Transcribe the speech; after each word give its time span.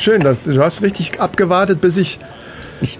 schön. 0.00 0.22
Das, 0.22 0.44
du 0.44 0.62
hast 0.62 0.82
richtig 0.82 1.20
abgewartet, 1.20 1.80
bis 1.80 1.96
ich. 1.96 2.18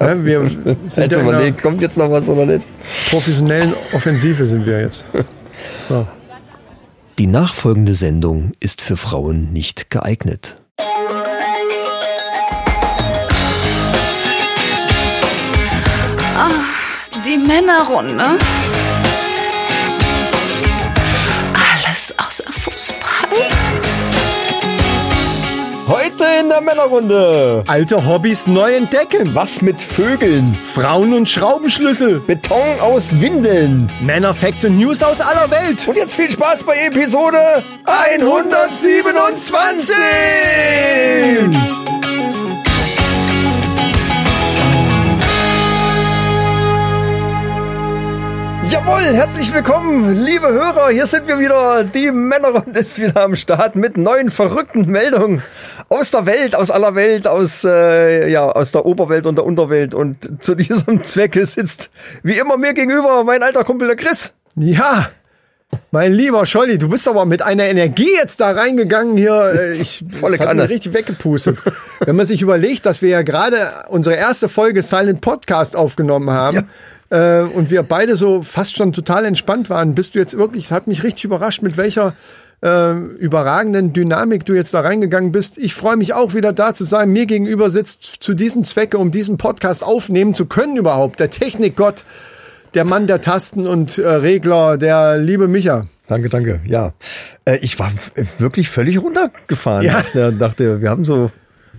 Ja, 0.01 0.15
ne, 0.15 0.25
wir 0.25 0.49
sind 0.89 1.13
ja 1.13 1.21
überlegt, 1.21 1.63
kommt 1.63 1.81
jetzt 1.83 1.99
noch 1.99 2.11
was 2.11 2.29
oder 2.29 2.47
nicht? 2.47 2.63
Professionellen 3.11 3.75
Offensive 3.93 4.47
sind 4.47 4.67
wir 4.67 4.81
jetzt. 4.81 5.05
So. 5.89 6.07
Die 7.19 7.27
nachfolgende 7.27 7.95
Sendung 7.95 8.53
ist 8.61 8.83
für 8.83 8.99
Frauen 8.99 9.55
nicht 9.55 9.89
geeignet. 9.89 10.57
Ah, 16.37 16.51
die 17.25 17.39
Männerrunde. 17.39 18.39
Alles 21.55 22.15
außer 22.19 22.53
Fußball. 22.53 23.66
Heute 25.89 26.25
in 26.41 26.49
der 26.49 26.61
Männerrunde. 26.61 27.63
Alte 27.69 28.05
Hobbys 28.05 28.49
neu 28.49 28.75
entdecken. 28.75 29.37
Was 29.37 29.63
mit 29.63 29.81
Vögeln? 29.81 30.59
Frauen 30.65 31.13
und 31.13 31.29
Schraubenschlüssel. 31.29 32.19
Beton 32.19 32.81
aus 32.81 33.21
Windeln. 33.21 33.89
Männerfacts 34.03 34.65
und 34.65 34.79
News 34.79 35.05
aus 35.05 35.21
aller 35.21 35.49
Welt. 35.49 35.87
Und 35.87 35.97
jetzt 35.97 36.17
viel 36.17 36.29
Spaß 36.29 36.65
bei 36.65 36.75
Episode 36.87 37.63
127. 37.85 39.95
Jawohl, 48.79 49.15
herzlich 49.15 49.55
willkommen, 49.55 50.23
liebe 50.23 50.49
Hörer. 50.49 50.91
Hier 50.91 51.07
sind 51.07 51.27
wir 51.27 51.39
wieder. 51.39 51.83
Die 51.83 52.11
Männerrunde 52.11 52.79
ist 52.81 53.01
wieder 53.01 53.23
am 53.25 53.35
Start 53.35 53.75
mit 53.75 53.97
neuen 53.97 54.31
verrückten 54.31 54.85
Meldungen 54.85 55.43
aus 55.89 56.11
der 56.11 56.27
Welt, 56.27 56.55
aus 56.55 56.71
aller 56.71 56.95
Welt, 56.95 57.27
aus 57.27 57.65
äh, 57.65 58.29
ja 58.29 58.45
aus 58.45 58.73
der 58.73 58.85
Oberwelt 58.85 59.25
und 59.25 59.37
der 59.37 59.47
Unterwelt. 59.47 59.95
Und 59.95 60.43
zu 60.43 60.55
diesem 60.55 61.03
Zwecke 61.05 61.47
sitzt 61.47 61.91
wie 62.23 62.35
immer 62.35 62.59
mir 62.59 62.75
gegenüber 62.75 63.25
mein 63.25 63.43
alter 63.43 63.65
Kumpel 63.65 63.89
der 63.89 63.97
Chris. 63.97 64.35
Ja, 64.57 65.09
mein 65.91 66.13
lieber 66.13 66.45
Scholli, 66.45 66.77
du 66.77 66.91
bist 66.91 67.09
aber 67.09 67.25
mit 67.25 67.41
einer 67.41 67.65
Energie 67.65 68.13
jetzt 68.13 68.43
da 68.43 68.51
reingegangen 68.51 69.17
hier. 69.17 69.55
Äh, 69.59 69.73
ich 69.73 70.05
volle 70.07 70.37
Kanne. 70.37 70.69
richtig 70.69 70.93
weggepustet. 70.93 71.57
Wenn 72.01 72.15
man 72.15 72.27
sich 72.27 72.43
überlegt, 72.43 72.85
dass 72.85 73.01
wir 73.01 73.09
ja 73.09 73.23
gerade 73.23 73.57
unsere 73.89 74.17
erste 74.17 74.51
Folge 74.51 74.83
Silent 74.83 75.23
Podcast 75.23 75.77
aufgenommen 75.77 76.31
haben. 76.31 76.57
Ja 76.57 76.65
äh, 77.11 77.41
und 77.41 77.71
wir 77.71 77.83
beide 77.83 78.17
so 78.17 78.43
fast 78.43 78.77
schon 78.77 78.93
total 78.93 79.25
entspannt 79.25 79.71
waren, 79.71 79.95
bist 79.95 80.15
du 80.15 80.19
jetzt 80.19 80.37
wirklich, 80.37 80.73
hat 80.73 80.87
mich 80.87 81.03
richtig 81.03 81.25
überrascht, 81.25 81.63
mit 81.63 81.77
welcher 81.77 82.15
äh, 82.63 82.93
überragenden 82.95 83.93
Dynamik 83.93 84.45
du 84.47 84.55
jetzt 84.55 84.75
da 84.75 84.81
reingegangen 84.81 85.33
bist. 85.33 85.59
Ich 85.59 85.75
freue 85.75 85.97
mich 85.97 86.15
auch 86.15 86.35
wieder 86.35 86.53
da 86.53 86.75
zu 86.75 86.85
sein. 86.85 87.11
Mir 87.11 87.27
gegenüber 87.27 87.71
sitzt 87.71 88.03
zu 88.03 88.35
diesem 88.35 88.65
Zwecke, 88.65 88.99
um 88.99 89.11
diesen 89.11 89.39
Podcast 89.39 89.85
aufnehmen 89.85 90.35
zu 90.35 90.47
können 90.47 90.77
überhaupt, 90.77 91.21
der 91.21 91.31
Technikgott, 91.31 92.05
der 92.75 92.85
Mann 92.85 93.07
der 93.07 93.21
Tasten 93.21 93.67
und 93.67 93.99
äh, 93.99 94.09
Regler, 94.09 94.79
der 94.79 95.19
liebe 95.19 95.49
Micha. 95.49 95.87
Danke, 96.09 96.29
danke. 96.29 96.61
Ja, 96.67 96.93
äh, 97.45 97.57
ich 97.59 97.79
war 97.79 97.91
wirklich 98.39 98.69
völlig 98.69 99.03
runtergefahren. 99.03 99.85
Ja. 99.85 99.93
Dachte, 99.95 100.33
dachte, 100.33 100.81
wir 100.81 100.91
haben 100.91 101.05
so 101.05 101.31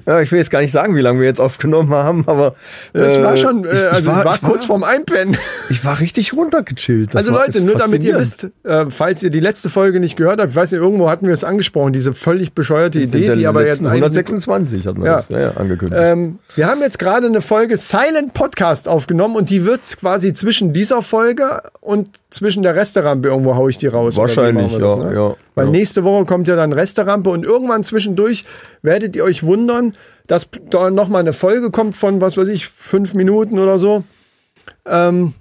ja, 0.08 0.22
ich 0.22 0.32
will 0.32 0.40
jetzt 0.40 0.52
gar 0.52 0.62
nicht 0.62 0.72
sagen, 0.72 0.96
wie 0.96 1.02
lange 1.02 1.20
wir 1.20 1.28
jetzt 1.28 1.42
aufgenommen 1.42 1.94
haben, 1.94 2.24
aber 2.28 2.56
es 2.94 3.18
äh, 3.18 3.24
war 3.24 3.36
schon, 3.36 3.66
äh, 3.66 3.68
ich, 3.68 3.84
also 3.92 4.00
ich 4.00 4.08
war, 4.08 4.24
war 4.24 4.38
kurz 4.38 4.62
war, 4.62 4.80
vorm 4.80 4.84
Einpennen. 4.84 5.36
Ich 5.70 5.84
war 5.84 6.00
richtig 6.00 6.32
runtergechillt. 6.32 7.14
Das 7.14 7.28
also 7.28 7.34
war, 7.34 7.46
Leute, 7.46 7.62
nur 7.62 7.76
damit 7.76 8.06
ihr 8.06 8.18
wisst, 8.18 8.50
äh, 8.64 8.86
falls 8.90 9.22
ihr 9.22 9.32
die 9.32 9.42
letzte 9.42 9.70
Folge 9.70 10.00
nicht 10.00 10.16
gehört 10.16 10.40
habt, 10.40 10.52
ich 10.52 10.56
weiß 10.56 10.72
nicht, 10.72 10.82
irgendwo 10.82 11.10
hatten 11.10 11.28
wir 11.28 11.34
es 11.34 11.44
angesprochen, 11.44 11.92
diese 11.92 12.14
völlig 12.14 12.54
bescheuerte 12.54 13.02
Idee, 13.02 13.36
die 13.36 13.46
aber 13.46 13.66
jetzt 13.66 13.86
126 13.86 14.88
hatten 14.88 15.02
wir 15.02 15.08
ja. 15.08 15.16
das 15.18 15.30
ja, 15.30 15.52
angekündigt. 15.52 16.02
Ähm, 16.02 16.40
wir 16.56 16.68
haben 16.68 16.80
jetzt 16.80 17.00
gerade 17.00 17.28
eine 17.28 17.42
Folge 17.42 17.76
Silent 17.76 18.34
Podcast 18.34 18.88
aufgenommen 18.88 19.36
und 19.36 19.50
die 19.50 19.66
wird 19.66 19.82
quasi 20.00 20.32
zwischen 20.32 20.72
dieser 20.72 21.02
Folge 21.02 21.62
und 21.82 22.10
zwischen 22.30 22.64
der 22.64 22.76
Resterampe 22.76 23.28
irgendwo 23.28 23.56
hau 23.56 23.68
ich 23.68 23.78
die 23.78 23.88
raus. 23.88 24.16
Wahrscheinlich, 24.16 24.72
ja, 24.72 24.80
das, 24.80 25.00
ne? 25.00 25.14
ja. 25.14 25.36
Weil 25.58 25.66
ja. 25.66 25.72
nächste 25.72 26.04
Woche 26.04 26.26
kommt 26.26 26.48
ja 26.48 26.56
dann 26.56 26.72
Resterampe 26.72 27.32
und 27.32 27.44
irgendwann 27.44 27.84
zwischendurch 27.84 28.46
werdet 28.84 29.16
ihr 29.16 29.24
euch 29.24 29.42
wundern, 29.42 29.96
dass 30.28 30.50
da 30.70 30.92
nochmal 30.92 31.22
eine 31.22 31.34
Folge 31.34 31.72
kommt 31.72 31.98
von, 31.98 32.22
was 32.22 32.38
weiß 32.38 32.48
ich, 32.50 32.68
fünf 32.68 33.16
Minuten 33.16 33.58
oder 33.58 33.80
so. 33.80 34.04
Ähm, 34.86 35.34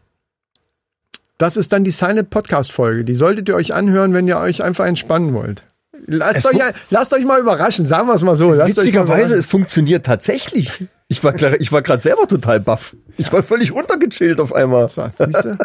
das 1.37 1.59
ist 1.59 1.71
dann 1.75 1.84
die 1.84 1.91
Silent 1.91 2.31
Podcast 2.31 2.72
Folge. 2.72 3.04
Die 3.04 3.12
solltet 3.12 3.50
ihr 3.50 3.56
euch 3.56 3.75
anhören, 3.75 4.15
wenn 4.15 4.27
ihr 4.27 4.38
euch 4.38 4.65
einfach 4.65 4.87
entspannen 4.87 5.34
wollt. 5.34 5.65
Lasst, 6.06 6.46
euch, 6.46 6.60
lasst 6.90 7.14
euch 7.14 7.24
mal 7.24 7.40
überraschen, 7.40 7.86
sagen 7.86 8.06
wir 8.08 8.14
es 8.14 8.22
mal 8.22 8.36
so. 8.36 8.52
Lasst 8.52 8.76
Witzigerweise, 8.76 9.34
es 9.34 9.46
funktioniert 9.46 10.06
tatsächlich. 10.06 10.70
Ich 11.08 11.22
war, 11.22 11.34
ich 11.60 11.70
war 11.70 11.82
gerade 11.82 12.02
selber 12.02 12.26
total 12.26 12.58
baff. 12.58 12.96
Ich 13.16 13.32
war 13.32 13.42
völlig 13.42 13.72
runtergechillt 13.72 14.40
auf 14.40 14.52
einmal. 14.52 14.88
So, 14.88 15.06
siehste, 15.08 15.56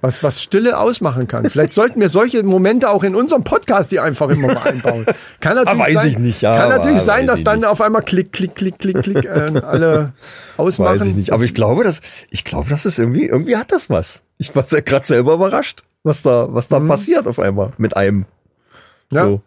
was, 0.00 0.22
was 0.22 0.40
Stille 0.40 0.78
ausmachen 0.78 1.26
kann. 1.26 1.50
Vielleicht 1.50 1.72
sollten 1.72 1.98
wir 1.98 2.08
solche 2.08 2.42
Momente 2.44 2.90
auch 2.90 3.02
in 3.02 3.16
unserem 3.16 3.42
Podcast 3.42 3.90
die 3.90 3.98
einfach 3.98 4.28
immer 4.28 4.54
mal 4.54 4.68
einbauen. 4.68 5.06
Kann 5.40 5.56
natürlich 5.56 5.80
ah, 5.80 5.84
weiß 5.84 5.94
sein, 5.94 6.08
ich 6.08 6.18
nicht, 6.18 6.42
ja, 6.42 6.56
kann 6.56 6.68
natürlich 6.68 7.00
sein, 7.00 7.26
dass 7.26 7.42
dann 7.42 7.60
nicht. 7.60 7.68
auf 7.68 7.80
einmal 7.80 8.02
klick, 8.02 8.32
klick, 8.32 8.54
klick, 8.54 8.78
klick, 8.78 9.02
klick 9.02 9.24
äh, 9.24 9.60
alle 9.62 10.12
ausmachen. 10.56 11.00
Weiß 11.00 11.06
ich 11.08 11.14
nicht. 11.16 11.32
Aber 11.32 11.42
ich 11.42 11.54
glaube, 11.54 11.82
dass 11.82 12.00
ich 12.30 12.44
glaube, 12.44 12.70
dass 12.70 12.84
es 12.84 12.98
irgendwie 12.98 13.26
irgendwie 13.26 13.56
hat 13.56 13.72
das 13.72 13.90
was. 13.90 14.22
Ich 14.38 14.54
war 14.54 14.62
gerade 14.62 15.06
selber 15.06 15.34
überrascht, 15.34 15.82
was 16.04 16.22
da 16.22 16.48
was 16.50 16.68
da 16.68 16.78
mhm. 16.78 16.88
passiert 16.88 17.26
auf 17.26 17.40
einmal 17.40 17.72
mit 17.78 17.96
einem. 17.96 18.26
Ja. 19.10 19.24
So. 19.24 19.42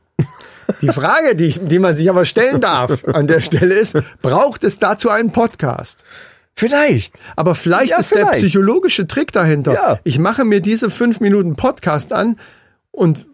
Die 0.81 0.89
Frage, 0.89 1.35
die, 1.35 1.49
die 1.59 1.79
man 1.79 1.95
sich 1.95 2.09
aber 2.09 2.25
stellen 2.25 2.59
darf 2.59 3.05
an 3.05 3.27
der 3.27 3.39
Stelle 3.39 3.75
ist, 3.75 3.97
braucht 4.21 4.63
es 4.63 4.79
dazu 4.79 5.09
einen 5.09 5.31
Podcast? 5.31 6.03
Vielleicht. 6.55 7.19
Aber 7.35 7.55
vielleicht 7.55 7.91
ja, 7.91 7.99
ist 7.99 8.09
vielleicht. 8.09 8.33
der 8.33 8.37
psychologische 8.37 9.07
Trick 9.07 9.31
dahinter. 9.31 9.73
Ja. 9.73 9.99
Ich 10.03 10.19
mache 10.19 10.43
mir 10.43 10.59
diese 10.59 10.89
fünf 10.89 11.19
Minuten 11.19 11.55
Podcast 11.55 12.11
an 12.11 12.37
und 12.91 13.27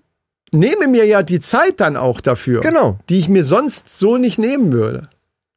nehme 0.52 0.88
mir 0.88 1.06
ja 1.06 1.24
die 1.24 1.40
Zeit 1.40 1.80
dann 1.80 1.98
auch 1.98 2.22
dafür. 2.22 2.62
Genau. 2.62 3.00
Die 3.10 3.20
ich 3.20 3.30
mir 3.30 3.44
sonst 3.44 3.98
so 3.98 4.18
nicht 4.18 4.38
nehmen 4.38 4.72
würde. 4.72 5.10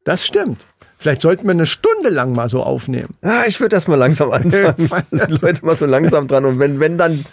Das 0.04 0.24
stimmt. 0.24 0.66
Vielleicht 1.06 1.22
sollten 1.22 1.44
wir 1.44 1.52
eine 1.52 1.66
Stunde 1.66 2.08
lang 2.08 2.32
mal 2.32 2.48
so 2.48 2.64
aufnehmen. 2.64 3.14
Ja, 3.22 3.44
ich 3.46 3.60
würde 3.60 3.76
das 3.76 3.86
mal 3.86 3.94
langsam 3.94 4.32
anfangen. 4.32 5.06
Leute 5.40 5.64
mal 5.64 5.76
so 5.76 5.86
langsam 5.86 6.26
dran. 6.26 6.44
Und 6.44 6.58
wenn, 6.58 6.80
wenn 6.80 6.98
dann 6.98 7.24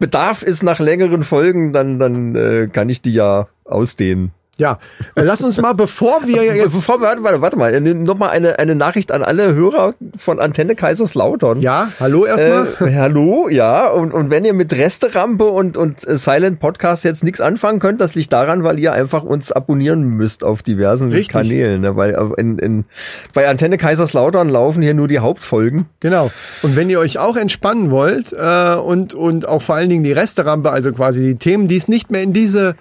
Bedarf 0.00 0.42
ist 0.42 0.64
nach 0.64 0.80
längeren 0.80 1.22
Folgen, 1.22 1.72
dann, 1.72 2.00
dann 2.00 2.34
äh, 2.34 2.66
kann 2.66 2.88
ich 2.88 3.02
die 3.02 3.12
ja 3.12 3.46
ausdehnen. 3.64 4.32
Ja, 4.60 4.78
äh, 5.14 5.22
lass 5.22 5.42
uns 5.42 5.58
mal, 5.58 5.72
bevor 5.72 6.26
wir 6.26 6.54
jetzt. 6.54 6.74
Bevor 6.74 7.00
wir, 7.00 7.06
warte, 7.06 7.22
warte, 7.22 7.40
warte 7.40 7.56
mal, 7.56 7.80
nochmal 7.80 8.28
eine, 8.28 8.58
eine 8.58 8.74
Nachricht 8.74 9.10
an 9.10 9.22
alle 9.22 9.54
Hörer 9.54 9.94
von 10.18 10.38
Antenne 10.38 10.74
Kaiserslautern. 10.74 11.62
Ja, 11.62 11.88
hallo 11.98 12.26
erstmal. 12.26 12.68
Äh, 12.78 12.94
hallo, 12.94 13.48
ja, 13.48 13.88
und, 13.88 14.12
und 14.12 14.28
wenn 14.28 14.44
ihr 14.44 14.52
mit 14.52 14.74
Resterampe 14.74 15.44
und, 15.44 15.78
und 15.78 16.06
äh, 16.06 16.18
Silent 16.18 16.60
Podcast 16.60 17.04
jetzt 17.04 17.24
nichts 17.24 17.40
anfangen 17.40 17.78
könnt, 17.78 18.02
das 18.02 18.14
liegt 18.14 18.34
daran, 18.34 18.62
weil 18.62 18.78
ihr 18.78 18.92
einfach 18.92 19.22
uns 19.22 19.50
abonnieren 19.50 20.04
müsst 20.04 20.44
auf 20.44 20.62
diversen 20.62 21.10
Richtig. 21.10 21.32
Kanälen. 21.32 21.80
Ne? 21.80 21.96
Weil 21.96 22.18
in, 22.36 22.58
in, 22.58 22.84
bei 23.32 23.48
Antenne 23.48 23.78
Kaiserslautern 23.78 24.50
laufen 24.50 24.82
hier 24.82 24.92
nur 24.92 25.08
die 25.08 25.20
Hauptfolgen. 25.20 25.86
Genau. 26.00 26.30
Und 26.60 26.76
wenn 26.76 26.90
ihr 26.90 27.00
euch 27.00 27.18
auch 27.18 27.36
entspannen 27.38 27.90
wollt 27.90 28.34
äh, 28.34 28.74
und, 28.74 29.14
und 29.14 29.48
auch 29.48 29.62
vor 29.62 29.76
allen 29.76 29.88
Dingen 29.88 30.04
die 30.04 30.12
Resterampe, 30.12 30.70
also 30.70 30.92
quasi 30.92 31.28
die 31.28 31.36
Themen, 31.36 31.66
die 31.66 31.78
es 31.78 31.88
nicht 31.88 32.10
mehr 32.10 32.22
in 32.22 32.34
diese 32.34 32.74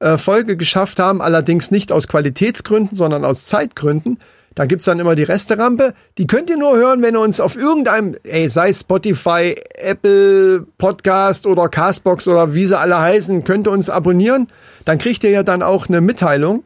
äh, 0.00 0.18
Folge 0.18 0.56
geschafft 0.56 0.98
haben, 0.98 1.20
allerdings 1.20 1.70
nicht 1.70 1.92
aus 1.92 2.08
Qualitätsgründen, 2.08 2.96
sondern 2.96 3.24
aus 3.24 3.46
Zeitgründen. 3.46 4.18
Da 4.54 4.66
gibt's 4.66 4.86
dann 4.86 4.98
immer 4.98 5.14
die 5.14 5.22
Resterampe. 5.22 5.94
Die 6.18 6.26
könnt 6.26 6.50
ihr 6.50 6.56
nur 6.56 6.76
hören, 6.76 7.00
wenn 7.00 7.14
ihr 7.14 7.20
uns 7.20 7.38
auf 7.38 7.54
irgendeinem, 7.54 8.16
ey, 8.24 8.48
sei 8.48 8.72
Spotify, 8.72 9.54
Apple 9.74 10.66
Podcast 10.78 11.46
oder 11.46 11.68
Castbox 11.68 12.26
oder 12.26 12.54
wie 12.54 12.66
sie 12.66 12.76
alle 12.76 12.98
heißen, 12.98 13.44
könnt 13.44 13.68
ihr 13.68 13.70
uns 13.70 13.88
abonnieren. 13.88 14.48
Dann 14.84 14.98
kriegt 14.98 15.22
ihr 15.22 15.30
ja 15.30 15.42
dann 15.44 15.62
auch 15.62 15.88
eine 15.88 16.00
Mitteilung. 16.00 16.64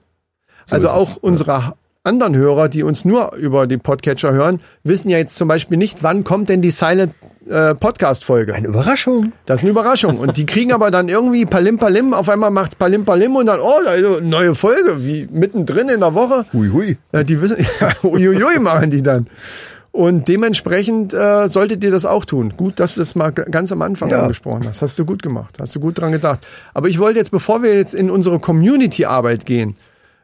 So 0.67 0.77
also 0.77 0.89
auch 0.89 1.17
unsere 1.17 1.75
anderen 2.05 2.35
Hörer, 2.35 2.69
die 2.69 2.83
uns 2.83 3.05
nur 3.05 3.35
über 3.37 3.67
die 3.69 3.79
Podcatcher 3.79 4.33
hören, 4.33 4.61
wissen 4.83 5.09
ja 5.09 5.19
jetzt 5.19 5.37
zum 5.37 5.47
Beispiel 5.47 5.79
nicht, 5.79 6.03
wann 6.03 6.25
kommt 6.25 6.49
denn 6.49 6.61
die 6.61 6.73
Silent 6.73 7.15
äh, 7.49 7.75
Podcast-Folge. 7.77 8.55
Eine 8.55 8.69
Überraschung. 8.69 9.33
Das 9.47 9.61
ist 9.61 9.65
eine 9.65 9.71
Überraschung. 9.71 10.19
Und 10.19 10.37
die 10.37 10.45
kriegen 10.45 10.73
aber 10.73 10.91
dann 10.91 11.09
irgendwie 11.09 11.45
Palim 11.47 11.79
Palim, 11.79 12.13
auf 12.13 12.29
einmal 12.29 12.51
macht's 12.51 12.75
Palim 12.75 13.05
Palim 13.05 13.37
und 13.37 13.47
dann, 13.47 13.61
oh, 13.61 14.21
neue 14.21 14.57
Folge, 14.57 15.05
wie 15.05 15.29
mittendrin 15.31 15.89
in 15.89 16.01
der 16.01 16.15
Woche. 16.15 16.45
Hui, 16.53 16.71
hui. 16.71 16.99
Ja, 17.13 17.23
die 17.23 17.41
wissen, 17.41 17.59
ja, 17.81 17.93
hui 18.03 18.59
machen 18.59 18.91
die 18.91 19.03
dann. 19.03 19.29
Und 19.93 20.27
dementsprechend 20.27 21.15
äh, 21.15 21.47
solltet 21.49 21.85
ihr 21.85 21.91
das 21.93 22.05
auch 22.05 22.25
tun. 22.25 22.55
Gut, 22.57 22.81
dass 22.81 22.95
du 22.95 23.01
das 23.03 23.15
mal 23.15 23.31
ganz 23.31 23.71
am 23.71 23.83
Anfang 23.83 24.09
ja. 24.11 24.23
angesprochen 24.23 24.65
hast. 24.67 24.83
Hast 24.83 24.99
du 24.99 25.05
gut 25.05 25.23
gemacht. 25.23 25.57
Hast 25.61 25.77
du 25.77 25.81
gut 25.81 26.01
dran 26.01 26.11
gedacht. 26.13 26.47
Aber 26.75 26.89
ich 26.89 26.99
wollte 26.99 27.19
jetzt, 27.19 27.31
bevor 27.31 27.63
wir 27.63 27.77
jetzt 27.77 27.95
in 27.95 28.11
unsere 28.11 28.41
Community-Arbeit 28.41 29.45
gehen, 29.45 29.77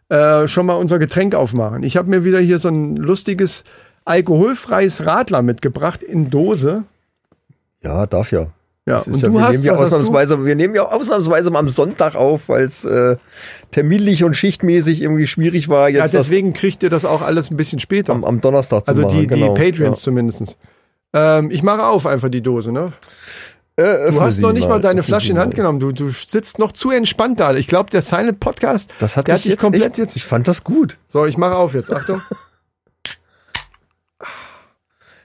äh, 0.08 0.48
schon 0.48 0.66
mal 0.66 0.74
unser 0.74 0.98
Getränk 0.98 1.34
aufmachen. 1.34 1.82
Ich 1.82 1.96
habe 1.96 2.08
mir 2.10 2.24
wieder 2.24 2.40
hier 2.40 2.58
so 2.58 2.68
ein 2.68 2.96
lustiges 2.96 3.64
alkoholfreies 4.04 5.06
Radler 5.06 5.42
mitgebracht 5.42 6.02
in 6.02 6.30
Dose. 6.30 6.84
Ja, 7.82 8.06
darf 8.06 8.32
ja. 8.32 8.48
Ja, 8.88 8.98
und 9.00 9.20
ja, 9.20 9.28
du 9.28 9.34
wir 9.34 9.42
hast, 9.42 9.52
nehmen 9.52 9.64
ja 9.64 9.72
hast 9.72 9.80
du? 9.80 9.84
ausnahmsweise, 9.84 10.46
wir 10.46 10.54
nehmen 10.54 10.74
ja 10.74 10.90
ausnahmsweise 10.90 11.50
mal 11.50 11.58
am 11.58 11.68
Sonntag 11.68 12.14
auf, 12.14 12.48
weil 12.48 12.64
es 12.64 12.86
äh, 12.86 13.16
terminlich 13.70 14.24
und 14.24 14.34
schichtmäßig 14.34 15.02
irgendwie 15.02 15.26
schwierig 15.26 15.68
war, 15.68 15.90
Ja, 15.90 16.04
jetzt 16.04 16.14
das 16.14 16.28
deswegen 16.28 16.54
kriegt 16.54 16.82
ihr 16.82 16.88
das 16.88 17.04
auch 17.04 17.20
alles 17.20 17.50
ein 17.50 17.58
bisschen 17.58 17.80
später. 17.80 18.14
am, 18.14 18.24
am 18.24 18.40
Donnerstag 18.40 18.86
zu 18.86 18.92
also 18.92 19.02
machen. 19.02 19.20
die, 19.20 19.26
genau. 19.26 19.54
die 19.54 19.60
Patreons 19.60 20.00
zumindestens. 20.00 20.56
Ähm, 21.12 21.50
ich 21.50 21.62
mache 21.62 21.84
auf 21.84 22.06
einfach 22.06 22.30
die 22.30 22.40
Dose, 22.40 22.72
ne? 22.72 22.92
Äh, 23.78 24.10
Du 24.10 24.20
hast 24.20 24.40
noch 24.40 24.52
nicht 24.52 24.68
mal 24.68 24.80
deine 24.80 25.02
Flasche 25.04 25.30
in 25.30 25.38
Hand 25.38 25.54
genommen. 25.54 25.78
Du, 25.78 25.92
du 25.92 26.10
sitzt 26.10 26.58
noch 26.58 26.72
zu 26.72 26.90
entspannt 26.90 27.38
da. 27.38 27.54
Ich 27.54 27.68
glaube, 27.68 27.90
der 27.90 28.02
Silent 28.02 28.40
Podcast, 28.40 28.92
Das 28.98 29.16
hat 29.16 29.28
der 29.28 29.34
mich 29.34 29.40
hat 29.40 29.44
dich 29.44 29.52
jetzt 29.52 29.60
komplett 29.60 29.90
echt, 29.90 29.98
jetzt. 29.98 30.16
Ich 30.16 30.24
fand 30.24 30.48
das 30.48 30.64
gut. 30.64 30.98
So, 31.06 31.26
ich 31.26 31.36
mache 31.36 31.54
auf 31.54 31.74
jetzt. 31.74 31.92
Achtung. 31.92 32.20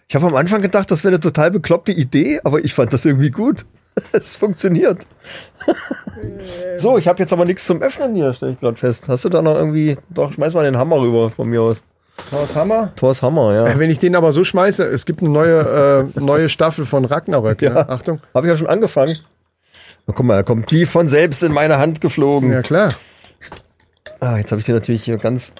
Ich 0.09 0.15
habe 0.15 0.27
am 0.27 0.35
Anfang 0.35 0.61
gedacht, 0.61 0.91
das 0.91 1.03
wäre 1.03 1.15
eine 1.15 1.19
total 1.19 1.50
bekloppte 1.50 1.91
Idee, 1.91 2.39
aber 2.44 2.63
ich 2.63 2.75
fand 2.75 2.94
das 2.94 3.03
irgendwie 3.03 3.31
gut. 3.31 3.65
Es 4.11 4.38
funktioniert. 4.38 5.07
so, 6.77 7.00
ich 7.00 7.07
habe 7.07 7.17
jetzt 7.17 7.33
aber 7.33 7.45
nichts 7.45 7.65
zum 7.65 7.81
Öffnen 7.81 8.13
hier, 8.13 8.31
stelle 8.35 8.51
ich 8.51 8.59
gerade 8.59 8.77
fest. 8.77 9.09
Hast 9.09 9.25
du 9.25 9.29
da 9.29 9.41
noch 9.41 9.55
irgendwie, 9.55 9.97
doch, 10.11 10.31
schmeiß 10.31 10.53
mal 10.53 10.65
den 10.65 10.77
Hammer 10.77 11.00
rüber 11.00 11.31
von 11.31 11.50
mir 11.50 11.63
aus. 11.63 11.83
Thors 12.30 12.56
Hammer. 12.56 12.92
Thors 12.96 13.22
Hammer, 13.22 13.54
ja. 13.54 13.68
Äh, 13.68 13.80
Wenn 13.80 13.90
ich 13.90 14.00
den 14.00 14.16
aber 14.16 14.31
so 14.31 14.44
schmeiße, 14.44 14.84
es 14.86 15.06
gibt 15.06 15.22
eine 15.22 15.30
neue, 15.30 16.10
äh, 16.16 16.20
neue 16.20 16.50
Staffel 16.50 16.86
von 16.86 17.06
Ragnarök. 17.06 17.62
Ja. 17.62 17.74
Ne? 17.74 17.90
Achtung. 17.90 18.20
Habe 18.34 18.48
ich 18.48 18.52
ja 18.52 18.58
schon 18.58 18.68
angefangen. 18.68 19.16
Na, 20.08 20.14
guck 20.14 20.25
mal, 20.25 20.36
er 20.38 20.44
kommt 20.44 20.72
wie 20.72 20.86
von 20.86 21.08
selbst 21.08 21.44
in 21.44 21.52
meine 21.52 21.78
Hand 21.78 22.02
geflogen. 22.02 22.52
Ja, 22.52 22.62
klar. 22.62 22.90
Ah, 24.20 24.38
jetzt 24.38 24.52
habe 24.52 24.60
ich 24.60 24.66
den 24.66 24.75
natürlich 24.75 25.04
hier 25.04 25.18
ganz. 25.18 25.54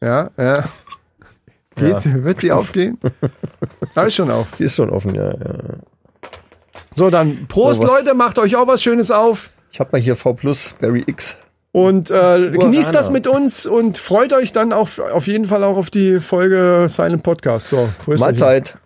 Ja, 0.00 0.30
ja. 0.36 0.64
Geht's? 1.76 2.04
Wird 2.12 2.40
sie 2.40 2.52
aufgehen? 2.52 2.98
Da 3.94 4.04
ist 4.04 4.14
schon 4.14 4.30
auf. 4.30 4.48
Sie 4.54 4.64
ist 4.64 4.76
schon 4.76 4.90
offen, 4.90 5.14
ja. 5.14 5.30
ja. 5.30 5.54
So, 6.94 7.08
dann 7.08 7.46
Prost, 7.48 7.80
So, 7.80 7.86
Leute. 7.86 8.14
Macht 8.14 8.38
euch 8.38 8.56
auch 8.56 8.66
was 8.66 8.82
Schönes 8.82 9.10
auf. 9.10 9.50
Ich 9.70 9.80
habe 9.80 9.90
mal 9.92 10.00
hier 10.00 10.16
V 10.16 10.34
Plus 10.34 10.74
Barry 10.80 11.02
X. 11.06 11.36
Und 11.72 12.10
äh, 12.10 12.50
genießt 12.50 12.94
das 12.94 13.08
mit 13.10 13.26
uns 13.26 13.64
und 13.64 13.96
freut 13.96 14.34
euch 14.34 14.52
dann 14.52 14.74
auch 14.74 14.98
auf 14.98 15.26
jeden 15.26 15.46
Fall 15.46 15.64
auch 15.64 15.78
auf 15.78 15.88
die 15.88 16.20
Folge 16.20 16.86
Silent 16.90 17.22
Podcast. 17.22 17.68
So. 17.68 17.88
Mahlzeit. 18.06 18.76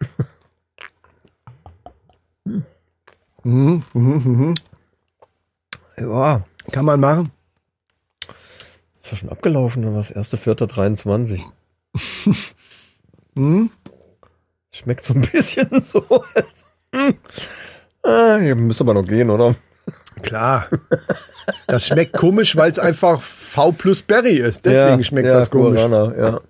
Ja, 5.98 6.42
Kann 6.72 6.84
man 6.84 7.00
machen. 7.00 7.30
ist 9.02 9.10
ja 9.10 9.16
schon 9.16 9.30
abgelaufen, 9.30 9.84
oder 9.84 9.96
was? 9.96 10.14
1.4.23. 10.14 11.42
Hm? 13.34 13.70
Schmeckt 14.70 15.04
so 15.04 15.14
ein 15.14 15.22
bisschen 15.22 15.82
so. 15.82 16.24
Ah, 18.02 18.38
hier 18.38 18.54
müsste 18.54 18.84
aber 18.84 18.94
noch 18.94 19.04
gehen, 19.06 19.30
oder? 19.30 19.54
Klar. 20.22 20.68
Das 21.66 21.86
schmeckt 21.86 22.12
komisch, 22.14 22.56
weil 22.56 22.70
es 22.70 22.78
einfach 22.78 23.20
V 23.20 23.72
plus 23.72 24.02
Berry 24.02 24.38
ist. 24.38 24.64
Deswegen 24.66 24.98
Ja, 24.98 25.02
schmeckt 25.02 25.28
ja, 25.28 25.34
das 25.34 25.50
komisch. 25.50 25.80
Guarana, 25.80 26.14
ja. 26.16 26.40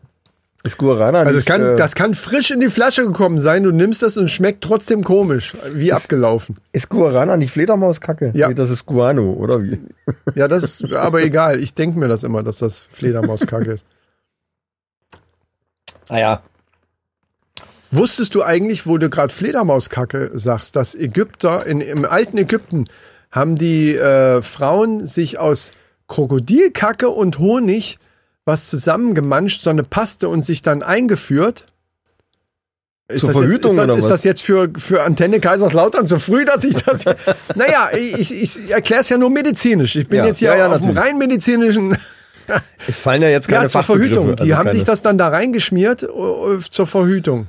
Ist 0.65 0.79
Guarana 0.79 1.19
Also 1.21 1.31
es 1.31 1.37
nicht, 1.37 1.47
kann, 1.47 1.63
äh, 1.63 1.77
das 1.77 1.95
kann 1.95 2.15
frisch 2.15 2.51
in 2.51 2.59
die 2.61 2.71
Flasche 2.71 3.05
gekommen 3.05 3.39
sein. 3.39 3.63
Du 3.63 3.71
nimmst 3.71 4.03
das 4.03 4.17
und 4.17 4.29
schmeckt 4.31 4.65
trotzdem 4.65 5.05
komisch, 5.05 5.55
wie 5.73 5.93
abgelaufen. 5.93 6.57
ist 6.73 6.89
Guarana 6.89 7.37
nicht 7.37 7.53
Fledermauskacke? 7.53 8.33
Ja. 8.35 8.49
Nee, 8.49 8.55
das 8.55 8.71
ist 8.71 8.85
Guano, 8.85 9.33
oder 9.35 9.63
wie? 9.63 9.79
Ja, 10.35 10.49
das 10.49 10.65
ist 10.65 10.93
aber 10.93 11.23
egal. 11.23 11.61
Ich 11.61 11.75
denke 11.75 11.99
mir 11.99 12.09
das 12.09 12.25
immer, 12.25 12.43
dass 12.43 12.59
das 12.59 12.89
Fledermauskacke 12.93 13.73
ist. 13.73 13.87
Ah 16.09 16.19
ja. 16.19 16.43
Wusstest 17.93 18.35
du 18.35 18.43
eigentlich, 18.43 18.87
wo 18.87 18.99
du 18.99 19.09
gerade 19.09 19.33
Fledermauskacke 19.33 20.33
sagst, 20.35 20.75
dass 20.75 20.95
Ägypter 20.97 21.65
in, 21.67 21.81
im 21.81 22.05
alten 22.05 22.37
Ägypten 22.39 22.87
haben 23.31 23.57
die 23.57 23.95
äh, 23.95 24.43
Frauen 24.43 25.07
sich 25.07 25.39
aus 25.39 25.73
Krokodilkacke 26.09 27.09
und 27.11 27.39
Honig 27.39 27.99
was 28.45 28.69
zusammengemanscht, 28.69 29.63
so 29.63 29.71
eine 29.71 29.83
Paste 29.83 30.29
und 30.29 30.43
sich 30.43 30.63
dann 30.63 30.83
eingeführt? 30.85 31.67
Ist 33.09 33.21
Zur 33.21 33.29
das 33.31 33.39
Verhütung 33.39 33.71
jetzt, 33.73 33.79
ist 33.79 33.85
oder 33.85 33.95
ist 33.97 34.05
was? 34.05 34.09
das 34.11 34.25
jetzt 34.25 34.43
für, 34.43 34.71
für 34.79 35.03
Antenne 35.03 35.41
Kaiserslautern 35.41 36.07
zu 36.09 36.19
früh, 36.19 36.45
dass 36.45 36.63
ich 36.65 36.77
das. 36.77 37.05
naja, 37.55 37.91
ich, 37.97 38.33
ich 38.35 38.71
erkläre 38.71 39.01
es 39.03 39.09
ja 39.09 39.19
nur 39.19 39.31
medizinisch. 39.31 39.97
Ich 39.97 40.09
bin 40.09 40.19
Ja, 40.19 40.27
jetzt 40.27 40.39
hier 40.39 40.51
ja, 40.51 40.57
ja, 40.59 40.67
auf 40.69 40.79
dem 40.81 40.89
natürlich. 40.95 41.05
rein 41.05 41.19
medizinischen. 41.19 41.99
Es 42.87 43.01
fallen 43.01 43.23
ja 43.23 43.29
jetzt 43.29 43.49
keine 43.49 43.65
Ja, 43.65 43.69
zur 43.69 43.83
Verhütung. 43.83 44.37
Die 44.37 44.43
also 44.43 44.55
haben 44.57 44.67
keine- 44.67 44.71
sich 44.79 44.85
das 44.85 45.03
dann 45.03 45.19
da 45.19 45.27
reingeschmiert 45.27 46.05
äh, 46.05 46.07
zur 46.71 46.87
Verhütung. 46.87 47.49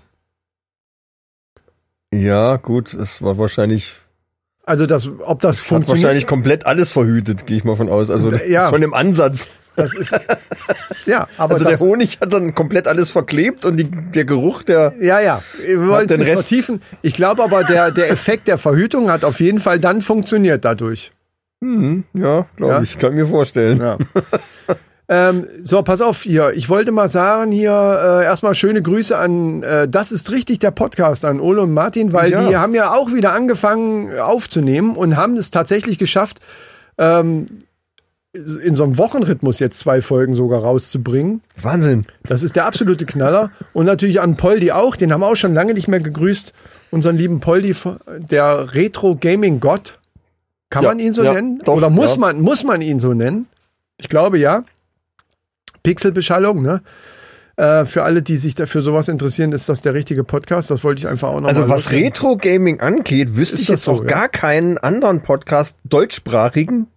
Ja, 2.11 2.55
gut, 2.57 2.95
es 2.95 3.21
war 3.21 3.37
wahrscheinlich, 3.37 3.93
Also 4.67 4.85
das, 4.85 5.09
ob 5.25 5.39
das 5.41 5.61
hat 5.61 5.65
funktioniert. 5.67 6.03
wahrscheinlich 6.03 6.27
komplett 6.27 6.65
alles 6.65 6.91
verhütet, 6.91 7.47
gehe 7.47 7.57
ich 7.57 7.63
mal 7.63 7.75
von 7.75 7.89
aus. 7.89 8.09
Also 8.11 8.29
Ja. 8.31 8.69
schon 8.69 8.83
im 8.83 8.93
Ansatz. 8.93 9.49
Das 9.77 9.93
ist 9.95 10.11
ja, 11.05 11.27
aber 11.37 11.53
Also 11.53 11.65
das, 11.65 11.79
der 11.79 11.87
Honig 11.87 12.19
hat 12.19 12.33
dann 12.33 12.53
komplett 12.53 12.87
alles 12.87 13.09
verklebt 13.09 13.63
und 13.65 13.77
die, 13.77 13.85
der 13.85 14.25
Geruch, 14.25 14.63
der 14.63 14.93
ja, 14.99 15.19
ja, 15.21 15.41
wir 15.65 15.87
wollen 15.87 16.07
den 16.07 16.21
Rest- 16.21 16.47
vertiefen. 16.49 16.81
Ich 17.01 17.13
glaube 17.13 17.43
aber, 17.43 17.63
der, 17.63 17.91
der 17.91 18.09
Effekt 18.09 18.47
der 18.47 18.57
Verhütung 18.57 19.09
hat 19.11 19.23
auf 19.23 19.39
jeden 19.39 19.59
Fall 19.59 19.79
dann 19.79 20.01
funktioniert 20.01 20.65
dadurch. 20.65 21.11
ja, 21.61 22.45
glaube 22.55 22.73
Ja. 22.73 22.81
ich, 22.81 22.97
kann 22.97 23.13
mir 23.15 23.25
vorstellen. 23.27 23.79
Ja. 23.79 23.97
ähm, 25.09 25.47
so, 25.63 25.81
pass 25.83 26.01
auf 26.01 26.21
hier. 26.23 26.51
Ich 26.53 26.67
wollte 26.69 26.91
mal 26.91 27.07
sagen 27.07 27.51
hier 27.51 27.71
äh, 27.71 28.23
erstmal 28.25 28.55
schöne 28.55 28.81
Grüße 28.81 29.17
an 29.17 29.63
äh, 29.63 29.87
Das 29.87 30.11
ist 30.11 30.31
richtig 30.31 30.59
der 30.59 30.71
Podcast 30.71 31.23
an 31.25 31.39
Ole 31.39 31.61
und 31.61 31.73
Martin, 31.73 32.11
weil 32.13 32.31
Ja. 32.31 32.47
die 32.47 32.57
haben 32.57 32.73
ja 32.75 32.93
auch 32.93 33.13
wieder 33.13 33.33
angefangen 33.33 34.11
äh, 34.11 34.19
aufzunehmen 34.19 34.95
und 34.95 35.15
haben 35.15 35.37
es 35.37 35.49
tatsächlich 35.51 35.97
geschafft, 35.97 36.39
ähm, 36.97 37.45
in 38.33 38.75
so 38.75 38.83
einem 38.83 38.97
Wochenrhythmus 38.99 39.59
jetzt 39.59 39.79
zwei 39.79 40.01
Folgen 40.01 40.35
sogar 40.35 40.61
rauszubringen. 40.61 41.41
Wahnsinn. 41.59 42.05
Das 42.23 42.43
ist 42.43 42.55
der 42.55 42.65
absolute 42.67 43.05
Knaller. 43.05 43.51
Und 43.73 43.85
natürlich 43.87 44.21
an 44.21 44.35
Poldi 44.37 44.71
auch. 44.71 44.95
Den 44.95 45.11
haben 45.11 45.21
wir 45.21 45.27
auch 45.27 45.35
schon 45.35 45.55
lange 45.55 45.73
nicht 45.73 45.87
mehr 45.87 46.01
gegrüßt. 46.01 46.53
Unseren 46.91 47.15
lieben 47.17 47.39
Poldi, 47.39 47.75
der 48.29 48.73
Retro-Gaming-Gott. 48.75 49.97
Kann 50.69 50.83
Ja, 50.83 50.89
man 50.89 50.99
ihn 50.99 51.13
so 51.13 51.23
ja, 51.23 51.33
nennen? 51.33 51.61
doch, 51.65 51.77
Oder 51.77 51.89
muss, 51.89 52.15
ja. 52.15 52.19
man, 52.19 52.41
muss 52.41 52.63
man 52.63 52.81
ihn 52.81 52.99
so 52.99 53.13
nennen? 53.13 53.47
Ich 53.97 54.09
glaube 54.09 54.37
ja. 54.37 54.63
Pixelbeschallung, 55.87 56.61
ne? 56.61 56.81
Äh, 57.55 57.85
für 57.85 58.03
alle, 58.03 58.21
die 58.21 58.35
sich 58.37 58.55
dafür 58.55 58.81
sowas 58.81 59.07
interessieren, 59.07 59.53
ist 59.53 59.69
das 59.69 59.81
der 59.81 59.93
richtige 59.93 60.25
Podcast. 60.25 60.69
Das 60.69 60.83
wollte 60.83 60.99
ich 60.99 61.07
einfach 61.07 61.29
auch 61.29 61.39
noch 61.39 61.47
Also 61.47 61.69
was 61.69 61.85
loswerden. 61.85 62.07
Retro-Gaming 62.07 62.81
angeht, 62.81 63.37
wüsste 63.37 63.61
ich 63.61 63.69
jetzt 63.69 63.83
so, 63.83 63.93
auch 63.93 64.01
ja? 64.01 64.07
gar 64.07 64.27
keinen 64.27 64.77
anderen 64.77 65.21
Podcast 65.21 65.77
deutschsprachigen, 65.85 66.87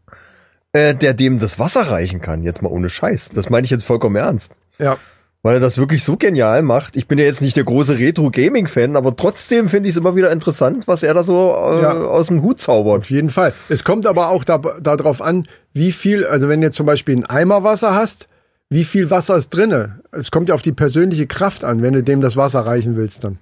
äh, 0.72 0.94
der 0.96 1.14
dem 1.14 1.38
das 1.38 1.60
Wasser 1.60 1.82
reichen 1.82 2.20
kann. 2.20 2.42
Jetzt 2.42 2.62
mal 2.62 2.68
ohne 2.68 2.88
Scheiß. 2.90 3.30
Das 3.32 3.48
meine 3.48 3.64
ich 3.64 3.70
jetzt 3.70 3.84
vollkommen 3.84 4.16
ernst. 4.16 4.54
Ja. 4.80 4.96
Weil 5.42 5.54
er 5.54 5.60
das 5.60 5.78
wirklich 5.78 6.02
so 6.04 6.16
genial 6.16 6.62
macht. 6.62 6.96
Ich 6.96 7.06
bin 7.06 7.18
ja 7.18 7.24
jetzt 7.24 7.40
nicht 7.42 7.56
der 7.56 7.64
große 7.64 7.96
Retro-Gaming-Fan, 7.98 8.96
aber 8.96 9.16
trotzdem 9.16 9.68
finde 9.70 9.88
ich 9.88 9.94
es 9.94 10.00
immer 10.00 10.16
wieder 10.16 10.32
interessant, 10.32 10.88
was 10.88 11.04
er 11.04 11.14
da 11.14 11.22
so 11.22 11.54
äh, 11.78 11.80
Ja. 11.82 11.92
aus 11.92 12.26
dem 12.26 12.42
Hut 12.42 12.60
zaubert. 12.60 13.02
Auf 13.02 13.10
jeden 13.10 13.30
Fall. 13.30 13.54
Es 13.68 13.84
kommt 13.84 14.06
aber 14.06 14.28
auch 14.30 14.42
da, 14.42 14.58
darauf 14.58 15.22
an, 15.22 15.46
wie 15.72 15.92
viel, 15.92 16.26
also 16.26 16.48
wenn 16.48 16.60
du 16.60 16.66
jetzt 16.66 16.76
zum 16.76 16.86
Beispiel 16.86 17.14
einen 17.14 17.24
Eimer 17.24 17.62
Wasser 17.64 17.94
hast, 17.94 18.26
wie 18.70 18.84
viel 18.84 19.10
Wasser 19.10 19.36
ist 19.36 19.50
drinne? 19.50 20.00
Es 20.12 20.30
kommt 20.30 20.48
ja 20.48 20.54
auf 20.54 20.62
die 20.62 20.72
persönliche 20.72 21.26
Kraft 21.26 21.64
an, 21.64 21.82
wenn 21.82 21.92
du 21.92 22.02
dem 22.02 22.20
das 22.20 22.36
Wasser 22.36 22.60
reichen 22.60 22.96
willst 22.96 23.24
dann. 23.24 23.38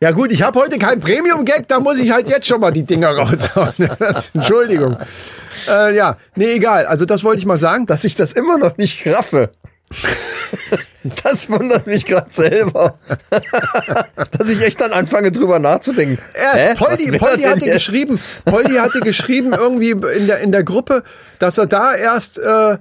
Ja 0.00 0.10
gut, 0.10 0.32
ich 0.32 0.42
habe 0.42 0.58
heute 0.58 0.78
kein 0.78 0.98
Premium-Gag, 1.00 1.68
da 1.68 1.78
muss 1.78 2.00
ich 2.00 2.10
halt 2.10 2.28
jetzt 2.28 2.46
schon 2.46 2.60
mal 2.60 2.72
die 2.72 2.82
Dinger 2.82 3.10
raushauen. 3.16 3.74
Das, 3.98 4.30
Entschuldigung. 4.34 4.96
Äh, 5.68 5.96
ja, 5.96 6.16
nee, 6.34 6.52
egal. 6.52 6.86
Also 6.86 7.04
das 7.04 7.22
wollte 7.22 7.38
ich 7.38 7.46
mal 7.46 7.56
sagen. 7.56 7.86
Dass 7.86 8.04
ich 8.04 8.16
das 8.16 8.32
immer 8.32 8.58
noch 8.58 8.76
nicht 8.76 9.06
raffe. 9.06 9.50
Das 11.24 11.48
wundert 11.48 11.86
mich 11.86 12.04
gerade 12.04 12.30
selber. 12.30 12.98
Dass 14.36 14.48
ich 14.50 14.60
echt 14.62 14.80
dann 14.80 14.92
anfange 14.92 15.32
drüber 15.32 15.58
nachzudenken. 15.58 16.18
Hä? 16.34 16.74
Poldi, 16.74 17.16
Poldi 17.16 17.42
hatte 17.44 17.64
jetzt? 17.64 17.74
geschrieben, 17.74 18.20
Poldi 18.44 18.74
hatte 18.74 19.00
geschrieben 19.00 19.52
irgendwie 19.52 19.90
in 19.90 20.26
der, 20.26 20.40
in 20.40 20.52
der 20.52 20.64
Gruppe, 20.64 21.04
dass 21.38 21.58
er 21.58 21.66
da 21.66 21.94
erst, 21.94 22.38
äh, 22.38 22.78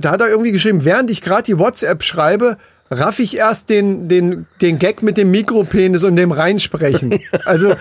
da 0.00 0.10
hat 0.12 0.20
er 0.20 0.28
irgendwie 0.28 0.52
geschrieben, 0.52 0.84
während 0.84 1.10
ich 1.10 1.22
gerade 1.22 1.42
die 1.42 1.58
WhatsApp 1.58 2.02
schreibe, 2.04 2.56
raff 2.88 3.18
ich 3.18 3.36
erst 3.36 3.68
den, 3.68 4.06
den, 4.06 4.46
den 4.60 4.78
Gag 4.78 5.02
mit 5.02 5.16
dem 5.16 5.32
Mikropenis 5.32 6.04
und 6.04 6.14
dem 6.14 6.30
Reinsprechen. 6.30 7.18
Also, 7.44 7.74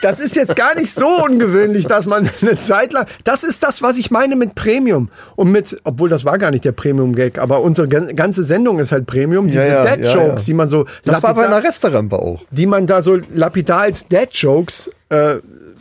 das 0.00 0.20
ist 0.20 0.36
jetzt 0.36 0.56
gar 0.56 0.74
nicht 0.74 0.90
so 0.90 1.06
ungewöhnlich, 1.06 1.86
dass 1.86 2.06
man 2.06 2.28
eine 2.40 2.56
Zeit 2.56 2.94
lang, 2.94 3.04
das 3.24 3.44
ist 3.44 3.62
das, 3.62 3.82
was 3.82 3.98
ich 3.98 4.10
meine 4.10 4.36
mit 4.36 4.54
Premium. 4.54 5.10
Und 5.36 5.52
mit, 5.52 5.78
obwohl 5.84 6.08
das 6.08 6.24
war 6.24 6.38
gar 6.38 6.50
nicht 6.50 6.64
der 6.64 6.72
Premium-Gag, 6.72 7.36
aber 7.38 7.60
unsere 7.60 7.88
gan- 7.88 8.16
ganze 8.16 8.42
Sendung 8.42 8.78
ist 8.78 8.90
halt 8.92 9.04
Premium, 9.06 9.48
diese 9.48 9.60
Ja, 9.68 9.84
ja, 9.84 9.96
Dead 9.96 10.04
ja, 10.06 10.34
die 10.36 10.54
man 10.54 10.68
so 10.70 10.84
Das 11.04 11.22
war 11.22 11.34
bei 11.34 11.42
lapidar- 11.42 11.56
einer 11.56 11.64
Restaurant 11.68 12.12
auch. 12.14 12.40
die 12.50 12.66
man 12.66 12.86
da 12.86 13.02
so 13.02 13.18
lapidar 13.34 13.80
als 13.82 14.08
Dead 14.08 14.28
Jokes 14.32 14.90
äh, 15.10 15.36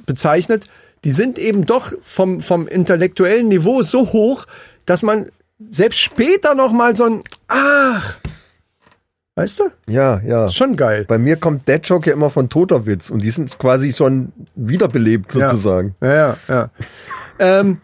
bezeichnet, 0.05 0.65
die 1.05 1.11
sind 1.11 1.39
eben 1.39 1.65
doch 1.65 1.93
vom, 2.01 2.41
vom 2.41 2.67
intellektuellen 2.67 3.47
Niveau 3.47 3.81
so 3.81 4.11
hoch, 4.11 4.45
dass 4.85 5.03
man 5.03 5.27
selbst 5.59 5.99
später 5.99 6.55
noch 6.55 6.71
mal 6.71 6.95
so 6.95 7.05
ein 7.05 7.23
Ach, 7.47 8.19
Weißt 9.37 9.59
du? 9.59 9.65
Ja, 9.87 10.19
ja. 10.25 10.45
Ist 10.45 10.55
schon 10.55 10.75
geil. 10.75 11.05
Bei 11.07 11.19
mir 11.19 11.35
kommt 11.35 11.67
Dead 11.67 11.87
Joke 11.87 12.09
ja 12.09 12.15
immer 12.15 12.31
von 12.31 12.49
toter 12.49 12.87
Witz 12.87 13.11
und 13.11 13.23
die 13.23 13.29
sind 13.29 13.59
quasi 13.59 13.93
schon 13.93 14.33
wiederbelebt 14.55 15.31
sozusagen. 15.31 15.95
Ja, 16.01 16.15
ja, 16.15 16.37
ja. 16.47 16.69
ähm, 17.59 17.79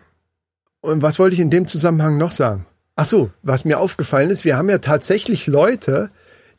und 0.81 1.03
was 1.03 1.19
wollte 1.19 1.35
ich 1.35 1.39
in 1.39 1.51
dem 1.51 1.67
Zusammenhang 1.67 2.17
noch 2.17 2.31
sagen? 2.31 2.65
Ach 2.95 3.05
so, 3.05 3.29
was 3.43 3.65
mir 3.65 3.79
aufgefallen 3.79 4.31
ist, 4.31 4.45
wir 4.45 4.57
haben 4.57 4.67
ja 4.67 4.79
tatsächlich 4.79 5.45
Leute, 5.45 6.09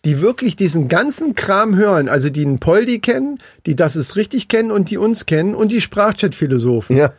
die 0.04 0.20
wirklich 0.20 0.54
diesen 0.54 0.86
ganzen 0.86 1.34
Kram 1.34 1.74
hören, 1.74 2.08
also 2.08 2.30
die 2.30 2.46
einen 2.46 2.60
Poldi 2.60 3.00
kennen, 3.00 3.40
die 3.66 3.74
das 3.74 3.96
ist 3.96 4.14
richtig 4.14 4.46
kennen 4.46 4.70
und 4.70 4.90
die 4.90 4.98
uns 4.98 5.26
kennen 5.26 5.56
und 5.56 5.72
die 5.72 5.80
Sprachchat-Philosophen. 5.80 6.96
Ja. 6.96 7.12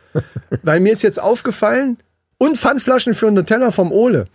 Weil 0.62 0.80
mir 0.80 0.94
ist 0.94 1.02
jetzt 1.02 1.20
aufgefallen, 1.20 1.98
und 2.38 2.58
Pfandflaschen 2.58 3.14
für 3.14 3.30
Nutella 3.30 3.70
vom 3.70 3.92
Ole. 3.92 4.26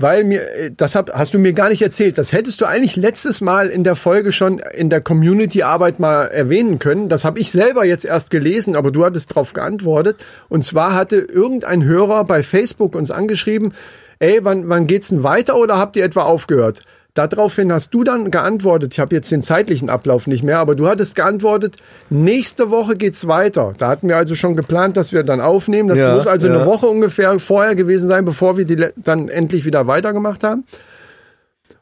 Weil 0.00 0.22
mir, 0.22 0.42
äh, 0.42 0.70
das 0.76 0.94
hab, 0.94 1.12
hast 1.12 1.34
du 1.34 1.40
mir 1.40 1.52
gar 1.52 1.70
nicht 1.70 1.82
erzählt. 1.82 2.18
Das 2.18 2.32
hättest 2.32 2.60
du 2.60 2.66
eigentlich 2.66 2.94
letztes 2.94 3.40
Mal 3.40 3.68
in 3.68 3.82
der 3.82 3.96
Folge 3.96 4.30
schon 4.30 4.60
in 4.60 4.90
der 4.90 5.00
Community-Arbeit 5.00 5.98
mal 5.98 6.26
erwähnen 6.26 6.78
können. 6.78 7.08
Das 7.08 7.24
habe 7.24 7.40
ich 7.40 7.50
selber 7.50 7.84
jetzt 7.84 8.04
erst 8.04 8.30
gelesen, 8.30 8.76
aber 8.76 8.92
du 8.92 9.04
hattest 9.04 9.32
darauf 9.32 9.54
geantwortet. 9.54 10.24
Und 10.48 10.64
zwar 10.64 10.94
hatte 10.94 11.16
irgendein 11.16 11.82
Hörer 11.82 12.24
bei 12.24 12.44
Facebook 12.44 12.94
uns 12.94 13.10
angeschrieben, 13.10 13.72
ey, 14.20 14.38
wann, 14.42 14.68
wann 14.68 14.86
geht's 14.86 15.08
denn 15.08 15.24
weiter 15.24 15.56
oder 15.56 15.78
habt 15.78 15.96
ihr 15.96 16.04
etwa 16.04 16.22
aufgehört? 16.22 16.82
Daraufhin 17.18 17.72
hast 17.72 17.92
du 17.92 18.04
dann 18.04 18.30
geantwortet, 18.30 18.92
ich 18.92 19.00
habe 19.00 19.12
jetzt 19.16 19.32
den 19.32 19.42
zeitlichen 19.42 19.90
Ablauf 19.90 20.28
nicht 20.28 20.44
mehr, 20.44 20.60
aber 20.60 20.76
du 20.76 20.86
hattest 20.86 21.16
geantwortet, 21.16 21.74
nächste 22.10 22.70
Woche 22.70 22.94
geht's 22.94 23.26
weiter. 23.26 23.74
Da 23.76 23.88
hatten 23.88 24.06
wir 24.06 24.16
also 24.16 24.36
schon 24.36 24.54
geplant, 24.54 24.96
dass 24.96 25.10
wir 25.10 25.24
dann 25.24 25.40
aufnehmen. 25.40 25.88
Das 25.88 25.98
Ja, 25.98 26.14
muss 26.14 26.28
also 26.28 26.46
ja. 26.46 26.54
eine 26.54 26.64
Woche 26.64 26.86
ungefähr 26.86 27.36
vorher 27.40 27.74
gewesen 27.74 28.06
sein, 28.06 28.24
bevor 28.24 28.56
wir 28.56 28.66
die 28.66 28.86
dann 28.94 29.28
endlich 29.28 29.64
wieder 29.64 29.88
weitergemacht 29.88 30.44
haben. 30.44 30.64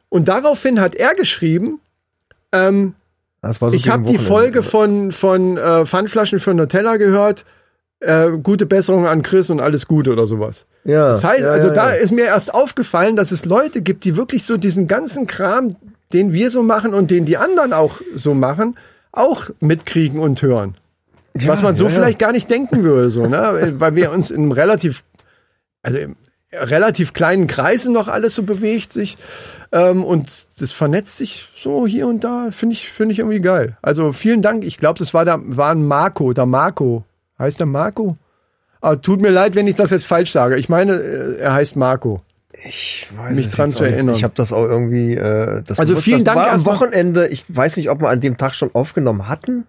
Und 0.08 0.28
daraufhin 0.28 0.80
hat 0.80 0.94
er 0.94 1.14
geschrieben, 1.14 1.80
ähm, 2.52 2.94
so 3.42 3.68
ich 3.72 3.90
habe 3.90 4.04
die. 4.04 4.16
Folge 4.16 4.62
von, 4.62 5.12
von 5.12 5.58
äh, 5.58 5.84
Pfandflaschen 5.84 6.38
für 6.38 6.54
Nutella 6.54 6.96
gehört. 6.96 7.44
Äh, 8.00 8.32
gute 8.42 8.66
Besserung 8.66 9.06
an 9.06 9.22
Chris 9.22 9.48
und 9.48 9.60
alles 9.60 9.86
Gute 9.86 10.12
oder 10.12 10.26
sowas. 10.26 10.66
Ja, 10.84 11.08
Das 11.08 11.24
heißt, 11.24 11.40
ja, 11.40 11.50
also 11.50 11.68
ja, 11.68 11.74
da 11.74 11.94
ja. 11.94 12.00
ist 12.00 12.12
mir 12.12 12.26
erst 12.26 12.52
aufgefallen, 12.52 13.16
dass 13.16 13.32
es 13.32 13.46
Leute 13.46 13.80
gibt, 13.80 14.04
die 14.04 14.16
wirklich 14.16 14.44
so 14.44 14.58
diesen 14.58 14.86
ganzen 14.86 15.26
Kram, 15.26 15.76
den 16.12 16.32
wir 16.32 16.50
so 16.50 16.62
machen 16.62 16.92
und 16.92 17.10
den 17.10 17.24
die 17.24 17.38
anderen 17.38 17.72
auch 17.72 18.00
so 18.14 18.34
machen, 18.34 18.76
auch 19.12 19.48
mitkriegen 19.60 20.20
und 20.20 20.42
hören. 20.42 20.74
Was 21.34 21.62
man 21.62 21.76
so 21.76 21.88
vielleicht 21.88 22.18
gar 22.18 22.32
nicht 22.32 22.50
denken 22.50 22.82
würde, 22.82 23.10
so, 23.10 23.26
ne? 23.26 23.74
Weil 23.78 23.94
wir 23.94 24.10
uns 24.10 24.30
in 24.30 24.42
einem 24.42 24.52
relativ, 24.52 25.02
also 25.82 25.98
im 25.98 26.16
relativ 26.52 27.12
kleinen 27.12 27.46
Kreisen 27.46 27.92
noch 27.92 28.08
alles 28.08 28.34
so 28.34 28.42
bewegt 28.42 28.92
sich. 28.92 29.16
Ähm, 29.72 30.04
und 30.04 30.30
das 30.60 30.72
vernetzt 30.72 31.16
sich 31.16 31.48
so 31.56 31.86
hier 31.86 32.06
und 32.06 32.24
da, 32.24 32.48
finde 32.50 32.74
ich, 32.74 32.90
finde 32.90 33.12
ich 33.12 33.18
irgendwie 33.18 33.40
geil. 33.40 33.76
Also 33.82 34.12
vielen 34.12 34.42
Dank. 34.42 34.64
Ich 34.64 34.78
glaube, 34.78 34.98
das 34.98 35.12
war 35.14 35.24
der, 35.24 35.40
war 35.42 35.72
ein 35.72 35.86
Marco, 35.86 36.32
der 36.32 36.46
Marco. 36.46 37.04
Heißt 37.38 37.58
der 37.60 37.66
Marco? 37.66 38.16
Aber 38.80 39.00
tut 39.00 39.20
mir 39.20 39.30
leid, 39.30 39.54
wenn 39.54 39.66
ich 39.66 39.74
das 39.74 39.90
jetzt 39.90 40.06
falsch 40.06 40.30
sage. 40.32 40.56
Ich 40.56 40.68
meine, 40.68 40.92
äh, 40.94 41.36
er 41.38 41.54
heißt 41.54 41.76
Marco. 41.76 42.22
Ich 42.64 43.08
weiß 43.16 43.36
mich 43.36 43.50
dran 43.50 43.70
zu 43.70 43.84
erinnern. 43.84 44.14
Ich 44.14 44.24
habe 44.24 44.34
das 44.36 44.52
auch 44.52 44.64
irgendwie. 44.64 45.14
Äh, 45.14 45.62
das 45.62 45.78
Also 45.78 45.96
vielen 45.96 46.24
das 46.24 46.34
Dank 46.34 46.46
war 46.46 46.52
am. 46.52 46.64
Wochenende. 46.64 47.28
Ich 47.28 47.44
weiß 47.48 47.76
nicht, 47.76 47.90
ob 47.90 48.00
wir 48.00 48.08
an 48.08 48.20
dem 48.20 48.38
Tag 48.38 48.54
schon 48.54 48.70
aufgenommen 48.74 49.28
hatten. 49.28 49.66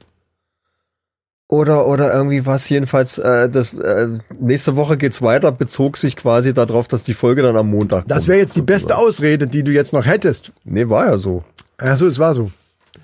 Oder, 1.50 1.88
oder 1.88 2.14
irgendwie 2.14 2.46
was 2.46 2.68
jedenfalls, 2.68 3.20
äh, 3.20 3.50
das, 3.50 3.74
äh, 3.74 4.10
nächste 4.38 4.76
Woche 4.76 4.98
geht's 4.98 5.22
weiter, 5.22 5.54
bezog 5.54 5.96
sich 5.96 6.18
quasi 6.18 6.54
darauf, 6.54 6.90
dass 6.90 7.04
die 7.04 7.14
Folge 7.14 7.42
dann 7.42 7.56
am 7.56 7.70
Montag 7.70 8.04
Das 8.08 8.28
wäre 8.28 8.38
jetzt 8.38 8.58
die 8.58 8.62
beste 8.62 8.98
Ausrede, 8.98 9.48
die 9.48 9.64
du 9.64 9.72
jetzt 9.72 9.94
noch 9.94 10.06
hättest. 10.06 10.52
Nee, 10.66 10.90
war 10.90 11.06
ja 11.06 11.18
so. 11.18 11.46
Achso, 11.78 12.06
es 12.06 12.20
war 12.20 12.34
so. 12.34 12.52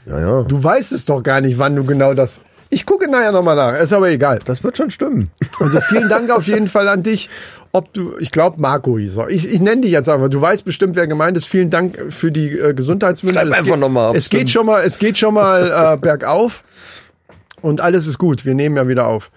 Ja, 0.05 0.19
ja. 0.19 0.41
Du 0.43 0.61
weißt 0.61 0.91
es 0.91 1.05
doch 1.05 1.23
gar 1.23 1.39
nicht, 1.39 1.57
wann 1.57 1.75
du 1.77 1.85
genau 1.85 2.13
das. 2.13 2.41
Ich 2.73 2.85
gucke 2.87 3.09
nachher 3.09 3.31
nochmal 3.31 3.55
nach, 3.55 3.79
ist 3.79 3.93
aber 3.93 4.09
egal. 4.09 4.39
Das 4.45 4.63
wird 4.63 4.77
schon 4.77 4.89
stimmen. 4.89 5.29
Also 5.59 5.79
vielen 5.79 6.09
Dank 6.09 6.31
auf 6.31 6.47
jeden 6.47 6.67
Fall 6.67 6.87
an 6.87 7.03
dich. 7.03 7.29
Ob 7.71 7.91
du, 7.93 8.15
ich 8.19 8.31
glaube, 8.31 8.59
Marco 8.61 8.97
hieß 8.97 9.17
er. 9.17 9.29
Ich, 9.29 9.51
ich 9.51 9.59
nenne 9.61 9.81
dich 9.81 9.91
jetzt 9.91 10.07
einfach. 10.09 10.29
Du 10.29 10.39
weißt 10.41 10.63
bestimmt, 10.65 10.95
wer 10.95 11.07
gemeint 11.07 11.37
ist. 11.37 11.45
Vielen 11.47 11.69
Dank 11.69 11.97
für 12.09 12.31
die 12.31 12.49
äh, 12.57 12.73
Gesundheitswünsche. 12.73 13.35
Schreib 13.35 13.47
Es 13.47 13.53
einfach 13.53 13.71
geht- 13.73 13.79
noch 13.79 13.89
mal, 13.89 14.09
ob 14.09 14.15
Es 14.15 14.29
geht 14.29 14.49
schon 14.49 14.65
mal, 14.65 14.83
es 14.83 14.97
geht 14.99 15.17
schon 15.17 15.33
mal 15.35 15.93
äh, 15.93 15.97
bergauf 15.97 16.63
und 17.61 17.79
alles 17.81 18.07
ist 18.07 18.17
gut. 18.17 18.45
Wir 18.45 18.53
nehmen 18.55 18.75
ja 18.77 18.87
wieder 18.87 19.07
auf. 19.07 19.31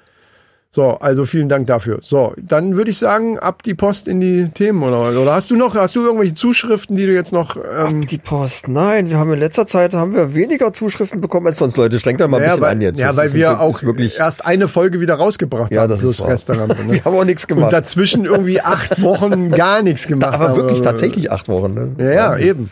So, 0.71 0.89
also 0.99 1.25
vielen 1.25 1.49
Dank 1.49 1.67
dafür. 1.69 2.01
So, 2.03 2.35
dann 2.37 2.77
würde 2.77 2.91
ich 2.91 2.99
sagen, 2.99 3.39
ab 3.39 3.63
die 3.63 3.73
Post 3.73 4.09
in 4.09 4.21
die 4.21 4.51
Themen 4.53 4.83
oder 4.83 5.19
oder 5.19 5.33
hast 5.35 5.51
du 5.51 5.57
noch, 5.57 5.75
hast 5.75 5.97
du 5.97 6.03
irgendwelche 6.05 6.35
Zuschriften, 6.35 6.97
die 6.97 7.07
du 7.07 7.15
jetzt 7.15 7.33
noch? 7.33 7.57
Ähm, 7.57 8.05
Die 8.07 8.19
Post. 8.19 8.69
Nein, 8.69 9.09
wir 9.09 9.17
haben 9.17 9.33
in 9.33 9.39
letzter 9.39 9.67
Zeit 9.67 9.95
haben 9.95 10.13
wir 10.15 10.35
weniger 10.35 10.75
Zuschriften 10.75 11.23
bekommen 11.23 11.47
als 11.47 11.57
sonst. 11.59 11.79
Leute, 11.79 11.99
strengt 11.99 12.21
euch 12.21 12.29
mal 12.29 12.37
ein 12.39 12.43
ja, 12.43 12.49
bisschen 12.51 12.63
weil, 12.63 12.71
an 12.73 12.81
jetzt. 12.83 12.99
ja, 13.01 13.07
Das 13.09 13.17
weil 13.17 13.33
wir 13.33 13.49
wirklich- 13.49 13.59
auch 13.61 13.83
wirklich. 13.85 14.19
erst 14.19 14.45
eine 14.45 14.69
Folge 14.69 15.01
wieder 15.01 15.15
rausgebracht 15.15 15.73
Ja, 15.73 15.83
haben 15.83 15.89
das 15.89 16.03
ist 16.03 16.21
wahr. 16.21 16.29
Restaurant. 16.29 16.69
Ne? 16.87 16.93
Wir 16.95 17.05
haben 17.07 17.15
auch 17.17 17.25
nichts 17.25 17.45
Und 17.45 17.57
gemacht. 17.57 17.73
dazwischen 17.73 18.27
irgendwie 18.27 18.61
acht 18.61 19.01
Wochen 19.01 19.51
gar 19.53 19.81
nichts 19.83 20.07
gemacht. 20.07 20.35
aber 20.35 20.49
haben 20.51 20.57
wirklich 20.57 20.81
oder 20.81 20.91
tatsächlich 20.91 21.31
acht 21.33 21.49
Wochen. 21.49 21.73
Ne? 21.73 21.91
Ja, 21.99 22.13
ja, 22.13 22.31
Wahnsinn. 22.33 22.49
eben. 22.49 22.71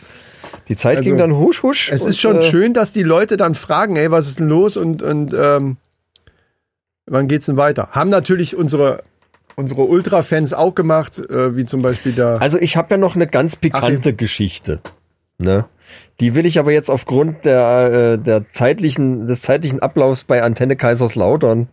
Die 0.67 0.75
Zeit 0.75 1.01
ging 1.01 1.13
Also, 1.13 1.25
dann 1.27 1.35
husch 1.37 1.63
husch. 1.63 1.91
Es 1.91 2.03
und, 2.03 2.09
ist 2.09 2.19
schon 2.19 2.37
äh, 2.37 2.41
schön, 2.43 2.73
dass 2.73 2.91
die 2.93 3.03
Leute 3.03 3.35
dann 3.37 3.55
fragen, 3.55 3.95
ey, 3.95 4.11
was 4.11 4.27
ist 4.27 4.39
denn 4.39 4.47
los 4.49 4.77
und, 4.77 5.01
und 5.01 5.33
ähm, 5.33 5.77
wann 7.05 7.27
geht's 7.27 7.45
denn 7.45 7.57
weiter? 7.57 7.89
Haben 7.91 8.09
natürlich 8.09 8.55
unsere, 8.55 9.03
unsere 9.55 9.83
Ultra-Fans 9.83 10.53
auch 10.53 10.75
gemacht, 10.75 11.19
äh, 11.19 11.55
wie 11.55 11.65
zum 11.65 11.81
Beispiel 11.81 12.11
der. 12.11 12.41
Also 12.41 12.57
ich 12.57 12.77
habe 12.77 12.91
ja 12.91 12.97
noch 12.97 13.15
eine 13.15 13.27
ganz 13.27 13.55
pikante 13.55 14.13
Geschichte. 14.13 14.79
Ne? 15.37 15.65
Die 16.19 16.33
will 16.33 16.45
ich 16.45 16.59
aber 16.59 16.71
jetzt 16.71 16.89
aufgrund 16.89 17.45
der, 17.45 18.13
äh, 18.13 18.17
der 18.17 18.49
zeitlichen, 18.51 19.27
des 19.27 19.41
zeitlichen 19.41 19.81
Ablaufs 19.81 20.23
bei 20.23 20.41
Antenne 20.43 20.75
Kaiserslautern 20.75 21.67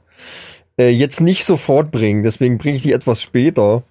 äh, 0.79 0.89
jetzt 0.89 1.21
nicht 1.21 1.45
sofort 1.45 1.91
bringen. 1.91 2.23
Deswegen 2.23 2.59
bringe 2.59 2.77
ich 2.77 2.83
die 2.83 2.93
etwas 2.93 3.23
später. 3.23 3.85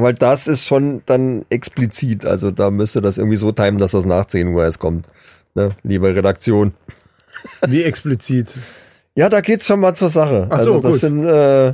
Weil 0.00 0.14
das 0.14 0.46
ist 0.46 0.64
schon 0.64 1.02
dann 1.06 1.44
explizit. 1.50 2.24
Also 2.24 2.52
da 2.52 2.70
müsste 2.70 3.00
das 3.02 3.18
irgendwie 3.18 3.36
so 3.36 3.50
timen, 3.50 3.78
dass 3.78 3.90
das 3.90 4.04
nach 4.04 4.26
10 4.26 4.46
Uhr 4.46 4.62
erst 4.62 4.78
kommt. 4.78 5.08
Ne? 5.56 5.70
Liebe 5.82 6.14
Redaktion. 6.14 6.72
Wie 7.66 7.82
explizit. 7.82 8.56
Ja, 9.18 9.28
da 9.28 9.40
geht's 9.40 9.66
schon 9.66 9.80
mal 9.80 9.94
zur 9.94 10.10
Sache. 10.10 10.46
Ach 10.48 10.60
so, 10.60 10.74
also 10.74 10.80
das 10.80 10.92
gut. 10.92 11.00
sind 11.00 11.24
äh, 11.24 11.70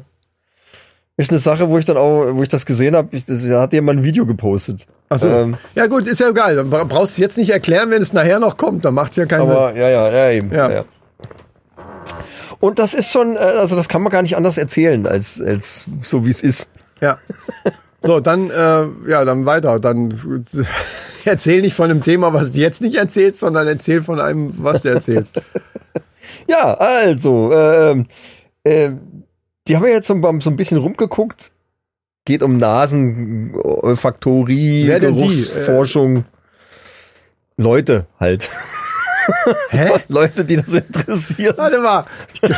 ist 1.19 1.29
eine 1.29 1.39
Sache, 1.39 1.69
wo 1.69 1.77
ich 1.77 1.85
dann 1.85 1.99
auch, 1.99 2.33
wo 2.33 2.43
ich 2.43 2.49
das 2.49 2.65
gesehen 2.65 2.97
habe, 2.97 3.21
da 3.29 3.61
hat 3.61 3.75
jemand 3.75 4.01
ein 4.01 4.03
Video 4.03 4.25
gepostet. 4.25 4.87
Achso. 5.11 5.29
Ähm, 5.29 5.59
ja, 5.75 5.87
gut, 5.87 6.09
ist 6.09 6.21
ja 6.21 6.31
egal. 6.31 6.57
Dann 6.57 6.71
brauchst 6.71 7.19
du 7.19 7.21
jetzt 7.21 7.37
nicht 7.37 7.51
erklären, 7.51 7.91
wenn 7.91 8.01
es 8.01 8.15
nachher 8.15 8.39
noch 8.39 8.57
kommt. 8.57 8.87
Dann 8.87 8.95
macht's 8.95 9.19
ja 9.19 9.27
keinen 9.27 9.47
Sinn. 9.47 9.57
aber 9.59 9.77
ja, 9.77 9.91
ja, 9.91 10.11
ja, 10.11 10.31
eben. 10.31 10.53
Ja. 10.55 10.73
Ja. 10.73 10.85
Und 12.61 12.79
das 12.79 12.95
ist 12.95 13.13
schon, 13.13 13.37
äh, 13.37 13.41
also 13.41 13.77
das 13.77 13.91
kann 13.91 14.01
man 14.01 14.11
gar 14.11 14.23
nicht 14.23 14.39
anders 14.39 14.57
erzählen, 14.57 15.07
als, 15.07 15.43
als 15.43 15.85
so 16.01 16.25
wie 16.25 16.31
es 16.31 16.43
ist. 16.43 16.71
Ja. 17.03 17.19
So, 18.01 18.21
dann, 18.21 18.49
äh, 18.49 19.11
ja, 19.11 19.27
dann 19.27 19.45
weiter. 19.45 19.81
Dann 19.81 20.47
erzähl 21.27 21.61
nicht 21.61 21.75
von 21.75 21.91
einem 21.91 22.03
Thema, 22.03 22.33
was 22.33 22.53
du 22.53 22.61
jetzt 22.61 22.81
nicht 22.81 22.97
erzählst, 22.97 23.41
sondern 23.41 23.69
erzähl 23.69 24.03
von 24.03 24.19
einem, 24.19 24.55
was 24.57 24.81
du 24.81 24.89
erzählst. 24.89 25.43
Ja, 26.49 26.75
also, 26.75 27.53
ähm, 27.53 28.07
äh, 28.65 28.91
die 29.69 29.77
haben 29.77 29.85
ja 29.85 29.91
jetzt 29.91 30.07
so, 30.07 30.21
so 30.41 30.51
ein 30.51 30.57
bisschen 30.57 30.79
rumgeguckt. 30.79 31.53
Geht 32.25 32.43
um 32.43 32.57
Nasen, 32.57 33.55
Olfaktorie? 33.55 34.87
Geruchsforschung. 34.87 36.25
Leute 37.57 38.07
halt. 38.19 38.49
Hä? 39.71 40.01
Leute, 40.09 40.45
die 40.45 40.57
das 40.57 40.73
interessiert. 40.73 41.59
Warte 41.59 41.79
mal. 41.79 42.07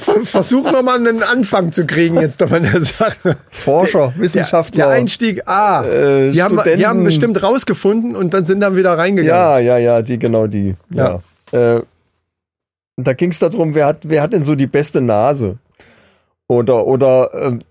Ver- 0.00 0.24
Versuch 0.24 0.70
noch 0.70 0.82
mal 0.82 0.96
einen 0.96 1.22
Anfang 1.24 1.72
zu 1.72 1.84
kriegen 1.84 2.20
jetzt 2.20 2.40
von 2.40 2.62
der 2.62 2.80
Sache. 2.80 3.36
Forscher, 3.50 4.12
Der, 4.14 4.22
Wissenschaftler. 4.22 4.84
der 4.86 4.94
Einstieg, 4.94 5.42
ah, 5.46 5.82
Äh, 5.84 6.30
die, 6.30 6.40
haben, 6.42 6.60
die 6.76 6.86
haben 6.86 7.02
bestimmt 7.04 7.42
rausgefunden 7.42 8.14
und 8.14 8.32
dann 8.32 8.44
sind 8.44 8.60
dann 8.60 8.76
wieder 8.76 8.96
reingegangen. 8.96 9.28
Ja, 9.28 9.58
ja, 9.58 9.76
ja, 9.78 10.02
die, 10.02 10.18
genau 10.18 10.46
die. 10.46 10.74
Ja. 10.90 11.20
Äh, 11.50 11.80
da 12.96 13.12
ging 13.12 13.30
es 13.30 13.38
darum, 13.40 13.74
wer 13.74 13.86
hat, 13.86 13.98
wer 14.04 14.22
hat 14.22 14.32
denn 14.32 14.44
so 14.44 14.54
die 14.54 14.66
beste 14.68 15.00
Nase? 15.00 15.58
Oder, 16.46 16.86
oder 16.86 17.30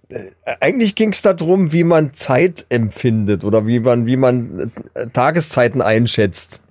äh, 0.10 0.18
eigentlich 0.60 0.96
ging 0.96 1.12
es 1.14 1.22
darum, 1.22 1.72
wie 1.72 1.84
man 1.84 2.14
Zeit 2.14 2.66
empfindet 2.70 3.44
oder 3.44 3.66
wie 3.66 3.80
man, 3.80 4.06
wie 4.06 4.18
man 4.18 4.72
äh, 4.94 5.08
Tageszeiten 5.08 5.82
einschätzt. 5.82 6.62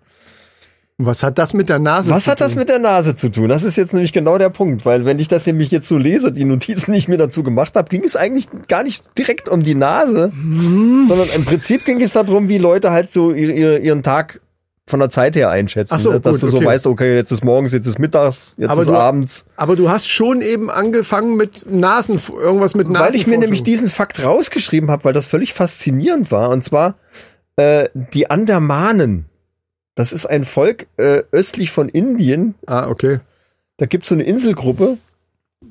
Was 0.99 1.23
hat 1.23 1.37
das 1.37 1.53
mit 1.53 1.69
der 1.69 1.79
Nase 1.79 2.11
Was 2.11 2.25
zu 2.25 2.31
hat 2.31 2.41
das 2.41 2.53
tun? 2.53 2.61
mit 2.61 2.71
der 2.71 2.79
Nase 2.79 3.15
zu 3.15 3.29
tun? 3.31 3.51
Das 3.51 3.65
ist 3.65 3.77
jetzt 3.77 3.93
nämlich 3.93 4.15
genau 4.15 4.39
der 4.39 4.49
Punkt, 4.49 4.87
weil 4.87 5.05
wenn 5.05 5.19
ich 5.19 5.29
das 5.29 5.45
nämlich 5.47 5.71
jetzt 5.71 5.89
so 5.89 5.99
lese, 5.99 6.33
die 6.33 6.45
Notizen, 6.47 6.93
die 6.93 6.99
ich 6.99 7.07
mir 7.07 7.19
dazu 7.19 7.43
gemacht 7.43 7.77
habe, 7.77 7.89
ging 7.91 8.03
es 8.03 8.17
eigentlich 8.17 8.49
gar 8.67 8.83
nicht 8.83 9.05
direkt 9.19 9.51
um 9.51 9.63
die 9.63 9.75
Nase, 9.75 10.33
Hm. 10.33 11.05
sondern 11.07 11.29
im 11.37 11.45
Prinzip 11.45 11.85
ging 11.85 12.01
es 12.01 12.15
darum, 12.15 12.49
wie 12.49 12.57
Leute 12.57 12.93
halt 12.93 13.11
so 13.11 13.31
ihre, 13.33 13.53
ihre, 13.53 13.79
ihren 13.79 14.03
Tag 14.03 14.41
von 14.89 15.01
der 15.01 15.11
Zeit 15.11 15.37
her 15.37 15.51
einschätzen. 15.51 15.99
So, 15.99 16.13
ne? 16.13 16.21
Dass 16.21 16.37
gut, 16.37 16.43
du 16.45 16.47
so 16.49 16.57
okay. 16.59 16.67
weißt, 16.67 16.87
okay, 16.87 17.17
jetzt 17.17 17.31
ist 17.31 17.45
morgens, 17.45 17.75
jetzt 17.75 17.87
ist 17.87 17.99
mittags, 17.99 18.55
jetzt 18.57 18.71
Aber 18.71 18.81
ist 18.81 18.89
du- 18.89 18.95
abends. 18.95 19.45
Aber 19.57 19.77
du 19.77 19.91
hast 19.91 20.09
schon 20.09 20.41
eben 20.41 20.71
angefangen 20.71 21.37
mit 21.37 21.67
Nasen, 21.71 22.19
irgendwas 22.39 22.75
mit 22.75 22.89
Nasen. 22.89 23.05
Weil 23.07 23.15
ich 23.17 23.27
mir 23.27 23.37
nämlich 23.37 23.63
diesen 23.63 23.89
Fakt 23.91 24.25
rausgeschrieben 24.25 24.91
habe, 24.91 25.05
weil 25.05 25.13
das 25.13 25.27
völlig 25.27 25.53
faszinierend 25.53 26.31
war. 26.33 26.49
Und 26.49 26.65
zwar 26.65 26.95
Äh, 27.59 27.89
die 28.15 28.31
Andamanen. 28.31 29.27
Das 29.97 30.13
ist 30.13 30.27
ein 30.27 30.45
Volk 30.45 30.87
äh, 30.99 31.23
östlich 31.33 31.73
von 31.73 31.89
Indien. 31.89 32.55
Ah, 32.67 32.89
okay. 32.89 33.21
Da 33.79 33.87
gibt's 33.87 34.11
so 34.11 34.15
eine 34.15 34.25
Inselgruppe. 34.25 34.99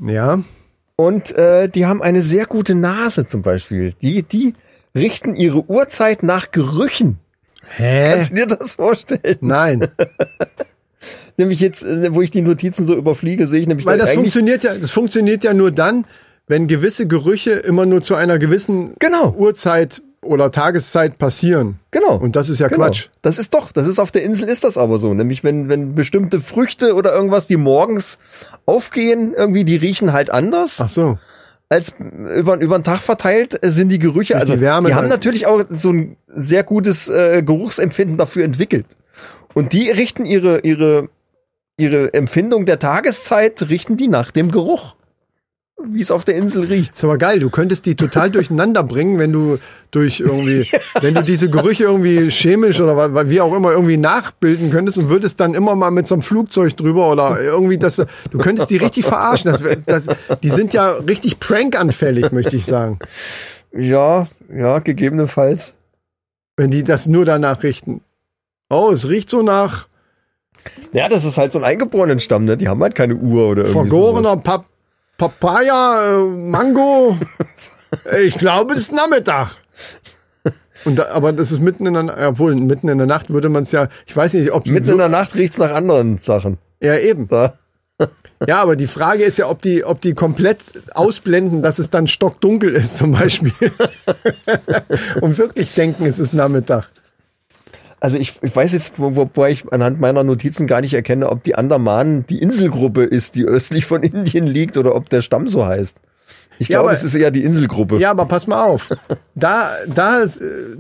Ja. 0.06 0.44
Und 0.98 1.32
äh, 1.36 1.70
die 1.70 1.86
haben 1.86 2.02
eine 2.02 2.22
sehr 2.22 2.48
gute 2.48 2.74
Nase 2.74 3.28
zum 3.28 3.44
Beispiel. 3.44 3.94
Die, 4.02 4.24
die 4.24 4.56
richten 4.96 5.36
ihre 5.36 5.70
Uhrzeit 5.70 6.24
nach 6.24 6.50
Gerüchen. 6.52 7.20
Hä? 7.78 8.14
Kannst 8.14 8.32
du 8.32 8.36
dir 8.36 8.48
das 8.48 8.74
vorstellen? 8.74 9.38
Nein. 9.42 9.88
Nämlich 11.38 11.60
jetzt, 11.60 11.84
äh, 11.84 12.14
wo 12.14 12.22
ich 12.22 12.32
die 12.32 12.42
Notizen 12.42 12.88
so 12.88 12.96
überfliege, 12.96 13.46
sehe 13.46 13.62
ich 13.62 13.68
nämlich 13.68 13.86
Weil 13.86 14.00
da 14.00 14.06
das 14.06 14.16
funktioniert 14.16 14.64
ja, 14.64 14.74
das 14.74 14.90
funktioniert 14.90 15.44
ja 15.44 15.54
nur 15.54 15.72
dann, 15.72 16.06
wenn 16.48 16.66
gewisse 16.66 17.06
Gerüche 17.06 17.52
immer 17.52 17.86
nur 17.86 18.02
zu 18.02 18.16
einer 18.16 18.40
gewissen 18.40 18.96
Genau. 19.00 19.36
Uhrzeit 19.38 20.02
oder 20.26 20.52
Tageszeit 20.52 21.18
passieren. 21.18 21.80
Genau. 21.92 22.16
Und 22.18 22.36
das 22.36 22.50
ist 22.50 22.60
ja 22.60 22.68
Genau. 22.68 22.86
Quatsch. 22.86 23.08
Das 23.22 23.38
ist 23.38 23.54
doch, 23.54 23.72
das 23.72 23.88
ist 23.88 24.00
auf 24.00 24.12
der 24.12 24.24
Insel 24.24 24.48
ist 24.50 24.64
das 24.64 24.78
aber 24.78 24.98
so. 25.00 25.14
Nämlich 25.14 25.44
wenn, 25.44 25.70
wenn 25.70 25.96
bestimmte 25.96 26.40
Früchte 26.40 26.96
oder 26.96 27.14
irgendwas, 27.14 27.48
die 27.48 27.58
morgens 27.58 28.20
aufgehen, 28.66 29.34
irgendwie, 29.36 29.64
die 29.66 29.76
riechen 29.76 30.12
halt 30.14 30.30
anders 30.30 30.80
Ach 30.82 30.90
so. 30.90 31.18
als 31.70 31.94
über, 32.00 32.58
über 32.60 32.78
den 32.78 32.84
Tag 32.84 33.00
verteilt 33.00 33.64
äh, 33.64 33.70
sind 33.70 33.90
die 33.90 34.00
Gerüche. 34.00 34.34
Durch 34.34 34.42
Also 34.42 34.54
die 34.54 34.60
die, 34.60 34.66
Wärme 34.66 34.94
haben 34.96 35.04
dann. 35.04 35.10
natürlich 35.10 35.48
auch 35.48 35.64
so 35.70 35.92
ein 35.92 36.18
sehr 36.28 36.64
gutes 36.64 37.10
äh, 37.10 37.44
Geruchsempfinden 37.44 38.18
dafür 38.18 38.44
entwickelt. 38.46 38.86
Und 39.54 39.72
die 39.74 39.90
richten 39.90 40.26
ihre, 40.26 40.60
ihre, 40.60 41.10
ihre 41.78 42.14
Empfindung 42.14 42.66
der 42.66 42.80
Tageszeit, 42.80 43.70
richten 43.70 43.96
die 43.98 44.08
nach 44.10 44.32
dem 44.32 44.52
Geruch. 44.52 44.96
Wie 45.84 46.02
es 46.02 46.10
auf 46.10 46.24
der 46.24 46.36
Insel 46.36 46.66
riecht. 46.66 46.96
Ist 46.96 47.04
aber 47.04 47.18
geil, 47.18 47.40
du 47.40 47.50
könntest 47.50 47.86
die 47.86 47.96
total 47.96 48.32
durcheinander 48.32 48.82
bringen, 48.82 49.20
wenn 49.20 49.34
du 49.34 49.58
durch 49.92 50.22
irgendwie, 50.22 50.66
wenn 51.02 51.14
du 51.14 51.22
diese 51.22 51.50
Gerüche 51.50 51.84
irgendwie 51.84 52.30
chemisch 52.32 52.80
oder 52.80 53.30
wie 53.30 53.42
auch 53.42 53.54
immer 53.54 53.72
irgendwie 53.72 53.98
nachbilden 53.98 54.72
könntest 54.72 54.98
und 54.98 55.10
würdest 55.10 55.40
dann 55.42 55.54
immer 55.54 55.76
mal 55.76 55.92
mit 55.92 56.08
so 56.08 56.16
einem 56.16 56.22
Flugzeug 56.22 56.78
drüber 56.78 57.12
oder 57.12 57.42
irgendwie 57.42 57.78
das, 57.78 57.98
du 57.98 58.38
könntest 58.38 58.70
die 58.70 58.78
richtig 58.78 59.06
verarschen. 59.06 59.52
Das, 59.52 59.62
das, 59.86 60.08
die 60.42 60.50
sind 60.50 60.74
ja 60.74 60.92
richtig 60.92 61.40
prankanfällig, 61.40 62.32
möchte 62.32 62.56
ich 62.56 62.66
sagen. 62.66 63.00
Ja, 63.74 64.28
ja, 64.56 64.80
gegebenenfalls. 64.80 65.74
Wenn 66.56 66.72
die 66.72 66.84
das 66.84 67.06
nur 67.08 67.26
danach 67.26 67.64
richten. 67.64 68.00
Oh, 68.70 68.92
es 68.92 69.10
riecht 69.10 69.30
so 69.30 69.42
nach 69.42 69.88
Ja, 70.94 71.10
das 71.10 71.26
ist 71.26 71.38
halt 71.38 71.52
so 71.52 71.60
ein 71.60 71.66
eingeborenen 71.66 72.22
Stamm, 72.22 72.46
ne? 72.46 72.56
Die 72.56 72.70
haben 72.70 72.82
halt 72.82 72.96
keine 72.96 73.16
Uhr 73.16 73.50
oder 73.50 73.66
irgendwie 73.66 73.90
sowas. 73.90 73.90
vergorener 73.90 74.38
Pap 74.38 74.66
Papaya, 75.18 76.18
äh, 76.20 76.24
Mango. 76.24 77.18
Ich 78.22 78.38
glaube, 78.38 78.74
es 78.74 78.82
ist 78.82 78.92
Nachmittag. 78.94 79.52
Und 80.84 80.98
da, 80.98 81.10
aber 81.12 81.32
das 81.32 81.52
ist 81.52 81.62
mitten 81.62 81.86
in 81.86 81.94
der, 81.94 82.04
Na- 82.04 82.28
obwohl 82.28 82.54
mitten 82.56 82.90
in 82.90 82.98
der 82.98 83.08
Nacht 83.08 83.30
würde 83.30 83.48
man 83.48 83.64
es 83.64 83.72
ja, 83.72 83.88
ich 84.06 84.16
weiß 84.16 84.34
nicht, 84.34 84.52
ob 84.52 84.66
Mitten 84.66 84.84
so, 84.84 84.92
in 84.94 84.98
der 84.98 85.08
Nacht 85.08 85.34
riecht's 85.36 85.58
nach 85.58 85.72
anderen 85.72 86.18
Sachen. 86.18 86.58
ja 86.82 86.98
eben. 86.98 87.28
Da. 87.28 87.54
Ja, 88.48 88.62
aber 88.62 88.76
die 88.76 88.88
Frage 88.88 89.24
ist 89.24 89.38
ja, 89.38 89.50
ob 89.50 89.62
die, 89.62 89.86
ob 89.86 90.02
die 90.02 90.14
komplett 90.14 90.58
ausblenden, 90.94 91.62
dass 91.62 91.80
es 91.80 91.90
dann 91.90 92.06
stockdunkel 92.06 92.72
ist 92.76 92.98
zum 92.98 93.14
Beispiel. 93.14 93.54
Und 95.22 95.38
wirklich 95.38 95.74
denken, 95.74 96.06
es 96.06 96.20
ist 96.20 96.34
Nachmittag. 96.34 96.90
Also 98.06 98.20
ich, 98.20 98.36
ich 98.44 98.56
weiß 98.56 98.72
jetzt, 98.74 99.00
wo- 99.00 99.16
wobei 99.16 99.50
ich 99.50 99.74
anhand 99.74 100.00
meiner 100.00 100.24
Notizen 100.24 100.68
gar 100.68 100.80
nicht 100.80 100.94
erkenne, 100.94 101.28
ob 101.28 101.44
die 101.44 101.56
Andamanen 101.56 102.24
die 102.28 102.38
Inselgruppe 102.40 103.02
ist, 103.04 103.34
die 103.34 103.46
östlich 103.46 103.88
von 103.88 104.04
Indien 104.14 104.46
liegt, 104.46 104.78
oder 104.78 104.94
ob 104.94 105.10
der 105.10 105.24
Stamm 105.24 105.50
so 105.50 105.66
heißt. 105.66 105.98
Ich 106.60 106.70
Ja, 106.70 106.80
glaube, 106.80 106.94
es 106.94 107.04
ist 107.04 107.16
eher 107.16 107.32
die 107.32 107.44
Inselgruppe. 107.44 107.98
Ja, 107.98 108.12
aber 108.12 108.26
pass 108.26 108.48
mal 108.48 108.64
auf. 108.64 108.90
Da, 109.36 109.70
da 109.94 110.24
äh, 110.24 110.28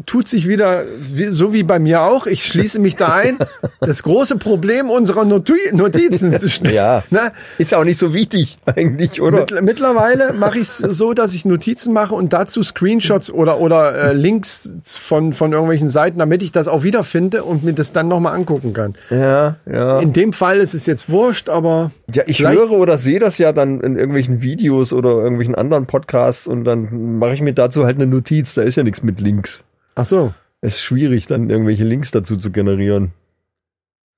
tut 0.05 0.27
sich 0.27 0.47
wieder, 0.47 0.83
wie, 0.99 1.25
so 1.27 1.53
wie 1.53 1.63
bei 1.63 1.77
mir 1.79 2.03
auch, 2.03 2.25
ich 2.27 2.45
schließe 2.45 2.79
mich 2.79 2.95
da 2.95 3.13
ein, 3.13 3.37
das 3.81 4.03
große 4.03 4.37
Problem 4.37 4.89
unserer 4.89 5.25
Noti- 5.25 5.73
Notizen. 5.73 6.37
Ja. 6.71 7.03
Ne? 7.09 7.31
Ist 7.57 7.71
ja 7.71 7.79
auch 7.79 7.83
nicht 7.83 7.99
so 7.99 8.13
wichtig 8.13 8.57
eigentlich, 8.65 9.21
oder? 9.21 9.39
Mittl 9.39 9.61
mittlerweile 9.61 10.31
mache 10.33 10.59
ich 10.59 10.63
es 10.67 10.77
so, 10.77 11.13
dass 11.13 11.33
ich 11.33 11.43
Notizen 11.45 11.91
mache 11.93 12.15
und 12.15 12.31
dazu 12.31 12.63
Screenshots 12.63 13.29
oder, 13.31 13.59
oder 13.59 13.93
äh, 13.93 14.13
Links 14.13 14.73
von, 14.83 15.33
von 15.33 15.51
irgendwelchen 15.51 15.89
Seiten, 15.89 16.17
damit 16.19 16.41
ich 16.41 16.51
das 16.53 16.67
auch 16.67 16.83
wiederfinde 16.83 17.43
und 17.43 17.63
mir 17.63 17.73
das 17.73 17.91
dann 17.91 18.07
nochmal 18.07 18.35
angucken 18.35 18.71
kann. 18.73 18.93
ja, 19.09 19.57
ja. 19.69 19.99
In 19.99 20.13
dem 20.13 20.31
Fall 20.33 20.59
ist 20.59 20.73
es 20.73 20.85
jetzt 20.85 21.09
wurscht, 21.09 21.49
aber 21.49 21.91
Ja, 22.13 22.23
ich 22.27 22.39
höre 22.41 22.71
oder 22.71 22.97
sehe 22.97 23.19
das 23.19 23.37
ja 23.37 23.51
dann 23.51 23.81
in 23.81 23.97
irgendwelchen 23.97 24.41
Videos 24.41 24.93
oder 24.93 25.09
irgendwelchen 25.09 25.55
anderen 25.55 25.64
Podcasts 25.87 26.47
und 26.47 26.63
dann 26.63 27.17
mache 27.19 27.33
ich 27.33 27.41
mir 27.41 27.53
dazu 27.53 27.85
halt 27.85 27.97
eine 27.97 28.07
Notiz. 28.07 28.53
Da 28.55 28.61
ist 28.63 28.75
ja 28.77 28.83
nichts 28.83 29.03
mit 29.03 29.21
Links. 29.21 29.63
ach 29.95 30.05
so, 30.05 30.33
Es 30.61 30.75
ist 30.75 30.81
schwierig, 30.81 31.27
dann 31.27 31.49
irgendwelche 31.49 31.83
Links 31.83 32.11
dazu 32.11 32.35
zu 32.37 32.51
generieren. 32.51 33.11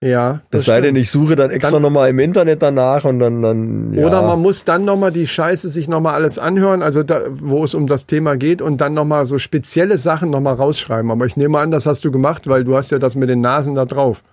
ja. 0.01 0.41
Das 0.51 0.65
sei 0.65 0.79
denn, 0.81 0.95
ich 0.95 1.09
suche 1.09 1.35
dann 1.35 1.49
extra 1.49 1.79
nochmal 1.79 2.09
im 2.09 2.19
Internet 2.19 2.61
danach 2.61 3.03
und 3.05 3.19
dann, 3.19 3.41
dann 3.41 3.93
ja. 3.93 4.05
Oder 4.05 4.21
man 4.21 4.41
muss 4.41 4.63
dann 4.63 4.85
nochmal 4.85 5.11
die 5.11 5.27
Scheiße 5.27 5.69
sich 5.69 5.87
nochmal 5.87 6.13
alles 6.13 6.37
anhören, 6.39 6.81
also 6.81 7.03
da, 7.03 7.21
wo 7.29 7.63
es 7.63 7.73
um 7.73 7.87
das 7.87 8.05
Thema 8.05 8.37
geht 8.37 8.61
und 8.61 8.79
dann 8.79 8.93
nochmal 8.93 9.25
so 9.25 9.37
spezielle 9.39 9.97
Sachen 9.97 10.29
nochmal 10.29 10.53
rausschreiben. 10.55 11.09
Aber 11.11 11.25
ich 11.25 11.35
nehme 11.35 11.57
an, 11.59 11.71
das 11.71 11.85
hast 11.85 12.05
du 12.05 12.11
gemacht, 12.11 12.47
weil 12.47 12.63
du 12.63 12.75
hast 12.75 12.91
ja 12.91 12.99
das 12.99 13.15
mit 13.15 13.29
den 13.29 13.41
Nasen 13.41 13.75
da 13.75 13.85
drauf. 13.85 14.23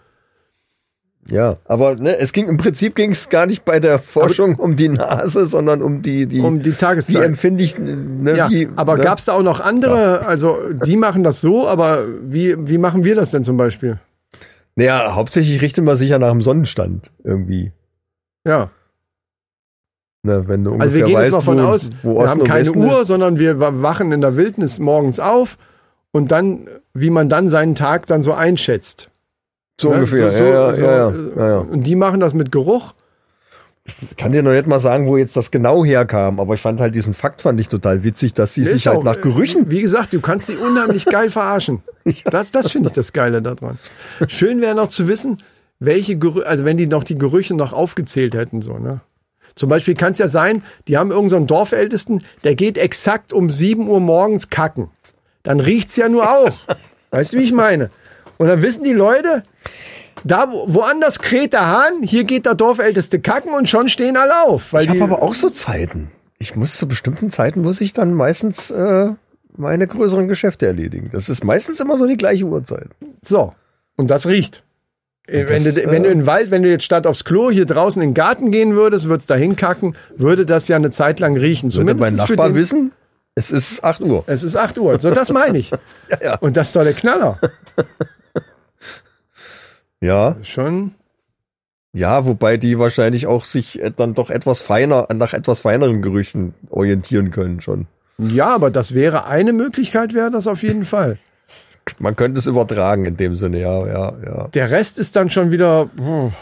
Ja, 1.30 1.56
aber 1.64 1.94
ne, 1.96 2.18
es 2.18 2.32
ging 2.34 2.48
im 2.48 2.58
Prinzip 2.58 2.94
ging 2.94 3.10
es 3.12 3.30
gar 3.30 3.46
nicht 3.46 3.64
bei 3.64 3.80
der 3.80 3.98
Forschung 3.98 4.56
um 4.56 4.76
die 4.76 4.90
Nase, 4.90 5.46
sondern 5.46 5.80
um 5.82 6.02
die 6.02 6.26
die 6.26 6.40
Um 6.40 6.60
die 6.60 6.72
wie 6.72 6.76
Tageszeit. 6.76 7.24
empfinde 7.24 7.64
ich 7.64 7.78
ne, 7.78 8.37
Ja, 8.37 8.50
wie, 8.50 8.68
aber 8.76 8.96
ne? 8.98 9.04
gab's 9.04 9.24
da 9.24 9.32
auch 9.32 9.42
noch 9.42 9.60
andere, 9.60 10.26
also 10.26 10.58
die 10.84 10.96
machen 10.98 11.22
das 11.22 11.40
so, 11.40 11.66
aber 11.66 12.04
wie, 12.22 12.54
wie 12.68 12.76
machen 12.78 13.04
wir 13.04 13.14
das 13.14 13.30
denn 13.30 13.42
zum 13.42 13.56
Beispiel? 13.56 13.98
Naja, 14.76 15.14
hauptsächlich 15.14 15.62
richtet 15.62 15.84
man 15.84 15.96
sich 15.96 16.10
ja 16.10 16.18
nach 16.18 16.30
dem 16.32 16.42
Sonnenstand 16.42 17.10
irgendwie. 17.24 17.72
Ja, 18.46 18.70
Ne, 20.26 20.48
wenn 20.48 20.64
du 20.64 20.70
ungefähr 20.72 20.87
also 20.87 20.94
wir 20.96 21.04
gehen 21.04 21.14
weißt, 21.16 21.24
jetzt 21.24 21.34
mal 21.34 21.40
von 21.42 21.58
wo, 21.58 21.62
aus, 21.68 21.90
wo 22.02 22.10
wir 22.14 22.16
Osten 22.20 22.40
haben 22.40 22.44
keine 22.48 22.72
Uhr, 22.72 23.02
ist. 23.02 23.08
sondern 23.08 23.38
wir 23.38 23.60
wa- 23.60 23.72
wachen 23.82 24.10
in 24.10 24.22
der 24.22 24.37
Wildnis 24.38 24.78
morgens 24.78 25.20
auf 25.20 25.58
und 26.12 26.30
dann, 26.30 26.66
wie 26.94 27.10
man 27.10 27.28
dann 27.28 27.46
seinen 27.48 27.74
Tag 27.74 28.06
dann 28.06 28.22
so 28.22 28.32
einschätzt. 28.32 29.08
So 29.80 29.88
Ne? 29.90 29.94
ungefähr. 29.96 30.30
So- 30.30 30.38
so- 30.38 30.44
ja, 30.44 30.72
ja, 30.72 31.10
so, 31.10 31.40
ja, 31.40 31.48
ja. 31.48 31.58
Und 31.58 31.82
die 31.82 31.96
machen 31.96 32.20
das 32.20 32.34
mit 32.34 32.52
Geruch. 32.52 32.94
Ich 33.87 34.16
kann 34.16 34.32
dir 34.32 34.42
noch 34.42 34.52
nicht 34.52 34.66
mal 34.66 34.78
sagen, 34.78 35.06
wo 35.06 35.18
jetzt 35.18 35.37
das 35.37 35.50
genau 35.50 35.84
herkam, 35.84 36.40
aber 36.40 36.54
ich 36.54 36.60
fand 36.60 36.80
halt 36.80 36.94
diesen 36.94 37.12
Fakt 37.12 37.42
fand 37.42 37.60
ich 37.60 37.68
total 37.68 38.02
witzig, 38.02 38.32
dass 38.32 38.54
sie 38.54 38.62
Der 38.62 38.70
sich 38.72 38.80
ist 38.82 38.87
halt 38.87 38.98
auch, 39.00 39.04
nach 39.04 39.16
äh, 39.18 39.20
Gerüchen. 39.20 39.70
Wie 39.70 39.82
gesagt, 39.82 40.14
du 40.14 40.20
kannst 40.22 40.48
die 40.48 40.56
unheimlich 40.56 41.04
geil 41.06 41.30
verarschen. 41.30 41.82
Das, 42.30 42.50
das 42.50 42.70
finde 42.70 42.88
ich 42.90 42.94
das 42.94 43.12
Geile 43.14 43.40
daran. 43.40 43.78
Schön 44.28 44.60
wäre 44.60 44.74
noch 44.74 44.88
zu 44.88 45.08
wissen, 45.08 45.38
welche 45.80 46.16
Gerüche, 46.18 46.46
also 46.46 46.64
wenn 46.66 46.76
die 46.76 46.87
noch 46.87 47.02
die 47.04 47.14
Gerüche 47.14 47.54
noch 47.54 47.72
aufgezählt 47.72 48.34
hätten, 48.34 48.60
so, 48.60 48.78
ne? 48.78 49.00
Zum 49.54 49.68
Beispiel 49.70 49.94
kann 49.94 50.12
es 50.12 50.18
ja 50.18 50.28
sein, 50.28 50.62
die 50.88 50.98
haben 50.98 51.10
irgendeinen 51.10 51.46
so 51.48 51.54
Dorfältesten, 51.54 52.22
der 52.42 52.56
geht 52.56 52.76
exakt 52.76 53.32
um 53.32 53.48
7 53.50 53.88
Uhr 53.88 54.00
morgens 54.00 54.48
kacken. 54.50 54.90
Dann 55.44 55.60
riecht's 55.60 55.96
ja 55.96 56.08
nur 56.10 56.24
auch. 56.28 56.50
weißt 57.10 57.32
du, 57.34 57.38
wie 57.38 57.42
ich 57.44 57.52
meine? 57.52 57.90
Und 58.38 58.49
dann 58.49 58.62
wissen 58.62 58.85
die 58.85 58.92
Leute, 58.92 59.42
da 60.25 60.51
wo- 60.51 60.66
woanders 60.73 61.18
kräht 61.18 61.53
der 61.53 61.66
Hahn, 61.68 62.03
hier 62.03 62.25
geht 62.25 62.47
der 62.47 62.55
Dorfälteste 62.55 63.20
kacken 63.20 63.53
und 63.55 63.68
schon 63.68 63.88
stehen 63.88 64.16
alle 64.16 64.44
auf. 64.47 64.73
Weil 64.73 64.85
Ich 64.85 64.90
habe 64.90 65.05
aber 65.05 65.23
auch 65.23 65.35
so 65.35 65.51
Zeiten. 65.51 66.11
Ich 66.38 66.57
muss 66.57 66.77
zu 66.77 66.88
bestimmten 66.88 67.31
Zeiten 67.31 67.62
muss 67.62 67.81
ich 67.81 67.92
dann 67.92 68.12
meistens 68.12 68.70
äh, 68.70 69.09
meine 69.57 69.87
größeren 69.87 70.29
Geschäfte 70.29 70.66
erledigen. 70.66 71.11
Das 71.12 71.29
ist 71.29 71.44
meistens 71.44 71.81
immer 71.81 71.97
so 71.97 72.07
die 72.07 72.16
gleiche 72.16 72.44
Uhrzeit. 72.44 72.88
So. 73.23 73.55
Und 73.97 74.11
das 74.11 74.27
riecht. 74.27 74.62
Äh, 75.27 75.49
wenn, 75.49 75.64
das, 75.64 75.75
du, 75.75 75.85
wenn 75.87 76.05
äh, 76.05 76.07
du 76.09 76.12
in 76.12 76.18
den 76.20 76.27
Wald, 76.27 76.51
wenn 76.51 76.62
du 76.62 76.68
jetzt 76.68 76.85
statt 76.85 77.07
aufs 77.07 77.25
Klo 77.25 77.51
hier 77.51 77.64
draußen 77.66 78.03
in 78.03 78.11
den 78.11 78.14
Garten 78.14 78.51
gehen 78.51 78.75
würdest, 78.75 79.09
würdest 79.09 79.31
da 79.31 79.37
hinkacken, 79.37 79.97
würde 80.16 80.44
das 80.44 80.68
ja 80.68 80.77
eine 80.77 80.90
Zeit 80.90 81.20
lang 81.20 81.37
riechen. 81.37 81.73
Würde 81.73 81.94
mein 81.94 81.99
Zumindest 82.16 82.27
für 82.27 82.33
Nachbar 82.35 82.49
den, 82.51 82.57
wissen, 82.57 82.92
es 83.37 83.51
ist 83.51 83.83
8 83.83 84.03
Uhr. 84.03 84.25
Es 84.27 84.42
ist 84.42 84.57
8 84.57 84.77
Uhr. 84.79 84.99
So, 85.01 85.11
das 85.12 85.31
meine 85.33 85.59
ich. 85.59 85.70
ja. 86.23 86.37
Und 86.38 86.57
das 86.57 86.68
ist 86.68 86.77
doch 86.77 86.83
der 86.85 86.92
Knaller. 86.92 87.40
Ja, 90.05 90.37
Schon. 90.43 90.93
ja, 91.95 92.27
wobei 92.27 92.59
die 92.59 92.79
wahrscheinlich 92.79 93.27
auch 93.27 93.47
sich 93.47 93.83
äh, 93.83 93.90
dann 93.90 94.14
doch 94.14 94.29
etwas 94.29 94.61
feiner, 94.61 95.09
nach 95.14 95.33
etwas 95.33 95.61
feineren 95.61 96.03
Gerüchen 96.03 96.53
orientieren 96.69 97.31
können 97.31 97.62
schon. 97.62 97.87
Ja, 98.19 98.55
aber 98.55 98.71
das 98.71 98.93
wäre 98.93 99.27
eine 99.27 99.55
Möglichkeit, 99.55 100.12
wäre 100.12 100.31
das 100.31 100.47
auf 100.47 100.62
jeden 100.62 100.85
Fall. 100.85 101.17
Man 101.99 102.17
könnte 102.17 102.38
es 102.38 102.47
übertragen 102.47 103.07
in 103.07 103.17
dem 103.17 103.37
Sinne, 103.37 103.61
ja, 103.61 103.87
ja, 103.87 104.12
ja. 104.25 104.49
Der 104.49 104.71
Rest 104.71 104.99
ist 104.99 105.17
dann 105.17 105.31
schon 105.31 105.51
wieder 105.51 105.88
hm, 105.97 106.33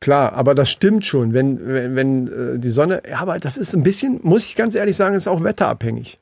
klar, 0.00 0.32
aber 0.32 0.54
das 0.54 0.70
stimmt 0.70 1.04
schon, 1.04 1.34
wenn 1.34 1.60
wenn, 1.66 1.96
wenn 1.96 2.26
äh, 2.28 2.58
die 2.58 2.70
Sonne, 2.70 3.02
ja, 3.08 3.18
aber 3.18 3.38
das 3.38 3.58
ist 3.58 3.74
ein 3.74 3.82
bisschen, 3.82 4.20
muss 4.22 4.46
ich 4.46 4.56
ganz 4.56 4.74
ehrlich 4.74 4.96
sagen, 4.96 5.14
ist 5.14 5.28
auch 5.28 5.44
wetterabhängig. 5.44 6.18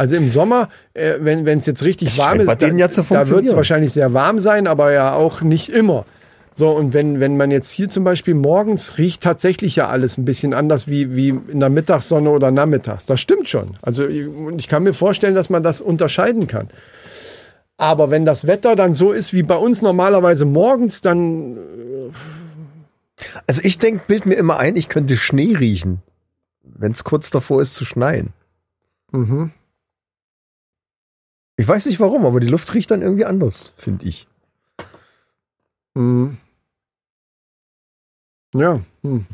Also 0.00 0.16
im 0.16 0.30
Sommer, 0.30 0.70
äh, 0.94 1.16
wenn 1.20 1.58
es 1.58 1.66
jetzt 1.66 1.84
richtig 1.84 2.08
Es 2.08 2.18
warm 2.18 2.40
ist, 2.40 2.48
zu 2.88 3.02
da 3.10 3.28
wird 3.28 3.44
es 3.44 3.54
wahrscheinlich 3.54 3.92
sehr 3.92 4.14
warm 4.14 4.38
sein, 4.38 4.66
aber 4.66 4.92
ja 4.92 5.12
auch 5.12 5.42
nicht 5.42 5.68
immer. 5.68 6.06
So, 6.54 6.70
und 6.70 6.94
wenn, 6.94 7.20
wenn 7.20 7.36
man 7.36 7.50
jetzt 7.50 7.70
hier 7.70 7.90
zum 7.90 8.02
Beispiel 8.02 8.32
morgens 8.32 8.96
riecht 8.96 9.22
tatsächlich 9.22 9.76
ja 9.76 9.88
alles 9.88 10.16
ein 10.16 10.24
bisschen 10.24 10.54
anders 10.54 10.88
wie, 10.88 11.14
wie 11.14 11.38
in 11.48 11.60
der 11.60 11.68
Mittagssonne 11.68 12.30
oder 12.30 12.50
nachmittags. 12.50 13.04
Das 13.04 13.20
stimmt 13.20 13.50
schon. 13.50 13.76
Also 13.82 14.06
ich, 14.06 14.26
ich 14.56 14.68
kann 14.68 14.84
mir 14.84 14.94
vorstellen, 14.94 15.34
dass 15.34 15.50
man 15.50 15.62
das 15.62 15.82
unterscheiden 15.82 16.46
kann. 16.46 16.68
Aber 17.76 18.10
wenn 18.10 18.24
das 18.24 18.46
Wetter 18.46 18.76
dann 18.76 18.94
so 18.94 19.12
ist 19.12 19.34
wie 19.34 19.42
bei 19.42 19.56
uns 19.56 19.82
normalerweise 19.82 20.46
morgens, 20.46 21.02
dann 21.02 21.58
Also 23.46 23.60
ich 23.64 23.78
denk, 23.78 24.06
bild 24.06 24.24
mir 24.24 24.36
immer 24.36 24.56
ein, 24.56 24.76
ich 24.76 24.88
könnte 24.88 25.18
Schnee 25.18 25.56
riechen, 25.58 25.98
wenn 26.62 26.92
es 26.92 27.04
kurz 27.04 27.28
davor 27.30 27.60
ist 27.60 27.74
zu 27.74 27.84
schneien. 27.84 28.30
mhm. 29.12 29.50
Ich 31.60 31.68
weiß 31.68 31.84
nicht 31.84 32.00
warum, 32.00 32.24
aber 32.24 32.40
die 32.40 32.46
Luft 32.48 32.72
riecht 32.72 32.90
dann 32.90 33.02
irgendwie 33.02 33.26
anders, 33.26 33.74
finde 33.76 34.06
ich. 34.06 34.26
Mhm. 35.92 36.38
Ja. 38.54 38.80
Hm. 39.02 39.26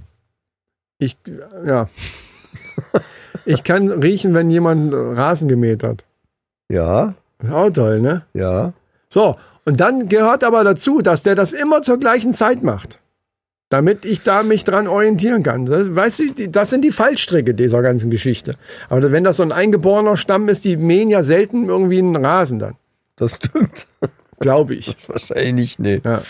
Ich, 0.98 1.16
ja. 1.64 1.88
ich 3.44 3.62
kann 3.62 3.92
riechen, 3.92 4.34
wenn 4.34 4.50
jemand 4.50 4.92
Rasen 4.92 5.46
gemäht 5.46 5.84
hat. 5.84 6.04
Ja, 6.68 7.14
Auch 7.48 7.70
toll, 7.70 8.00
ne? 8.00 8.26
ja. 8.34 8.72
So, 9.08 9.36
und 9.64 9.78
dann 9.78 10.08
gehört 10.08 10.42
aber 10.42 10.64
dazu, 10.64 11.02
dass 11.02 11.22
der 11.22 11.36
das 11.36 11.52
immer 11.52 11.82
zur 11.82 12.00
gleichen 12.00 12.32
Zeit 12.32 12.64
macht. 12.64 12.98
Damit 13.68 14.04
ich 14.04 14.22
da 14.22 14.44
mich 14.44 14.62
dran 14.62 14.86
orientieren 14.86 15.42
kann. 15.42 15.66
Das, 15.66 15.94
weißt 15.94 16.20
du, 16.20 16.48
das 16.48 16.70
sind 16.70 16.82
die 16.82 16.92
Fallstricke 16.92 17.52
dieser 17.52 17.82
ganzen 17.82 18.10
Geschichte. 18.10 18.54
Aber 18.88 19.10
wenn 19.10 19.24
das 19.24 19.38
so 19.38 19.42
ein 19.42 19.50
eingeborener 19.50 20.16
Stamm 20.16 20.48
ist, 20.48 20.64
die 20.64 20.76
mähen 20.76 21.10
ja 21.10 21.24
selten 21.24 21.68
irgendwie 21.68 21.98
einen 21.98 22.14
Rasen 22.24 22.60
dann. 22.60 22.76
Das 23.16 23.36
stimmt. 23.36 23.88
Glaube 24.38 24.74
ich. 24.76 24.96
Wahrscheinlich 25.08 25.54
nicht, 25.54 25.78
nee. 25.80 26.00
Ja. 26.04 26.22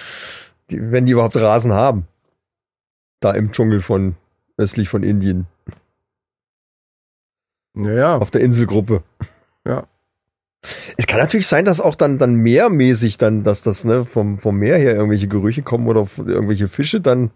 Die, 0.71 0.91
wenn 0.93 1.05
die 1.05 1.13
überhaupt 1.13 1.37
Rasen 1.37 1.73
haben. 1.73 2.07
Da 3.21 3.33
im 3.33 3.53
Dschungel 3.53 3.83
von 3.83 4.15
östlich 4.57 4.89
von 4.89 5.03
Indien. 5.03 5.47
Naja, 7.75 8.17
Auf 8.17 8.31
der 8.31 8.41
Inselgruppe. 8.41 9.03
ja. 9.67 9.87
Es 10.97 11.07
kann 11.07 11.21
natürlich 11.21 11.47
sein, 11.47 11.65
dass 11.65 11.81
auch 11.81 11.95
dann, 11.95 12.19
dann 12.19 12.35
meermäßig 12.35 13.19
dann, 13.19 13.43
dass 13.43 13.63
das, 13.63 13.85
ne, 13.85 14.05
vom, 14.05 14.39
vom 14.39 14.57
Meer 14.57 14.79
her 14.79 14.95
irgendwelche 14.95 15.29
Gerüche 15.29 15.63
kommen 15.63 15.87
oder 15.87 16.07
irgendwelche 16.19 16.69
Fische 16.69 17.01
dann, 17.01 17.31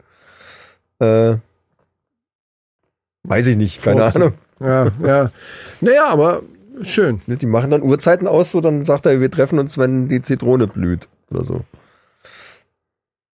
äh, 0.98 1.36
weiß 3.24 3.46
ich 3.48 3.56
nicht, 3.56 3.82
keine 3.82 4.00
Furzen. 4.00 4.22
Ahnung. 4.22 4.34
Ja, 4.60 4.92
ja. 5.06 5.30
Naja, 5.80 6.06
aber 6.06 6.42
schön. 6.82 7.22
Ne, 7.26 7.36
Die 7.36 7.46
machen 7.46 7.70
dann 7.70 7.82
Uhrzeiten 7.82 8.26
aus, 8.26 8.50
so 8.50 8.60
dann 8.60 8.84
sagt 8.84 9.06
er, 9.06 9.20
wir 9.20 9.30
treffen 9.30 9.58
uns, 9.58 9.78
wenn 9.78 10.08
die 10.08 10.22
Zitrone 10.22 10.66
blüht 10.66 11.08
oder 11.30 11.44
so. 11.44 11.64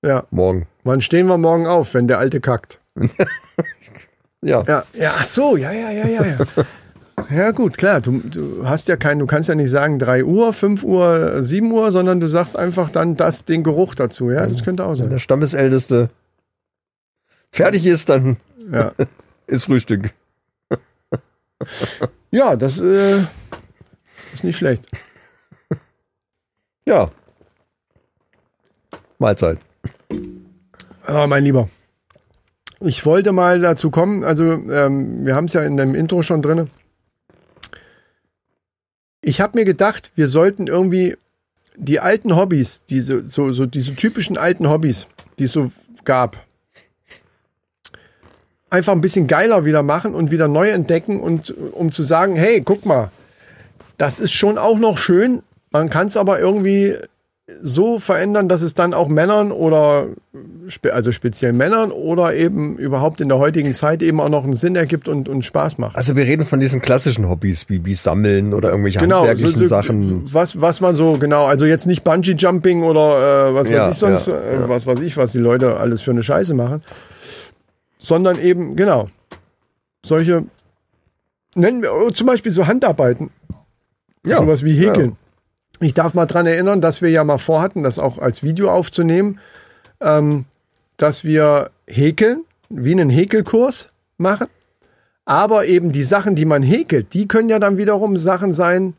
Ja. 0.03 0.25
Morgen. 0.31 0.67
Wann 0.85 1.01
stehen 1.01 1.27
wir 1.27 1.39
morgen 1.39 1.67
auf, 1.67 1.95
wenn 1.95 2.07
der 2.07 2.19
Alte 2.19 2.41
kackt? 2.41 2.81
Ja. 4.43 4.63
Ja, 4.65 4.85
ja, 4.93 5.13
ach 5.17 5.25
so, 5.25 5.57
ja, 5.57 5.73
ja, 5.73 5.91
ja, 5.91 6.07
ja, 6.07 6.25
ja. 6.25 6.39
Ja, 7.31 7.51
gut, 7.51 7.77
klar. 7.77 8.01
Du, 8.01 8.21
du 8.21 8.67
hast 8.69 8.89
ja 8.89 8.97
keinen, 8.97 9.19
du 9.19 9.27
kannst 9.27 9.49
ja 9.49 9.55
nicht 9.55 9.71
sagen 9.71 9.99
3 9.99 10.25
Uhr, 10.25 10.53
5 10.53 10.85
Uhr, 10.85 11.43
7 11.43 11.71
Uhr, 11.73 11.91
sondern 11.91 12.21
du 12.21 12.29
sagst 12.29 12.57
einfach 12.57 12.91
dann 12.91 13.17
das, 13.17 13.45
den 13.45 13.63
Geruch 13.65 13.95
dazu. 13.95 14.31
Ja, 14.31 14.47
das 14.47 14.63
könnte 14.63 14.85
auch 14.85 14.91
Wenn 14.91 14.97
sein. 14.97 15.11
der 15.11 15.19
Stammesälteste 15.19 16.11
fertig 17.51 17.85
ist, 17.87 18.09
dann 18.09 18.37
Ja, 18.71 18.93
ist 19.47 19.65
Frühstück. 19.65 20.13
ja 22.31 22.55
das 22.57 22.79
äh, 22.81 23.19
ist 24.35 24.45
nicht 24.45 24.57
schlecht. 24.57 24.87
Ja. 26.87 27.09
Mahlzeit. 29.19 29.59
Ah, 31.07 31.27
mein 31.27 31.43
Lieber. 31.45 31.69
Ich 32.81 33.07
wollte 33.07 33.33
mal 33.33 33.61
dazu 33.61 33.91
kommen, 33.91 34.23
also 34.23 34.45
ähm, 34.45 35.25
wir 35.25 35.35
haben 35.35 35.47
es 35.47 35.55
ja 35.55 35.63
in 35.63 35.77
dem 35.77 35.95
Intro 35.95 36.23
schon 36.23 36.43
drinne. 36.43 36.67
Ich 39.27 39.41
habe 39.41 39.59
mir 39.59 39.65
gedacht, 39.65 40.13
wir 40.15 40.29
sollten 40.29 40.69
irgendwie 40.69 41.17
die 41.77 41.99
alten 41.99 42.37
Hobbys, 42.37 42.85
diese 42.85 43.27
so, 43.27 43.51
so 43.51 43.67
diese 43.67 43.97
typischen 43.97 44.39
alten 44.39 44.71
Hobbys, 44.71 45.09
die 45.41 45.45
es 45.45 45.53
so 45.53 45.73
gab, 46.05 46.47
einfach 48.71 48.93
ein 48.93 49.01
bisschen 49.01 49.27
geiler 49.27 49.65
wieder 49.65 49.83
machen 49.83 50.15
und 50.15 50.31
wieder 50.31 50.47
neu 50.47 50.69
entdecken 50.69 51.19
und 51.19 51.53
um 51.73 51.91
zu 51.91 52.05
sagen, 52.05 52.37
hey, 52.37 52.63
guck 52.65 52.87
mal, 52.87 53.11
das 53.99 54.21
ist 54.21 54.33
schon 54.33 54.59
auch 54.59 54.79
noch 54.79 54.97
schön. 54.97 55.43
Man 55.73 55.91
kann 55.91 56.07
es 56.07 56.17
aber 56.17 56.39
irgendwie 56.39 56.95
so 57.63 58.01
verändern, 58.01 58.49
dass 58.49 58.61
es 58.63 58.75
dann 58.75 58.93
auch 58.93 59.07
Männern 59.07 59.53
oder 59.53 60.09
also 60.91 61.13
speziell 61.13 61.53
Männern 61.53 61.93
oder 61.93 62.35
eben 62.35 62.77
überhaupt 62.77 63.21
in 63.21 63.29
der 63.29 63.39
heutigen 63.39 63.73
Zeit 63.73 64.03
eben 64.03 64.21
auch 64.21 64.29
noch 64.29 64.43
einen 64.43 64.55
Sinn 64.55 64.75
ergibt 64.75 65.07
und, 65.07 65.29
und 65.29 65.45
Spaß 65.45 65.79
macht. 65.79 65.95
Also 65.95 66.17
wir 66.17 66.25
reden 66.25 66.45
von 66.45 66.59
diesen 66.59 66.83
klassischen 66.83 67.29
Hobbys, 67.29 67.69
wie, 67.69 67.85
wie 67.85 67.95
Sammeln 67.95 68.53
oder 68.53 68.71
irgendwelche 68.71 68.99
Genau, 68.99 69.19
handwerklichen 69.19 69.53
so, 69.53 69.59
so, 69.61 69.67
Sachen. 69.67 70.29
Was, 70.33 70.61
was 70.61 70.81
man 70.81 70.97
so, 70.97 71.13
genau, 71.13 71.47
also 71.47 71.67
jetzt 71.67 71.87
nicht 71.87 72.03
Bungee 72.03 72.33
Jumping 72.33 72.83
oder 72.83 73.51
äh, 73.51 73.55
was 73.55 73.69
weiß 73.69 73.75
Ja, 73.75 73.91
ich 73.91 73.97
sonst, 73.97 74.27
ja, 74.27 74.35
äh, 74.35 74.69
was 74.69 74.85
weiß 74.85 75.01
ich, 75.01 75.17
was 75.17 75.31
die 75.31 75.39
Leute 75.39 75.77
alles 75.77 76.03
für 76.03 76.11
eine 76.11 76.25
Scheiße 76.25 76.53
machen, 76.53 76.83
sondern 78.01 78.41
eben, 78.41 78.75
genau, 78.75 79.09
solche, 80.05 80.45
nennen 81.55 81.81
wir 81.81 81.95
oh, 81.95 82.11
zum 82.11 82.27
Beispiel 82.27 82.51
so 82.51 82.67
Handarbeiten, 82.67 83.31
Ja, 84.25 84.39
sowas 84.39 84.65
wie 84.65 84.73
Häkeln. 84.75 85.17
Ich 85.81 85.95
darf 85.95 86.15
mal 86.15 86.27
dran 86.27 86.47
erinnern, 86.47 86.81
dass 86.81 87.03
wir 87.03 87.11
ja 87.11 87.25
mal 87.25 87.39
vorhatten, 87.39 87.83
das 87.83 87.99
auch 87.99 88.19
als 88.19 88.43
Video 88.43 88.71
aufzunehmen, 88.71 89.41
ähm, 90.01 90.47
dass 90.97 91.25
wir 91.25 91.71
häkeln, 91.87 92.45
wie 92.69 92.93
einen 92.93 93.11
Häkelkurs 93.11 93.89
machen. 94.17 94.47
Aber 95.25 95.67
eben 95.67 95.93
die 95.93 96.05
Sachen, 96.05 96.37
die 96.37 96.45
man 96.45 96.63
häkelt, 96.63 97.13
die 97.13 97.27
können 97.29 97.49
ja 97.49 97.59
dann 97.59 97.77
wiederum 97.79 98.17
Sachen 98.17 98.53
sein, 98.53 98.95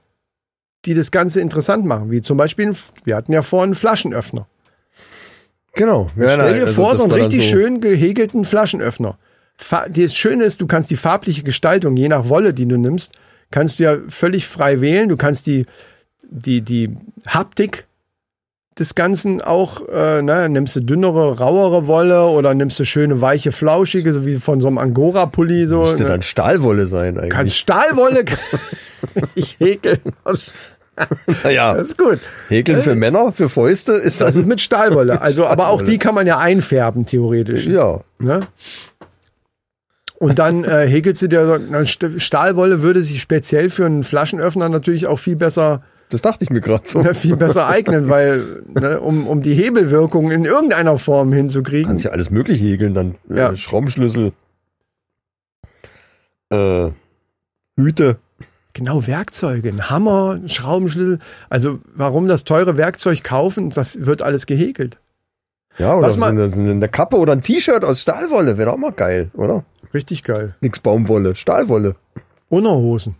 die 0.85 0.93
das 0.93 1.11
Ganze 1.11 1.41
interessant 1.41 1.85
machen. 1.85 2.11
Wie 2.11 2.21
zum 2.21 2.37
Beispiel, 2.37 2.75
wir 3.03 3.15
hatten 3.15 3.33
ja 3.33 3.41
vorhin 3.41 3.69
einen 3.69 3.75
Flaschenöffner. 3.75 4.47
Genau. 5.73 6.07
Ja, 6.17 6.29
Stell 6.29 6.37
nein, 6.37 6.53
dir 6.55 6.61
also 6.61 6.73
vor, 6.73 6.95
so 6.95 7.03
einen 7.03 7.11
richtig 7.13 7.47
schön 7.47 7.81
gehäkelten 7.81 8.45
Flaschenöffner. 8.45 9.17
Das 9.89 10.15
Schöne 10.15 10.43
ist, 10.43 10.61
du 10.61 10.67
kannst 10.67 10.91
die 10.91 10.97
farbliche 10.97 11.43
Gestaltung, 11.43 11.97
je 11.97 12.09
nach 12.09 12.29
Wolle, 12.29 12.53
die 12.53 12.67
du 12.67 12.77
nimmst, 12.77 13.13
kannst 13.51 13.79
du 13.79 13.83
ja 13.83 13.97
völlig 14.07 14.47
frei 14.47 14.81
wählen. 14.81 15.09
Du 15.09 15.17
kannst 15.17 15.47
die, 15.47 15.65
die, 16.29 16.61
die 16.61 16.95
Haptik 17.27 17.85
des 18.77 18.93
Ganzen 18.95 19.41
auch, 19.41 19.87
äh, 19.89 20.21
ne, 20.21 20.49
nimmst 20.49 20.75
du 20.75 20.81
dünnere, 20.81 21.39
rauere 21.39 21.87
Wolle 21.87 22.27
oder 22.27 22.53
nimmst 22.53 22.79
du 22.79 22.85
schöne, 22.85 23.21
weiche, 23.21 23.51
flauschige, 23.51 24.13
so 24.13 24.25
wie 24.25 24.35
von 24.35 24.61
so 24.61 24.67
einem 24.67 24.77
Angora-Pulli. 24.77 25.67
So, 25.67 25.81
Müsste 25.81 26.03
ne? 26.03 26.09
dann 26.09 26.21
Stahlwolle 26.21 26.85
sein 26.85 27.17
eigentlich. 27.17 27.31
Kannst 27.31 27.55
Stahlwolle 27.55 28.23
ich 29.35 29.59
häkeln. 29.59 29.99
Das 30.23 30.51
naja, 31.43 31.73
ist 31.73 31.97
gut. 31.97 32.19
Häkeln 32.49 32.81
für 32.81 32.95
Männer, 32.95 33.31
für 33.31 33.49
Fäuste 33.49 33.93
ist 33.93 34.19
Das 34.21 34.29
das. 34.29 34.35
ist 34.37 34.47
mit 34.47 34.61
Stahlwolle. 34.61 35.21
Also, 35.27 35.45
aber 35.45 35.67
auch 35.67 35.77
Stahlwolle. 35.77 35.91
die 35.91 35.97
kann 35.97 36.15
man 36.15 36.27
ja 36.27 36.39
einfärben, 36.39 37.05
theoretisch. 37.05 37.65
Ja. 37.67 38.01
Ne? 38.19 38.39
Und 40.19 40.39
dann 40.39 40.63
äh, 40.63 40.87
häkelst 40.87 41.21
du 41.21 41.27
dir, 41.27 41.59
Stahlwolle 42.17 42.81
würde 42.81 43.03
sich 43.03 43.21
speziell 43.21 43.69
für 43.69 43.85
einen 43.85 44.03
Flaschenöffner 44.03 44.69
natürlich 44.69 45.05
auch 45.05 45.19
viel 45.19 45.35
besser, 45.35 45.83
Das 46.09 46.21
dachte 46.21 46.43
ich 46.43 46.49
mir 46.49 46.61
gerade 46.61 46.87
so. 46.87 46.99
äh, 47.01 47.13
viel 47.13 47.35
besser 47.35 47.67
eignen, 47.67 48.07
weil, 48.09 48.63
ne, 48.73 48.99
um, 49.01 49.27
um 49.27 49.41
die 49.41 49.53
Hebelwirkung 49.53 50.31
in 50.31 50.45
irgendeiner 50.45 50.97
Form 50.97 51.33
hinzukriegen. 51.33 51.87
Kannst 51.87 52.05
ja 52.05 52.11
alles 52.11 52.29
mögliche 52.29 52.63
häkeln, 52.65 52.93
dann 52.93 53.15
äh, 53.29 53.37
Ja. 53.37 53.55
Schraubenschlüssel, 53.55 54.31
äh, 56.49 56.89
Hüte. 57.75 58.17
Genau, 58.73 59.07
Werkzeuge, 59.07 59.69
ein 59.69 59.89
Hammer, 59.89 60.37
ein 60.41 60.49
Schraubenschlüssel. 60.49 61.19
Also, 61.49 61.79
warum 61.95 62.27
das 62.27 62.43
teure 62.43 62.77
Werkzeug 62.77 63.23
kaufen? 63.23 63.71
Das 63.71 64.05
wird 64.05 64.21
alles 64.21 64.45
gehäkelt. 64.45 64.99
Ja, 65.79 65.93
oder 65.95 66.07
Was 66.07 66.13
so 66.15 66.19
man- 66.19 66.39
eine, 66.39 66.71
eine 66.71 66.87
Kappe 66.89 67.17
oder 67.17 67.33
ein 67.33 67.41
T-Shirt 67.41 67.83
aus 67.83 68.01
Stahlwolle 68.01 68.57
wäre 68.57 68.71
auch 68.71 68.77
mal 68.77 68.91
geil, 68.91 69.29
oder? 69.33 69.63
Richtig 69.93 70.23
geil. 70.23 70.55
Nix 70.61 70.79
Baumwolle, 70.79 71.35
Stahlwolle. 71.35 71.95
Unterhosen. 72.49 73.15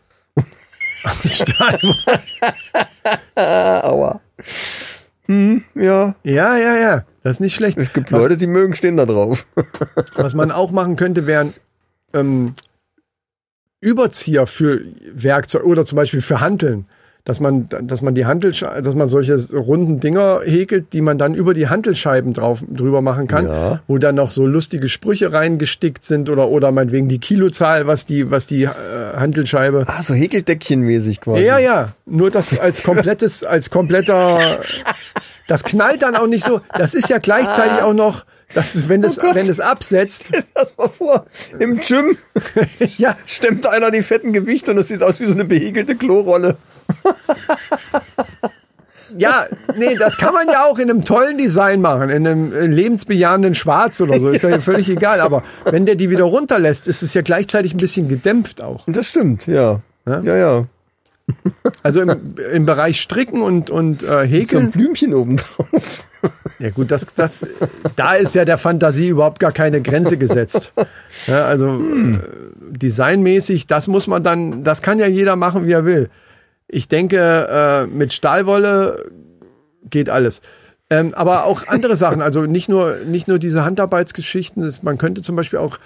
Aus 1.04 1.36
Stahlwolle. 1.36 2.22
Aua. 3.84 4.22
Hm, 5.26 5.64
ja. 5.76 6.16
ja, 6.24 6.58
ja, 6.58 6.76
ja. 6.78 7.06
Das 7.24 7.36
ist 7.36 7.40
nicht 7.42 7.56
schlecht. 7.56 7.78
Es 7.78 7.92
gibt 7.94 8.12
Was- 8.12 8.22
Leute, 8.24 8.38
die 8.38 8.48
mögen 8.48 8.74
stehen 8.76 8.98
da 8.98 9.06
drauf. 9.06 9.46
Was 10.16 10.34
man 10.34 10.52
auch 10.52 10.72
machen 10.72 10.96
könnte, 10.96 11.28
wären 11.28 11.54
ähm, 12.14 12.54
Überzieher 13.82 14.48
für 14.48 14.82
Werkzeug 15.14 15.64
oder 15.64 15.86
zum 15.86 15.98
Beispiel 15.98 16.22
für 16.22 16.40
Hanteln. 16.42 16.88
Dass 17.28 17.42
man, 17.42 17.68
dass 17.84 18.02
man 18.02 18.16
die 18.16 18.26
Hantelscheiben, 18.26 18.86
dass 18.86 18.96
man 18.96 19.10
solche 19.10 19.36
runden 19.54 20.00
Dinger 20.00 20.40
häkelt, 20.46 20.94
die 20.94 21.02
man 21.02 21.18
dann 21.18 21.34
über 21.36 21.54
die 21.54 21.68
Hantelscheiben 21.68 22.32
drauf, 22.32 22.64
drüber 22.74 23.02
machen 23.02 23.28
kann, 23.28 23.48
Ja. 23.50 23.82
wo 23.86 23.98
dann 23.98 24.16
noch 24.16 24.32
so 24.32 24.46
lustige 24.48 24.88
Sprüche 24.88 25.34
reingestickt 25.34 26.06
sind 26.06 26.30
oder, 26.30 26.48
oder 26.48 26.72
meinetwegen 26.72 27.10
die 27.10 27.20
Kilozahl, 27.20 27.86
was 27.86 28.06
die, 28.06 28.32
was 28.32 28.48
die 28.48 28.64
äh, 28.64 28.70
Hantelscheibe. 29.18 29.84
Ah, 29.88 30.02
so 30.02 30.14
Häkeldeckchenmäßig 30.14 31.20
quasi. 31.20 31.44
Ja, 31.44 31.60
ja, 31.60 31.90
nur 32.06 32.32
das 32.32 32.58
als 32.58 32.82
komplettes, 32.82 33.44
als 33.44 33.70
kompletter, 33.70 34.40
das 35.50 35.66
knallt 35.66 36.04
dann 36.04 36.16
auch 36.16 36.28
nicht 36.28 36.46
so. 36.46 36.62
Das 36.78 36.94
ist 36.94 37.10
ja 37.10 37.18
gleichzeitig 37.18 37.82
auch 37.84 37.94
noch, 37.94 38.24
dass 38.54 38.88
wenn 38.88 39.04
es, 39.04 39.20
Oh 39.20 39.34
wenn 39.34 39.50
es 39.50 39.60
absetzt, 39.60 40.32
Lass 40.56 40.74
mal 40.78 40.88
vor, 40.88 41.26
im 41.60 41.82
Gym 41.82 42.18
ja, 42.98 43.18
stemmt 43.26 43.68
einer 43.68 43.92
die 43.92 44.02
fetten 44.02 44.32
Gewichte 44.32 44.72
und 44.72 44.78
es 44.78 44.88
sieht 44.88 45.04
aus 45.04 45.20
wie 45.20 45.26
so 45.26 45.34
eine 45.34 45.44
behäkelte 45.44 45.96
Klorolle. 45.98 46.56
Ja, 49.18 49.46
nee, 49.78 49.96
das 49.96 50.18
kann 50.18 50.34
man 50.34 50.48
ja 50.48 50.66
auch 50.66 50.78
in 50.80 50.90
einem 50.90 51.06
tollen 51.06 51.38
Design 51.38 51.82
machen, 51.82 52.10
in 52.10 52.28
einem 52.28 52.54
äh, 52.54 52.66
lebensbejahenden 52.66 53.56
Schwarz 53.56 54.02
oder 54.02 54.20
so, 54.20 54.30
ist 54.30 54.42
ja 54.42 54.60
völlig 54.60 54.90
egal. 54.90 55.22
Aber 55.22 55.44
wenn 55.64 55.86
der 55.86 55.96
die 55.96 56.10
wieder 56.10 56.26
runterlässt, 56.26 56.88
ist 56.88 57.02
es 57.04 57.14
ja 57.14 57.22
gleichzeitig 57.22 57.74
ein 57.74 57.78
bisschen 57.78 58.08
gedämpft 58.08 58.62
auch. 58.62 58.84
Das 58.88 59.08
stimmt, 59.08 59.48
ja. 59.48 59.82
Ja? 60.06 60.22
Ja, 60.22 60.36
ja. 60.36 60.66
Also 61.84 62.02
im, 62.02 62.36
im 62.54 62.66
Bereich 62.66 63.02
Stricken 63.02 63.42
und, 63.42 63.70
und 63.70 64.04
äh, 64.04 64.06
So 64.06 64.14
ein 64.14 64.28
Häkeln. 64.28 64.72
Blümchen 64.72 65.14
oben 65.14 65.38
drauf. 65.38 66.06
Ja 66.60 66.70
gut, 66.72 66.90
das, 66.90 67.06
das, 67.14 67.46
da 67.96 68.14
ist 68.14 68.34
ja 68.34 68.46
der 68.46 68.58
Fantasie 68.58 69.10
überhaupt 69.10 69.40
gar 69.40 69.52
keine 69.52 69.82
Grenze 69.82 70.18
gesetzt. 70.18 70.74
Ja, 71.28 71.46
also 71.46 71.76
äh, 71.76 72.18
designmäßig, 72.70 73.68
das 73.68 73.88
muss 73.88 74.08
man 74.08 74.24
dann, 74.24 74.64
das 74.64 74.82
kann 74.82 75.00
ja 75.00 75.08
jeder 75.08 75.36
machen, 75.36 75.68
wie 75.68 75.74
er 75.74 75.86
will. 75.86 76.10
Ich 76.68 76.88
denke, 76.88 77.18
äh, 77.50 77.88
mit 77.88 78.14
Stahlwolle 78.14 79.10
geht 79.90 80.10
alles. 80.10 80.42
Ähm, 80.90 81.14
aber 81.16 81.46
auch 81.46 81.68
andere 81.68 81.96
Sachen, 81.98 82.22
also 82.22 82.44
nicht 82.44 82.70
nur, 82.70 82.98
nicht 83.06 83.28
nur 83.28 83.40
diese 83.40 83.64
Handarbeitsgeschichten, 83.66 84.64
das, 84.64 84.84
man 84.84 84.98
könnte 84.98 85.22
zum 85.22 85.36
Beispiel 85.36 85.60
auch 85.60 85.80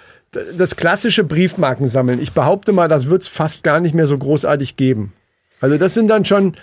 das 0.56 0.76
klassische 0.76 1.24
Briefmarken 1.24 1.86
sammeln. 1.88 2.20
Ich 2.20 2.32
behaupte 2.32 2.72
mal, 2.72 2.88
das 2.88 3.08
wird 3.08 3.22
es 3.22 3.28
fast 3.28 3.64
gar 3.64 3.80
nicht 3.80 3.94
mehr 3.94 4.06
so 4.06 4.16
großartig 4.16 4.76
geben. 4.76 5.12
Also 5.60 5.76
das 5.76 5.94
sind 5.94 6.08
dann 6.08 6.24
schon 6.24 6.54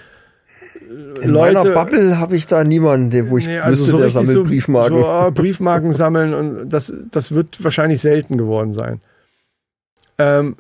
In 1.22 1.30
Leute- 1.30 1.54
meiner 1.60 1.72
Bubble 1.74 2.18
habe 2.20 2.36
ich 2.36 2.48
da 2.48 2.64
niemanden, 2.64 3.30
wo 3.30 3.38
ich 3.38 3.46
Nee, 3.46 3.60
also 3.60 3.84
wüsste, 3.84 3.92
so 3.92 3.98
der 3.98 4.10
sammelt 4.10 4.32
so, 4.32 4.44
Briefmarken. 4.44 4.98
So, 4.98 5.06
ah, 5.06 5.30
Briefmarken 5.30 5.94
sammeln 5.94 6.34
und 6.34 6.70
das, 6.70 6.92
das 7.12 7.32
wird 7.32 7.64
wahrscheinlich 7.64 8.02
selten 8.02 8.38
geworden 8.38 8.74
sein. 8.74 9.02
Ähm, 10.18 10.56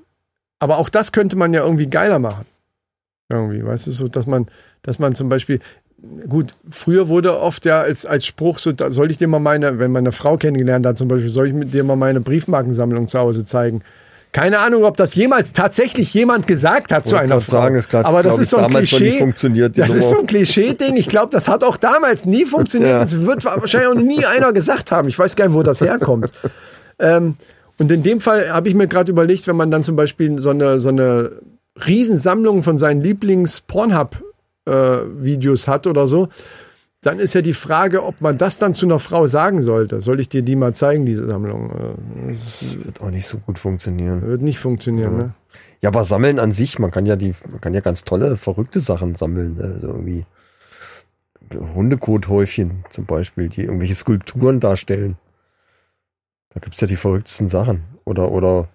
aber 0.60 0.78
auch 0.78 0.89
das 0.89 1.12
könnte 1.12 1.36
man 1.36 1.54
ja 1.54 1.63
irgendwie 1.63 1.88
geiler 1.88 2.19
machen. 2.19 2.45
Irgendwie, 3.29 3.63
weißt 3.63 3.87
du, 3.87 3.91
so, 3.91 4.07
dass 4.07 4.25
man, 4.25 4.47
dass 4.81 4.97
man 4.99 5.13
zum 5.15 5.29
Beispiel, 5.29 5.59
gut, 6.27 6.55
früher 6.71 7.07
wurde 7.07 7.39
oft 7.39 7.65
ja 7.65 7.81
als, 7.81 8.05
als 8.05 8.25
Spruch 8.25 8.57
so, 8.59 8.71
da 8.71 8.89
soll 8.89 9.11
ich 9.11 9.17
dir 9.17 9.27
mal 9.27 9.39
meine, 9.39 9.77
wenn 9.79 9.91
man 9.91 10.03
eine 10.03 10.11
Frau 10.11 10.37
kennengelernt 10.37 10.85
hat 10.85 10.97
zum 10.97 11.07
Beispiel, 11.07 11.29
soll 11.29 11.47
ich 11.47 11.53
mit 11.53 11.73
dir 11.73 11.83
mal 11.83 11.95
meine 11.95 12.21
Briefmarkensammlung 12.21 13.07
zu 13.07 13.19
Hause 13.19 13.45
zeigen. 13.45 13.81
Keine 14.31 14.59
Ahnung, 14.59 14.83
ob 14.83 14.95
das 14.95 15.15
jemals 15.15 15.53
tatsächlich 15.53 16.13
jemand 16.13 16.45
gesagt 16.45 16.91
hat 16.91 17.05
zu 17.07 17.13
Wollte 17.13 17.23
einer 17.23 17.35
grad 17.35 17.43
Frau. 17.43 17.51
sagen, 17.61 17.75
das 17.75 17.89
glaub- 17.89 18.05
aber 18.05 18.21
das 18.21 18.37
ist 18.37 18.51
so 18.51 18.57
ein 18.57 18.69
Klischee. 18.69 19.33
das 19.73 19.91
ist 19.95 20.09
so 20.09 20.19
ein 20.19 20.27
Klischee-Ding. 20.27 20.97
Ich 20.97 21.09
glaube, 21.09 21.29
das 21.31 21.47
hat 21.47 21.63
auch 21.63 21.77
damals 21.77 22.25
nie 22.25 22.45
funktioniert. 22.45 22.91
Ja. 22.91 22.99
Das 22.99 23.19
wird 23.25 23.43
wahrscheinlich 23.43 23.89
auch 23.89 23.95
nie 23.95 24.25
einer 24.25 24.53
gesagt 24.53 24.91
haben. 24.91 25.07
Ich 25.07 25.17
weiß 25.17 25.35
gar 25.35 25.47
nicht, 25.47 25.55
wo 25.55 25.63
das 25.63 25.81
herkommt. 25.81 26.31
ähm, 26.99 27.37
und 27.79 27.91
in 27.91 28.03
dem 28.03 28.21
Fall 28.21 28.51
habe 28.53 28.67
ich 28.69 28.75
mir 28.75 28.87
gerade 28.87 29.11
überlegt, 29.11 29.47
wenn 29.47 29.55
man 29.55 29.71
dann 29.71 29.81
zum 29.81 29.95
Beispiel 29.95 30.37
so 30.37 30.51
eine, 30.51 30.79
so 30.79 30.89
eine 30.89 31.31
Riesensammlung 31.85 32.63
von 32.63 32.77
seinen 32.77 33.01
Lieblings-Pornhub-Videos 33.01 35.67
hat 35.67 35.87
oder 35.87 36.07
so, 36.07 36.27
dann 37.01 37.19
ist 37.19 37.33
ja 37.33 37.41
die 37.41 37.53
Frage, 37.53 38.03
ob 38.03 38.19
man 38.19 38.37
das 38.37 38.57
dann 38.59 38.73
zu 38.73 38.85
einer 38.85 38.99
Frau 38.99 39.25
sagen 39.27 39.61
sollte. 39.61 40.01
Soll 40.01 40.19
ich 40.19 40.27
dir 40.27 40.41
die 40.41 40.57
mal 40.57 40.73
zeigen, 40.73 41.05
diese 41.05 41.25
Sammlung? 41.27 41.71
Äh, 41.71 42.27
Das 42.27 42.75
wird 42.83 42.99
auch 43.01 43.09
nicht 43.09 43.25
so 43.25 43.37
gut 43.37 43.57
funktionieren. 43.57 44.21
wird 44.21 44.41
nicht 44.41 44.59
funktionieren, 44.59 45.17
ne? 45.17 45.33
Ja, 45.81 45.89
aber 45.89 46.03
sammeln 46.03 46.39
an 46.39 46.51
sich, 46.51 46.77
man 46.77 46.91
kann 46.91 47.05
ja 47.05 47.15
die, 47.15 47.33
man 47.49 47.61
kann 47.61 47.73
ja 47.73 47.79
ganz 47.79 48.03
tolle, 48.03 48.35
verrückte 48.35 48.81
Sachen 48.81 49.15
sammeln. 49.15 49.55
ne? 49.55 49.63
Also 49.75 49.87
irgendwie 49.87 50.25
Hundekothäufchen 51.73 52.83
zum 52.91 53.05
Beispiel, 53.05 53.49
die 53.49 53.63
irgendwelche 53.63 53.95
Skulpturen 53.95 54.59
darstellen. 54.59 55.15
Da 56.53 56.59
gibt's 56.59 56.81
ja 56.81 56.87
die 56.87 56.95
verrücktesten 56.97 57.47
Sachen. 57.47 57.83
Oder, 58.05 58.31
oder 58.31 58.67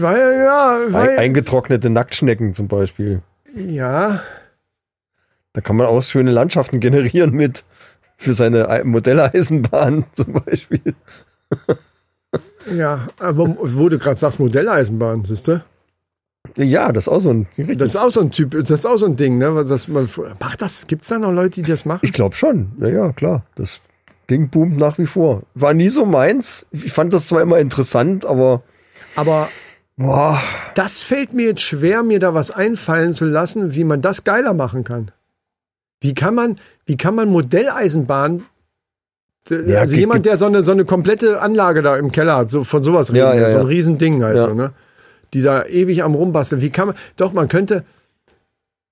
War 0.00 0.16
ja, 0.16 0.30
ja, 0.32 1.16
eingetrocknete 1.18 1.90
Nacktschnecken 1.90 2.54
zum 2.54 2.68
Beispiel. 2.68 3.22
ja. 3.54 4.22
Da 5.54 5.60
kann 5.60 5.76
man 5.76 5.86
auch 5.86 6.02
schöne 6.02 6.30
Landschaften 6.30 6.80
generieren 6.80 7.32
mit 7.32 7.64
für 8.16 8.32
seine 8.32 8.70
Ei- 8.70 8.84
Modelleisenbahn 8.84 10.06
zum 10.12 10.32
Beispiel. 10.32 10.94
Ja, 12.74 13.08
aber 13.18 13.56
wo 13.60 13.88
du 13.90 13.98
gerade 13.98 14.16
sagst, 14.16 14.38
Modelleisenbahn, 14.40 15.24
siehst 15.24 15.48
du? 15.48 15.62
Ja, 16.56 16.90
das 16.92 17.04
ist 17.04 17.08
auch 17.08 17.18
so 17.20 17.30
ein 17.30 17.46
richtig. 17.58 17.76
Das 17.78 17.90
ist 17.90 17.96
auch 17.96 18.10
so 18.10 18.20
ein 18.20 18.30
Typ, 18.30 18.52
das 18.52 18.70
ist 18.70 18.86
auch 18.86 18.96
so 18.96 19.06
ein 19.06 19.16
Ding, 19.16 19.38
ne? 19.38 19.54
was 19.54 19.68
Das 19.68 19.88
man, 19.88 20.08
macht 20.40 20.62
das? 20.62 20.86
Gibt's 20.86 21.08
da 21.08 21.18
noch 21.18 21.32
Leute, 21.32 21.60
die 21.60 21.68
das 21.70 21.84
machen? 21.84 22.00
Ich 22.02 22.12
glaube 22.12 22.34
schon. 22.34 22.72
Ja, 22.80 22.88
ja, 22.88 23.12
klar. 23.12 23.44
Das 23.54 23.80
Ding 24.30 24.48
boomt 24.48 24.78
nach 24.78 24.96
wie 24.98 25.06
vor. 25.06 25.42
War 25.54 25.74
nie 25.74 25.88
so 25.88 26.06
meins. 26.06 26.64
Ich 26.70 26.92
fand 26.92 27.12
das 27.12 27.26
zwar 27.28 27.42
immer 27.42 27.58
interessant, 27.58 28.24
aber 28.24 28.62
Aber 29.16 29.48
boah, 29.96 30.40
das 30.74 31.02
fällt 31.02 31.32
mir 31.34 31.46
jetzt 31.46 31.60
schwer, 31.62 32.02
mir 32.02 32.18
da 32.18 32.34
was 32.34 32.50
einfallen 32.50 33.12
zu 33.12 33.24
lassen, 33.24 33.74
wie 33.74 33.84
man 33.84 34.00
das 34.00 34.24
geiler 34.24 34.54
machen 34.54 34.84
kann. 34.84 35.10
Wie 36.00 36.14
kann 36.14 36.34
man, 36.34 36.58
wie 36.86 36.96
kann 36.96 37.14
man 37.14 37.28
Modelleisenbahn, 37.28 38.44
Ja, 39.48 39.80
also 39.80 39.94
jemand, 39.96 40.24
der 40.26 40.36
so 40.36 40.46
eine, 40.46 40.62
so 40.62 40.72
eine 40.72 40.84
komplette 40.84 41.40
Anlage 41.40 41.82
da 41.82 41.96
im 41.96 42.10
Keller 42.12 42.36
hat, 42.36 42.50
so 42.50 42.64
von 42.64 42.82
sowas 42.82 43.08
Ja, 43.10 43.30
reden, 43.30 43.40
wir, 43.40 43.48
ja, 43.48 43.50
so 43.52 43.58
ein 43.58 43.62
ja. 43.64 43.68
Riesending 43.68 44.22
halt 44.22 44.36
Ja. 44.36 44.42
so, 44.42 44.54
ne? 44.54 44.72
Die 45.34 45.42
da 45.42 45.64
ewig 45.64 46.02
am 46.02 46.14
rumbasteln. 46.14 46.60
Wie 46.60 46.70
kann 46.70 46.88
man, 46.88 46.96
doch, 47.16 47.32
man 47.32 47.48
könnte, 47.48 47.84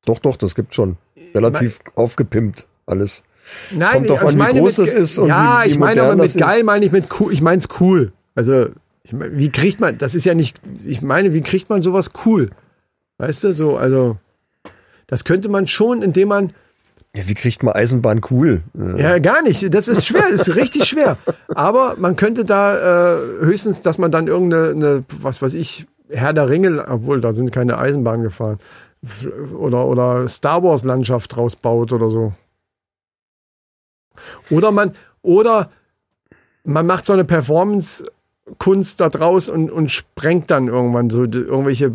doch, 0.07 0.19
doch, 0.19 0.37
das 0.37 0.55
gibt 0.55 0.75
schon. 0.75 0.97
Relativ 1.35 1.81
aufgepimpt 1.95 2.67
alles. 2.87 3.23
Nein, 3.73 3.93
Kommt 4.07 4.11
ich 4.11 4.21
an, 4.21 4.33
wie 4.33 4.37
meine 4.37 4.61
groß 4.61 4.79
mit, 4.79 4.87
das 4.89 4.95
ist 4.95 5.19
und 5.19 5.29
ja, 5.29 5.61
wie- 5.63 5.67
wie 5.67 5.71
ich 5.73 5.79
meine 5.79 6.03
aber 6.03 6.17
mit 6.17 6.35
geil 6.37 6.63
meine 6.65 6.85
ich 6.87 6.93
mit 6.93 7.07
cool. 7.21 7.33
Ich 7.33 7.43
meine 7.43 7.59
es 7.59 7.69
cool. 7.81 8.13
Also 8.35 8.69
ich 9.03 9.13
mein, 9.13 9.37
wie 9.37 9.51
kriegt 9.51 9.81
man? 9.81 9.99
Das 9.99 10.15
ist 10.15 10.25
ja 10.25 10.35
nicht. 10.35 10.61
Ich 10.85 11.03
meine, 11.03 11.33
wie 11.33 11.41
kriegt 11.41 11.71
man 11.71 11.83
sowas 11.83 12.13
cool? 12.25 12.51
Weißt 13.19 13.45
du, 13.45 13.53
so 13.55 13.77
also 13.77 14.17
das 15.07 15.25
könnte 15.25 15.49
man 15.49 15.67
schon, 15.67 16.03
indem 16.03 16.29
man 16.29 16.53
Ja, 17.15 17.27
wie 17.27 17.35
kriegt 17.35 17.63
man 17.63 17.75
Eisenbahn 17.75 18.21
cool? 18.31 18.63
Ja 18.97 19.19
gar 19.19 19.43
nicht. 19.43 19.75
Das 19.75 19.89
ist 19.89 20.07
schwer, 20.07 20.29
ist 20.29 20.55
richtig 20.55 20.85
schwer. 20.85 21.17
Aber 21.49 21.97
man 21.99 22.17
könnte 22.17 22.45
da 22.45 23.15
äh, 23.15 23.19
höchstens, 23.41 23.81
dass 23.81 23.99
man 23.99 24.11
dann 24.11 24.27
irgendeine, 24.29 24.71
eine, 24.71 25.05
was 25.21 25.43
weiß 25.43 25.55
ich, 25.55 25.87
Herr 26.09 26.33
der 26.33 26.49
Ringe, 26.49 26.87
obwohl 26.89 27.21
da 27.21 27.33
sind 27.33 27.53
keine 27.53 27.79
Eisenbahnen 27.79 28.23
gefahren, 28.23 28.59
oder 29.57 29.87
oder 29.87 30.29
Star 30.29 30.63
Wars 30.63 30.85
Landschaft 30.85 31.35
draus 31.35 31.57
baut 31.57 31.93
oder 31.93 32.11
so. 32.11 32.33
Oder 34.51 34.73
man 34.73 34.95
oder 35.23 35.71
man 36.65 36.87
macht 36.87 37.07
so 37.07 37.13
eine 37.15 37.25
Performance 37.25 38.05
Kunst 38.59 39.01
da 39.01 39.09
draus 39.09 39.49
und, 39.49 39.71
und 39.71 39.91
sprengt 39.91 40.51
dann 40.51 40.69
irgendwann 40.69 41.11
so 41.11 41.25
irgendwelche 41.25 41.93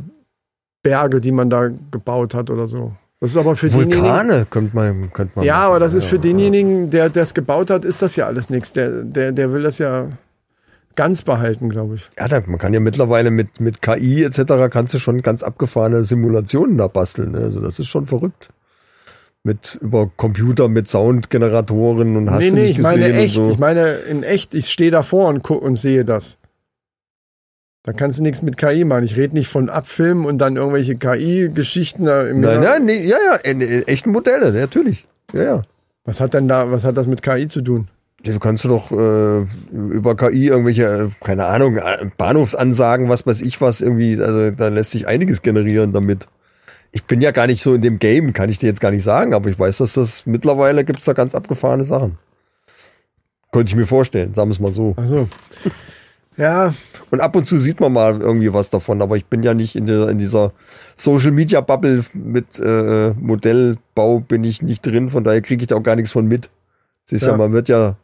Berge, 0.84 1.22
die 1.22 1.32
man 1.32 1.50
da 1.50 1.70
gebaut 1.92 2.34
hat 2.34 2.50
oder 2.50 2.68
so. 2.68 2.94
Das 3.20 3.32
ist 3.32 3.38
aber 3.38 3.56
für 3.56 3.74
Vulkane 3.74 4.46
könnte 4.50 4.76
man, 4.76 5.12
könnte 5.12 5.34
man. 5.36 5.46
ja, 5.46 5.56
machen. 5.56 5.66
aber 5.66 5.80
das 5.80 5.94
ist 5.94 6.06
für 6.06 6.20
denjenigen, 6.20 6.92
der 6.92 7.10
das 7.10 7.34
gebaut 7.34 7.70
hat, 7.70 7.86
ist 7.86 8.02
das 8.02 8.16
ja 8.16 8.28
alles 8.28 8.50
nichts. 8.50 8.74
Der, 8.74 9.04
der, 9.04 9.32
der 9.32 9.52
will 9.52 9.64
das 9.64 9.80
ja 9.80 10.10
ganz 10.96 11.22
behalten, 11.22 11.70
glaube 11.70 11.96
ich. 11.96 12.10
Ja, 12.20 12.28
man 12.46 12.58
kann 12.58 12.74
ja 12.74 12.80
mittlerweile 12.80 13.32
mit, 13.32 13.60
mit 13.60 13.82
KI 13.82 14.24
etc. 14.24 14.70
kannst 14.70 14.94
du 14.94 15.00
schon 15.00 15.22
ganz 15.22 15.44
abgefahrene 15.44 16.04
Simulationen 16.04 16.78
da 16.78 16.88
basteln. 16.88 17.32
Ne? 17.32 17.40
Also 17.40 17.62
das 17.62 17.80
ist 17.80 17.88
schon 17.88 18.06
verrückt. 18.06 18.50
Mit 19.44 19.78
über 19.82 20.10
Computer, 20.16 20.68
mit 20.68 20.90
Soundgeneratoren 20.90 22.18
und 22.18 22.32
hast 22.32 22.44
nee, 22.44 22.50
du 22.50 22.56
nee, 22.56 22.62
nicht 22.64 22.78
ich 22.78 22.84
meine 22.84 23.14
echt. 23.14 23.36
so. 23.36 23.50
Ich 23.50 23.60
meine 23.60 23.92
in 23.92 24.24
echt. 24.24 24.56
Ich 24.56 24.70
stehe 24.70 24.92
davor 24.92 25.30
und, 25.30 25.50
und 25.50 25.76
sehe 25.76 26.04
das. 26.04 26.38
Da 27.86 27.94
kannst 27.94 28.18
du 28.18 28.24
nichts 28.24 28.42
mit 28.42 28.58
KI 28.58 28.84
machen. 28.84 29.06
Ich 29.06 29.16
rede 29.16 29.36
nicht 29.36 29.48
von 29.48 29.70
Abfilmen 29.70 30.26
und 30.26 30.40
dann 30.40 30.56
irgendwelche 30.56 30.96
KI-Geschichten 30.96 32.06
da 32.06 32.28
im 32.28 32.42
Nein, 32.42 32.60
nein, 32.62 32.86
nee, 32.86 33.06
ja, 33.06 33.18
ja, 33.24 33.36
in, 33.50 33.62
in 33.62 33.84
echten 33.84 34.12
Modelle, 34.12 34.52
natürlich. 34.52 35.06
Ja, 35.34 35.44
ja. 35.44 35.62
Was 36.04 36.20
hat 36.20 36.34
denn 36.34 36.48
da, 36.48 36.72
was 36.72 36.84
hat 36.84 36.98
das 36.98 37.06
mit 37.06 37.22
KI 37.22 37.48
zu 37.48 37.62
tun? 37.62 37.88
Ja, 38.24 38.34
Du 38.34 38.40
kannst 38.40 38.66
doch 38.66 38.92
äh, 38.92 39.46
über 39.72 40.16
KI 40.16 40.48
irgendwelche, 40.48 40.84
äh, 40.84 41.10
keine 41.24 41.46
Ahnung, 41.46 41.78
äh, 41.78 42.10
Bahnhofsansagen, 42.18 43.08
was 43.08 43.28
weiß 43.28 43.44
ich 43.44 43.62
was, 43.62 43.82
irgendwie, 43.82 44.20
also 44.20 44.50
da 44.50 44.70
lässt 44.70 44.90
sich 44.90 45.06
einiges 45.06 45.44
generieren 45.44 45.94
damit. 45.94 46.28
Ich 46.92 47.04
bin 47.04 47.22
ja 47.22 47.30
gar 47.30 47.46
nicht 47.46 47.62
so 47.62 47.76
in 47.76 47.82
dem 47.82 48.00
Game, 48.00 48.34
kann 48.34 48.50
ich 48.50 48.58
dir 48.58 48.68
jetzt 48.68 48.82
gar 48.82 48.90
nicht 48.90 49.04
sagen, 49.04 49.36
aber 49.36 49.48
ich 49.52 49.60
weiß, 49.60 49.78
dass 49.78 49.94
das 49.94 50.26
mittlerweile 50.26 50.86
gibt's 50.86 51.06
da 51.06 51.14
ganz 51.14 51.36
abgefahrene 51.36 51.84
Sachen. 51.84 52.18
Könnte 53.52 53.70
ich 53.70 53.76
mir 53.76 53.86
vorstellen, 53.86 54.34
sagen 54.34 54.50
wir 54.50 54.54
es 54.54 54.60
mal 54.60 54.72
so. 54.72 54.96
Also 54.98 55.30
ja, 56.38 56.74
Und 57.12 57.22
ab 57.22 57.36
und 57.36 57.46
zu 57.46 57.58
sieht 57.58 57.80
man 57.80 57.94
mal 57.94 58.20
irgendwie 58.22 58.52
was 58.54 58.70
davon, 58.70 59.02
aber 59.02 59.16
ich 59.18 59.26
bin 59.26 59.42
ja 59.44 59.54
nicht 59.54 59.76
in, 59.76 59.88
der, 59.88 60.10
in 60.10 60.18
dieser 60.18 60.52
Social 60.96 61.32
Media 61.32 61.62
Bubble 61.62 62.04
mit 62.14 62.60
äh, 62.60 63.12
Modellbau 63.12 64.20
bin 64.20 64.44
ich 64.44 64.62
nicht 64.62 64.86
drin, 64.86 65.10
von 65.10 65.24
daher 65.24 65.42
kriege 65.42 65.62
ich 65.64 65.68
da 65.68 65.76
auch 65.76 65.84
gar 65.84 65.96
nichts 65.96 66.12
von 66.12 66.28
mit. 66.28 66.50
Siehst 67.06 67.24
ja, 67.26 67.32
Ja. 67.32 67.38
man 67.38 67.54
wird 67.54 67.70
ja 67.70 67.96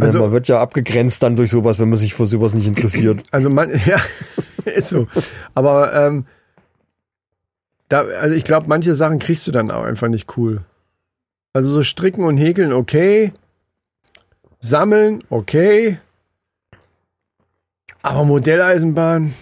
Also- 0.00 0.20
man 0.20 0.32
wird 0.32 0.48
ja 0.48 0.60
abgegrenzt 0.60 1.22
dann 1.22 1.36
durch 1.36 1.50
sowas, 1.50 1.78
wenn 1.78 1.88
man 1.88 1.98
sich 1.98 2.14
für 2.14 2.26
sowas 2.26 2.54
nicht 2.54 2.66
interessiert. 2.66 3.22
Also 3.30 3.48
man, 3.50 3.70
ja, 3.86 4.00
ist 4.64 4.88
so. 4.88 5.06
Aber 5.54 5.92
ähm, 5.94 6.26
da, 7.88 8.00
also 8.20 8.34
ich 8.34 8.44
glaube, 8.44 8.66
manche 8.68 8.94
Sachen 8.94 9.18
kriegst 9.18 9.46
du 9.46 9.52
dann 9.52 9.70
auch 9.70 9.84
einfach 9.84 10.08
nicht 10.08 10.36
cool. 10.36 10.62
Also 11.52 11.68
so 11.70 11.82
stricken 11.82 12.24
und 12.24 12.38
häkeln, 12.38 12.72
okay. 12.72 13.32
Sammeln, 14.60 15.22
okay. 15.28 15.98
Aber 18.02 18.24
Modelleisenbahn, 18.24 19.34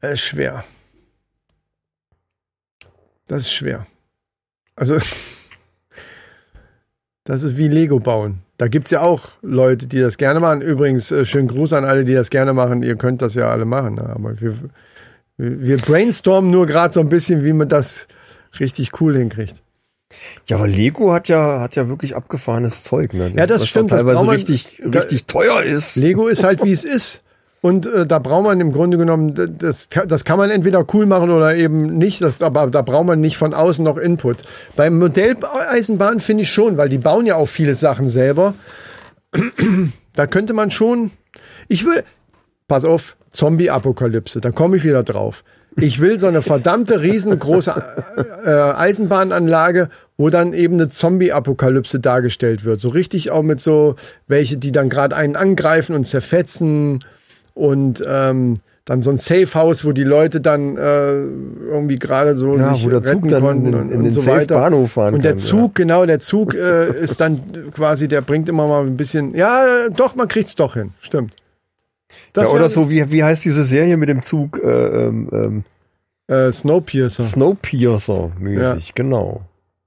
das 0.00 0.14
ist 0.14 0.20
schwer. 0.20 0.64
Das 3.28 3.42
ist 3.42 3.52
schwer. 3.52 3.86
Also, 4.74 4.98
das 7.24 7.44
ist 7.44 7.56
wie 7.56 7.68
Lego 7.68 8.00
bauen. 8.00 8.42
Da 8.56 8.68
gibt's 8.68 8.90
ja 8.90 9.00
auch 9.00 9.28
Leute, 9.40 9.86
die 9.86 10.00
das 10.00 10.18
gerne 10.18 10.40
machen. 10.40 10.60
Übrigens, 10.60 11.12
äh, 11.12 11.24
schönen 11.24 11.48
Gruß 11.48 11.72
an 11.72 11.84
alle, 11.84 12.04
die 12.04 12.14
das 12.14 12.30
gerne 12.30 12.52
machen. 12.52 12.82
Ihr 12.82 12.96
könnt 12.96 13.22
das 13.22 13.34
ja 13.34 13.48
alle 13.48 13.64
machen. 13.64 13.94
Ne? 13.94 14.10
Aber 14.10 14.40
wir, 14.40 14.54
wir 15.38 15.76
brainstormen 15.78 16.50
nur 16.50 16.66
gerade 16.66 16.92
so 16.92 17.00
ein 17.00 17.08
bisschen, 17.08 17.44
wie 17.44 17.52
man 17.52 17.68
das 17.68 18.08
richtig 18.58 19.00
cool 19.00 19.16
hinkriegt. 19.16 19.62
Ja, 20.46 20.56
aber 20.56 20.66
Lego 20.68 21.12
hat 21.12 21.28
ja, 21.28 21.60
hat 21.60 21.76
ja 21.76 21.88
wirklich 21.88 22.16
abgefahrenes 22.16 22.82
Zeug, 22.82 23.14
ne? 23.14 23.32
Ja, 23.36 23.46
das 23.46 23.62
was 23.62 23.68
stimmt, 23.68 23.90
das 23.92 23.98
Teilweise 23.98 24.16
braucht 24.16 24.26
man- 24.26 24.34
richtig, 24.36 24.82
da- 24.84 25.00
richtig 25.00 25.26
teuer 25.26 25.62
ist. 25.62 25.96
Lego 25.96 26.26
ist 26.28 26.42
halt, 26.44 26.64
wie 26.64 26.72
es 26.72 26.84
ist. 26.84 27.22
Und 27.62 27.86
äh, 27.86 28.06
da 28.06 28.18
braucht 28.18 28.44
man 28.44 28.58
im 28.60 28.72
Grunde 28.72 28.96
genommen, 28.96 29.34
das, 29.58 29.88
das 29.90 30.24
kann 30.24 30.38
man 30.38 30.48
entweder 30.50 30.84
cool 30.94 31.04
machen 31.04 31.30
oder 31.30 31.54
eben 31.54 31.98
nicht, 31.98 32.22
das, 32.22 32.40
aber 32.40 32.66
da 32.68 32.80
braucht 32.80 33.04
man 33.04 33.20
nicht 33.20 33.36
von 33.36 33.52
außen 33.52 33.84
noch 33.84 33.98
Input. 33.98 34.38
Beim 34.76 34.98
Modelleisenbahn 34.98 36.20
finde 36.20 36.44
ich 36.44 36.50
schon, 36.50 36.78
weil 36.78 36.88
die 36.88 36.96
bauen 36.98 37.26
ja 37.26 37.36
auch 37.36 37.48
viele 37.48 37.74
Sachen 37.74 38.08
selber. 38.08 38.54
Da 40.14 40.26
könnte 40.26 40.54
man 40.54 40.70
schon, 40.72 41.12
ich 41.68 41.84
will, 41.86 42.02
pass 42.66 42.84
auf, 42.84 43.16
Zombie-Apokalypse, 43.30 44.40
da 44.40 44.50
komme 44.50 44.76
ich 44.76 44.82
wieder 44.84 45.04
drauf. 45.04 45.44
Ich 45.76 46.00
will 46.00 46.18
so 46.18 46.26
eine 46.26 46.42
verdammte 46.42 47.00
riesengroße 47.02 47.74
äh, 48.44 48.50
Eisenbahnanlage, 48.50 49.88
wo 50.16 50.28
dann 50.28 50.52
eben 50.52 50.74
eine 50.74 50.88
Zombie-Apokalypse 50.88 52.00
dargestellt 52.00 52.64
wird. 52.64 52.80
So 52.80 52.88
richtig 52.88 53.30
auch 53.30 53.42
mit 53.42 53.60
so 53.60 53.94
welche, 54.26 54.56
die 54.56 54.72
dann 54.72 54.88
gerade 54.88 55.16
einen 55.16 55.36
angreifen 55.36 55.94
und 55.94 56.06
zerfetzen 56.06 57.04
und 57.54 58.02
ähm, 58.06 58.58
dann 58.84 59.02
so 59.02 59.10
ein 59.10 59.16
Safe-House, 59.18 59.84
wo 59.84 59.92
die 59.92 60.04
Leute 60.04 60.40
dann 60.40 60.76
äh, 60.76 61.12
irgendwie 61.12 61.98
gerade 61.98 62.36
so 62.36 62.56
Ja, 62.56 62.74
sich 62.74 62.84
wo 62.84 62.90
der 62.90 63.02
Zug 63.02 63.28
dann 63.28 63.42
konnten 63.42 63.66
in- 63.66 63.74
und, 63.74 63.90
in 63.92 63.98
und 63.98 64.04
den 64.04 64.12
so 64.12 64.26
weiter. 64.26 64.40
Safe-Bahnhof 64.54 64.92
fahren 64.92 65.14
Und 65.14 65.24
der 65.24 65.32
kann, 65.32 65.38
ja. 65.38 65.44
Zug, 65.44 65.74
genau, 65.76 66.04
der 66.06 66.18
Zug 66.18 66.54
äh, 66.54 67.00
ist 67.00 67.20
dann 67.20 67.40
quasi, 67.72 68.08
der 68.08 68.20
bringt 68.22 68.48
immer 68.48 68.66
mal 68.66 68.84
ein 68.84 68.96
bisschen, 68.96 69.34
ja, 69.36 69.88
doch, 69.96 70.16
man 70.16 70.26
kriegt's 70.26 70.54
doch 70.56 70.74
hin, 70.74 70.90
stimmt. 71.00 71.34
Das 72.32 72.48
ja, 72.48 72.54
oder 72.54 72.68
so, 72.68 72.90
wie, 72.90 73.10
wie 73.10 73.22
heißt 73.24 73.44
diese 73.44 73.64
Serie 73.64 73.96
mit 73.96 74.08
dem 74.08 74.22
Zug? 74.22 74.58
Äh, 74.62 74.68
ähm, 75.06 75.28
ähm, 75.32 75.64
Äh, 76.28 76.52
Snowpiercer. 76.52 77.22
Snowpiercer 77.24 78.30
mäßig, 78.38 78.94
genau. 78.94 79.42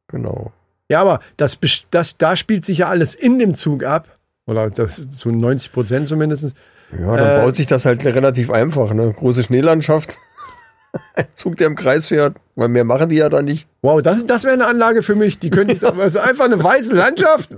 Genau. 0.07 0.51
Ja, 0.89 1.01
aber 1.01 1.21
das, 1.37 1.57
das, 1.89 2.17
da 2.17 2.35
spielt 2.35 2.65
sich 2.65 2.79
ja 2.79 2.89
alles 2.89 3.15
in 3.15 3.39
dem 3.39 3.55
Zug 3.55 3.83
ab. 3.83 4.07
Oder 4.45 4.69
das 4.69 5.09
zu 5.09 5.31
90 5.31 5.71
Prozent 5.71 6.07
zumindest. 6.07 6.53
Ja, 6.91 7.15
dann 7.15 7.39
Äh, 7.39 7.45
baut 7.45 7.55
sich 7.55 7.65
das 7.67 7.85
halt 7.85 8.03
relativ 8.05 8.51
einfach, 8.51 8.93
ne? 8.93 9.11
Große 9.11 9.43
Schneelandschaft. 9.43 10.17
Ein 11.15 11.25
Zug, 11.33 11.57
der 11.57 11.67
im 11.67 11.75
Kreis 11.75 12.09
fährt, 12.09 12.35
weil 12.55 12.67
mehr 12.67 12.83
machen 12.83 13.09
die 13.09 13.15
ja 13.15 13.29
da 13.29 13.41
nicht. 13.41 13.67
Wow, 13.81 14.01
das, 14.01 14.23
das 14.25 14.43
wäre 14.43 14.53
eine 14.53 14.67
Anlage 14.67 15.01
für 15.01 15.15
mich. 15.15 15.39
Die 15.39 15.49
könnte 15.49 15.73
ich, 15.73 15.83
also 15.83 16.19
einfach 16.19 16.45
eine 16.45 16.61
weiße 16.63 16.93
Landschaft. 16.93 17.49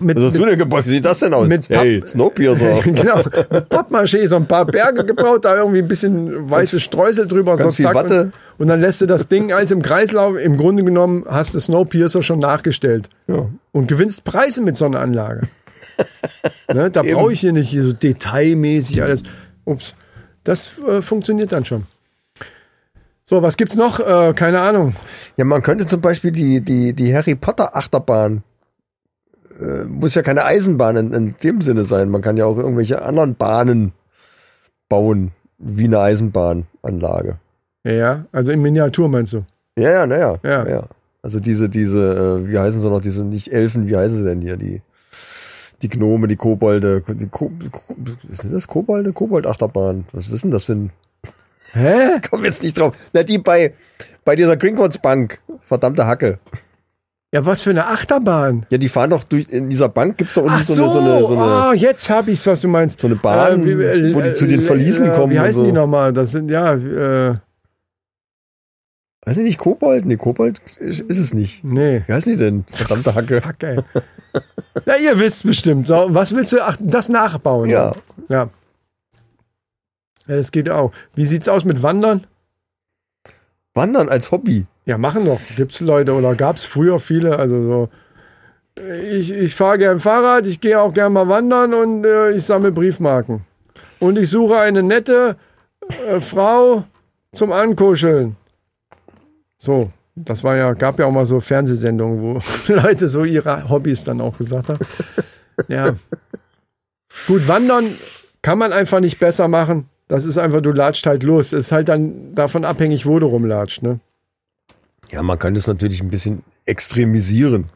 Mit, 0.00 0.16
Was 0.16 0.24
hast 0.24 0.36
du 0.36 0.46
denn 0.46 0.58
gebaut? 0.58 0.86
Wie 0.86 0.90
sieht 0.90 1.04
das 1.04 1.18
denn 1.18 1.34
aus? 1.34 1.46
mit 1.46 1.68
hey, 1.68 2.00
Papp- 2.00 2.08
Snowpiercer. 2.08 2.80
genau, 2.84 3.16
mit 3.18 3.68
Pappmaché 3.68 4.26
so 4.28 4.36
ein 4.36 4.46
paar 4.46 4.64
Berge 4.66 5.04
gebaut, 5.04 5.44
da 5.44 5.56
irgendwie 5.56 5.80
ein 5.80 5.88
bisschen 5.88 6.50
weiße 6.50 6.80
Streusel 6.80 7.28
drüber, 7.28 7.56
ganz 7.56 7.72
so 7.72 7.76
viel 7.76 7.84
zack. 7.86 7.94
Watte. 7.94 8.32
Und, 8.58 8.68
dann 8.68 8.80
lässt 8.80 9.00
du 9.00 9.06
das 9.06 9.28
Ding 9.28 9.52
als 9.52 9.70
im 9.70 9.82
Kreislauf. 9.82 10.36
Im 10.36 10.56
Grunde 10.56 10.84
genommen 10.84 11.24
hast 11.28 11.54
du 11.54 11.60
Snowpiercer 11.60 12.22
schon 12.22 12.38
nachgestellt. 12.38 13.08
ja. 13.26 13.48
und 13.72 13.86
gewinnst 13.88 14.24
Preise 14.24 14.62
mit 14.62 14.76
so 14.76 14.84
einer 14.84 15.00
Anlage. 15.00 15.48
ne, 16.72 16.90
da 16.90 17.02
brauche 17.02 17.32
ich 17.32 17.40
hier 17.40 17.52
nicht 17.52 17.70
so 17.72 17.92
detailmäßig 17.92 19.02
alles. 19.02 19.22
Ups, 19.64 19.94
das 20.44 20.72
äh, 20.88 21.02
funktioniert 21.02 21.52
dann 21.52 21.64
schon. 21.64 21.84
So, 23.24 23.42
was 23.42 23.56
gibt's 23.56 23.76
noch? 23.76 24.00
Äh, 24.00 24.32
keine 24.34 24.60
Ahnung. 24.60 24.96
ja, 25.36 25.44
man 25.44 25.62
könnte 25.62 25.86
zum 25.86 26.00
Beispiel 26.00 26.32
die, 26.32 26.60
die, 26.62 26.94
die 26.94 27.14
Harry 27.14 27.36
Potter 27.36 27.76
Achterbahn, 27.76 28.42
äh, 29.60 29.84
muss 29.84 30.14
ja 30.14 30.22
keine 30.22 30.44
Eisenbahn 30.44 30.96
in, 30.96 31.12
in 31.12 31.34
dem 31.42 31.60
Sinne 31.60 31.84
sein. 31.84 32.08
Man 32.08 32.22
kann 32.22 32.36
ja 32.36 32.46
auch 32.46 32.56
irgendwelche 32.56 33.02
anderen 33.02 33.34
Bahnen 33.34 33.92
bauen, 34.88 35.32
wie 35.58 35.84
eine 35.84 36.00
Eisenbahnanlage. 36.00 37.38
Ja, 37.84 37.92
Ja, 37.92 38.24
also 38.32 38.52
in 38.52 38.62
Miniatur 38.62 39.08
meinst 39.08 39.32
du? 39.32 39.44
Ja, 39.76 39.90
ja, 39.90 40.06
naja. 40.06 40.38
Ja. 40.42 40.68
ja. 40.68 40.84
Also 41.22 41.38
diese, 41.38 41.68
diese, 41.68 42.42
äh, 42.44 42.48
wie 42.48 42.58
heißen 42.58 42.80
sie 42.80 42.88
noch, 42.88 43.00
diese 43.00 43.24
nicht 43.24 43.52
Elfen, 43.52 43.86
wie 43.86 43.96
heißen 43.96 44.18
sie 44.18 44.24
denn 44.24 44.40
hier? 44.40 44.56
Die, 44.56 44.80
die 45.82 45.88
Gnome, 45.88 46.28
die 46.28 46.36
Kobolde, 46.36 47.02
die 47.08 47.26
Ko, 47.26 47.50
Ko, 47.70 47.94
sind 48.30 48.52
das 48.52 48.66
Kobolde? 48.66 49.12
Kobold-Achterbahn. 49.12 50.06
Was 50.12 50.30
wissen 50.30 50.50
das 50.50 50.64
für 50.64 50.72
ein. 50.72 50.90
Hä? 51.72 52.20
Komm 52.30 52.44
jetzt 52.44 52.62
nicht 52.62 52.78
drauf. 52.78 52.96
Na, 53.12 53.22
die 53.22 53.38
bei, 53.38 53.74
bei 54.24 54.36
dieser 54.36 54.56
Gringotts 54.56 54.98
Bank. 54.98 55.40
Verdammte 55.62 56.06
Hacke. 56.06 56.38
Ja, 57.32 57.46
was 57.46 57.62
für 57.62 57.70
eine 57.70 57.86
Achterbahn. 57.86 58.66
Ja, 58.70 58.78
die 58.78 58.88
fahren 58.88 59.10
doch 59.10 59.22
durch, 59.22 59.48
in 59.48 59.70
dieser 59.70 59.88
Bank 59.88 60.18
gibt's 60.18 60.34
doch 60.34 60.44
Ach 60.48 60.60
irgendwie 60.60 60.72
so, 60.72 60.88
so, 60.88 60.98
eine, 60.98 61.08
so 61.08 61.16
eine, 61.16 61.26
so 61.26 61.34
eine 61.34 61.42
ah, 61.42 61.74
jetzt 61.74 62.10
hab 62.10 62.26
ich's, 62.26 62.44
was 62.46 62.60
du 62.60 62.68
meinst. 62.68 62.98
So 62.98 63.06
eine 63.06 63.16
Bahn, 63.16 63.62
wo 63.62 64.20
die 64.20 64.32
zu 64.32 64.46
den 64.46 64.60
Verliesen 64.60 65.12
kommen 65.12 65.32
Wie 65.32 65.38
heißen 65.38 65.62
so. 65.62 65.66
die 65.66 65.72
nochmal? 65.72 66.12
Das 66.12 66.32
sind, 66.32 66.50
ja, 66.50 66.74
äh, 66.74 67.36
weiß 69.24 69.36
ich 69.36 69.44
nicht, 69.44 69.58
Kobold? 69.58 70.06
Nee, 70.06 70.16
Kobold 70.16 70.60
ist 70.78 71.08
es 71.08 71.32
nicht. 71.32 71.62
nee. 71.62 72.02
Wie 72.06 72.12
heißen 72.12 72.32
die 72.32 72.38
denn? 72.38 72.64
Verdammte 72.72 73.14
Hacke. 73.14 73.40
Fuck, 73.46 73.62
ey. 73.62 73.78
Na, 74.86 74.96
ihr 74.96 75.18
wisst 75.20 75.46
bestimmt. 75.46 75.86
So, 75.86 76.06
was 76.08 76.34
willst 76.34 76.52
du? 76.52 76.60
Ach, 76.60 76.76
das 76.80 77.08
nachbauen. 77.08 77.70
Ja. 77.70 77.92
Ja. 78.28 78.48
Ja, 80.26 80.36
das 80.36 80.50
geht 80.50 80.68
auch. 80.68 80.90
Wie 81.14 81.26
sieht's 81.26 81.48
aus 81.48 81.64
mit 81.64 81.82
Wandern? 81.82 82.26
Wandern 83.74 84.08
als 84.08 84.32
Hobby. 84.32 84.64
Ja, 84.90 84.98
machen 84.98 85.24
doch. 85.24 85.38
Gibt's 85.56 85.78
Leute 85.78 86.14
oder 86.14 86.34
gab's 86.34 86.64
früher 86.64 86.98
viele? 86.98 87.38
Also 87.38 87.68
so. 87.68 87.88
Ich, 89.08 89.30
ich 89.30 89.54
fahre 89.54 89.78
gern 89.78 90.00
Fahrrad, 90.00 90.46
ich 90.46 90.60
gehe 90.60 90.80
auch 90.80 90.92
gern 90.92 91.12
mal 91.12 91.28
wandern 91.28 91.74
und 91.74 92.04
äh, 92.04 92.32
ich 92.32 92.44
sammle 92.44 92.72
Briefmarken. 92.72 93.42
Und 94.00 94.18
ich 94.18 94.30
suche 94.30 94.58
eine 94.58 94.82
nette 94.82 95.36
äh, 96.08 96.20
Frau 96.20 96.82
zum 97.32 97.52
Ankuscheln. 97.52 98.34
So, 99.56 99.92
das 100.16 100.42
war 100.42 100.56
ja, 100.56 100.72
gab 100.72 100.98
ja 100.98 101.06
auch 101.06 101.12
mal 101.12 101.24
so 101.24 101.38
Fernsehsendungen, 101.38 102.20
wo 102.20 102.40
Leute 102.72 103.08
so 103.08 103.22
ihre 103.22 103.68
Hobbys 103.68 104.02
dann 104.02 104.20
auch 104.20 104.38
gesagt 104.38 104.70
haben. 104.70 104.80
Ja. 105.68 105.94
Gut, 107.28 107.46
wandern 107.46 107.84
kann 108.42 108.58
man 108.58 108.72
einfach 108.72 108.98
nicht 108.98 109.20
besser 109.20 109.46
machen. 109.46 109.88
Das 110.08 110.24
ist 110.24 110.36
einfach, 110.36 110.62
du 110.62 110.72
latscht 110.72 111.06
halt 111.06 111.22
los. 111.22 111.52
Ist 111.52 111.70
halt 111.70 111.88
dann 111.88 112.34
davon 112.34 112.64
abhängig, 112.64 113.06
wo 113.06 113.20
du 113.20 113.26
rumlatscht, 113.26 113.84
ne? 113.84 114.00
Ja, 115.10 115.22
man 115.22 115.38
kann 115.38 115.54
das 115.54 115.66
natürlich 115.66 116.00
ein 116.02 116.08
bisschen 116.10 116.42
extremisieren. 116.66 117.66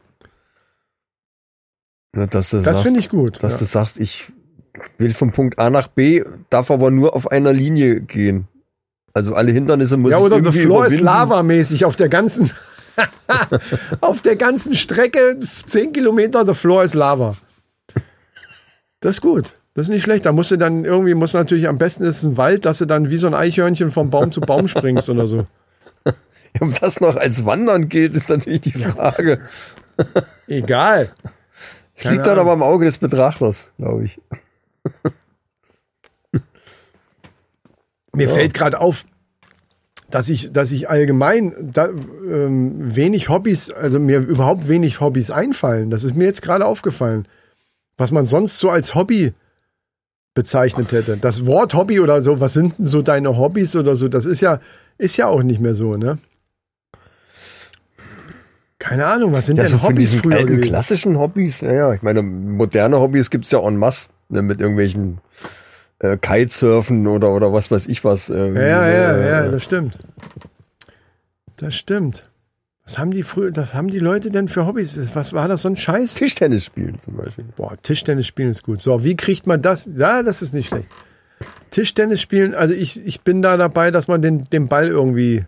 Ja, 2.15 2.27
dass 2.27 2.51
du 2.51 2.61
Das 2.61 2.81
finde 2.81 2.99
ich 2.99 3.09
gut. 3.09 3.43
dass 3.43 3.53
ja. 3.53 3.59
du 3.59 3.65
sagst, 3.65 3.99
ich 3.99 4.31
will 4.97 5.13
von 5.13 5.31
Punkt 5.31 5.59
A 5.59 5.69
nach 5.69 5.87
B, 5.87 6.23
darf 6.49 6.71
aber 6.71 6.91
nur 6.91 7.15
auf 7.15 7.29
einer 7.31 7.51
Linie 7.53 7.99
gehen. 8.01 8.47
Also 9.13 9.33
alle 9.35 9.51
Hindernisse 9.51 9.97
muss 9.97 10.11
Ja, 10.11 10.17
ich 10.17 10.23
oder 10.23 10.35
the 10.37 10.41
irgendwie 10.43 10.59
floor 10.61 10.85
is 10.85 10.93
überwinden. 10.93 11.05
lava-mäßig 11.05 11.85
auf 11.85 11.95
der 11.95 12.09
ganzen, 12.09 12.51
auf 14.01 14.21
der 14.21 14.35
ganzen 14.35 14.75
Strecke, 14.75 15.37
10 15.65 15.93
Kilometer, 15.93 16.45
the 16.45 16.53
floor 16.53 16.83
is 16.83 16.93
lava. 16.93 17.35
Das 19.01 19.15
ist 19.15 19.21
gut. 19.21 19.55
Das 19.73 19.87
ist 19.87 19.89
nicht 19.93 20.03
schlecht. 20.03 20.25
Da 20.25 20.31
musst 20.31 20.51
du 20.51 20.57
dann 20.57 20.85
irgendwie, 20.85 21.13
muss 21.15 21.33
natürlich, 21.33 21.67
am 21.67 21.77
besten 21.77 22.03
ist 22.05 22.17
es 22.17 22.23
ein 22.23 22.37
Wald, 22.37 22.63
dass 22.65 22.77
du 22.77 22.85
dann 22.85 23.09
wie 23.09 23.17
so 23.17 23.27
ein 23.27 23.33
Eichhörnchen 23.33 23.91
vom 23.91 24.09
Baum 24.09 24.31
zu 24.31 24.39
Baum 24.39 24.67
springst 24.69 25.09
oder 25.09 25.27
so. 25.27 25.47
Ob 26.59 26.73
das 26.79 26.99
noch 27.01 27.15
als 27.15 27.45
Wandern 27.45 27.89
gilt, 27.89 28.13
ist 28.13 28.29
natürlich 28.29 28.61
die 28.61 28.71
Frage. 28.71 29.39
Egal. 30.47 31.11
Es 31.95 32.05
liegt 32.05 32.25
dann 32.27 32.39
aber 32.39 32.53
im 32.53 32.63
Auge 32.63 32.85
des 32.85 32.97
Betrachters, 32.97 33.73
glaube 33.77 34.03
ich. 34.03 34.19
Mir 38.13 38.29
fällt 38.29 38.53
gerade 38.53 38.79
auf, 38.79 39.05
dass 40.09 40.29
ich, 40.29 40.51
dass 40.51 40.71
ich 40.71 40.89
allgemein 40.89 41.53
da, 41.59 41.87
ähm, 41.87 42.95
wenig 42.95 43.29
Hobbys, 43.29 43.71
also 43.71 43.99
mir 43.99 44.19
überhaupt 44.19 44.67
wenig 44.67 45.01
Hobbys 45.01 45.31
einfallen. 45.31 45.89
Das 45.89 46.03
ist 46.03 46.15
mir 46.15 46.25
jetzt 46.25 46.41
gerade 46.41 46.65
aufgefallen. 46.65 47.27
Was 47.97 48.11
man 48.11 48.25
sonst 48.25 48.57
so 48.57 48.69
als 48.69 48.93
Hobby 48.93 49.33
bezeichnet 50.33 50.91
hätte. 50.91 51.17
Das 51.17 51.45
Wort 51.45 51.73
Hobby 51.73 51.99
oder 52.01 52.21
so, 52.21 52.41
was 52.41 52.53
sind 52.53 52.77
denn 52.77 52.85
so 52.85 53.01
deine 53.01 53.37
Hobbys 53.37 53.75
oder 53.75 53.95
so, 53.95 54.09
das 54.09 54.25
ist 54.25 54.41
ja, 54.41 54.59
ist 54.97 55.17
ja 55.17 55.27
auch 55.27 55.43
nicht 55.43 55.61
mehr 55.61 55.73
so, 55.73 55.95
ne? 55.95 56.17
Keine 58.87 59.05
Ahnung, 59.07 59.33
was 59.33 59.47
sind 59.47 59.57
Ja, 59.57 59.63
denn 59.63 59.71
so 59.71 59.77
von 59.79 59.89
Hobbys 59.89 60.11
diesen 60.11 60.23
früher 60.23 60.35
alten 60.37 60.47
gewesen? 60.47 60.69
klassischen 60.69 61.17
Hobbys, 61.17 61.61
ja, 61.61 61.71
ja. 61.73 61.93
Ich 61.93 62.01
meine, 62.01 62.21
moderne 62.21 62.99
Hobbys 62.99 63.29
gibt's 63.29 63.51
ja 63.51 63.59
en 63.67 63.77
masse, 63.77 64.09
ne, 64.29 64.41
mit 64.41 64.59
irgendwelchen 64.59 65.19
äh, 65.99 66.17
Kitesurfen 66.17 67.07
oder, 67.07 67.31
oder 67.31 67.51
was 67.51 67.71
weiß 67.71 67.87
ich 67.87 68.03
was. 68.03 68.29
Äh, 68.29 68.53
Ja, 68.53 68.87
ja, 68.87 68.87
ja, 68.87 69.11
äh, 69.17 69.29
ja, 69.29 69.47
das 69.47 69.63
stimmt. 69.63 69.97
Das 71.57 71.75
stimmt. 71.75 72.29
Was 72.85 72.99
haben 72.99 73.09
die 73.11 73.23
früher, 73.23 73.49
das 73.51 73.73
haben 73.73 73.87
die 73.87 73.97
Leute 73.97 74.29
denn 74.29 74.47
für 74.47 74.67
Hobbys? 74.67 75.15
Was 75.15 75.33
war 75.33 75.47
das, 75.47 75.63
so 75.63 75.69
ein 75.69 75.75
Scheiß? 75.75 76.13
Tischtennis 76.15 76.65
spielen 76.65 76.99
zum 77.03 77.15
Beispiel. 77.17 77.45
Boah, 77.55 77.75
Tischtennis 77.81 78.27
spielen 78.27 78.51
ist 78.51 78.61
gut. 78.61 78.81
So, 78.81 79.03
wie 79.03 79.15
kriegt 79.15 79.47
man 79.47 79.61
das? 79.63 79.89
Ja, 79.95 80.21
das 80.21 80.43
ist 80.43 80.53
nicht 80.53 80.67
schlecht. 80.67 80.87
Tischtennis 81.71 82.21
spielen, 82.21 82.53
also 82.53 82.73
ich, 82.75 83.03
ich 83.05 83.21
bin 83.21 83.41
da 83.41 83.57
dabei, 83.57 83.89
dass 83.89 84.07
man 84.07 84.21
den, 84.21 84.43
den 84.51 84.67
Ball 84.67 84.87
irgendwie 84.87 85.45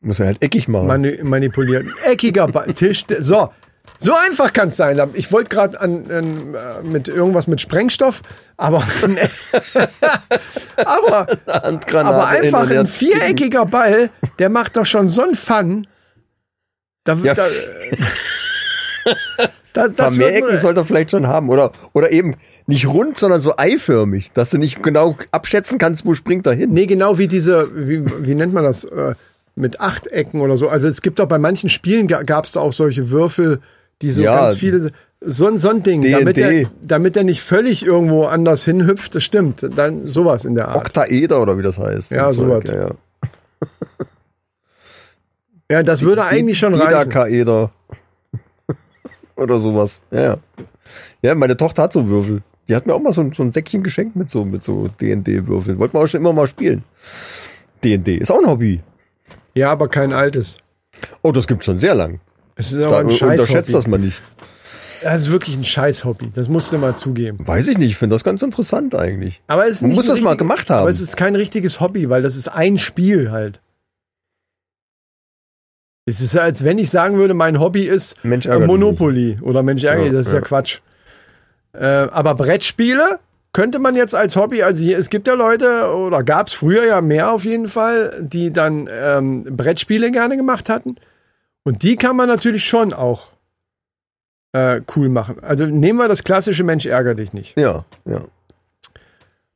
Muss 0.00 0.20
er 0.20 0.26
halt 0.26 0.42
eckig 0.42 0.68
machen. 0.68 0.86
mani 0.86 1.18
manipuliert. 1.22 1.86
Eckiger 2.04 2.48
Tisch. 2.74 3.04
So, 3.20 3.50
so 3.98 4.14
einfach 4.14 4.52
kann 4.52 4.68
es 4.68 4.76
sein. 4.76 5.00
Ich 5.14 5.32
wollte 5.32 5.48
gerade 5.48 5.80
an, 5.80 6.04
an 6.10 6.54
äh, 6.54 6.86
mit 6.86 7.08
irgendwas 7.08 7.46
mit 7.46 7.60
Sprengstoff, 7.60 8.22
aber 8.56 8.82
aber, 10.76 11.26
aber 11.46 12.28
einfach 12.28 12.70
ein 12.70 12.86
viereckiger 12.86 13.66
Ball, 13.66 14.10
der 14.38 14.50
macht 14.50 14.76
doch 14.76 14.86
schon 14.86 15.08
so 15.08 15.22
einen 15.22 15.34
Fun. 15.34 15.86
Da, 17.04 17.14
Ja, 17.22 17.34
da, 17.34 17.46
da, 19.72 19.84
Ein 19.84 19.94
paar 19.94 20.06
das 20.08 20.18
mehr 20.18 20.34
Ecken 20.34 20.58
sollte 20.58 20.80
er 20.80 20.84
vielleicht 20.84 21.12
schon 21.12 21.26
haben. 21.26 21.48
Oder, 21.48 21.70
oder 21.92 22.10
eben 22.10 22.34
nicht 22.66 22.86
rund, 22.86 23.16
sondern 23.16 23.40
so 23.40 23.54
eiförmig, 23.56 24.32
dass 24.32 24.50
du 24.50 24.58
nicht 24.58 24.82
genau 24.82 25.16
abschätzen 25.30 25.78
kannst, 25.78 26.04
wo 26.04 26.14
springt 26.14 26.46
er 26.46 26.54
hin. 26.54 26.72
Nee, 26.72 26.86
genau 26.86 27.18
wie 27.18 27.28
diese, 27.28 27.88
wie, 27.88 28.04
wie 28.26 28.34
nennt 28.34 28.52
man 28.52 28.64
das? 28.64 28.84
Mit 29.58 29.80
Achtecken 29.80 30.40
oder 30.42 30.56
so. 30.58 30.68
Also 30.68 30.86
es 30.86 31.00
gibt 31.02 31.18
doch 31.18 31.26
bei 31.26 31.38
manchen 31.38 31.68
Spielen 31.70 32.06
gab 32.06 32.44
es 32.44 32.52
da 32.52 32.60
auch 32.60 32.72
solche 32.74 33.10
Würfel, 33.10 33.60
die 34.02 34.12
so 34.12 34.22
Ja. 34.22 34.40
ganz 34.42 34.56
viele. 34.56 34.92
So, 35.22 35.46
ein- 35.46 35.56
so 35.56 35.70
ein 35.70 35.82
Ding, 35.82 36.02
damit 36.02 36.36
er, 36.36 36.68
damit 36.82 37.16
er 37.16 37.24
nicht 37.24 37.42
völlig 37.42 37.84
irgendwo 37.84 38.24
anders 38.24 38.64
hinhüpft, 38.66 39.14
das 39.14 39.24
stimmt. 39.24 39.66
Dann 39.74 40.06
sowas 40.08 40.44
in 40.44 40.54
der 40.54 40.68
Art. 40.68 40.76
Oktaeder 40.76 41.40
oder 41.40 41.56
wie 41.56 41.62
das 41.62 41.78
heißt. 41.78 42.10
Ja, 42.10 42.30
So 42.30 42.44
sowas. 42.44 42.64
Ja, 42.66 42.74
ja. 42.74 42.90
Ja, 45.70 45.82
das 45.82 46.02
würde 46.02 46.24
eigentlich 46.24 46.58
schon 46.58 46.74
reichen. 46.74 46.88
Didakaeder. 47.10 47.70
oder 49.36 49.58
sowas. 49.58 50.00
Ja, 50.12 50.36
ja. 51.22 51.34
Meine 51.34 51.56
Tochter 51.56 51.84
hat 51.84 51.92
so 51.92 52.06
Würfel. 52.08 52.42
Die 52.68 52.76
hat 52.76 52.86
mir 52.86 52.94
auch 52.94 53.00
mal 53.00 53.12
so, 53.12 53.20
ein- 53.22 53.32
so 53.32 53.42
ein 53.42 53.52
Säckchen 53.52 53.82
geschenkt 53.82 54.14
mit 54.16 54.30
so, 54.30 54.44
mit 54.44 54.62
so 54.62 54.88
D&D-Würfeln. 55.00 55.78
Wollten 55.78 55.94
wir 55.94 56.00
auch 56.02 56.06
schon 56.06 56.20
immer 56.20 56.32
mal 56.32 56.46
spielen. 56.46 56.84
D&D 57.82 58.16
ist 58.16 58.30
auch 58.30 58.38
ein 58.40 58.46
Hobby. 58.48 58.80
Ja, 59.56 59.72
aber 59.72 59.88
kein 59.88 60.12
altes. 60.12 60.58
Oh, 61.22 61.32
das 61.32 61.46
gibt 61.46 61.64
schon 61.64 61.78
sehr 61.78 61.94
lang. 61.94 62.20
Es 62.56 62.72
ist 62.72 62.82
aber 62.82 62.90
Da 62.90 62.98
ein 62.98 63.06
unterschätzt 63.06 63.48
Scheiß-Hobby. 63.48 63.72
das 63.72 63.86
man 63.86 64.00
nicht. 64.02 64.22
Das 65.02 65.20
ist 65.22 65.30
wirklich 65.30 65.56
ein 65.56 65.64
Scheiß-Hobby. 65.64 66.30
Das 66.34 66.48
musst 66.48 66.72
du 66.72 66.78
mal 66.78 66.96
zugeben. 66.96 67.38
Weiß 67.46 67.68
ich 67.68 67.78
nicht, 67.78 67.90
ich 67.90 67.96
finde 67.96 68.14
das 68.14 68.24
ganz 68.24 68.42
interessant 68.42 68.94
eigentlich. 68.94 69.42
Aber 69.46 69.64
es 69.66 69.76
ist 69.76 69.82
Man 69.82 69.92
muss 69.92 70.06
das 70.06 70.20
mal 70.20 70.36
gemacht 70.36 70.68
haben. 70.70 70.80
Aber 70.80 70.90
es 70.90 71.00
ist 71.00 71.16
kein 71.16 71.36
richtiges 71.36 71.80
Hobby, 71.80 72.08
weil 72.10 72.22
das 72.22 72.36
ist 72.36 72.48
ein 72.48 72.76
Spiel 72.78 73.30
halt. 73.30 73.60
Es 76.06 76.20
ist 76.20 76.34
ja, 76.34 76.42
als 76.42 76.62
wenn 76.64 76.78
ich 76.78 76.90
sagen 76.90 77.16
würde, 77.16 77.34
mein 77.34 77.58
Hobby 77.58 77.84
ist 77.84 78.22
Mensch, 78.24 78.46
äh, 78.46 78.58
Monopoly 78.58 79.38
oder 79.42 79.62
Mensch 79.62 79.84
ärgere, 79.84 80.06
Ja, 80.06 80.12
das 80.12 80.26
ist 80.28 80.32
ja, 80.34 80.38
ja. 80.38 80.44
Quatsch. 80.44 80.80
Äh, 81.72 81.84
aber 81.84 82.34
Brettspiele 82.34 83.18
könnte 83.56 83.78
man 83.78 83.96
jetzt 83.96 84.14
als 84.14 84.36
Hobby, 84.36 84.62
also 84.62 84.84
hier, 84.84 84.98
es 84.98 85.08
gibt 85.08 85.26
ja 85.26 85.32
Leute, 85.32 85.90
oder 85.94 86.22
gab 86.22 86.48
es 86.48 86.52
früher 86.52 86.84
ja 86.84 87.00
mehr 87.00 87.32
auf 87.32 87.46
jeden 87.46 87.68
Fall, 87.68 88.12
die 88.20 88.52
dann 88.52 88.86
ähm, 88.92 89.44
Brettspiele 89.44 90.10
gerne 90.10 90.36
gemacht 90.36 90.68
hatten. 90.68 90.96
Und 91.64 91.82
die 91.82 91.96
kann 91.96 92.16
man 92.16 92.28
natürlich 92.28 92.66
schon 92.66 92.92
auch 92.92 93.28
äh, 94.52 94.82
cool 94.94 95.08
machen. 95.08 95.42
Also 95.42 95.64
nehmen 95.64 95.98
wir 95.98 96.06
das 96.06 96.22
klassische 96.22 96.64
Mensch 96.64 96.84
ärgere 96.84 97.14
dich 97.14 97.32
nicht. 97.32 97.58
Ja, 97.58 97.86
ja. 98.04 98.24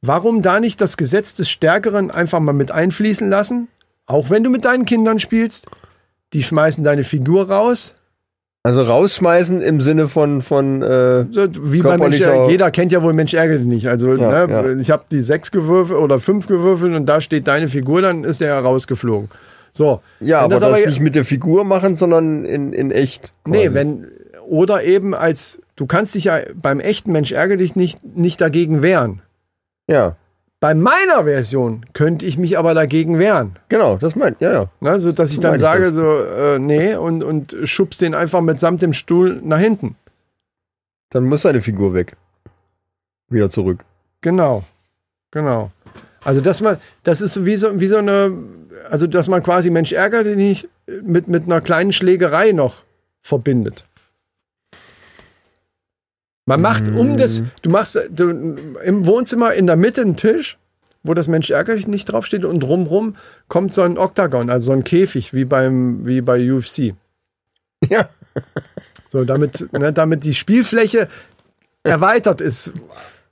Warum 0.00 0.40
da 0.40 0.60
nicht 0.60 0.80
das 0.80 0.96
Gesetz 0.96 1.34
des 1.34 1.50
Stärkeren 1.50 2.10
einfach 2.10 2.40
mal 2.40 2.54
mit 2.54 2.70
einfließen 2.70 3.28
lassen? 3.28 3.68
Auch 4.06 4.30
wenn 4.30 4.42
du 4.42 4.48
mit 4.48 4.64
deinen 4.64 4.86
Kindern 4.86 5.18
spielst. 5.18 5.66
Die 6.32 6.42
schmeißen 6.42 6.84
deine 6.84 7.04
Figur 7.04 7.50
raus. 7.50 7.92
Also 8.62 8.82
rausschmeißen 8.82 9.62
im 9.62 9.80
Sinne 9.80 10.06
von, 10.06 10.42
von 10.42 10.82
äh, 10.82 11.24
Wie 11.62 11.80
bei 11.80 11.96
Mensch, 11.96 12.20
jeder 12.48 12.70
kennt 12.70 12.92
ja 12.92 13.02
wohl 13.02 13.14
Mensch 13.14 13.32
ärgere 13.32 13.58
dich 13.58 13.66
nicht. 13.66 13.86
Also 13.88 14.14
Ja, 14.14 14.46
ne, 14.46 14.52
ja. 14.52 14.76
ich 14.76 14.90
habe 14.90 15.04
die 15.10 15.20
sechs 15.20 15.50
gewürfelt 15.50 15.98
oder 15.98 16.18
fünf 16.18 16.46
gewürfelt 16.46 16.94
und 16.94 17.06
da 17.06 17.22
steht 17.22 17.48
deine 17.48 17.68
Figur, 17.68 18.02
dann 18.02 18.22
ist 18.22 18.42
der 18.42 18.48
ja 18.48 18.60
rausgeflogen. 18.60 19.30
So. 19.72 20.00
ja, 20.20 20.40
aber 20.40 20.54
das, 20.54 20.62
aber- 20.62 20.76
nicht 20.76 21.00
mit 21.00 21.14
der 21.14 21.24
Figur 21.24 21.64
machen, 21.64 21.96
sondern 21.96 22.44
in, 22.44 22.72
in 22.74 22.90
echt. 22.90 23.32
Nee, 23.46 23.64
quasi. 23.64 23.74
wenn 23.74 24.06
oder 24.46 24.82
eben 24.82 25.14
als 25.14 25.60
du 25.76 25.86
kannst 25.86 26.14
dich 26.14 26.24
ja 26.24 26.40
beim 26.60 26.80
echten 26.80 27.12
Mensch 27.12 27.32
ärgere 27.32 27.56
dich 27.56 27.76
nicht 27.76 28.04
nicht 28.04 28.40
dagegen 28.40 28.82
wehren. 28.82 29.22
Ja, 29.88 30.16
Bei 30.60 30.74
meiner 30.74 31.24
Version 31.24 31.86
könnte 31.94 32.26
ich 32.26 32.36
mich 32.36 32.58
aber 32.58 32.74
dagegen 32.74 33.18
wehren. 33.18 33.58
genau, 33.70 33.96
das 33.96 34.14
meint, 34.14 34.40
ja, 34.42 34.52
ja. 34.52 34.70
Ne, 34.80 35.00
so 35.00 35.10
dass 35.10 35.32
ich 35.32 35.40
dann 35.40 35.54
ich 35.54 35.60
sage, 35.60 35.84
das. 35.84 35.94
so, 35.94 36.22
äh, 36.22 36.58
nee, 36.58 36.94
und, 36.94 37.24
und 37.24 37.56
schubst 37.64 38.02
den 38.02 38.14
einfach 38.14 38.42
mitsamt 38.42 38.82
dem 38.82 38.92
Stuhl 38.92 39.40
nach 39.42 39.58
hinten. 39.58 39.96
Dann 41.08 41.24
muss 41.24 41.42
seine 41.42 41.62
Figur 41.62 41.94
weg. 41.94 42.16
Wieder 43.30 43.48
zurück. 43.48 43.84
Genau. 44.20 44.64
Genau. 45.30 45.70
Also, 46.24 46.42
dass 46.42 46.60
man, 46.60 46.78
das 47.04 47.22
ist 47.22 47.44
wie 47.46 47.56
so, 47.56 47.80
wie 47.80 47.86
so 47.86 47.96
eine, 47.96 48.30
also, 48.90 49.06
dass 49.06 49.28
man 49.28 49.42
quasi 49.42 49.70
Mensch 49.70 49.92
ärgert 49.92 50.26
dich 50.26 50.36
nicht 50.36 50.68
mit, 51.02 51.28
mit 51.28 51.44
einer 51.44 51.62
kleinen 51.62 51.92
Schlägerei 51.92 52.52
noch 52.52 52.84
verbindet. 53.22 53.86
Man 56.50 56.62
macht 56.62 56.88
um 56.88 57.16
das, 57.16 57.44
du 57.62 57.70
machst 57.70 57.96
du, 58.10 58.56
im 58.82 59.06
Wohnzimmer 59.06 59.54
in 59.54 59.68
der 59.68 59.76
Mitte 59.76 60.00
einen 60.00 60.16
Tisch, 60.16 60.58
wo 61.04 61.14
das 61.14 61.28
Mensch 61.28 61.48
ärgert 61.50 61.78
dich 61.78 61.86
nicht 61.86 62.06
draufsteht 62.06 62.44
und 62.44 62.58
drumrum 62.58 63.14
kommt 63.46 63.72
so 63.72 63.82
ein 63.82 63.96
Oktagon, 63.96 64.50
also 64.50 64.66
so 64.66 64.72
ein 64.72 64.82
Käfig, 64.82 65.32
wie 65.32 65.44
beim, 65.44 66.04
wie 66.04 66.20
bei 66.20 66.52
UFC. 66.52 66.94
Ja. 67.88 68.08
So, 69.08 69.24
damit, 69.24 69.72
ne, 69.72 69.92
damit 69.92 70.24
die 70.24 70.34
Spielfläche 70.34 71.08
erweitert 71.84 72.40
ist, 72.40 72.72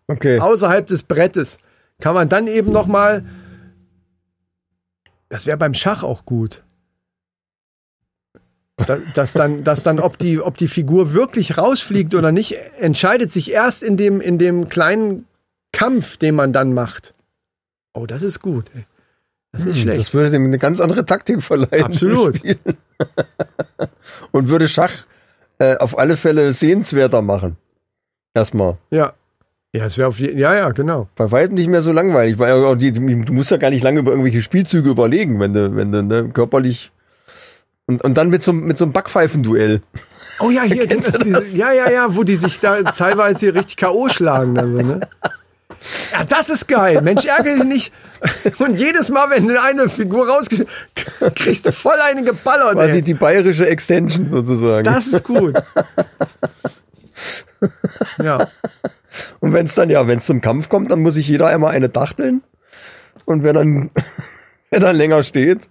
Okay. 0.06 0.38
außerhalb 0.38 0.86
des 0.86 1.02
Brettes, 1.02 1.58
kann 2.00 2.14
man 2.14 2.28
dann 2.28 2.46
eben 2.46 2.70
noch 2.72 2.86
mal, 2.86 3.24
das 5.28 5.44
wäre 5.44 5.58
beim 5.58 5.74
Schach 5.74 6.02
auch 6.04 6.24
gut. 6.24 6.62
Da- 8.86 8.98
Dass 9.14 9.32
dann, 9.32 9.64
dass 9.64 9.82
dann, 9.82 9.98
ob 10.00 10.18
die, 10.18 10.40
ob 10.40 10.56
die 10.56 10.68
Figur 10.68 11.12
wirklich 11.12 11.58
rausfliegt 11.58 12.14
oder 12.14 12.30
nicht, 12.32 12.54
entscheidet 12.78 13.32
sich 13.32 13.50
erst 13.50 13.82
in 13.82 13.96
dem, 13.96 14.20
in 14.20 14.38
dem 14.38 14.68
kleinen 14.68 15.26
Kampf, 15.72 16.16
den 16.16 16.34
man 16.36 16.52
dann 16.52 16.72
macht. 16.72 17.14
Oh, 17.94 18.06
das 18.06 18.22
ist 18.22 18.40
gut. 18.40 18.66
Ey. 18.76 18.84
Das 19.52 19.62
ist 19.62 19.68
nicht 19.74 19.82
schlecht. 19.82 19.98
Das 19.98 20.14
würde 20.14 20.30
dem 20.30 20.44
eine 20.44 20.58
ganz 20.58 20.80
andere 20.80 21.04
Taktik 21.04 21.42
verleihen. 21.42 21.82
Absolut. 21.84 22.40
Und 24.32 24.48
würde 24.48 24.68
Schach 24.68 24.92
äh, 25.58 25.76
auf 25.76 25.98
alle 25.98 26.16
Fälle 26.16 26.52
sehenswerter 26.52 27.22
machen. 27.22 27.56
Erstmal. 28.34 28.76
Ja. 28.90 29.14
Ja, 29.74 29.84
es 29.84 29.98
wäre 29.98 30.08
auf 30.08 30.18
jeden 30.18 30.38
Ja, 30.38 30.54
ja, 30.54 30.70
genau. 30.70 31.08
Bei 31.16 31.30
weitem 31.30 31.54
nicht 31.54 31.68
mehr 31.68 31.82
so 31.82 31.92
langweilig, 31.92 32.38
weil 32.38 32.76
die, 32.76 32.92
du 32.92 33.32
musst 33.32 33.50
ja 33.50 33.56
gar 33.58 33.70
nicht 33.70 33.82
lange 33.84 34.00
über 34.00 34.12
irgendwelche 34.12 34.40
Spielzüge 34.40 34.88
überlegen, 34.90 35.40
wenn 35.40 35.52
du, 35.52 35.74
wenn 35.76 35.92
du 35.92 36.02
ne, 36.02 36.28
körperlich 36.32 36.90
und, 37.88 38.04
und 38.04 38.14
dann 38.14 38.28
mit 38.28 38.42
so, 38.42 38.52
mit 38.52 38.76
so 38.76 38.84
einem 38.84 38.92
Backpfeifenduell. 38.92 39.80
Oh 40.40 40.50
ja, 40.50 40.62
hier 40.62 40.86
gibt 40.88 41.08
es 41.08 41.18
diese, 41.18 41.44
ja, 41.56 41.72
ja, 41.72 41.90
ja, 41.90 42.14
wo 42.14 42.22
die 42.22 42.36
sich 42.36 42.60
da 42.60 42.82
teilweise 42.82 43.40
hier 43.40 43.54
richtig 43.54 43.78
K.O. 43.78 44.08
schlagen. 44.10 44.54
Dann 44.54 44.72
so, 44.72 44.78
ne? 44.78 45.08
Ja, 46.12 46.24
das 46.24 46.50
ist 46.50 46.68
geil. 46.68 47.00
Mensch, 47.02 47.24
ärgere 47.24 47.56
dich 47.56 47.64
nicht. 47.64 47.92
Und 48.58 48.78
jedes 48.78 49.10
Mal, 49.10 49.30
wenn 49.30 49.48
du 49.48 49.60
eine 49.60 49.88
Figur 49.88 50.28
rauskriegst, 50.28 50.66
kriegst 51.34 51.66
du 51.66 51.72
voll 51.72 51.98
eine 52.00 52.24
geballert. 52.24 52.74
Quasi 52.74 52.96
Ey. 52.96 53.02
die 53.02 53.14
bayerische 53.14 53.66
Extension 53.66 54.28
sozusagen. 54.28 54.84
Das 54.84 55.06
ist 55.06 55.24
gut. 55.24 55.54
Ja, 58.22 58.48
Und 59.40 59.52
wenn 59.52 59.66
es 59.66 59.74
dann, 59.74 59.88
ja, 59.88 60.06
wenn 60.06 60.18
es 60.18 60.26
zum 60.26 60.40
Kampf 60.40 60.68
kommt, 60.68 60.90
dann 60.90 61.00
muss 61.00 61.14
sich 61.14 61.26
jeder 61.28 61.46
einmal 61.46 61.74
eine 61.74 61.88
dachteln. 61.88 62.42
Und 63.24 63.44
wer 63.44 63.52
dann, 63.52 63.90
wer 64.70 64.80
dann 64.80 64.96
länger 64.96 65.22
steht, 65.22 65.68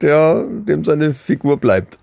der, 0.00 0.44
dem 0.48 0.84
seine 0.84 1.14
Figur 1.14 1.56
bleibt. 1.58 1.98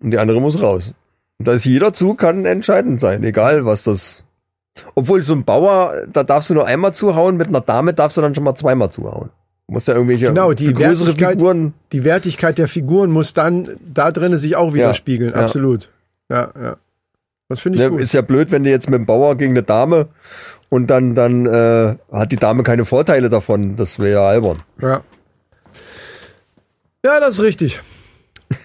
Und 0.00 0.10
die 0.12 0.18
andere 0.18 0.40
muss 0.40 0.60
raus. 0.62 0.92
Und 1.38 1.46
da 1.48 1.52
ist 1.52 1.64
jeder 1.64 1.92
Zug 1.92 2.18
kann 2.18 2.44
entscheidend 2.44 3.00
sein, 3.00 3.22
egal 3.24 3.64
was 3.64 3.84
das. 3.84 4.24
Obwohl 4.94 5.22
so 5.22 5.32
ein 5.34 5.44
Bauer, 5.44 5.92
da 6.12 6.22
darfst 6.22 6.50
du 6.50 6.54
nur 6.54 6.66
einmal 6.66 6.94
zuhauen, 6.94 7.36
mit 7.36 7.48
einer 7.48 7.60
Dame 7.60 7.94
darfst 7.94 8.16
du 8.16 8.20
dann 8.22 8.34
schon 8.34 8.44
mal 8.44 8.54
zweimal 8.54 8.90
zuhauen. 8.90 9.30
Du 9.66 9.72
musst 9.74 9.88
ja 9.88 9.94
irgendwelche 9.94 10.28
Genau, 10.28 10.52
die 10.52 10.72
größere 10.72 11.12
Figuren. 11.14 11.74
die 11.92 12.04
Wertigkeit 12.04 12.58
der 12.58 12.68
Figuren 12.68 13.10
muss 13.10 13.34
dann 13.34 13.68
da 13.92 14.12
drinnen 14.12 14.38
sich 14.38 14.56
auch 14.56 14.72
widerspiegeln. 14.74 15.32
ja. 15.34 15.36
Absolut. 15.40 15.90
Ja, 16.30 16.52
ja. 16.60 16.76
Das 17.48 17.60
finde 17.60 17.78
ich 17.78 17.84
Ne, 17.84 17.90
gut. 17.90 18.00
ist 18.00 18.12
ja 18.14 18.20
blöd, 18.22 18.50
wenn 18.52 18.62
du 18.64 18.70
jetzt 18.70 18.88
mit 18.90 18.98
dem 18.98 19.06
Bauer 19.06 19.36
gegen 19.36 19.52
eine 19.52 19.62
Dame 19.62 20.08
und 20.70 20.88
dann, 20.88 21.14
dann 21.14 21.46
äh, 21.46 21.96
hat 22.12 22.30
die 22.32 22.36
Dame 22.36 22.62
keine 22.62 22.84
Vorteile 22.84 23.28
davon. 23.30 23.76
Das 23.76 23.98
wäre 23.98 24.12
ja 24.12 24.28
albern. 24.28 24.58
Ja. 24.80 25.00
Ja, 27.04 27.20
das 27.20 27.34
ist 27.34 27.42
richtig. 27.42 27.80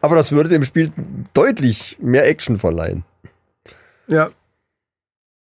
Aber 0.00 0.16
das 0.16 0.32
würde 0.32 0.48
dem 0.48 0.64
Spiel 0.64 0.92
deutlich 1.32 1.96
mehr 2.00 2.28
Action 2.28 2.58
verleihen. 2.58 3.04
Ja. 4.06 4.30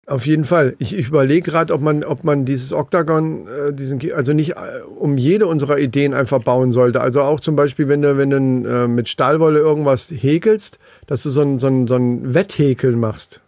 Auf 0.08 0.26
jeden 0.26 0.44
Fall. 0.44 0.76
Ich, 0.80 0.98
ich 0.98 1.08
überlege 1.08 1.52
gerade, 1.52 1.72
ob 1.72 1.82
man, 1.82 2.04
ob 2.04 2.24
man 2.24 2.44
dieses 2.44 2.74
Octagon, 2.74 3.48
äh, 3.48 3.74
diesen, 3.74 4.00
also 4.12 4.34
nicht 4.34 4.54
äh, 4.54 4.82
um 4.98 5.18
jede 5.18 5.46
unserer 5.46 5.78
Ideen 5.78 6.16
einfach 6.16 6.42
bauen 6.42 6.72
sollte. 6.72 7.02
Also 7.02 7.22
auch 7.22 7.40
zum 7.40 7.56
Beispiel, 7.56 7.88
wenn 7.88 8.02
du, 8.02 8.18
wenn 8.18 8.32
du 8.32 8.68
äh, 8.68 8.88
mit 8.88 9.08
Stahlwolle 9.08 9.60
irgendwas 9.60 10.10
häkelst, 10.10 10.80
dass 11.06 11.22
du 11.22 11.30
so 11.30 11.42
ein, 11.42 11.60
so 11.60 11.68
ein, 11.68 11.86
so 11.86 11.96
ein 11.96 12.34
Wetthäkeln 12.34 13.00
machst. 13.00 13.42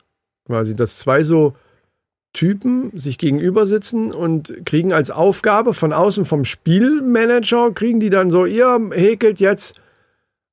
Quasi, 0.46 0.76
dass 0.76 1.00
zwei 1.00 1.24
so 1.24 1.56
Typen 2.34 2.98
sich 2.98 3.18
gegenüber 3.18 3.66
sitzen 3.66 4.12
und 4.12 4.66
kriegen 4.66 4.94
als 4.94 5.12
Aufgabe 5.12 5.74
von 5.74 5.92
außen 5.92 6.26
vom 6.26 6.46
Spielmanager, 6.46 7.72
kriegen 7.72 8.00
die 8.00 8.10
dann 8.10 8.32
so, 8.32 8.46
ihr 8.46 8.80
häkelt 8.94 9.40
jetzt 9.40 9.82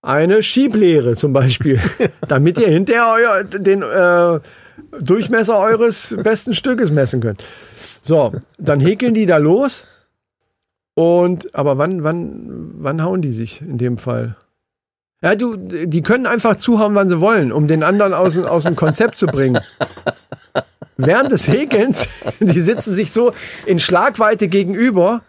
eine 0.02 0.42
Schieblehre 0.42 1.14
zum 1.14 1.32
Beispiel, 1.32 1.80
damit 2.28 2.58
ihr 2.58 2.68
hinterher 2.68 3.12
euer, 3.14 3.44
den 3.44 3.82
äh, 3.82 4.40
Durchmesser 5.00 5.58
eures 5.58 6.16
besten 6.22 6.54
Stückes 6.54 6.90
messen 6.90 7.20
könnt. 7.20 7.44
So, 8.00 8.32
dann 8.58 8.80
häkeln 8.80 9.14
die 9.14 9.26
da 9.26 9.36
los. 9.36 9.86
Und, 10.94 11.54
aber 11.54 11.78
wann, 11.78 12.02
wann, 12.02 12.70
wann 12.74 13.04
hauen 13.04 13.22
die 13.22 13.30
sich 13.30 13.60
in 13.60 13.78
dem 13.78 13.98
Fall? 13.98 14.36
Ja, 15.22 15.34
du, 15.34 15.56
die 15.56 16.02
können 16.02 16.26
einfach 16.26 16.56
zuhauen, 16.56 16.94
wann 16.94 17.08
sie 17.08 17.20
wollen, 17.20 17.52
um 17.52 17.66
den 17.66 17.82
anderen 17.82 18.14
aus, 18.14 18.38
aus 18.38 18.62
dem 18.62 18.76
Konzept 18.76 19.18
zu 19.18 19.26
bringen. 19.26 19.60
Während 21.00 21.30
des 21.30 21.46
Häkelns, 21.46 22.08
die 22.40 22.60
sitzen 22.60 22.92
sich 22.92 23.12
so 23.12 23.32
in 23.66 23.78
Schlagweite 23.78 24.48
gegenüber. 24.48 25.22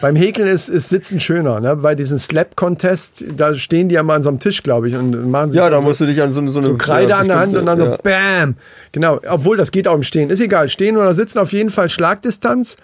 Beim 0.00 0.16
Häkeln 0.16 0.48
ist, 0.48 0.68
ist 0.68 0.88
Sitzen 0.88 1.20
schöner, 1.20 1.60
ne? 1.60 1.76
Bei 1.76 1.94
diesem 1.94 2.18
Slap-Contest, 2.18 3.24
da 3.36 3.54
stehen 3.54 3.88
die 3.88 3.94
ja 3.94 4.02
mal 4.02 4.16
an 4.16 4.24
so 4.24 4.30
einem 4.30 4.40
Tisch, 4.40 4.64
glaube 4.64 4.88
ich, 4.88 4.96
und 4.96 5.30
machen 5.30 5.52
sich 5.52 5.58
Ja, 5.58 5.70
da 5.70 5.80
so, 5.80 5.86
musst 5.86 6.00
du 6.00 6.06
dich 6.06 6.20
an 6.20 6.32
so, 6.32 6.44
so 6.48 6.58
eine 6.58 6.66
so 6.66 6.76
Kreide 6.76 7.10
ja, 7.10 7.18
an 7.18 7.28
der 7.28 7.38
Hand 7.38 7.56
und 7.56 7.66
dann 7.66 7.78
so 7.78 7.84
ja. 7.84 7.96
BAM! 7.98 8.56
Genau, 8.90 9.20
obwohl 9.28 9.56
das 9.56 9.70
geht 9.70 9.86
auch 9.86 9.94
im 9.94 10.02
Stehen. 10.02 10.30
Ist 10.30 10.40
egal, 10.40 10.68
stehen 10.68 10.96
oder 10.96 11.14
sitzen 11.14 11.38
auf 11.38 11.52
jeden 11.52 11.70
Fall 11.70 11.88
Schlagdistanz. 11.88 12.76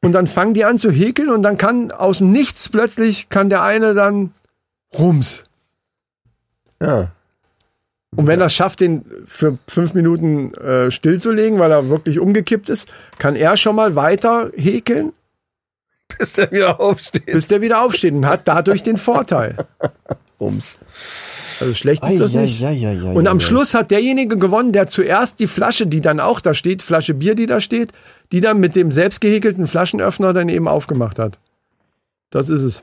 Und 0.00 0.12
dann 0.12 0.26
fangen 0.26 0.54
die 0.54 0.64
an 0.64 0.78
zu 0.78 0.90
häkeln 0.90 1.30
und 1.30 1.42
dann 1.42 1.58
kann 1.58 1.90
aus 1.90 2.18
dem 2.18 2.30
Nichts 2.30 2.68
plötzlich 2.68 3.28
kann 3.28 3.50
der 3.50 3.62
eine 3.62 3.94
dann 3.94 4.32
rums. 4.98 5.44
Ja. 6.80 7.10
Und 8.16 8.26
wenn 8.26 8.40
er 8.40 8.46
es 8.46 8.54
schafft, 8.54 8.80
den 8.80 9.04
für 9.26 9.58
fünf 9.68 9.94
Minuten 9.94 10.54
äh, 10.54 10.90
stillzulegen, 10.90 11.58
weil 11.58 11.70
er 11.70 11.88
wirklich 11.88 12.18
umgekippt 12.20 12.68
ist, 12.68 12.92
kann 13.18 13.34
er 13.36 13.56
schon 13.56 13.76
mal 13.76 13.96
weiter 13.96 14.50
häkeln, 14.56 15.12
Bis 16.18 16.34
der 16.34 16.50
wieder 16.52 16.80
aufsteht. 16.80 17.26
bis 17.26 17.48
der 17.48 17.60
wieder 17.60 17.82
aufsteht 17.82 18.12
und 18.14 18.26
hat 18.26 18.42
dadurch 18.46 18.82
den 18.82 18.96
Vorteil. 18.96 19.56
Rums. 20.40 20.78
Also 21.60 21.72
schlecht 21.74 22.04
ist 22.04 22.20
das 22.20 22.34
Ei, 22.34 22.40
nicht. 22.40 22.62
ei, 22.64 22.86
ei, 22.88 23.12
Und 23.14 23.28
am. 23.28 23.38
Schluss 23.40 23.74
hat 23.74 23.90
derjenige 23.90 24.36
gewonnen, 24.36 24.72
der 24.72 24.88
zuerst 24.88 25.38
die 25.40 25.46
Flasche, 25.46 25.86
die 25.86 26.00
dann 26.00 26.18
auch 26.20 26.40
da 26.40 26.52
steht, 26.52 26.82
Flasche 26.82 27.14
Bier, 27.14 27.34
die 27.36 27.46
da 27.46 27.60
steht, 27.60 27.92
die 28.32 28.40
dann 28.40 28.58
mit 28.58 28.74
dem 28.76 28.90
selbst 28.90 29.20
gehäkelten 29.20 29.66
Flaschenöffner 29.66 30.32
dann 30.32 30.48
eben 30.48 30.66
aufgemacht 30.68 31.18
hat. 31.18 31.38
Das 32.30 32.48
ist 32.48 32.62
es. 32.62 32.82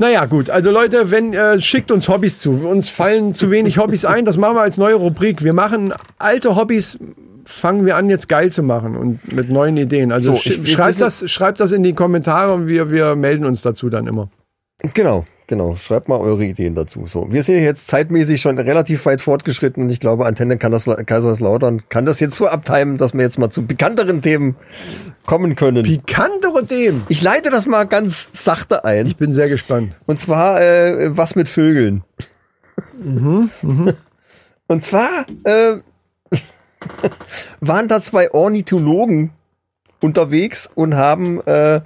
Naja, 0.00 0.24
gut. 0.24 0.48
Also 0.48 0.70
Leute, 0.70 1.10
wenn 1.10 1.34
äh, 1.34 1.60
schickt 1.60 1.90
uns 1.90 2.08
Hobbys 2.08 2.38
zu. 2.40 2.52
Uns 2.52 2.88
fallen 2.88 3.34
zu 3.34 3.50
wenig 3.50 3.76
Hobbys 3.76 4.06
ein. 4.06 4.24
Das 4.24 4.38
machen 4.38 4.56
wir 4.56 4.62
als 4.62 4.78
neue 4.78 4.94
Rubrik. 4.94 5.44
Wir 5.44 5.52
machen 5.52 5.92
alte 6.18 6.56
Hobbys, 6.56 6.98
fangen 7.44 7.84
wir 7.84 7.96
an 7.96 8.08
jetzt 8.08 8.26
geil 8.26 8.50
zu 8.50 8.62
machen 8.62 8.96
und 8.96 9.34
mit 9.34 9.50
neuen 9.50 9.76
Ideen. 9.76 10.10
Also 10.10 10.32
So, 10.32 10.38
sch 10.38 10.66
schreibt 10.66 11.02
das, 11.02 11.30
schreibt 11.30 11.60
das 11.60 11.72
in 11.72 11.82
die 11.82 11.92
Kommentare 11.92 12.54
und 12.54 12.66
wir, 12.66 12.90
wir 12.90 13.14
melden 13.14 13.44
uns 13.44 13.60
dazu 13.60 13.90
dann 13.90 14.06
immer. 14.06 14.30
Genau, 14.94 15.26
genau. 15.50 15.76
Schreibt 15.76 16.08
mal 16.08 16.18
eure 16.18 16.44
Ideen 16.44 16.74
dazu. 16.74 17.06
So, 17.06 17.30
wir 17.30 17.42
sind 17.42 17.62
jetzt 17.62 17.88
zeitmäßig 17.88 18.40
schon 18.40 18.58
relativ 18.58 19.04
weit 19.04 19.20
fortgeschritten 19.20 19.82
und 19.82 19.90
ich 19.90 20.00
glaube, 20.00 20.24
Antenne 20.24 20.56
kann 20.56 20.72
das, 20.72 20.86
Kaiserslautern 20.86 21.82
kann 21.90 22.06
das 22.06 22.20
jetzt 22.20 22.36
so 22.36 22.48
abtimen, 22.48 22.96
dass 22.96 23.12
wir 23.12 23.20
jetzt 23.20 23.38
mal 23.38 23.50
zu 23.50 23.66
bekannteren 23.66 24.22
Themen 24.22 24.56
kommen 25.26 25.56
können. 25.56 25.82
Pikantere 25.82 26.64
Themen. 26.64 27.02
Ich 27.08 27.20
leite 27.22 27.50
das 27.50 27.66
mal 27.66 27.84
ganz 27.84 28.30
sachte 28.32 28.86
ein. 28.86 29.04
Ich 29.04 29.16
bin 29.16 29.34
sehr 29.34 29.50
gespannt. 29.50 29.96
Und 30.06 30.18
zwar 30.18 30.62
äh, 30.62 31.14
was 31.14 31.36
mit 31.36 31.50
Vögeln. 31.50 32.02
Mhm, 32.96 33.50
Und 34.68 34.84
zwar 34.84 35.26
äh, 35.42 35.78
waren 37.60 37.88
da 37.88 38.00
zwei 38.00 38.30
Ornithologen 38.30 39.32
unterwegs 40.00 40.70
und 40.74 40.94
haben 40.94 41.40
äh, 41.44 41.80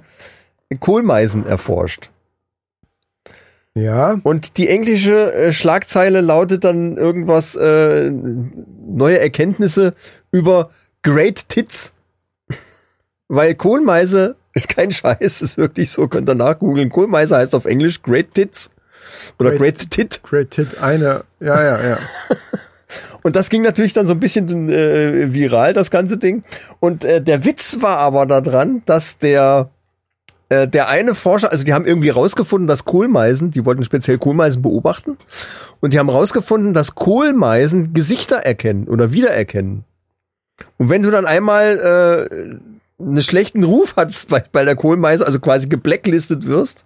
Kohlmeisen 0.79 1.47
erforscht. 1.47 2.11
Ja. 3.77 4.19
Und 4.23 4.57
die 4.57 4.69
englische 4.69 5.33
äh, 5.33 5.51
Schlagzeile 5.51 6.21
lautet 6.21 6.63
dann 6.63 6.95
irgendwas, 6.97 7.55
äh, 7.55 8.09
neue 8.09 9.19
Erkenntnisse 9.19 9.93
über 10.31 10.69
Great 11.03 11.49
Tits. 11.49 11.93
Weil 13.27 13.55
Kohlmeise 13.55 14.35
ist 14.53 14.69
kein 14.69 14.91
Scheiß, 14.91 15.41
ist 15.41 15.57
wirklich 15.57 15.91
so, 15.91 16.07
könnt 16.07 16.29
ihr 16.29 16.35
nachgoogeln. 16.35 16.89
Kohlmeise 16.89 17.35
heißt 17.37 17.53
auf 17.53 17.65
Englisch 17.65 18.01
Great 18.01 18.33
Tits. 18.33 18.71
Oder 19.39 19.51
Great- 19.51 19.59
Great, 19.79 19.91
Tit. 19.91 20.23
Great 20.23 20.55
Hit, 20.55 20.77
eine. 20.77 21.23
Ja, 21.39 21.61
ja, 21.63 21.89
ja. 21.89 21.97
Und 23.23 23.35
das 23.35 23.49
ging 23.49 23.63
natürlich 23.63 23.93
dann 23.93 24.07
so 24.07 24.13
ein 24.13 24.19
bisschen 24.19 24.69
äh, 24.69 25.33
viral, 25.33 25.73
das 25.73 25.89
ganze 25.91 26.17
Ding. 26.17 26.43
Und 26.79 27.03
äh, 27.03 27.21
der 27.21 27.43
Witz 27.43 27.79
war 27.81 27.97
aber 27.97 28.25
daran, 28.25 28.83
dass 28.85 29.17
der 29.17 29.69
äh, 30.49 30.67
der 30.67 30.89
eine 30.89 31.15
Forscher, 31.15 31.51
also 31.51 31.63
die 31.63 31.73
haben 31.73 31.85
irgendwie 31.85 32.09
rausgefunden, 32.09 32.67
dass 32.67 32.85
Kohlmeisen, 32.85 33.51
die 33.51 33.65
wollten 33.65 33.83
speziell 33.83 34.17
Kohlmeisen 34.17 34.61
beobachten, 34.61 35.17
und 35.79 35.93
die 35.93 35.99
haben 35.99 36.09
rausgefunden, 36.09 36.73
dass 36.73 36.95
Kohlmeisen 36.95 37.93
Gesichter 37.93 38.37
erkennen 38.37 38.87
oder 38.87 39.11
wiedererkennen. 39.11 39.83
Und 40.77 40.89
wenn 40.89 41.03
du 41.03 41.11
dann 41.11 41.25
einmal 41.25 42.27
äh, 42.29 43.03
einen 43.03 43.21
schlechten 43.21 43.63
Ruf 43.63 43.95
hattest 43.97 44.29
bei, 44.29 44.43
bei 44.51 44.63
der 44.63 44.75
Kohlmeise, 44.75 45.25
also 45.25 45.39
quasi 45.39 45.67
geblacklistet 45.67 46.45
wirst, 46.47 46.85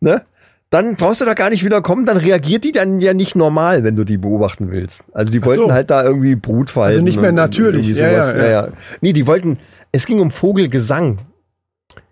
ne? 0.00 0.22
Dann 0.70 0.96
brauchst 0.96 1.22
du 1.22 1.24
da 1.24 1.32
gar 1.32 1.48
nicht 1.48 1.64
wieder 1.64 1.80
kommen, 1.80 2.04
dann 2.04 2.18
reagiert 2.18 2.62
die 2.64 2.72
dann 2.72 3.00
ja 3.00 3.14
nicht 3.14 3.34
normal, 3.34 3.84
wenn 3.84 3.96
du 3.96 4.04
die 4.04 4.18
beobachten 4.18 4.70
willst. 4.70 5.02
Also 5.14 5.32
die 5.32 5.42
wollten 5.42 5.68
so. 5.68 5.72
halt 5.72 5.88
da 5.88 6.04
irgendwie 6.04 6.36
Brutfallen. 6.36 6.90
Also 6.90 7.00
nicht 7.00 7.16
mehr 7.16 7.30
und- 7.30 7.38
und 7.38 7.42
natürlich. 7.42 7.88
irgendwie 7.88 8.02
Ja, 8.02 8.26
sowas. 8.26 8.34
ja, 8.36 8.50
ja. 8.50 8.68
Nee, 9.00 9.14
die 9.14 9.26
wollten, 9.26 9.56
es 9.92 10.04
ging 10.04 10.20
um 10.20 10.30
Vogelgesang. 10.30 11.16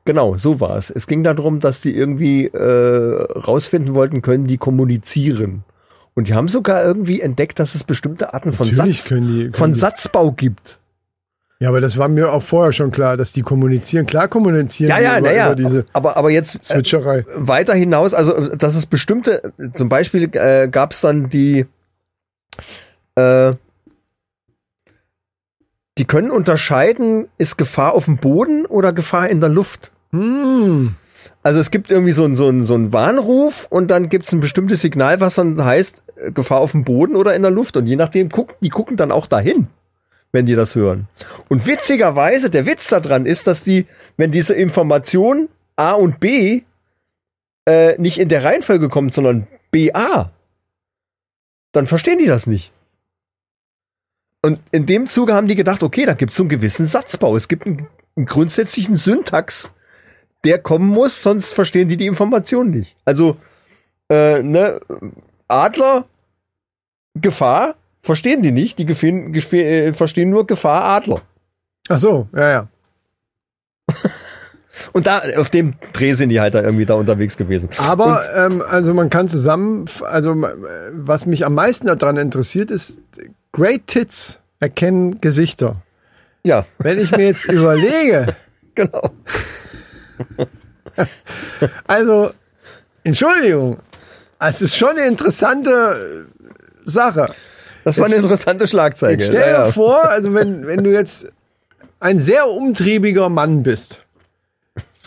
Genau, 0.06 0.36
so 0.38 0.60
war 0.60 0.76
es. 0.78 0.88
Es 0.88 1.06
ging 1.06 1.22
darum, 1.24 1.60
dass 1.60 1.82
die 1.82 1.94
irgendwie 1.94 2.46
äh, 2.46 3.22
rausfinden 3.34 3.94
wollten, 3.94 4.22
können 4.22 4.46
die 4.46 4.56
kommunizieren. 4.56 5.64
Und 6.14 6.28
die 6.28 6.34
haben 6.34 6.48
sogar 6.48 6.82
irgendwie 6.82 7.20
entdeckt, 7.20 7.58
dass 7.58 7.74
es 7.74 7.84
bestimmte 7.84 8.32
Arten 8.32 8.52
von, 8.52 8.66
Natürlich 8.68 9.00
Satz, 9.02 9.08
können 9.10 9.26
die- 9.26 9.40
können 9.42 9.52
von 9.52 9.72
die. 9.72 9.78
Satzbau 9.78 10.32
gibt. 10.32 10.78
Ja, 11.58 11.68
aber 11.70 11.80
das 11.80 11.96
war 11.98 12.08
mir 12.08 12.32
auch 12.32 12.42
vorher 12.42 12.72
schon 12.72 12.90
klar, 12.90 13.16
dass 13.16 13.32
die 13.32 13.40
kommunizieren. 13.42 14.06
Klar 14.06 14.28
kommunizieren 14.28 14.90
Ja, 14.90 14.98
ja, 14.98 15.18
über, 15.18 15.28
naja. 15.28 15.46
über 15.46 15.54
diese 15.56 15.86
Aber, 15.94 16.16
aber 16.16 16.30
jetzt 16.30 16.54
äh, 16.54 16.60
Zwitscherei. 16.60 17.24
weiter 17.34 17.74
hinaus, 17.74 18.12
also 18.14 18.54
dass 18.54 18.74
es 18.74 18.84
bestimmte, 18.86 19.52
zum 19.72 19.88
Beispiel 19.88 20.28
äh, 20.34 20.68
gab 20.68 20.92
es 20.92 21.00
dann 21.00 21.30
die, 21.30 21.64
äh, 23.14 23.54
die 25.98 26.04
können 26.04 26.30
unterscheiden, 26.30 27.28
ist 27.38 27.56
Gefahr 27.56 27.94
auf 27.94 28.04
dem 28.04 28.18
Boden 28.18 28.66
oder 28.66 28.92
Gefahr 28.92 29.28
in 29.30 29.40
der 29.40 29.48
Luft. 29.48 29.92
Hm. 30.12 30.94
Also 31.42 31.60
es 31.60 31.70
gibt 31.70 31.90
irgendwie 31.90 32.12
so 32.12 32.24
einen 32.24 32.36
so 32.36 32.64
so 32.64 32.74
einen 32.74 32.92
Warnruf 32.92 33.66
und 33.70 33.90
dann 33.90 34.08
gibt 34.08 34.26
es 34.26 34.32
ein 34.32 34.40
bestimmtes 34.40 34.82
Signal, 34.82 35.20
was 35.20 35.36
dann 35.36 35.62
heißt, 35.64 36.02
äh, 36.16 36.32
Gefahr 36.32 36.60
auf 36.60 36.72
dem 36.72 36.84
Boden 36.84 37.16
oder 37.16 37.34
in 37.34 37.42
der 37.42 37.50
Luft. 37.50 37.76
Und 37.76 37.86
je 37.86 37.96
nachdem 37.96 38.28
gucken, 38.28 38.56
die 38.60 38.68
gucken 38.68 38.96
dann 38.96 39.12
auch 39.12 39.26
dahin, 39.26 39.68
wenn 40.32 40.46
die 40.46 40.54
das 40.54 40.74
hören. 40.74 41.08
Und 41.48 41.66
witzigerweise, 41.66 42.50
der 42.50 42.66
Witz 42.66 42.88
daran 42.88 43.26
ist, 43.26 43.46
dass 43.46 43.62
die, 43.62 43.86
wenn 44.16 44.30
diese 44.30 44.54
Information 44.54 45.48
A 45.76 45.92
und 45.92 46.20
B 46.20 46.62
äh, 47.66 48.00
nicht 48.00 48.18
in 48.18 48.28
der 48.28 48.44
Reihenfolge 48.44 48.88
kommt, 48.88 49.14
sondern 49.14 49.46
BA, 49.70 50.30
dann 51.72 51.86
verstehen 51.86 52.18
die 52.18 52.26
das 52.26 52.46
nicht. 52.46 52.72
Und 54.42 54.62
in 54.70 54.86
dem 54.86 55.06
Zuge 55.06 55.34
haben 55.34 55.48
die 55.48 55.56
gedacht, 55.56 55.82
okay, 55.82 56.06
da 56.06 56.14
gibt 56.14 56.30
es 56.30 56.36
so 56.36 56.44
einen 56.44 56.50
gewissen 56.50 56.86
Satzbau. 56.86 57.36
Es 57.36 57.48
gibt 57.48 57.66
einen, 57.66 57.86
einen 58.16 58.26
grundsätzlichen 58.26 58.96
Syntax, 58.96 59.72
der 60.44 60.58
kommen 60.58 60.88
muss, 60.88 61.22
sonst 61.22 61.52
verstehen 61.52 61.88
die 61.88 61.96
die 61.96 62.06
Information 62.06 62.70
nicht. 62.70 62.96
Also, 63.04 63.36
äh, 64.08 64.42
ne, 64.42 64.80
Adler, 65.48 66.04
Gefahr, 67.14 67.74
verstehen 68.02 68.42
die 68.42 68.52
nicht. 68.52 68.78
Die 68.78 68.86
gefe- 68.86 69.30
gefe- 69.32 69.62
äh, 69.62 69.92
verstehen 69.92 70.30
nur 70.30 70.46
Gefahr, 70.46 70.84
Adler. 70.84 71.20
Ach 71.88 71.98
so, 71.98 72.28
ja, 72.34 72.50
ja. 72.50 72.68
Und 74.92 75.06
da, 75.06 75.22
auf 75.38 75.48
dem 75.50 75.74
Dreh 75.94 76.12
sind 76.12 76.28
die 76.28 76.38
halt 76.40 76.54
da 76.54 76.62
irgendwie 76.62 76.84
da 76.84 76.94
unterwegs 76.94 77.36
gewesen. 77.36 77.70
Aber 77.78 78.22
ähm, 78.36 78.62
also 78.68 78.92
man 78.92 79.08
kann 79.08 79.26
zusammen, 79.26 79.86
also 80.02 80.32
äh, 80.32 80.54
was 80.92 81.24
mich 81.24 81.46
am 81.46 81.54
meisten 81.54 81.86
daran 81.86 82.18
interessiert, 82.18 82.70
ist 82.70 83.00
Great 83.52 83.86
Tits 83.86 84.38
erkennen 84.60 85.18
Gesichter. 85.20 85.76
Ja, 86.44 86.66
Wenn 86.78 86.98
ich 86.98 87.10
mir 87.10 87.24
jetzt 87.24 87.46
überlege, 87.50 88.36
genau. 88.74 89.10
also 91.86 92.30
Entschuldigung, 93.04 93.78
es 94.38 94.62
ist 94.62 94.76
schon 94.76 94.90
eine 94.90 95.06
interessante 95.06 96.26
Sache. 96.84 97.26
Das 97.84 97.98
war 97.98 98.06
eine 98.06 98.16
interessante 98.16 98.66
Schlagzeile. 98.66 99.20
Stell 99.20 99.44
dir 99.44 99.50
ja. 99.50 99.72
vor, 99.72 100.04
also 100.08 100.34
wenn, 100.34 100.66
wenn 100.66 100.82
du 100.82 100.92
jetzt 100.92 101.28
ein 102.00 102.18
sehr 102.18 102.48
umtriebiger 102.48 103.28
Mann 103.28 103.62
bist, 103.62 104.00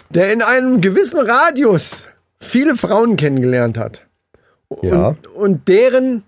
der 0.10 0.32
in 0.34 0.42
einem 0.42 0.82
gewissen 0.82 1.20
Radius 1.20 2.08
viele 2.40 2.76
Frauen 2.76 3.18
kennengelernt 3.18 3.78
hat 3.78 4.08
Ja. 4.82 5.10
und, 5.10 5.28
und 5.28 5.68
deren 5.68 6.24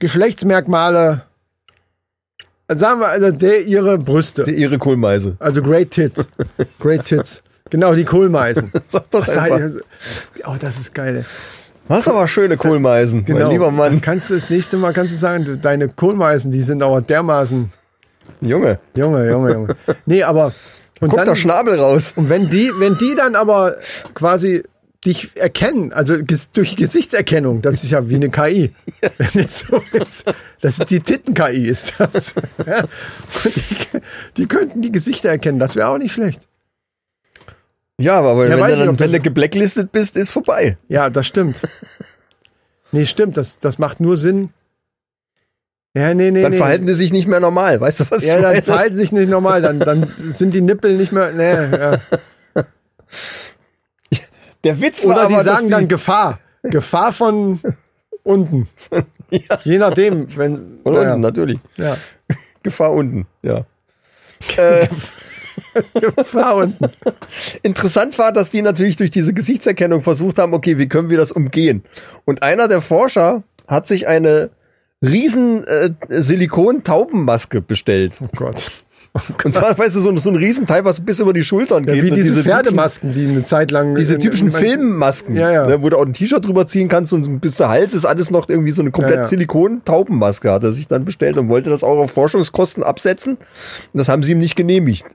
Geschlechtsmerkmale 0.00 1.27
sagen 2.68 3.00
wir, 3.00 3.08
also 3.08 3.30
der 3.30 3.62
ihre 3.62 3.98
Brüste. 3.98 4.44
Die, 4.44 4.52
ihre 4.52 4.78
Kohlmeise. 4.78 5.36
Also 5.38 5.62
Great 5.62 5.90
Tits. 5.90 6.26
Great 6.80 7.04
Tits. 7.04 7.42
Genau, 7.70 7.94
die 7.94 8.04
Kohlmeisen. 8.04 8.72
Sag 8.88 9.10
doch 9.10 9.26
sei- 9.26 9.52
einfach. 9.52 9.80
oh, 10.46 10.54
das 10.58 10.78
ist 10.78 10.94
geil. 10.94 11.24
Was 11.86 12.06
aber 12.06 12.28
schöne 12.28 12.56
Kohlmeisen, 12.58 13.24
Genau. 13.24 13.40
mein 13.46 13.50
lieber 13.50 13.70
Mann. 13.70 13.92
Das 13.92 14.02
kannst 14.02 14.28
du 14.28 14.34
das 14.34 14.50
nächste 14.50 14.76
Mal 14.76 14.92
kannst 14.92 15.12
du 15.12 15.16
sagen, 15.16 15.58
deine 15.62 15.88
Kohlmeisen, 15.88 16.50
die 16.50 16.60
sind 16.60 16.82
aber 16.82 17.00
dermaßen. 17.00 17.72
Junge, 18.42 18.78
Junge, 18.94 19.28
Junge, 19.30 19.52
Junge. 19.52 19.76
Nee, 20.04 20.22
aber. 20.22 20.52
Und 21.00 21.08
guck 21.08 21.16
dann, 21.16 21.26
doch 21.28 21.36
Schnabel 21.36 21.78
raus. 21.80 22.12
Und 22.16 22.28
wenn 22.28 22.50
die, 22.50 22.70
wenn 22.78 22.98
die 22.98 23.14
dann 23.14 23.36
aber 23.36 23.76
quasi 24.14 24.62
dich 25.08 25.36
erkennen, 25.36 25.92
also 25.92 26.22
ges 26.22 26.50
durch 26.50 26.76
Gesichtserkennung, 26.76 27.62
das 27.62 27.82
ist 27.82 27.90
ja 27.90 28.08
wie 28.08 28.16
eine 28.16 28.30
KI. 28.30 28.72
Wenn 29.18 29.44
es 29.44 29.60
so 29.60 29.82
ist, 29.92 30.24
das 30.60 30.78
ist 30.78 30.90
die 30.90 31.00
Titten-KI 31.00 31.66
ist 31.66 31.94
das. 31.98 32.34
Ja. 32.66 32.84
Die, 33.44 34.00
die 34.36 34.46
könnten 34.46 34.82
die 34.82 34.92
Gesichter 34.92 35.30
erkennen, 35.30 35.58
das 35.58 35.76
wäre 35.76 35.88
auch 35.88 35.98
nicht 35.98 36.12
schlecht. 36.12 36.46
Ja, 38.00 38.18
aber 38.18 38.46
Ja, 38.46 38.60
wenn, 38.60 38.78
du 38.78 38.84
dann, 38.86 39.00
wenn 39.00 39.12
du 39.12 39.20
geblacklistet 39.20 39.90
bist, 39.90 40.16
ist 40.16 40.30
vorbei. 40.30 40.76
Ja, 40.88 41.10
das 41.10 41.26
stimmt. 41.26 41.62
Nee, 42.92 43.06
stimmt, 43.06 43.36
das, 43.36 43.58
das 43.58 43.78
macht 43.78 44.00
nur 44.00 44.16
Sinn. 44.16 44.50
Ja, 45.94 46.14
nee, 46.14 46.30
nee, 46.30 46.42
Dann 46.42 46.52
nee. 46.52 46.58
verhalten 46.58 46.86
die 46.86 46.92
sich 46.92 47.12
nicht 47.12 47.26
mehr 47.26 47.40
normal. 47.40 47.80
Weißt 47.80 48.00
du, 48.00 48.04
was 48.10 48.24
ja, 48.24 48.40
dann 48.40 48.62
verhalten 48.62 48.94
sich 48.94 49.10
nicht 49.10 49.28
normal, 49.28 49.62
dann, 49.62 49.80
dann 49.80 50.06
sind 50.18 50.54
die 50.54 50.60
Nippel 50.60 50.96
nicht 50.96 51.12
mehr, 51.12 51.32
nee, 51.32 51.76
ja. 51.76 51.98
Der 54.64 54.80
Witz 54.80 55.06
war 55.06 55.16
Oder 55.16 55.28
die 55.28 55.34
aber, 55.34 55.44
dass 55.44 55.54
sagen 55.56 55.70
dann 55.70 55.88
Gefahr. 55.88 56.40
Gefahr 56.62 57.12
von 57.12 57.60
unten. 58.22 58.68
Je 59.64 59.78
nachdem, 59.78 60.36
wenn. 60.36 60.80
Von 60.82 60.92
naja. 60.94 61.10
unten, 61.10 61.20
natürlich. 61.20 61.58
Ja. 61.76 61.96
Gefahr 62.62 62.92
unten, 62.92 63.26
ja. 63.42 63.64
äh, 64.56 64.88
Gefahr 65.94 66.56
unten. 66.56 66.90
interessant 67.62 68.18
war, 68.18 68.32
dass 68.32 68.50
die 68.50 68.62
natürlich 68.62 68.96
durch 68.96 69.10
diese 69.10 69.32
Gesichtserkennung 69.32 70.02
versucht 70.02 70.38
haben, 70.38 70.54
okay, 70.54 70.78
wie 70.78 70.88
können 70.88 71.10
wir 71.10 71.18
das 71.18 71.32
umgehen? 71.32 71.84
Und 72.24 72.42
einer 72.42 72.68
der 72.68 72.80
Forscher 72.80 73.42
hat 73.66 73.86
sich 73.86 74.08
eine 74.08 74.50
riesen 75.02 75.64
äh, 75.64 75.90
Silikon-Taubenmaske 76.08 77.60
bestellt. 77.60 78.18
Oh 78.20 78.28
Gott. 78.34 78.70
Und 79.44 79.52
zwar, 79.54 79.76
weißt 79.76 79.96
du, 79.96 80.00
so, 80.00 80.16
so 80.18 80.30
ein 80.30 80.36
Riesenteil, 80.36 80.84
was 80.84 81.00
bis 81.00 81.18
über 81.18 81.32
die 81.32 81.42
Schultern 81.42 81.84
Ja, 81.84 81.94
geht. 81.94 82.04
wie 82.04 82.10
Und 82.10 82.16
diese, 82.16 82.34
typischen- 82.34 82.50
Pferdemasken, 82.50 83.14
die 83.14 83.26
eine 83.28 83.42
Zeit 83.44 83.70
lang. 83.70 83.94
Diese 83.94 84.14
in- 84.14 84.20
typischen 84.20 84.48
in- 84.48 84.54
Filmmasken, 84.54 85.34
Ja, 85.34 85.50
ja. 85.50 85.66
Ne, 85.66 85.82
wo 85.82 85.88
du 85.88 85.96
auch 85.96 86.06
ein 86.06 86.12
T-Shirt 86.12 86.44
drüber 86.46 86.66
ziehen 86.66 86.88
kannst 86.88 87.12
und 87.12 87.40
bis 87.40 87.56
der 87.56 87.68
Hals 87.68 87.94
ist 87.94 88.04
alles 88.04 88.30
noch 88.30 88.48
irgendwie 88.48 88.70
so 88.72 88.82
eine 88.82 88.90
komplett 88.90 89.14
Ja, 89.16 89.20
ja. 89.22 89.26
Silikon-Taubenmaske 89.26 90.50
hat 90.52 90.62
er 90.64 90.72
sich 90.72 90.86
dann 90.86 91.04
bestellt 91.04 91.36
und 91.36 91.48
wollte 91.48 91.70
das 91.70 91.82
auch 91.82 91.98
auf 91.98 92.10
Forschungskosten 92.12 92.82
absetzen. 92.84 93.36
Und 93.36 93.98
das 93.98 94.08
haben 94.08 94.22
sie 94.22 94.32
ihm 94.32 94.38
nicht 94.38 94.54
genehmigt. 94.56 95.06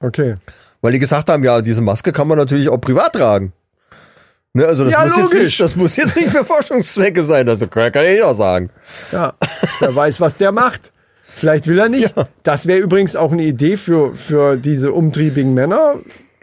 Okay. 0.00 0.36
Weil 0.80 0.92
die 0.92 0.98
gesagt 0.98 1.28
haben, 1.28 1.44
ja, 1.44 1.60
diese 1.62 1.82
Maske 1.82 2.10
kann 2.12 2.26
man 2.26 2.38
natürlich 2.38 2.68
auch 2.68 2.78
privat 2.80 3.12
tragen. 3.14 3.52
Ne, 4.54 4.66
also 4.66 4.84
das 4.84 4.92
Ja, 4.92 5.04
muss 5.04 5.16
jetzt 5.16 5.32
logisch. 5.32 5.44
nicht, 5.44 5.60
das 5.60 5.76
muss 5.76 5.96
jetzt 5.96 6.16
nicht 6.16 6.28
für 6.30 6.44
Forschungszwecke 6.44 7.22
sein. 7.22 7.48
Also 7.48 7.68
kann, 7.68 7.92
kann 7.92 8.04
ja 8.04 8.10
jeder 8.10 8.34
sagen. 8.34 8.70
Ja. 9.12 9.34
Wer 9.78 9.94
weiß, 9.94 10.20
was 10.20 10.36
der 10.36 10.52
macht. 10.52 10.92
Vielleicht 11.34 11.66
will 11.66 11.78
er 11.78 11.88
nicht. 11.88 12.14
Das 12.42 12.66
wäre 12.66 12.78
übrigens 12.80 13.16
auch 13.16 13.32
eine 13.32 13.42
Idee 13.44 13.76
für, 13.76 14.14
für 14.14 14.56
diese 14.56 14.92
umtriebigen 14.92 15.54
Männer. 15.54 15.94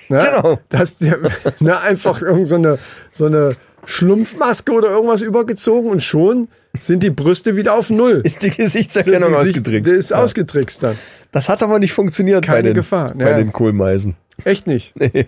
Ne? 0.09 0.27
Genau. 0.41 0.59
Dass 0.69 0.97
der 0.97 1.17
ne, 1.59 1.79
einfach 1.79 2.21
irgend 2.21 2.47
so 2.47 2.55
eine, 2.55 2.79
so 3.11 3.25
eine 3.27 3.55
Schlumpfmaske 3.85 4.71
oder 4.71 4.89
irgendwas 4.89 5.21
übergezogen 5.21 5.89
und 5.89 6.01
schon 6.03 6.47
sind 6.79 7.01
die 7.03 7.09
Brüste 7.09 7.55
wieder 7.55 7.73
auf 7.73 7.89
Null. 7.89 8.21
Ist 8.23 8.43
die 8.43 8.51
Gesichtserkennung 8.51 9.29
Die 9.31 9.37
Sicht- 9.47 9.57
ausgedrückt. 9.57 9.85
Die 9.87 9.91
ist 9.91 10.11
Ja. 10.11 10.17
ausgetrickst 10.23 10.83
dann. 10.83 10.97
Das 11.31 11.49
hat 11.49 11.63
aber 11.63 11.79
nicht 11.79 11.93
funktioniert 11.93 12.41
bei 12.45 12.53
Keine 12.53 12.69
den, 12.69 12.73
Gefahr. 12.75 13.13
bei 13.15 13.31
Ja. 13.31 13.37
den 13.37 13.51
Kohlmeisen. 13.53 14.15
Echt 14.43 14.67
nicht. 14.67 14.93
Nee. 14.95 15.27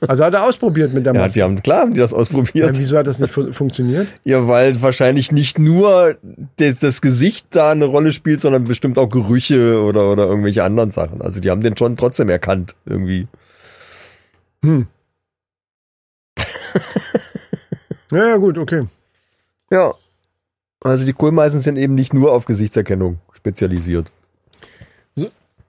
Also 0.00 0.24
hat 0.24 0.34
er 0.34 0.44
ausprobiert 0.44 0.92
mit 0.92 1.06
der 1.06 1.14
Ja, 1.14 1.20
Maske. 1.20 1.38
die 1.38 1.42
haben, 1.42 1.56
klar 1.62 1.80
haben 1.82 1.94
die 1.94 2.00
das 2.00 2.12
ausprobiert. 2.12 2.54
Ja, 2.54 2.76
wieso 2.76 2.96
hat 2.98 3.06
das 3.06 3.18
nicht 3.20 3.32
fu 3.32 3.52
funktioniert? 3.52 4.08
Ja, 4.24 4.46
weil 4.48 4.80
wahrscheinlich 4.82 5.32
nicht 5.32 5.58
nur 5.58 6.16
das, 6.56 6.78
das 6.80 7.00
Gesicht 7.00 7.46
da 7.50 7.70
eine 7.70 7.84
Rolle 7.86 8.12
spielt, 8.12 8.40
sondern 8.40 8.64
bestimmt 8.64 8.98
auch 8.98 9.08
Gerüche 9.08 9.80
oder, 9.82 10.10
oder 10.12 10.26
irgendwelche 10.26 10.64
anderen 10.64 10.90
Sachen. 10.90 11.22
Also 11.22 11.40
die 11.40 11.50
haben 11.50 11.62
den 11.62 11.76
schon 11.76 11.96
trotzdem 11.96 12.28
erkannt, 12.28 12.74
irgendwie. 12.86 13.28
Ja, 18.12 18.26
ja, 18.28 18.36
gut, 18.36 18.58
okay. 18.58 18.86
Ja. 19.70 19.94
Also 20.80 21.04
die 21.04 21.12
Kohlmeisen 21.12 21.60
sind 21.60 21.76
eben 21.76 21.94
nicht 21.94 22.14
nur 22.14 22.32
auf 22.32 22.44
Gesichtserkennung 22.44 23.18
spezialisiert. 23.32 24.10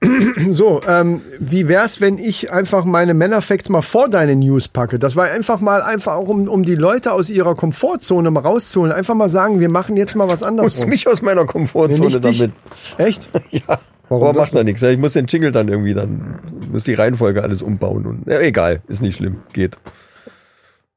So, 0.52 0.82
ähm, 0.88 1.22
wie 1.39 1.68
wär's, 1.68 2.00
wenn 2.00 2.18
ich 2.18 2.52
einfach 2.52 2.86
meine 2.86 3.14
Männerfacts 3.14 3.70
mal 3.70 3.82
vor 3.82 4.08
deine 4.08 4.36
News 4.36 4.68
packe? 4.68 4.97
Das 4.97 5.16
war 5.16 5.26
einfach 5.26 5.60
mal, 5.60 5.82
einfach 5.82 6.14
auch 6.14 6.28
um, 6.30 6.47
um 6.47 6.64
die 6.64 6.76
Leute 6.76 7.12
aus 7.12 7.30
ihrer 7.30 7.56
Komfortzone 7.56 8.32
mal 8.32 8.41
rauszuholen. 8.41 8.93
Einfach 8.93 9.16
mal 9.16 9.30
sagen, 9.30 9.60
wir 9.60 9.70
machen 9.70 9.97
jetzt 9.97 10.16
mal 10.16 10.30
was 10.30 10.41
anderes. 10.43 10.86
mich 10.86 11.08
aus 11.08 11.22
meiner 11.22 11.45
Komfortzone 11.45 12.20
dich. 12.20 12.39
damit. 12.39 12.52
Echt? 12.97 13.30
Ja. 13.52 13.80
Warum 14.10 14.28
Aber 14.30 14.39
macht 14.39 14.56
da 14.56 14.64
nichts. 14.64 14.82
Ich 14.82 14.97
muss 14.97 15.14
den 15.14 15.28
Jingle 15.28 15.52
dann 15.52 15.68
irgendwie 15.68 15.93
dann, 15.93 16.39
muss 16.72 16.84
die 16.84 16.95
Reihenfolge 16.95 17.43
alles 17.43 17.62
umbauen 17.62 18.08
und, 18.08 18.28
ja, 18.28 18.39
egal, 18.39 18.82
ist 18.88 19.02
nicht 19.04 19.18
schlimm. 19.18 19.38
Geht, 19.54 19.78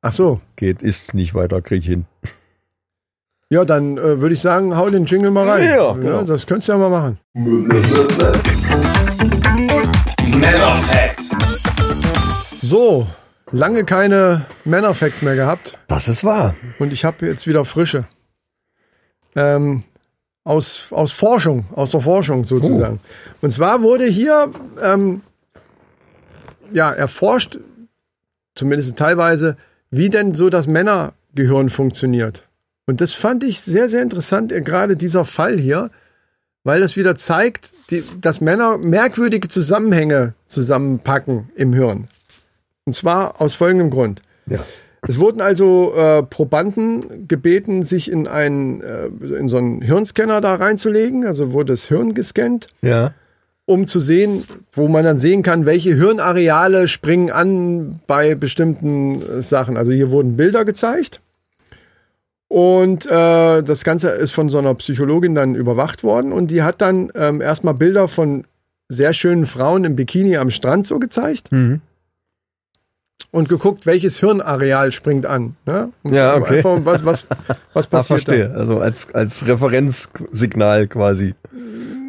Ach 0.01 0.13
so. 0.13 0.41
geht, 0.57 0.83
ist 0.83 1.13
nicht 1.13 1.35
weiter, 1.35 1.61
krieg 1.61 1.81
ich 1.81 1.87
hin. 1.87 2.07
Ja, 3.53 3.67
dann 3.67 3.99
äh, 3.99 4.19
würde 4.19 4.35
ich 4.35 4.41
sagen, 4.41 4.75
hau 4.79 4.89
den 4.89 5.05
Jingle 5.05 5.31
mal 5.31 5.47
rein. 5.47 5.69
Ja, 5.69 5.93
genau. 5.93 6.23
Das 6.23 6.47
könntest 6.47 6.69
du 6.69 6.73
ja 6.73 6.79
mal 6.79 6.89
machen. 6.89 7.19
Männerfacts. 10.25 11.37
So, 12.63 13.07
lange 13.51 13.85
keine 13.85 14.47
Männerfacts 14.65 15.21
mehr 15.21 15.37
gehabt. 15.37 15.79
Das 15.87 16.09
ist 16.09 16.25
wahr. 16.25 16.55
Und 16.79 16.95
ich 16.95 17.05
habe 17.05 17.27
jetzt 17.27 17.47
wieder 17.47 17.67
frische. 17.67 18.05
Ähm, 19.37 19.83
aus, 20.45 20.87
aus 20.91 21.13
Forschung, 21.13 21.67
aus 21.77 21.91
der 21.91 22.01
Forschung 22.01 22.45
sozusagen. 22.45 23.01
Und 23.43 23.51
zwar 23.51 23.83
wurde 23.83 24.07
hier 24.07 24.51
ähm, 24.83 25.21
ja 26.73 26.91
erforscht, 26.91 27.59
zumindest 28.55 28.97
teilweise, 28.97 29.59
wie 29.91 30.09
denn 30.09 30.35
so 30.35 30.49
das 30.49 30.67
Männergehirn 30.67 31.69
funktioniert. 31.69 32.49
Und 32.87 33.01
das 33.01 33.13
fand 33.13 33.45
ich 33.45 33.61
sehr, 33.61 33.89
sehr 33.89 34.03
interessant, 34.03 34.53
äh, 34.53 34.61
gerade 34.61 34.97
dieser 34.97 35.25
Fall 35.25 35.59
hier, 35.59 35.91
weil 36.65 36.81
das 36.81 36.97
wieder 36.97 37.15
zeigt, 37.17 37.71
die, 37.91 38.03
dass 38.21 38.41
Männer 38.41 38.79
merkwürdige 38.79 39.49
Zusammenhänge 39.49 40.35
zusammenpacken 40.47 41.51
im 41.55 41.73
Hirn. 41.73 42.07
Und 42.85 42.95
zwar 42.95 43.41
aus 43.41 43.55
folgendem 43.55 43.91
Grund. 43.91 44.23
Ja. 44.47 44.59
Es 45.07 45.19
wurden 45.19 45.41
also 45.41 45.93
äh, 45.97 46.23
Probanden 46.23 47.27
gebeten, 47.27 47.83
sich 47.83 48.11
in 48.11 48.29
einen 48.29 48.81
äh, 48.83 49.07
in 49.37 49.49
so 49.49 49.57
einen 49.57 49.83
Hirnscanner 49.83 50.41
da 50.41 50.55
reinzulegen, 50.55 51.27
also 51.27 51.53
wurde 51.53 51.73
das 51.73 51.87
Hirn 51.89 52.15
gescannt, 52.15 52.69
Ja. 52.83 53.13
um 53.65 53.89
zu 53.89 53.99
sehen, 53.99 54.45
wo 54.73 54.87
man 54.87 55.05
dann 55.05 55.19
sehen 55.19 55.43
kann, 55.43 55.67
welche 55.67 55.95
Hirnareale 55.95 56.87
springen 56.87 57.31
an 57.33 57.99
bei 58.07 58.37
bestimmten 58.37 59.21
äh, 59.23 59.43
Sachen. 59.43 59.77
Also 59.77 59.91
hier 59.91 60.13
wurden 60.13 60.37
Bilder 60.37 60.65
gezeigt 60.65 61.21
und 62.53 63.07
äh, 63.07 63.63
das 63.63 63.83
Ganze 63.83 64.11
ist 64.11 64.33
von 64.33 64.51
so 64.51 64.59
einer 64.59 64.75
Psychologin 64.75 65.35
dann 65.35 65.55
überwacht 65.55 66.05
worden 66.05 66.33
und 66.35 66.51
die 66.51 66.63
hat 66.63 66.83
dann 66.83 67.11
ähm, 67.15 67.41
erstmal 67.41 67.73
Bilder 67.73 68.09
von 68.09 68.45
sehr 68.91 69.15
schönen 69.15 69.47
Frauen 69.47 69.85
im 69.85 69.97
Bikini 69.97 70.37
am 70.37 70.51
Strand 70.51 70.87
so 70.87 70.99
gezeigt 70.99 71.51
Mhm. 71.51 71.81
und 73.31 73.49
geguckt, 73.49 73.87
welches 73.87 74.19
Hirnareal 74.21 74.93
springt 74.93 75.25
an. 75.25 75.57
Ne? 75.65 75.93
Ja, 76.05 76.37
okay. 76.37 76.57
Einfach, 76.59 76.79
was, 76.85 77.05
was, 77.07 77.27
was 77.73 77.87
Ah, 77.87 77.89
passiert 77.89 78.29
da? 78.29 78.33
verstehe. 78.33 78.51
Also 78.55 78.81
als, 78.81 79.15
als 79.15 79.47
Referenzsignal 79.49 80.89
quasi. 80.89 81.35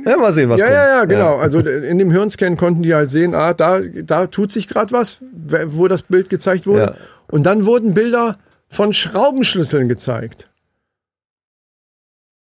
Ja, 0.05 0.17
mal 0.17 0.33
sehen, 0.33 0.49
was 0.49 0.59
Ja, 0.59 0.65
kommt. 0.65 0.75
ja, 0.75 0.87
ja, 0.97 1.05
genau. 1.05 1.37
Also 1.37 1.59
in 1.59 1.97
dem 1.99 2.11
Hirnscan 2.11 2.57
konnten 2.57 2.83
die 2.83 2.93
halt 2.93 3.09
sehen, 3.09 3.33
ah, 3.33 3.53
da, 3.53 3.79
da 3.79 4.27
tut 4.27 4.51
sich 4.51 4.67
gerade 4.67 4.91
was, 4.91 5.19
wo 5.67 5.87
das 5.87 6.01
Bild 6.01 6.29
gezeigt 6.29 6.67
wurde. 6.67 6.81
Ja. 6.81 6.93
Und 7.31 7.43
dann 7.45 7.65
wurden 7.65 7.93
Bilder 7.93 8.37
von 8.73 8.91
Schraubenschlüsseln 8.93 9.87
gezeigt. 9.87 10.49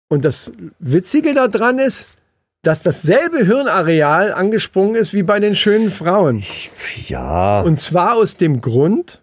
Und 0.09 0.25
das 0.25 0.51
Witzige 0.79 1.33
daran 1.33 1.79
ist, 1.79 2.09
dass 2.63 2.83
dasselbe 2.83 3.45
Hirnareal 3.45 4.33
angesprungen 4.33 4.95
ist 4.95 5.13
wie 5.13 5.23
bei 5.23 5.39
den 5.39 5.55
schönen 5.55 5.91
Frauen. 5.91 6.43
Ja. 7.07 7.61
Und 7.61 7.79
zwar 7.79 8.15
aus 8.15 8.37
dem 8.37 8.61
Grund, 8.61 9.19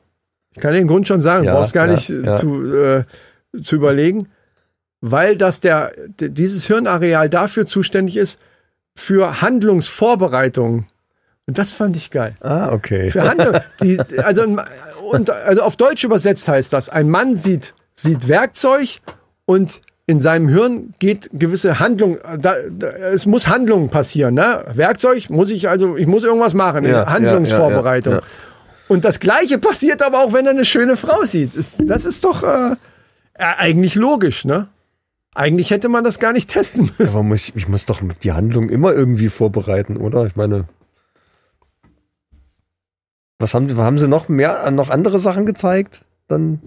ich 0.51 0.61
kann 0.61 0.75
den 0.75 0.89
Grund 0.89 1.07
schon 1.07 1.21
sagen, 1.21 1.45
Ja, 1.45 1.55
brauchst 1.55 1.73
gar 1.73 1.87
ja, 1.87 1.95
nicht 1.95 2.11
äh, 2.11 2.23
ja. 2.23 2.35
Zu, 2.35 2.75
äh, 2.75 3.05
zu 3.63 3.77
überlegen, 3.77 4.29
weil 5.01 5.37
das 5.37 5.61
der, 5.61 5.93
dieses 6.19 6.67
Hirnareal 6.67 7.29
dafür 7.29 7.65
zuständig 7.67 8.17
ist, 8.17 8.41
für 8.97 9.41
Handlungsvorbereitungen. 9.41 10.87
Und 11.47 11.57
das 11.57 11.73
fand 11.73 11.97
ich 11.97 12.11
geil. 12.11 12.35
ah, 12.41 12.73
okay. 12.73 13.09
Für 13.09 13.23
Handlung, 13.23 13.55
die, 13.81 13.99
also, 14.19 14.43
und, 15.11 15.31
also 15.31 15.63
auf 15.63 15.77
Deutsch 15.77 16.05
übersetzt 16.05 16.49
heißt 16.49 16.73
das, 16.73 16.89
ein 16.89 17.09
Mann 17.09 17.37
sieht, 17.37 17.75
sieht 17.95 18.29
Werkzeug 18.29 19.01
und 19.47 19.81
in 20.07 20.21
seinem 20.21 20.49
Hirn 20.49 20.95
geht 20.99 21.29
gewisse 21.35 21.81
Handlung, 21.81 22.17
da, 22.39 22.55
da, 22.71 22.87
es 23.13 23.27
muss 23.27 23.47
Handlung 23.47 23.91
passieren, 23.91 24.35
ne? 24.35 24.65
Werkzeug 24.73 25.29
muss 25.29 25.51
ich 25.51 25.69
also, 25.69 25.97
ich 25.99 26.07
muss 26.07 26.25
irgendwas 26.25 26.55
machen, 26.55 26.87
Ja, 26.87 27.07
Handlungsvorbereitung. 27.07 28.15
ja, 28.15 28.21
ja, 28.21 28.27
Und 28.89 29.05
das 29.05 29.21
Gleiche 29.21 29.59
passiert 29.59 30.01
aber 30.01 30.25
auch, 30.25 30.33
wenn 30.33 30.47
er 30.47 30.53
eine 30.53 30.65
schöne 30.65 30.97
Frau 30.97 31.25
sieht. 31.25 31.51
Das, 31.79 32.07
ist 32.07 32.25
doch 32.25 32.43
äh, 32.43 32.73
äh, 32.73 32.77
eigentlich 33.37 33.97
logisch, 33.97 34.47
ne? 34.47 34.69
Eigentlich 35.35 35.71
hätte 35.71 35.91
man 35.91 36.05
das 36.05 36.19
gar 36.19 36.33
nicht 36.33 36.49
testen 36.49 36.91
müssen. 36.99 37.15
Aber 37.15 37.23
muss, 37.23 37.53
ich 37.55 37.69
muss 37.69 37.85
doch 37.85 38.01
die 38.23 38.33
Handlung 38.33 38.71
immer 38.71 38.95
irgendwie 38.95 39.29
vorbereiten, 39.29 39.99
oder? 39.99 40.27
Ich 40.27 40.37
meine. 40.37 40.65
Was 43.39 43.55
haben, 43.55 43.76
haben 43.76 43.99
sie 43.99 44.09
noch 44.09 44.28
mehr, 44.28 44.70
noch 44.70 44.91
andere 44.91 45.18
Sachen 45.18 45.47
gezeigt? 45.47 46.03
Dann. 46.26 46.61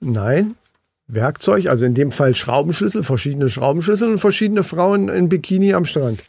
Nein. 0.00 0.54
Werkzeug, 1.08 1.68
also 1.68 1.86
in 1.86 1.94
dem 1.94 2.12
Fall 2.12 2.34
Schraubenschlüssel, 2.34 3.02
verschiedene 3.02 3.48
Schraubenschlüssel 3.48 4.12
und 4.12 4.18
verschiedene 4.18 4.62
Frauen 4.62 5.08
in 5.08 5.30
Bikini 5.30 5.72
am 5.72 5.86
Strand. 5.86 6.22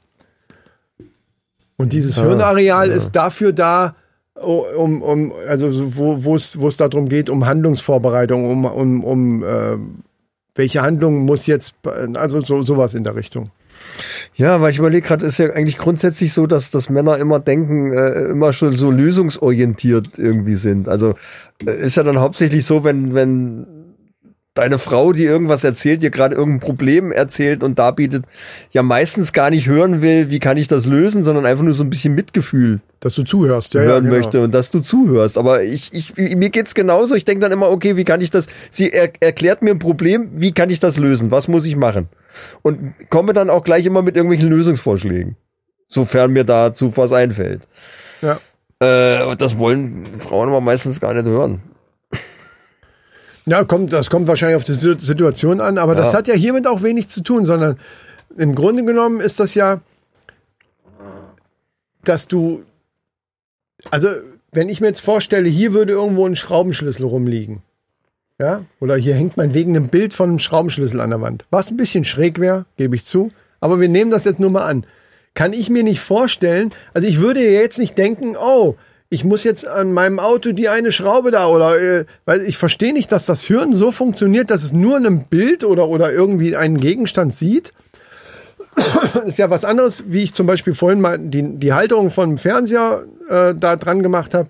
Und 1.75 1.91
dieses 1.91 2.15
Ja, 2.15 2.23
Hirnareal 2.23 2.89
ja. 2.89 2.95
ist 2.95 3.11
dafür 3.11 3.51
da, 3.51 3.95
um, 4.35 5.01
um 5.01 5.33
also 5.47 5.69
wo 5.95 6.35
es 6.35 6.77
darum 6.77 7.09
geht, 7.09 7.29
um 7.29 7.45
Handlungsvorbereitung, 7.45 8.49
um 8.49 8.65
um 8.65 9.03
um 9.03 9.43
äh, 9.43 9.77
welche 10.55 10.81
Handlung 10.81 11.25
muss 11.25 11.45
jetzt, 11.45 11.75
also 12.15 12.41
so 12.41 12.61
sowas 12.61 12.93
in 12.95 13.03
der 13.03 13.15
Richtung. 13.15 13.51
Ja, 14.35 14.61
weil 14.61 14.71
ich 14.71 14.79
überlege 14.79 15.07
gerade, 15.07 15.25
ist 15.25 15.39
ja 15.39 15.49
eigentlich 15.51 15.77
grundsätzlich 15.77 16.33
so, 16.33 16.47
dass, 16.47 16.71
dass 16.71 16.89
Männer 16.89 17.17
immer 17.17 17.39
denken, 17.39 17.93
äh, 17.93 18.25
immer 18.25 18.53
schon 18.53 18.73
so 18.73 18.91
lösungsorientiert 18.91 20.17
irgendwie 20.17 20.55
sind. 20.55 20.87
Also 20.87 21.15
äh, 21.65 21.85
ist 21.85 21.97
ja 21.97 22.03
dann 22.03 22.19
hauptsächlich 22.19 22.65
so, 22.65 22.83
wenn, 22.83 23.13
wenn 23.13 23.65
deine 24.59 24.77
Frau, 24.77 25.13
die 25.13 25.23
irgendwas 25.23 25.63
erzählt, 25.63 26.03
dir 26.03 26.09
gerade 26.09 26.35
irgendein 26.35 26.59
Problem 26.59 27.11
erzählt 27.11 27.63
und 27.63 27.79
darbietet, 27.79 28.25
ja 28.71 28.83
meistens 28.83 29.31
gar 29.31 29.49
nicht 29.49 29.67
hören 29.67 30.01
will, 30.01 30.29
wie 30.29 30.39
kann 30.39 30.57
ich 30.57 30.67
das 30.67 30.85
lösen, 30.85 31.23
sondern 31.23 31.45
einfach 31.45 31.63
nur 31.63 31.73
so 31.73 31.83
ein 31.83 31.89
bisschen 31.89 32.13
Mitgefühl 32.13 32.81
Dass 32.99 33.15
du 33.15 33.23
zuhörst, 33.23 33.73
ja, 33.73 33.81
hören 33.81 34.05
ja, 34.05 34.09
genau. 34.09 34.15
möchte 34.15 34.41
und 34.41 34.53
dass 34.53 34.69
du 34.71 34.81
zuhörst. 34.81 35.37
Aber 35.37 35.63
ich, 35.63 35.93
ich, 35.93 36.15
mir 36.17 36.49
geht's 36.49 36.75
genauso. 36.75 37.15
Ich 37.15 37.25
denke 37.25 37.41
dann 37.41 37.51
immer, 37.51 37.69
okay, 37.69 37.95
wie 37.95 38.03
kann 38.03 38.19
ich 38.21 38.31
das? 38.31 38.47
Sie 38.69 38.91
er, 38.91 39.11
erklärt 39.21 39.61
mir 39.61 39.71
ein 39.71 39.79
Problem, 39.79 40.29
wie 40.33 40.51
kann 40.51 40.69
ich 40.69 40.79
das 40.79 40.97
lösen? 40.97 41.31
Was 41.31 41.47
muss 41.47 41.65
ich 41.65 41.77
machen? 41.77 42.09
Und 42.61 42.93
komme 43.09 43.33
dann 43.33 43.49
auch 43.49 43.63
gleich 43.63 43.85
immer 43.85 44.01
mit 44.01 44.15
irgendwelchen 44.15 44.49
Lösungsvorschlägen, 44.49 45.35
sofern 45.87 46.31
mir 46.31 46.43
dazu 46.43 46.95
was 46.97 47.11
einfällt. 47.11 47.67
Ja. 48.21 48.39
Äh, 48.79 49.35
das 49.35 49.57
wollen 49.57 50.05
Frauen 50.05 50.49
aber 50.49 50.61
meistens 50.61 50.99
gar 50.99 51.13
nicht 51.13 51.25
hören. 51.25 51.61
Ja, 53.45 53.63
kommt, 53.63 53.91
das 53.93 54.09
kommt 54.09 54.27
wahrscheinlich 54.27 54.57
auf 54.57 54.63
die 54.63 54.73
Situ- 54.73 54.99
Situation 54.99 55.59
an, 55.59 55.77
aber 55.77 55.95
das 55.95 56.11
Ja. 56.11 56.19
hat 56.19 56.27
ja 56.27 56.35
hiermit 56.35 56.67
auch 56.67 56.83
wenig 56.83 57.09
zu 57.09 57.23
tun, 57.23 57.45
sondern 57.45 57.79
im 58.37 58.53
Grunde 58.53 58.85
genommen 58.85 59.19
ist 59.21 59.39
das 59.39 59.55
ja, 59.55 59.81
dass 62.03 62.27
du, 62.27 62.63
also 63.91 64.09
wenn 64.51 64.69
ich 64.69 64.81
mir 64.81 64.87
jetzt 64.87 65.01
vorstelle, 65.01 65.49
hier 65.49 65.73
würde 65.73 65.93
irgendwo 65.93 66.25
ein 66.27 66.35
Schraubenschlüssel 66.35 67.05
rumliegen, 67.05 67.61
ja, 68.39 68.63
oder 68.79 68.95
hier 68.95 69.15
hängt 69.15 69.37
mein 69.37 69.53
wegen 69.53 69.75
einem 69.75 69.89
Bild 69.89 70.13
von 70.13 70.29
einem 70.29 70.39
Schraubenschlüssel 70.39 71.01
an 71.01 71.09
der 71.09 71.21
Wand, 71.21 71.45
was 71.51 71.69
ein 71.69 71.77
bisschen 71.77 72.05
schräg 72.05 72.39
wäre, 72.39 72.65
gebe 72.77 72.95
ich 72.95 73.03
zu, 73.03 73.31
aber 73.59 73.79
wir 73.79 73.89
nehmen 73.89 74.11
das 74.11 74.23
jetzt 74.25 74.39
nur 74.39 74.49
mal 74.49 74.65
an. 74.65 74.85
Kann 75.33 75.53
ich 75.53 75.69
mir 75.69 75.83
nicht 75.83 75.99
vorstellen, 75.99 76.71
also 76.93 77.07
ich 77.07 77.19
würde 77.19 77.41
jetzt 77.41 77.77
nicht 77.77 77.97
denken, 77.97 78.35
oh, 78.35 78.75
ich 79.09 79.23
muss 79.23 79.43
jetzt 79.43 79.67
an 79.67 79.91
meinem 79.91 80.19
Auto 80.19 80.51
die 80.51 80.69
eine 80.69 80.91
Schraube 80.91 81.31
da 81.31 81.47
oder 81.47 81.79
äh, 81.79 82.05
weil 82.25 82.41
ich 82.41 82.57
verstehe 82.57 82.93
nicht, 82.93 83.11
dass 83.11 83.25
das 83.25 83.43
Hirn 83.43 83.73
so 83.73 83.91
funktioniert, 83.91 84.51
dass 84.51 84.63
es 84.63 84.71
nur 84.71 84.97
ein 84.97 85.25
Bild 85.25 85.63
oder 85.63 85.87
oder 85.87 86.11
irgendwie 86.11 86.55
einen 86.55 86.77
Gegenstand 86.77 87.33
sieht. 87.33 87.73
Ist 89.25 89.39
ja 89.39 89.49
was 89.49 89.65
anderes, 89.65 90.03
wie 90.07 90.23
ich 90.23 90.33
zum 90.33 90.45
Beispiel 90.45 90.75
vorhin 90.75 91.01
mal 91.01 91.17
die, 91.17 91.57
die 91.57 91.73
Halterung 91.73 92.11
vom 92.11 92.37
Fernseher 92.37 93.03
äh, 93.27 93.55
da 93.55 93.75
dran 93.75 94.03
gemacht 94.03 94.33
habe. 94.33 94.49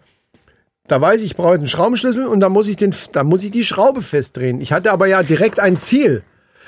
Da 0.89 0.99
weiß 0.99 1.21
ich, 1.21 1.31
ich 1.31 1.35
brauche 1.37 1.53
einen 1.53 1.67
Schraubenschlüssel 1.67 2.25
und 2.25 2.39
da 2.39 2.49
muss 2.49 2.67
ich 2.67 2.75
den, 2.75 2.93
da 3.11 3.23
muss 3.23 3.43
ich 3.43 3.51
die 3.51 3.63
Schraube 3.63 4.01
festdrehen. 4.01 4.59
Ich 4.59 4.73
hatte 4.73 4.91
aber 4.91 5.07
ja 5.07 5.23
direkt 5.23 5.59
ein 5.59 5.77
Ziel. 5.77 6.23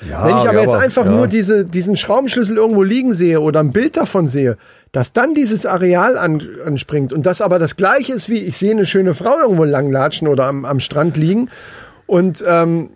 Ja, 0.08 0.24
Wenn 0.24 0.36
ich 0.38 0.48
aber 0.48 0.54
ja, 0.54 0.62
jetzt 0.62 0.74
einfach 0.74 1.04
ja. 1.06 1.12
nur 1.12 1.26
diese, 1.26 1.64
diesen 1.64 1.96
Schraubenschlüssel 1.96 2.56
irgendwo 2.56 2.82
liegen 2.82 3.12
sehe 3.12 3.40
oder 3.40 3.60
ein 3.60 3.72
Bild 3.72 3.96
davon 3.96 4.26
sehe, 4.26 4.56
dass 4.90 5.12
dann 5.12 5.34
dieses 5.34 5.66
Areal 5.66 6.18
an, 6.18 6.42
anspringt 6.64 7.12
und 7.12 7.24
das 7.24 7.40
aber 7.40 7.58
das 7.58 7.76
gleiche 7.76 8.12
ist 8.12 8.28
wie, 8.28 8.38
ich 8.38 8.56
sehe 8.56 8.72
eine 8.72 8.86
schöne 8.86 9.14
Frau 9.14 9.38
irgendwo 9.40 9.64
langlatschen 9.64 10.28
oder 10.28 10.46
am, 10.46 10.64
am 10.64 10.80
Strand 10.80 11.16
liegen 11.16 11.50
und 12.06 12.42
ähm, 12.46 12.90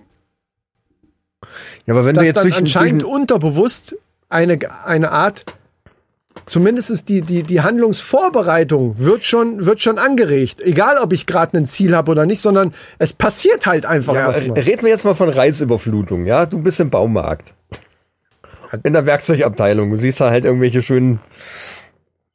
Ja, 1.87 1.95
aber 1.95 2.05
wenn 2.05 2.15
du 2.15 2.21
dass 2.21 2.27
jetzt 2.27 2.37
dann 2.37 2.43
durch, 2.45 2.55
durch 2.57 2.77
anscheinend 2.77 3.05
unterbewusst 3.05 3.97
eine, 4.29 4.59
eine 4.85 5.13
Art, 5.13 5.45
zumindest 6.47 7.09
die, 7.09 7.23
die, 7.23 7.43
die 7.43 7.61
Handlungsvorbereitung 7.61 8.99
wird 8.99 9.25
schon, 9.25 9.67
wird 9.67 9.81
schon 9.81 9.99
angeregt. 9.99 10.61
Egal, 10.63 10.97
ob 10.99 11.13
ich 11.13 11.27
gerade 11.27 11.57
ein 11.59 11.67
Ziel 11.67 11.95
habe 11.95 12.11
oder 12.13 12.25
nicht, 12.25 12.41
sondern 12.41 12.73
es 12.99 13.13
passiert 13.13 13.67
halt 13.67 13.85
einfach 13.85 14.15
Ja, 14.15 14.29
erstmal. 14.29 14.59
reden 14.61 14.83
wir 14.83 14.91
jetzt 14.91 15.05
mal 15.05 15.15
von 15.15 15.29
Reizüberflutung, 15.29 16.25
ja? 16.25 16.47
Du 16.47 16.59
bist 16.61 16.81
im 16.81 16.91
Baumarkt. 16.91 17.55
In 18.83 18.93
der 18.93 19.07
Werkzeugabteilung. 19.07 19.91
Du 19.91 19.97
siehst 19.97 20.21
da 20.21 20.31
halt 20.31 20.45
irgendwelche 20.45 20.83
schönen 20.83 21.21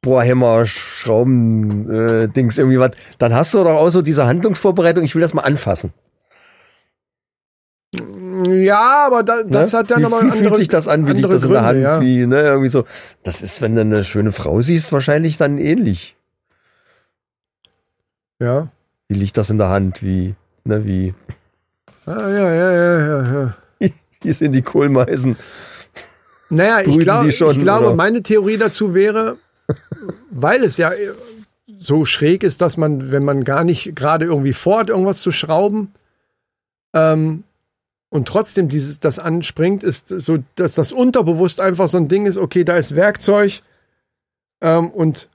Bohrhämmer, 0.00 0.66
Schrauben, 0.66 1.90
äh, 1.90 2.28
Dings, 2.28 2.58
irgendwie 2.58 2.80
was. 2.80 2.90
Dann 3.18 3.34
hast 3.34 3.54
du 3.54 3.58
doch 3.62 3.70
auch 3.74 3.88
so 3.90 4.02
diese 4.02 4.26
Handlungsvorbereitung, 4.26 5.04
ich 5.04 5.14
will 5.14 5.22
das 5.22 5.34
mal 5.34 5.42
anfassen. 5.42 5.92
Ja, 8.46 9.06
aber 9.06 9.22
da, 9.22 9.42
das 9.42 9.72
ne? 9.72 9.78
hat 9.78 9.90
dann 9.90 9.98
wie, 9.98 10.02
nochmal 10.02 10.20
wie 10.20 10.30
andere 10.30 10.38
fühlt 10.38 10.56
sich 10.56 10.68
das 10.68 10.88
an, 10.88 11.06
wie 11.06 11.12
liegt 11.12 11.24
andere 11.24 11.34
das 11.34 11.44
in 11.44 11.52
der 11.52 11.62
Hand, 11.62 11.82
Gründe, 11.82 11.88
ja. 11.88 12.00
wie, 12.00 12.26
ne, 12.26 12.40
irgendwie 12.42 12.68
so. 12.68 12.84
Das 13.22 13.42
ist, 13.42 13.60
wenn 13.60 13.74
du 13.74 13.80
eine 13.80 14.04
schöne 14.04 14.32
Frau 14.32 14.60
siehst, 14.60 14.92
wahrscheinlich 14.92 15.36
dann 15.36 15.58
ähnlich. 15.58 16.16
Ja. 18.40 18.68
Wie 19.08 19.14
liegt 19.14 19.36
das 19.36 19.50
in 19.50 19.58
der 19.58 19.68
Hand, 19.68 20.02
wie, 20.02 20.34
ne, 20.64 20.84
wie, 20.84 21.14
Ah, 22.06 22.28
ja, 22.28 22.52
ja, 22.52 22.72
ja, 22.72 22.98
ja, 22.98 23.32
ja. 23.32 23.88
wie 24.22 24.32
sind 24.32 24.52
die 24.52 24.62
Kohlmeisen? 24.62 25.36
Naja, 26.50 26.80
ich, 26.80 26.98
glaub, 26.98 27.30
schon, 27.32 27.52
ich 27.52 27.58
glaube, 27.58 27.86
oder? 27.86 27.96
meine 27.96 28.22
Theorie 28.22 28.56
dazu 28.56 28.92
wäre, 28.92 29.38
weil 30.30 30.64
es 30.64 30.76
ja 30.76 30.90
äh, 30.92 31.12
so 31.78 32.04
schräg 32.04 32.42
ist, 32.42 32.60
dass 32.60 32.76
man, 32.76 33.12
wenn 33.12 33.24
man 33.24 33.44
gar 33.44 33.64
nicht 33.64 33.94
gerade 33.94 34.26
irgendwie 34.26 34.52
vorhat, 34.52 34.90
irgendwas 34.90 35.20
zu 35.20 35.30
schrauben, 35.30 35.92
ähm, 36.92 37.44
und 38.12 38.28
trotzdem 38.28 38.68
dieses, 38.68 39.00
das 39.00 39.18
anspringt, 39.18 39.82
ist 39.82 40.08
so, 40.08 40.38
dass 40.56 40.74
das 40.74 40.92
unterbewusst 40.92 41.62
einfach 41.62 41.88
so 41.88 41.96
ein 41.96 42.08
Ding 42.08 42.26
ist, 42.26 42.36
okay, 42.36 42.62
da 42.62 42.76
ist 42.76 42.94
Werkzeug, 42.94 43.62
ähm, 44.60 44.90
und 44.90 45.30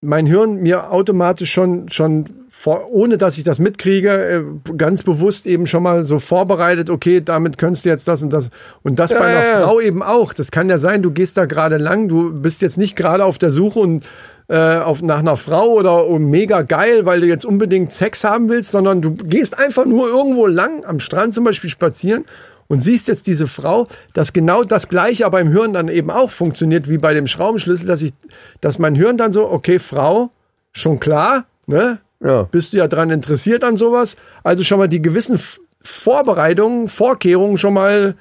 mein 0.00 0.26
Hirn 0.26 0.56
mir 0.56 0.90
automatisch 0.90 1.52
schon, 1.52 1.88
schon 1.88 2.26
vor, 2.48 2.90
ohne 2.90 3.16
dass 3.16 3.38
ich 3.38 3.44
das 3.44 3.60
mitkriege, 3.60 4.10
äh, 4.10 4.44
ganz 4.76 5.04
bewusst 5.04 5.46
eben 5.46 5.68
schon 5.68 5.84
mal 5.84 6.04
so 6.04 6.18
vorbereitet, 6.18 6.90
okay, 6.90 7.20
damit 7.20 7.58
könntest 7.58 7.84
du 7.84 7.90
jetzt 7.90 8.08
das 8.08 8.24
und 8.24 8.32
das. 8.32 8.50
Und 8.82 8.98
das 8.98 9.10
bei 9.10 9.20
einer 9.20 9.44
ja, 9.44 9.60
ja. 9.60 9.64
Frau 9.64 9.80
eben 9.80 10.02
auch. 10.02 10.32
Das 10.32 10.50
kann 10.50 10.68
ja 10.68 10.78
sein, 10.78 11.02
du 11.02 11.12
gehst 11.12 11.36
da 11.36 11.46
gerade 11.46 11.76
lang, 11.76 12.08
du 12.08 12.32
bist 12.32 12.60
jetzt 12.60 12.76
nicht 12.76 12.96
gerade 12.96 13.24
auf 13.24 13.38
der 13.38 13.52
Suche 13.52 13.78
und 13.78 14.04
äh, 14.50 14.78
auf, 14.78 15.00
nach 15.00 15.20
einer 15.20 15.36
Frau 15.36 15.74
oder 15.74 16.08
oh, 16.08 16.18
mega 16.18 16.62
geil, 16.62 17.06
weil 17.06 17.20
du 17.20 17.28
jetzt 17.28 17.44
unbedingt 17.44 17.92
Sex 17.92 18.24
haben 18.24 18.48
willst, 18.48 18.72
sondern 18.72 19.00
du 19.00 19.14
gehst 19.14 19.56
einfach 19.60 19.84
nur 19.84 20.08
irgendwo 20.08 20.48
lang, 20.48 20.84
am 20.84 20.98
Strand 20.98 21.34
zum 21.34 21.44
Beispiel 21.44 21.70
spazieren 21.70 22.24
und 22.66 22.80
siehst 22.80 23.06
jetzt 23.06 23.28
diese 23.28 23.46
Frau, 23.46 23.86
dass 24.12 24.32
genau 24.32 24.64
das 24.64 24.88
Gleiche 24.88 25.24
aber 25.24 25.40
im 25.40 25.52
Hirn 25.52 25.72
dann 25.72 25.86
eben 25.86 26.10
auch 26.10 26.32
funktioniert 26.32 26.88
wie 26.88 26.98
bei 26.98 27.14
dem 27.14 27.28
Schraubenschlüssel, 27.28 27.86
dass 27.86 28.02
ich, 28.02 28.12
dass 28.60 28.80
mein 28.80 28.96
Hirn 28.96 29.16
dann 29.16 29.32
so, 29.32 29.48
okay, 29.48 29.78
Frau, 29.78 30.30
schon 30.72 30.98
klar, 30.98 31.44
ne? 31.66 31.98
Ja. 32.18 32.42
Bist 32.42 32.72
du 32.72 32.78
ja 32.78 32.88
dran 32.88 33.10
interessiert 33.10 33.62
an 33.62 33.76
sowas? 33.76 34.16
Also 34.42 34.64
schon 34.64 34.78
mal 34.78 34.88
die 34.88 35.00
gewissen 35.00 35.40
Vorbereitungen, 35.80 36.88
Vorkehrungen 36.88 37.56
schon 37.56 37.74
mal, 37.74 38.16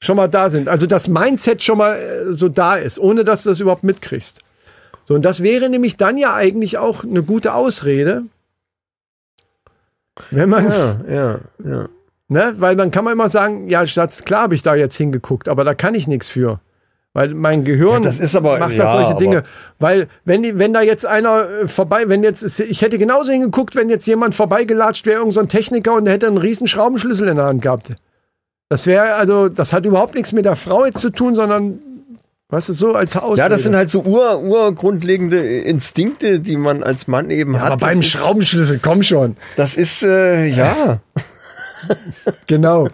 schon 0.00 0.16
mal 0.16 0.28
da 0.28 0.48
sind. 0.48 0.68
Also 0.68 0.86
das 0.86 1.08
Mindset 1.08 1.62
schon 1.62 1.76
mal 1.76 1.96
äh, 1.96 2.32
so 2.32 2.48
da 2.48 2.76
ist, 2.76 2.98
ohne 2.98 3.22
dass 3.22 3.42
du 3.42 3.50
das 3.50 3.60
überhaupt 3.60 3.84
mitkriegst. 3.84 4.40
So, 5.04 5.14
und 5.14 5.24
das 5.24 5.42
wäre 5.42 5.68
nämlich 5.68 5.96
dann 5.96 6.16
ja 6.16 6.34
eigentlich 6.34 6.78
auch 6.78 7.04
eine 7.04 7.22
gute 7.22 7.54
Ausrede, 7.54 8.22
wenn 10.30 10.48
man, 10.48 10.68
Ja, 10.70 10.96
ja, 11.08 11.38
ja. 11.64 11.88
Ne? 12.28 12.54
Weil 12.58 12.76
dann 12.76 12.90
kann 12.90 13.04
man 13.04 13.12
immer 13.12 13.28
sagen, 13.28 13.68
ja, 13.68 13.86
Schatz, 13.86 14.24
klar 14.24 14.42
habe 14.42 14.54
ich 14.54 14.62
da 14.62 14.74
jetzt 14.74 14.96
hingeguckt, 14.96 15.48
aber 15.48 15.64
da 15.64 15.74
kann 15.74 15.94
ich 15.94 16.06
nichts 16.06 16.28
für. 16.28 16.60
Weil 17.14 17.34
mein 17.34 17.62
Gehirn 17.64 17.94
Ja, 17.96 18.00
das 18.00 18.20
ist 18.20 18.34
aber- 18.34 18.58
macht 18.58 18.78
da 18.78 18.84
ja, 18.84 18.92
solche 18.92 19.16
Dinge. 19.18 19.42
Weil, 19.78 20.08
wenn, 20.24 20.58
wenn 20.58 20.72
da 20.72 20.80
jetzt 20.80 21.04
einer 21.04 21.46
äh, 21.48 21.68
vorbei, 21.68 22.08
wenn 22.08 22.22
jetzt, 22.22 22.58
ich 22.60 22.80
hätte 22.80 22.96
genauso 22.96 23.32
hingeguckt, 23.32 23.74
wenn 23.74 23.90
jetzt 23.90 24.06
jemand 24.06 24.34
vorbeigelatscht 24.34 25.04
wäre, 25.04 25.18
irgendein 25.18 25.34
so 25.34 25.40
ein 25.40 25.48
Techniker 25.48 25.92
und 25.94 26.06
der 26.06 26.14
hätte 26.14 26.26
einen 26.26 26.38
riesen 26.38 26.68
Schraubenschlüssel 26.68 27.28
in 27.28 27.36
der 27.36 27.44
Hand 27.46 27.60
gehabt. 27.60 27.92
Das 28.70 28.86
wäre, 28.86 29.14
also, 29.16 29.50
das 29.50 29.74
hat 29.74 29.84
überhaupt 29.84 30.14
nichts 30.14 30.32
mit 30.32 30.46
der 30.46 30.56
Frau 30.56 30.86
jetzt 30.86 31.00
zu 31.00 31.10
tun, 31.10 31.34
sondern, 31.34 31.80
weißt 32.52 32.68
du, 32.68 32.72
so 32.74 32.94
als 32.94 33.14
Haus. 33.14 33.38
Ja, 33.38 33.48
das 33.48 33.62
sind 33.62 33.74
halt 33.74 33.88
so 33.90 34.02
ur, 34.02 34.40
urgrundlegende 34.40 35.38
Instinkte, 35.38 36.38
die 36.38 36.56
man 36.56 36.82
als 36.82 37.08
Mann 37.08 37.30
eben 37.30 37.58
hat. 37.58 37.72
aber 37.72 37.78
beim 37.78 38.00
ist, 38.00 38.10
Schraubenschlüssel, 38.10 38.78
komm 38.80 39.02
schon. 39.02 39.36
Das 39.56 39.76
ist, 39.76 40.02
äh, 40.02 40.46
ja. 40.46 41.00
Genau. 42.46 42.88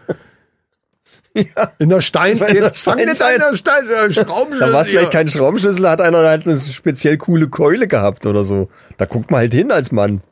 In 1.78 1.90
der 1.90 2.00
Stein, 2.00 2.38
in 2.38 2.54
jetzt 2.54 2.78
fang 2.78 2.98
Steinzeit. 2.98 3.38
der 3.38 3.54
Stein, 3.54 3.86
äh, 3.86 4.10
Schraubenschlüssel. 4.10 4.66
Da 4.66 4.72
war 4.72 4.80
es 4.80 4.88
vielleicht 4.88 5.10
kein 5.10 5.28
Schraubenschlüssel, 5.28 5.86
hat 5.86 6.00
einer 6.00 6.18
halt 6.26 6.46
eine 6.46 6.58
speziell 6.58 7.18
coole 7.18 7.48
Keule 7.48 7.86
gehabt 7.86 8.24
oder 8.24 8.44
so. 8.44 8.70
Da 8.96 9.04
guckt 9.04 9.30
man 9.30 9.40
halt 9.40 9.52
hin 9.52 9.70
als 9.70 9.92
Mann. 9.92 10.22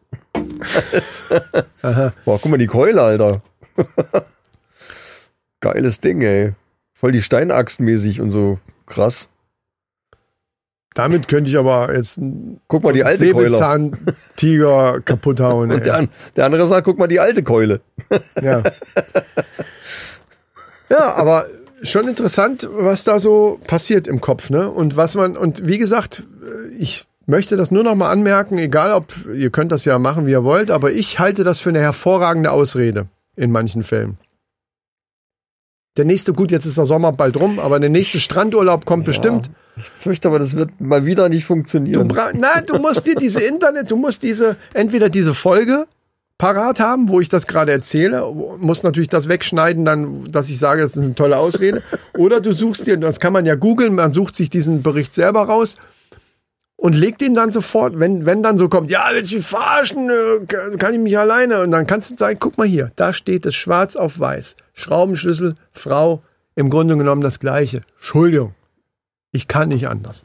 Boah, 1.83 2.13
guck 2.25 2.47
mal 2.47 2.57
die 2.57 2.67
Keule, 2.67 3.03
Alter. 3.03 3.43
Geiles 5.61 6.01
Ding, 6.01 6.23
ey. 6.23 6.55
Voll 6.95 7.13
die 7.13 7.23
Steinaxt 7.23 7.81
mäßig 7.81 8.23
und 8.23 8.31
so. 8.31 8.59
Krass. 8.87 9.29
Damit 10.95 11.29
könnte 11.29 11.51
ich 11.51 11.59
aber 11.59 11.95
jetzt 11.95 12.19
einen 12.19 12.61
Guck 12.69 12.83
mal 12.83 12.95
die 12.95 13.05
alte 13.05 13.31
Keule. 13.31 13.51
Säbelzahntiger 13.51 15.01
kaputt 15.03 15.41
hauen. 15.41 15.71
Und 15.73 15.85
der, 15.85 16.09
der 16.37 16.47
andere 16.47 16.67
sagt, 16.67 16.87
guck 16.87 16.99
mal 16.99 17.07
die 17.07 17.21
alte 17.21 17.43
Keule. 17.43 17.81
Ja. 18.41 18.63
ja, 20.89 21.15
aber 21.15 21.47
schon 21.83 22.09
interessant, 22.09 22.67
was 22.73 23.05
da 23.05 23.19
so 23.19 23.61
passiert 23.67 24.07
im 24.07 24.21
Kopf, 24.21 24.51
ne? 24.51 24.71
Und 24.71 24.97
was 24.97 25.17
man, 25.17 25.37
und 25.37 25.67
wie 25.67 25.79
gesagt, 25.79 26.23
ich 26.79 27.07
möchte 27.27 27.57
das 27.57 27.71
nur 27.71 27.83
noch 27.83 27.95
mal 27.95 28.11
anmerken, 28.11 28.57
egal 28.59 28.93
ob, 28.93 29.13
ihr 29.35 29.51
könnt 29.51 29.73
das 29.73 29.85
ja 29.85 29.99
machen, 29.99 30.27
wie 30.27 30.31
ihr 30.31 30.45
wollt, 30.45 30.71
aber 30.71 30.93
ich 30.93 31.19
halte 31.19 31.45
das 31.45 31.61
für 31.61 31.71
eine 31.71 31.81
hervorragende 31.81 32.53
Ausrede 32.53 33.09
in 33.35 33.51
manchen 33.51 33.83
Fällen. 33.83 34.19
Der 35.97 36.05
nächste, 36.05 36.33
gut, 36.33 36.51
jetzt 36.51 36.67
ist 36.67 36.77
der 36.77 36.85
Sommer 36.85 37.13
bald 37.13 37.41
rum, 37.41 37.59
aber 37.59 37.81
der 37.81 37.89
nächste 37.89 38.21
Strandurlaub 38.21 38.85
kommt 38.85 39.05
bestimmt. 39.05 39.51
Ich 39.77 39.85
fürchte 39.85 40.29
aber, 40.29 40.39
das 40.39 40.57
wird 40.57 40.81
mal 40.81 41.07
wieder 41.07 41.29
nicht 41.29 41.45
Du 41.45 41.49
funktionieren. 41.49 42.09
bra 42.09 42.31
Nein, 42.33 42.65
du 42.67 42.79
musst 42.79 43.07
dir 43.07 43.15
diese 43.15 43.43
Internet, 43.43 43.91
du 43.91 43.97
musst 43.97 44.23
diese, 44.23 44.57
entweder 44.75 45.09
diese 45.09 45.35
Folge 45.35 45.87
parat 46.39 46.81
haben, 46.81 47.09
wo 47.09 47.21
ich 47.21 47.29
das 47.31 47.47
gerade 47.47 47.73
erzähle, 47.73 48.31
muss 48.59 48.83
natürlich 48.83 49.09
das 49.09 49.29
wegschneiden, 49.29 49.85
dann, 49.85 50.31
dass 50.31 50.51
ich 50.51 50.59
sage, 50.59 50.83
das 50.83 50.97
ist 50.97 51.03
eine 51.03 51.15
tolle 51.15 51.39
Ausrede. 51.39 51.83
Oder 52.17 52.41
du 52.41 52.53
suchst 52.53 52.87
dir, 52.87 52.99
das 52.99 53.21
kann 53.21 53.33
man 53.33 53.47
ja 53.47 53.55
googeln, 53.55 53.95
man 53.95 54.13
sucht 54.13 54.37
sich 54.37 54.51
diesen 54.51 54.83
Bericht 54.83 55.15
selber 55.15 55.43
raus 55.43 55.77
und 56.77 56.95
legt 56.95 57.23
ihn 57.23 57.35
dann 57.35 57.51
sofort, 57.51 57.99
wenn, 57.99 58.27
wenn 58.27 58.43
dann 58.43 58.59
so 58.59 58.69
kommt, 58.69 58.91
ja, 58.91 59.09
willst 59.13 59.33
du 59.33 59.37
mich 59.37 59.47
verarschen, 59.47 60.11
äh, 60.11 60.45
kann 60.47 60.79
kann 60.79 60.95
ich 60.95 61.01
mich 61.01 61.19
alleine? 61.19 61.63
Und 61.63 61.71
dann 61.71 61.87
kannst 61.87 62.11
du 62.11 62.17
sagen, 62.17 62.39
guck 62.39 62.59
mal 62.59 62.67
hier, 62.67 62.93
da 62.97 63.13
steht 63.13 63.47
es 63.47 63.55
schwarz 63.55 63.97
auf 63.97 64.19
weiß. 64.19 64.57
Schraubenschlüssel, 64.75 65.55
Frau, 65.73 66.23
im 66.55 66.71
Grunde 66.71 66.97
genommen 66.97 67.23
das 67.23 67.41
Gleiche. 67.41 67.83
Entschuldigung, 67.97 68.55
ich 69.33 69.49
kann 69.49 69.71
nicht 69.71 69.89
anders. 69.89 70.25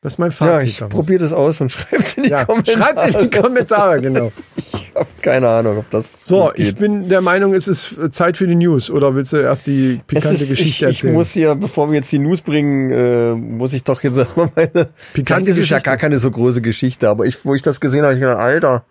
Das 0.00 0.12
ist 0.12 0.18
mein 0.18 0.30
Ja, 0.30 0.36
Fazit. 0.36 0.68
ich 0.68 0.76
daraus. 0.78 0.94
probiere 0.94 1.18
das 1.18 1.32
aus 1.32 1.60
und 1.60 1.72
schreib's 1.72 2.14
in 2.14 2.22
die 2.22 2.28
ja, 2.30 2.44
Kommentare. 2.44 2.78
schreibt's 2.78 3.04
in 3.04 3.18
die 3.30 3.30
Kommentare, 3.40 4.00
genau. 4.00 4.30
Ich 4.56 4.92
habe 4.94 5.08
keine 5.22 5.48
Ahnung, 5.48 5.78
ob 5.78 5.90
das 5.90 6.24
So, 6.24 6.52
ich 6.54 6.74
bin 6.76 7.08
der 7.08 7.20
Meinung, 7.20 7.52
es 7.52 7.66
ist 7.66 7.96
Zeit 8.12 8.36
für 8.36 8.46
die 8.46 8.54
News. 8.54 8.90
Oder 8.90 9.16
willst 9.16 9.32
du 9.32 9.38
erst 9.38 9.66
die 9.66 9.94
Es 9.96 10.06
pikante 10.06 10.34
ist, 10.36 10.50
Geschichte 10.50 10.62
ich, 10.62 10.76
ich 10.76 10.82
erzählen? 10.82 11.14
muss 11.14 11.32
hier, 11.32 11.54
bevor 11.56 11.88
wir 11.88 11.96
jetzt 11.96 12.12
die 12.12 12.20
News 12.20 12.42
bringen, 12.42 12.90
äh, 12.92 13.34
muss 13.34 13.72
ich 13.72 13.82
doch 13.82 14.00
jetzt 14.04 14.16
erstmal 14.16 14.50
meine. 14.54 14.70
Pikante 14.70 14.90
Vielleicht 15.14 15.48
ist 15.48 15.48
es 15.48 15.56
ja 15.70 15.78
Geschichte. 15.78 15.82
gar 15.82 15.96
keine 15.96 16.18
so 16.20 16.30
große 16.30 16.62
Geschichte, 16.62 17.08
aber 17.08 17.26
ich, 17.26 17.44
wo 17.44 17.56
ich 17.56 17.62
das 17.62 17.80
gesehen 17.80 18.04
habe, 18.04 18.14
ich 18.14 18.20
gedacht, 18.20 18.38
Alter, 18.38 18.84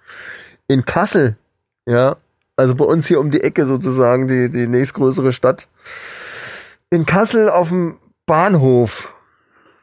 in 0.67 0.83
Kassel, 0.83 1.37
ja, 1.87 2.17
also 2.57 2.75
bei 2.75 2.83
uns 2.83 3.07
hier 3.07 3.21
um 3.21 3.31
die 3.31 3.41
Ecke 3.43 3.65
sozusagen, 3.65 4.27
die, 4.27 4.49
die 4.49 4.67
nächstgrößere 4.67 5.31
Stadt. 5.31 5.69
In 6.89 7.05
Kassel 7.05 7.49
auf 7.49 7.69
dem 7.69 7.97
Bahnhof. 8.25 9.13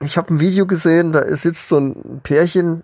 Ich 0.04 0.16
habe 0.16 0.32
ein 0.34 0.40
Video 0.40 0.66
gesehen, 0.66 1.12
da 1.12 1.20
ist- 1.20 1.42
sitzt 1.42 1.68
so 1.68 1.78
ein 1.78 2.20
Pärchen, 2.22 2.82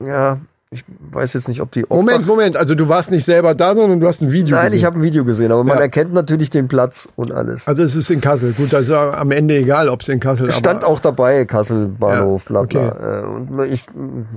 ja, 0.00 0.38
ich 0.70 0.84
weiß 1.10 1.32
jetzt 1.32 1.48
nicht, 1.48 1.62
ob 1.62 1.72
die 1.72 1.84
Moment, 1.88 2.18
Obdach- 2.20 2.26
Moment. 2.26 2.56
Also 2.58 2.74
du 2.74 2.88
warst 2.88 3.10
nicht 3.10 3.24
selber 3.24 3.54
da, 3.54 3.74
sondern 3.74 4.00
du 4.00 4.06
hast 4.06 4.20
ein 4.22 4.30
Video 4.32 4.54
Nein, 4.54 4.66
gesehen. 4.66 4.78
ich 4.78 4.84
habe 4.84 4.98
ein 4.98 5.02
Video 5.02 5.24
gesehen, 5.24 5.50
aber 5.50 5.64
man 5.64 5.78
Ja. 5.78 5.84
erkennt 5.84 6.12
natürlich 6.12 6.50
den 6.50 6.68
Platz 6.68 7.08
und 7.16 7.32
alles. 7.32 7.66
also 7.66 7.82
es 7.82 7.94
ist 7.94 8.10
in 8.10 8.20
Kassel. 8.20 8.52
Gut, 8.52 8.72
das 8.72 8.82
ist 8.82 8.92
am 8.92 9.30
Ende 9.30 9.56
egal, 9.56 9.88
ob 9.88 10.02
es 10.02 10.08
in 10.08 10.20
Kassel 10.20 10.52
Stand 10.52 10.84
aber, 10.84 10.92
auch 10.92 11.00
dabei, 11.00 11.44
Kassel 11.46 11.86
Bahnhof, 11.88 12.44
Ja, 12.44 12.48
bla 12.48 12.62
bla. 12.64 13.20
Äh, 13.20 13.24
Und 13.24 13.50
man- 13.50 13.72
ich, 13.72 13.86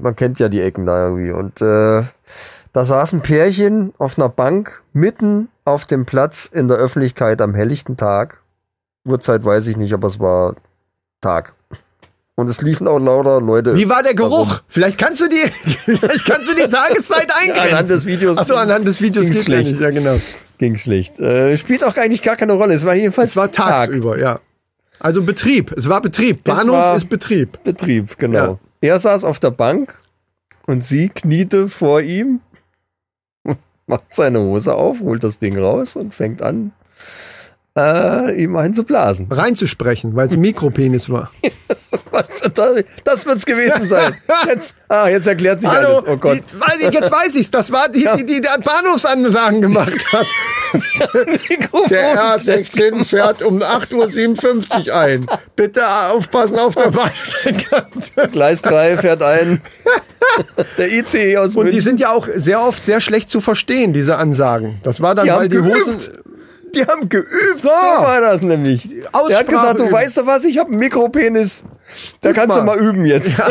man 0.01 0.15
kennt 0.15 0.39
ja 0.39 0.47
die 0.47 0.61
Ecken 0.61 0.85
da 0.85 1.03
irgendwie. 1.07 1.31
Und 1.31 1.61
äh, 1.61 2.03
da 2.73 2.85
saß 2.85 3.11
ein 3.11 3.21
Pärchen 3.21 3.93
auf 3.97 4.17
einer 4.17 4.29
Bank 4.29 4.81
mitten 4.93 5.49
auf 5.65 5.83
dem 5.83 6.05
Platz 6.05 6.45
in 6.51 6.69
der 6.69 6.77
Öffentlichkeit 6.77 7.41
am 7.41 7.53
helllichten 7.53 7.97
Tag. 7.97 8.39
Uhrzeit 9.05 9.43
weiß 9.43 9.67
ich 9.67 9.75
nicht, 9.75 9.93
aber 9.93 10.07
es 10.07 10.17
war 10.19 10.55
Tag. 11.19 11.53
Und 12.41 12.47
es 12.49 12.61
liefen 12.61 12.87
auch 12.87 12.99
lauter 12.99 13.39
Leute. 13.39 13.75
Wie 13.75 13.87
war 13.87 14.01
der 14.03 14.15
Geruch? 14.15 14.47
Warum? 14.49 14.59
Vielleicht 14.67 14.97
kannst 14.97 15.21
du 15.21 15.27
die, 15.29 15.41
vielleicht 15.97 16.25
kannst 16.25 16.49
du 16.49 16.55
die 16.55 16.67
Tageszeit 16.67 17.29
eingrenzen. 17.39 17.69
Anhand 17.71 17.89
des 17.89 18.05
Videos 18.05 18.37
Achso, 18.37 18.55
anhand 18.55 18.87
des 18.87 19.01
Videos 19.01 19.25
ging's 19.27 19.45
geht 19.45 19.47
ja 19.47 19.53
schlecht. 19.61 19.71
nicht. 19.71 19.81
Ja, 19.81 19.89
genau. 19.91 20.15
ging 20.57 20.75
schlecht. 20.77 21.19
Äh, 21.19 21.55
spielt 21.57 21.83
auch 21.83 21.95
eigentlich 21.97 22.21
gar 22.23 22.35
keine 22.35 22.53
Rolle. 22.53 22.73
Es 22.73 22.83
war 22.85 22.95
jedenfalls 22.95 23.31
Es 23.31 23.37
war 23.37 23.51
tagsüber, 23.51 24.17
ja. 24.19 24.39
Also 24.99 25.21
Betrieb. 25.23 25.71
Es 25.77 25.87
war 25.89 26.01
Betrieb. 26.01 26.43
Bahnhof 26.43 26.75
war- 26.75 26.95
ist 26.97 27.09
Betrieb. 27.09 27.63
Betrieb, 27.63 28.17
genau. 28.17 28.59
Er 28.81 28.99
saß 28.99 29.23
auf 29.23 29.39
der 29.39 29.51
Bank 29.51 29.95
und 30.65 30.83
sie 30.85 31.09
kniete 31.09 31.67
vor 31.69 32.01
ihm, 32.01 32.39
macht 33.87 34.03
seine 34.15 34.39
Hose 34.39 34.73
auf, 34.75 34.99
holt 35.01 35.23
das 35.23 35.37
Ding 35.39 35.57
raus 35.57 35.95
und 35.95 36.15
fängt 36.15 36.41
an, 36.41 36.71
äh, 37.77 38.43
ihm 38.43 38.55
einzublasen. 38.55 39.27
Reinzusprechen, 39.31 40.15
weil 40.15 40.27
es 40.27 40.33
ein 40.33 40.41
Mikropenis 40.41 41.09
war. 41.09 41.31
Das 43.03 43.25
wird's 43.25 43.45
gewesen 43.45 43.87
sein. 43.87 44.15
Jetzt, 44.47 44.75
ah, 44.89 45.07
jetzt 45.07 45.27
erklärt 45.27 45.61
sich 45.61 45.69
Hallo, 45.69 45.99
alles. 45.99 46.03
Oh 46.07 46.17
Gott. 46.17 46.39
Die, 46.79 46.83
jetzt 46.85 47.11
weiß 47.11 47.35
ich's. 47.35 47.51
Das 47.51 47.71
war 47.71 47.89
die, 47.89 48.07
die, 48.17 48.25
die 48.25 48.41
der 48.41 48.57
Bahnhofsansagen 48.59 49.61
gemacht 49.61 50.11
hat. 50.11 50.27
Der 51.89 52.37
R16 52.37 53.05
fährt 53.05 53.41
um 53.41 53.61
8.57 53.61 54.87
Uhr 54.89 54.95
ein. 54.95 55.25
Bitte 55.55 55.87
aufpassen 55.87 56.57
auf 56.59 56.75
der 56.75 56.91
Bahnsteigkante. 56.91 58.27
Gleis 58.31 58.61
3 58.61 58.97
fährt 58.97 59.23
ein. 59.23 59.61
Der 60.77 60.91
ICE 60.91 61.37
aus 61.37 61.55
Und 61.55 61.65
die 61.67 61.73
München. 61.73 61.81
sind 61.81 61.99
ja 61.99 62.11
auch 62.11 62.27
sehr 62.33 62.61
oft 62.61 62.83
sehr 62.83 63.01
schlecht 63.01 63.29
zu 63.29 63.41
verstehen, 63.41 63.93
diese 63.93 64.17
Ansagen. 64.17 64.79
Das 64.83 65.01
war 65.01 65.15
dann, 65.15 65.25
Die 65.25 65.31
weil 65.31 65.49
die. 65.49 65.59
Hosen. 65.59 65.97
Die 66.75 66.85
haben 66.85 67.09
geübt. 67.09 67.29
So. 67.55 67.69
So 67.69 67.75
war 67.75 68.21
das 68.21 68.41
nämlich. 68.41 68.85
Aussprache 69.11 69.27
Der 69.29 69.39
hat 69.39 69.47
gesagt, 69.47 69.79
du 69.79 69.83
üben. 69.83 69.93
weißt 69.93 70.17
du 70.17 70.25
was, 70.25 70.43
ich 70.45 70.57
habe 70.57 70.69
einen 70.69 70.79
Mikropenis. 70.79 71.63
Da 72.21 72.31
kannst 72.33 72.57
du 72.57 72.63
mal. 72.63 72.77
mal 72.77 72.83
üben 72.85 73.05
jetzt. 73.05 73.37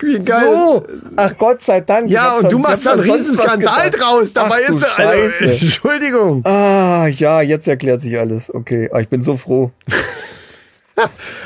Wie 0.00 0.18
geil. 0.18 0.42
So. 0.42 0.86
Ach 1.16 1.38
Gott 1.38 1.62
sei 1.62 1.80
Dank. 1.80 2.10
Ja, 2.10 2.38
und 2.38 2.50
du 2.50 2.58
machst 2.58 2.82
schon 2.82 2.92
einen 2.94 3.02
Riesenskandal 3.10 3.90
draus. 3.90 4.32
Dabei 4.32 4.62
Ach 4.64 4.68
du 4.68 4.76
ist 4.76 4.82
er. 4.82 4.98
Also. 4.98 5.44
Entschuldigung. 5.44 6.44
Ah, 6.44 7.06
ja, 7.06 7.40
jetzt 7.40 7.68
erklärt 7.68 8.02
sich 8.02 8.18
alles. 8.18 8.52
Okay, 8.52 8.90
ah, 8.92 8.98
ich 8.98 9.08
bin 9.08 9.22
so 9.22 9.36
froh. 9.36 9.70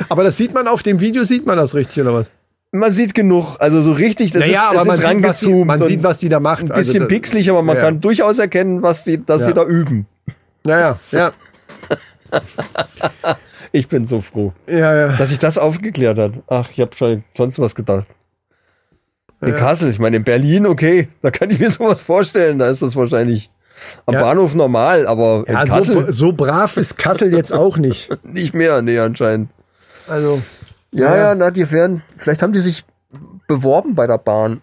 Aber 0.09 0.25
das 0.25 0.39
sieht 0.39 0.55
man 0.55 0.67
auf 0.67 0.83
dem 0.83 1.01
Video, 1.01 1.25
sieht 1.25 1.45
man 1.45 1.59
das 1.59 1.75
richtig, 1.75 2.03
oder 2.03 2.15
was? 2.15 2.33
Man 2.75 2.91
sieht 2.91 3.15
genug, 3.15 3.57
also 3.59 3.83
so 3.83 3.93
richtig, 3.93 4.31
das 4.31 4.47
Naja, 4.47 4.71
ist, 4.71 4.77
aber 4.79 4.85
man 4.87 4.97
sieht, 4.97 5.23
was 5.23 5.41
die, 5.41 5.65
man 5.65 5.83
sieht, 5.83 6.03
was 6.03 6.19
die 6.19 6.29
da 6.31 6.41
macht. 6.41 6.63
ein 6.63 6.67
bisschen 6.69 6.77
also, 6.77 6.99
da- 7.01 7.07
pixelig, 7.07 7.51
aber 7.51 7.63
man 7.63 7.77
ja. 7.77 7.83
kann 7.83 8.01
durchaus 8.01 8.39
erkennen, 8.39 8.83
was 8.83 9.05
die, 9.05 9.23
dass 9.25 9.43
Ja. 9.43 9.49
sie 9.49 9.53
da 9.55 9.65
üben. 9.65 10.07
Naja, 10.65 10.99
ja. 11.11 11.33
Ich 13.73 13.89
bin 13.89 14.07
so 14.07 14.21
froh, 14.21 14.53
Ja, 14.67 14.95
ja. 14.95 15.09
dass 15.17 15.31
sich 15.31 15.39
das 15.39 15.59
aufgeklärt 15.59 16.19
hat. 16.19 16.33
Ach, 16.47 16.69
ich 16.73 16.81
habe 16.81 16.95
schon 16.95 17.25
sonst 17.35 17.59
was 17.59 17.75
gedacht. 17.75 18.07
In 19.41 19.57
Kassel, 19.57 19.91
ich 19.91 19.99
meine 19.99 20.19
in 20.19 20.25
Berlin, 20.25 20.67
okay, 20.67 21.09
da 21.21 21.31
kann 21.31 21.51
ich 21.51 21.59
mir 21.59 21.71
sowas 21.71 22.03
vorstellen, 22.03 22.59
da 22.59 22.69
ist 22.71 22.83
das 22.83 22.95
wahrscheinlich 22.97 23.51
am 24.07 24.15
Ja. 24.15 24.21
Bahnhof 24.23 24.55
normal, 24.55 25.07
aber 25.07 25.45
in 25.47 25.55
Ja, 25.55 25.65
Kassel 25.65 26.07
so, 26.07 26.13
so 26.13 26.33
brav 26.33 26.77
ist 26.77 26.97
Kassel 26.99 27.33
jetzt 27.35 27.53
auch 27.53 27.77
nicht. 27.77 28.11
nicht 28.25 28.55
mehr, 28.55 28.83
nee, 28.83 28.99
anscheinend. 28.99 29.51
Also, 30.07 30.41
Ja, 30.93 31.15
Ja. 31.15 31.17
ja, 31.17 31.35
na, 31.35 31.51
die 31.51 31.71
werden, 31.71 32.03
vielleicht 32.17 32.43
haben 32.43 32.53
die 32.53 32.59
sich 32.59 32.85
beworben 33.47 33.95
bei 33.95 34.07
der 34.07 34.19
Bahn 34.19 34.63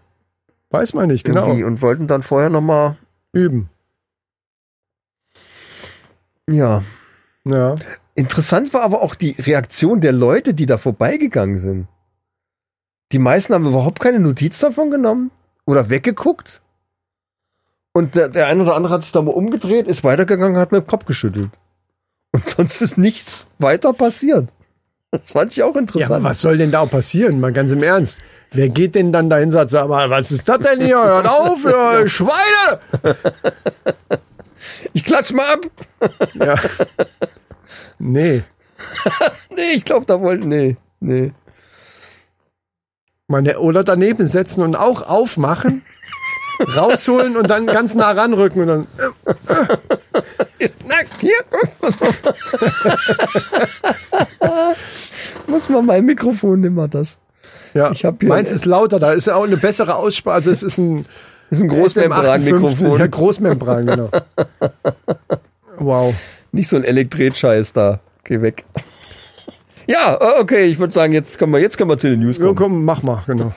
weiß 0.72 0.94
man 0.94 1.08
nicht, 1.08 1.26
genau. 1.26 1.50
und 1.52 1.82
wollten 1.82 2.08
dann 2.08 2.22
vorher 2.22 2.50
nochmal, 2.50 2.98
Üben. 3.32 3.70
ja. 6.50 6.84
Ja. 7.46 7.76
Interessant 8.16 8.74
war 8.74 8.82
aber 8.82 9.02
auch 9.02 9.16
die 9.16 9.32
Reaktion 9.32 10.02
der 10.02 10.12
Leute, 10.12 10.54
die 10.54 10.66
da 10.66 10.78
vorbeigegangen 10.78 11.58
sind. 11.58 11.88
Die 13.12 13.20
meisten 13.20 13.54
haben 13.54 13.66
überhaupt 13.66 14.00
keine 14.02 14.20
Notiz 14.20 14.60
davon 14.60 14.92
genommen 14.92 15.32
oder 15.66 15.90
weggeguckt. 15.90 16.62
Und 17.94 18.16
der, 18.16 18.30
der 18.30 18.48
eine 18.48 18.64
oder 18.64 18.76
andere 18.76 18.94
hat 18.94 19.04
sich 19.04 19.14
da 19.14 19.22
mal 19.22 19.32
umgedreht, 19.32 19.88
ist 19.88 20.04
weitergegangen, 20.04 20.58
hat 20.58 20.72
mit 20.72 20.84
dem 20.84 20.88
Kopf 20.88 21.06
geschüttelt. 21.06 21.50
Und 22.34 22.46
sonst 22.48 22.82
ist 22.82 22.98
nichts 22.98 23.48
weiter 23.58 23.94
passiert. 23.94 24.50
Das 25.12 25.32
fand 25.32 25.52
ich 25.54 25.64
auch 25.64 25.74
Ja, 25.74 25.82
interessant. 25.82 26.12
aber 26.12 26.24
was 26.24 26.40
soll 26.42 26.58
denn 26.58 26.72
da 26.72 26.82
auch 26.82 26.90
passieren? 26.92 27.40
Mal 27.40 27.52
ganz 27.52 27.72
im 27.72 27.82
Ernst. 27.82 28.22
Wer 28.52 28.70
geht 28.70 28.96
denn 28.96 29.12
dann 29.12 29.30
dahin 29.30 29.46
und 29.46 29.52
sagt, 29.52 29.70
sag 29.72 29.88
mal, 29.88 30.10
was 30.10 30.32
ist 30.32 30.48
das 30.48 30.60
denn 30.60 30.82
hier? 30.82 30.98
Hört 31.04 31.28
auf, 31.28 31.64
ihr 31.66 32.08
Schweine! 32.08 32.80
Ich 34.94 35.04
klatsch 35.04 35.34
mal 35.34 35.54
ab. 35.54 35.66
Ja. 36.36 36.56
Nee. 37.98 38.44
Nee, 39.56 39.72
ich 39.76 39.84
glaube, 39.84 40.06
da 40.06 40.22
wollten, 40.22 40.48
nee, 40.48 40.78
nee. 41.02 41.34
Meine, 43.28 43.60
oder 43.60 43.84
daneben 43.84 44.26
setzen 44.26 44.64
und 44.64 44.76
auch 44.76 45.02
aufmachen 45.08 45.84
rausholen 46.76 47.38
und 47.38 47.50
dann 47.50 47.66
ganz 47.66 47.96
nah 47.96 48.12
ranrücken 48.12 48.62
und 48.64 48.68
dann. 48.68 48.88
Na, 50.86 50.96
hier. 51.20 51.34
Muss 55.48 55.70
man 55.70 55.86
mein 55.86 56.06
Mikrofon 56.06 56.60
nimmer 56.62 56.88
das. 56.88 57.20
Ja, 57.74 57.92
Ich 57.92 58.04
hab 58.06 58.20
hier- 58.20 58.30
meins 58.30 58.52
ist 58.52 58.66
lauter, 58.66 59.00
da 59.00 59.14
ist 59.14 59.28
ja 59.28 59.36
auch 59.36 59.44
eine 59.44 59.58
bessere 59.58 59.96
Aussprache. 59.96 60.36
Also 60.36 60.52
es 60.52 60.64
ist 60.64 60.78
ein, 60.78 61.06
Das 61.50 61.60
ist 61.60 61.64
ein 61.64 61.70
Großmembran-Mikrofon. 61.70 63.00
Ja, 63.00 63.08
Großmembran, 63.08 63.86
genau. 63.88 64.10
Wow. 65.78 66.14
Nicht 66.52 66.68
so 66.68 66.76
ein 66.78 66.84
Elektret-Scheiß 66.84 67.74
da. 67.74 68.00
Geh 68.24 68.42
weg. 68.42 68.66
Ja, 69.88 70.16
äh, 70.20 70.40
okay, 70.40 70.66
ich 70.66 70.78
würde 70.80 70.94
sagen, 70.94 71.14
jetzt 71.14 71.40
können 71.40 71.52
wir, 71.52 71.60
jetzt 71.60 71.78
können 71.78 71.90
wir 71.90 71.98
zu 71.98 72.10
den 72.10 72.20
News 72.20 72.38
Ja, 72.38 72.44
kommen. 72.46 72.56
komm, 72.56 72.86
mach 72.86 73.02
mal, 73.02 73.24
genau. 73.26 73.52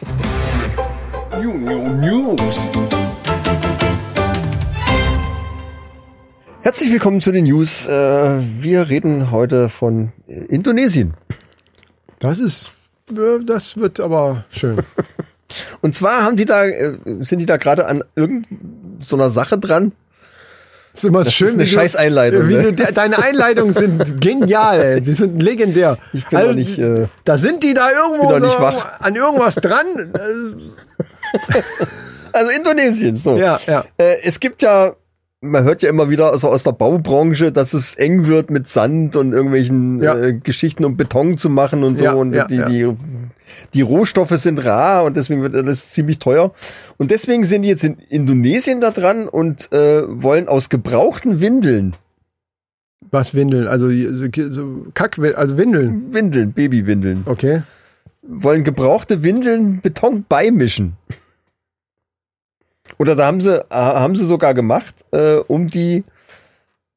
News. 1.43 2.69
Herzlich 6.63 6.93
willkommen 6.93 7.21
zu 7.21 7.33
den 7.33 7.45
News. 7.45 7.87
Äh, 7.89 7.91
wir 8.61 8.89
reden 8.89 9.31
heute 9.31 9.69
von 9.69 10.13
äh, 10.29 10.45
Indonesien. 10.47 11.15
Das 12.21 12.39
ist, 12.39 12.71
äh, 13.11 13.45
das 13.45 13.77
wird 13.77 13.99
aber 14.01 14.45
schön. 14.51 14.79
Und 15.83 15.95
zwar 15.95 16.23
haben 16.23 16.37
die 16.37 16.45
da, 16.47 16.65
sind 17.21 17.41
die 17.41 17.47
da 17.47 17.57
gerade 17.59 17.87
an 17.87 18.03
irgendeiner 18.17 19.29
Sache 19.31 19.59
dran. 19.59 19.93
Das 20.93 21.05
ist 21.05 21.09
immer 21.09 21.25
schön, 21.25 21.49
ist 21.49 21.55
eine 21.55 21.65
du- 21.65 21.71
scheiß 21.71 21.97
Einleitung, 21.97 22.49
Wie 22.49 22.55
ne? 22.55 22.63
du, 22.65 22.73
de, 22.73 22.93
deine 22.93 23.19
Einleitungen 23.19 23.73
sind 23.73 24.21
genial, 24.21 24.81
ey. 24.81 25.01
Die 25.01 25.13
sind 25.15 25.43
legendär. 25.43 25.99
Ich 26.13 26.27
bin 26.27 26.39
auch 26.39 26.53
nicht, 26.53 26.79
äh, 26.79 27.07
da 27.25 27.39
sind 27.39 27.63
die 27.65 27.75
da 27.75 27.91
irgendwo 27.91 28.31
so 28.31 28.67
an 29.01 29.15
irgendwas 29.17 29.57
dran. 29.57 29.87
Also 32.35 32.49
Indonesien. 32.57 33.15
So. 33.15 33.37
Ja, 33.37 33.61
ja. 33.67 33.85
Es 33.99 34.41
gibt 34.41 34.63
ja, 34.63 34.95
man 35.45 35.65
hört 35.65 35.83
ja 35.83 35.91
immer 35.91 36.09
wieder 36.09 36.31
also 36.31 36.49
aus 36.49 36.63
der 36.63 36.71
Baubranche, 36.73 37.51
dass 37.53 37.75
es 37.75 37.97
eng 37.97 38.27
wird 38.27 38.51
mit 38.51 38.69
Sand 38.69 39.17
und 39.17 39.33
irgendwelchen 39.33 40.01
Ja. 40.03 40.17
äh, 40.17 40.33
Geschichten, 40.35 40.85
um 40.85 40.97
Beton 40.97 41.37
zu 41.37 41.51
machen 41.51 41.83
und 41.83 41.99
so. 41.99 42.05
Ja, 42.05 42.13
und 42.15 42.33
ja, 42.33 42.47
die, 42.47 42.63
die, 42.69 42.89
die 43.75 43.81
Rohstoffe 43.83 44.31
sind 44.39 44.65
rar 44.65 45.03
und 45.05 45.17
deswegen 45.17 45.43
wird 45.43 45.55
das 45.67 45.91
ziemlich 45.91 46.21
teuer. 46.21 46.53
Und 46.97 47.11
deswegen 47.11 47.43
sind 47.45 47.63
die 47.63 47.69
jetzt 47.69 47.83
in 47.83 47.99
Indonesien 48.09 48.81
da 48.81 48.93
dran 48.93 49.29
und 49.29 49.71
äh, 49.73 50.03
wollen 50.07 50.47
aus 50.47 50.69
gebrauchten 50.69 51.41
Windeln, 51.41 51.95
Was 53.11 53.35
Windeln? 53.35 53.67
Also 53.67 53.91
so, 53.91 54.27
so 54.51 54.87
Kack, 54.95 55.19
also 55.35 55.57
Windeln. 55.59 56.15
Windeln, 56.15 56.53
Babywindeln, 56.53 57.25
Okay. 57.27 57.63
wollen 58.23 58.63
gebrauchte 58.63 59.25
Windeln 59.25 59.81
Beton 59.81 60.25
beimischen. 60.29 60.93
Oder 62.99 63.17
da 63.17 63.27
haben 63.27 63.41
sie, 63.41 63.59
äh, 63.59 63.65
haben 63.71 64.17
sie 64.17 64.27
sogar 64.27 64.55
gemacht, 64.55 64.95
äh, 65.13 65.37
um 65.37 65.69
die 65.69 66.05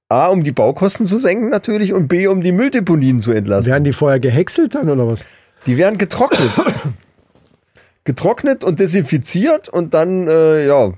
A, 0.08 0.28
um 0.28 0.44
die 0.44 0.52
Baukosten 0.52 1.06
zu 1.06 1.18
senken 1.18 1.50
natürlich 1.50 1.94
und 1.94 2.08
B, 2.08 2.28
um 2.28 2.42
die 2.42 2.52
Mülldeponien 2.52 3.22
zu 3.22 3.32
entlassen. 3.32 3.72
Werden 3.72 3.84
die 3.84 3.94
vorher 3.94 4.20
gehäckselt 4.20 4.76
dann 4.76 4.90
oder 4.90 5.08
was? 5.08 5.26
Die 5.66 5.78
werden 5.78 5.98
getrocknet. 5.98 6.52
getrocknet 8.04 8.64
und 8.64 8.80
desinfiziert 8.80 9.68
und 9.68 9.96
dann, 9.96 10.28
äh, 10.28 10.68
ja, 10.68 10.94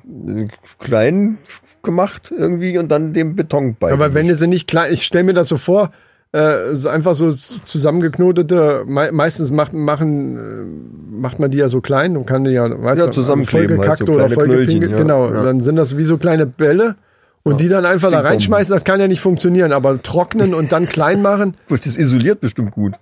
klein 0.79 1.37
gemacht 1.81 2.33
irgendwie 2.37 2.77
und 2.77 2.89
dann 2.89 3.13
dem 3.13 3.35
Beton 3.35 3.77
bei. 3.79 3.93
Aber 3.93 4.13
wenn 4.13 4.27
du 4.27 4.35
sie 4.35 4.47
nicht 4.47 4.67
klein, 4.67 4.91
ich 4.91 5.03
stelle 5.03 5.23
mir 5.23 5.33
das 5.33 5.47
so 5.47 5.57
vor, 5.57 5.91
äh, 6.37 6.87
einfach 6.89 7.15
so 7.15 7.31
zusammengeknotete, 7.31 8.83
me 8.87 9.09
meistens 9.11 9.51
macht, 9.51 9.73
machen, 9.73 10.37
äh, 10.37 11.19
macht 11.19 11.39
man 11.39 11.49
die 11.49 11.57
ja 11.57 11.69
so 11.69 11.81
klein 11.81 12.15
und 12.17 12.25
kann 12.25 12.43
die 12.43 12.51
ja, 12.51 12.69
weißt 12.69 12.99
Ja, 12.99 13.05
du, 13.07 13.11
zusammenkleben 13.11 13.77
halt, 13.79 13.87
vollgekackt 13.99 14.07
so 14.07 14.13
oder 14.13 14.29
vollgepinkelt, 14.29 14.91
ja, 14.91 14.97
genau. 14.97 15.33
ja. 15.33 15.43
Dann 15.43 15.61
sind 15.61 15.75
das 15.75 15.97
wie 15.97 16.03
so 16.03 16.17
kleine 16.17 16.45
Bälle 16.45 16.95
und 17.43 17.59
die 17.61 17.69
dann 17.69 17.85
einfach 17.85 18.11
da 18.11 18.19
reinschmeißen, 18.19 18.73
das 18.73 18.83
kann 18.83 18.99
ja 18.99 19.07
nicht 19.07 19.21
funktionieren, 19.21 19.71
aber 19.71 20.01
trocknen 20.03 20.53
und 20.53 20.71
dann 20.71 20.85
klein 20.85 21.21
machen, 21.21 21.55
das 21.69 21.97
isoliert 21.97 22.39
bestimmt 22.41 22.71
gut. 22.71 22.93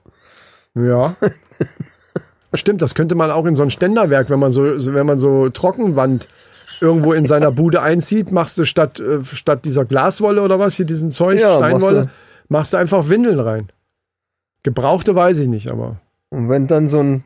ja. 0.76 1.16
Stimmt, 2.54 2.82
das 2.82 2.96
könnte 2.96 3.16
man 3.16 3.32
auch 3.32 3.46
in 3.48 3.56
so 3.58 3.64
ein 3.64 3.70
Ständerwerk, 3.70 4.30
wenn 4.30 4.40
man 4.40 4.54
so, 4.54 4.64
wenn 4.64 5.06
man 5.06 5.20
so 5.20 5.50
Trockenwand 5.50 6.30
irgendwo 6.80 7.12
in 7.12 7.26
seiner 7.26 7.52
Bude 7.52 7.82
einzieht, 7.82 8.32
machst 8.32 8.58
du 8.58 8.64
statt, 8.64 9.00
äh, 9.00 9.26
statt 9.26 9.66
dieser 9.66 9.84
Glaswolle 9.84 10.42
oder 10.42 10.58
was, 10.58 10.76
hier 10.76 10.86
diesen 10.86 11.12
Zeug, 11.12 11.38
Ja, 11.40 11.58
Steinwolle, 11.58 12.10
machst 12.50 12.74
du 12.74 12.78
einfach 12.78 13.10
Windeln 13.10 13.40
rein. 13.40 13.72
Gebrauchte 14.64 15.16
weiß 15.16 15.40
ich 15.40 15.48
nicht, 15.48 15.70
aber. 15.70 15.98
Und 16.30 16.50
wenn 16.50 16.68
dann 16.68 16.88
so 16.88 17.00
ein 17.02 17.24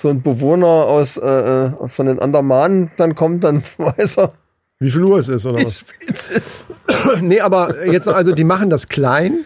so 0.00 0.08
ein 0.08 0.22
Bewohner 0.22 0.66
aus 0.66 1.16
äh, 1.16 1.26
äh, 1.26 1.88
von 1.88 2.06
den 2.06 2.20
Andamanen 2.20 2.90
dann 2.96 3.14
kommt, 3.16 3.42
dann 3.44 3.62
weiß 3.78 4.18
er, 4.18 4.32
Wie 4.78 4.90
viel 4.90 5.02
Uhr 5.02 5.18
es 5.18 5.28
ist 5.28 5.44
oder 5.44 5.64
was? 5.64 5.84
ist. 6.00 6.66
nee, 7.20 7.40
aber 7.40 7.84
jetzt, 7.86 8.06
also 8.08 8.32
die 8.32 8.44
machen 8.44 8.70
das 8.70 8.86
klein 8.88 9.40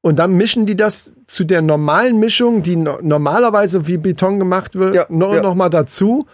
und 0.00 0.18
dann 0.18 0.32
mischen 0.34 0.64
die 0.64 0.74
das 0.74 1.14
zu 1.26 1.44
der 1.44 1.60
normalen 1.60 2.18
Mischung, 2.18 2.62
die 2.62 2.76
no 2.76 2.98
normalerweise 3.02 3.86
wie 3.86 3.98
Beton 3.98 4.38
gemacht 4.38 4.74
wird, 4.74 4.94
Ja, 4.94 5.06
noch, 5.10 5.34
ja. 5.34 5.42
noch 5.42 5.54
mal 5.54 5.68
dazu, 5.68 6.26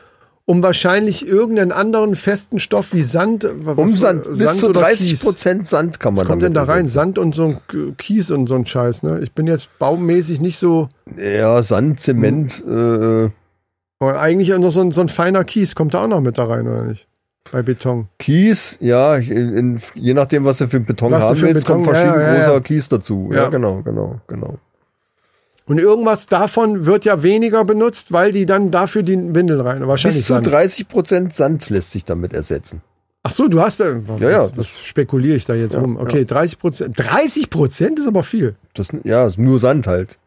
um 0.49 0.62
wahrscheinlich 0.62 1.28
irgendeinen 1.28 1.72
anderen 1.72 2.16
festen 2.16 2.59
Stoff 2.59 2.94
wie 2.94 3.03
Sand, 3.03 3.46
was- 3.64 3.76
Um 3.76 3.88
Sand, 3.88 4.24
bis 4.24 4.57
zu 4.57 4.70
oder 4.70 4.80
30 4.80 5.11
Kies. 5.11 5.22
Prozent 5.22 5.66
Sand 5.66 6.01
kann 6.01 6.14
man 6.14 6.22
Was 6.22 6.28
kommt 6.28 6.42
denn 6.42 6.55
da 6.55 6.62
rein? 6.62 6.86
Sand 6.86 7.18
und 7.18 7.34
so 7.34 7.44
ein 7.76 7.96
Kies 7.99 8.30
und 8.30 8.46
so 8.46 8.55
ein 8.55 8.64
Scheiß, 8.64 9.03
ne? 9.03 9.20
Ich 9.22 9.32
bin 9.32 9.46
jetzt 9.46 9.68
baumäßig 9.78 10.40
nicht 10.40 10.59
so, 10.59 10.88
Ja, 11.18 11.62
Sand, 11.62 12.01
Zement, 12.01 12.64
äh, 12.66 13.28
aber 14.01 14.20
eigentlich 14.20 14.49
noch 14.57 14.70
so 14.70 14.80
ein, 14.80 14.90
so 14.92 15.03
ein 15.03 15.11
feiner 15.11 15.44
Kies, 15.44 15.74
kommt 15.74 15.92
da 15.92 16.05
auch 16.05 16.09
noch 16.09 16.22
mit 16.22 16.38
da 16.38 16.44
rein, 16.46 16.66
oder 16.66 16.84
nicht? 16.84 17.07
Bei 17.53 17.62
Beton. 17.62 18.09
Kies, 18.18 18.78
ja, 18.80 19.16
in, 19.16 19.80
je 19.94 20.14
nachdem, 20.14 20.44
was 20.46 20.59
du 20.59 20.66
für 20.68 20.76
einen 20.78 20.86
Beton 20.86 21.11
Was 21.12 21.24
haben 21.24 21.40
willst, 21.42 21.66
Beton- 21.66 21.74
kommt 21.84 21.86
verschieden 21.94 22.14
ja, 22.14 22.20
ja, 22.20 22.32
ja. 22.38 22.44
großer 22.46 22.61
Kies 22.62 22.88
dazu. 22.88 23.30
Ja. 23.34 23.49
genau, 23.51 23.82
genau, 23.82 24.20
genau. 24.28 24.59
Und 25.68 25.78
irgendwas 25.78 26.26
davon 26.26 26.86
wird 26.86 27.04
ja 27.04 27.22
weniger 27.22 27.64
benutzt, 27.64 28.10
weil 28.10 28.32
die 28.32 28.46
dann 28.46 28.70
dafür 28.70 29.02
die 29.02 29.16
Windeln 29.34 29.60
rein. 29.60 29.86
Wahrscheinlich 29.86 30.20
Bis 30.20 30.26
zu 30.26 30.32
Sand. 30.32 30.46
30 30.46 30.88
Prozent 30.88 31.34
Sand 31.34 31.68
lässt 31.68 31.92
sich 31.92 32.04
damit 32.06 32.32
ersetzen. 32.32 32.80
Ach 33.22 33.32
so, 33.32 33.48
du 33.48 33.60
hast 33.60 33.80
da. 33.80 33.96
Ja, 34.18 34.30
ja, 34.30 34.42
Was, 34.42 34.56
was 34.56 34.78
spekuliere 34.78 35.36
ich 35.36 35.44
da 35.44 35.54
jetzt 35.54 35.76
rum? 35.76 35.98
Okay, 35.98 36.24
30 36.24 36.58
Prozent. 36.58 36.94
30 36.98 37.50
Prozent 37.50 37.98
ist 37.98 38.08
aber 38.08 38.22
viel. 38.22 38.56
Das, 38.72 38.88
ja, 39.04 39.26
ist 39.26 39.38
nur 39.38 39.58
Sand 39.58 39.86
halt. 39.86 40.18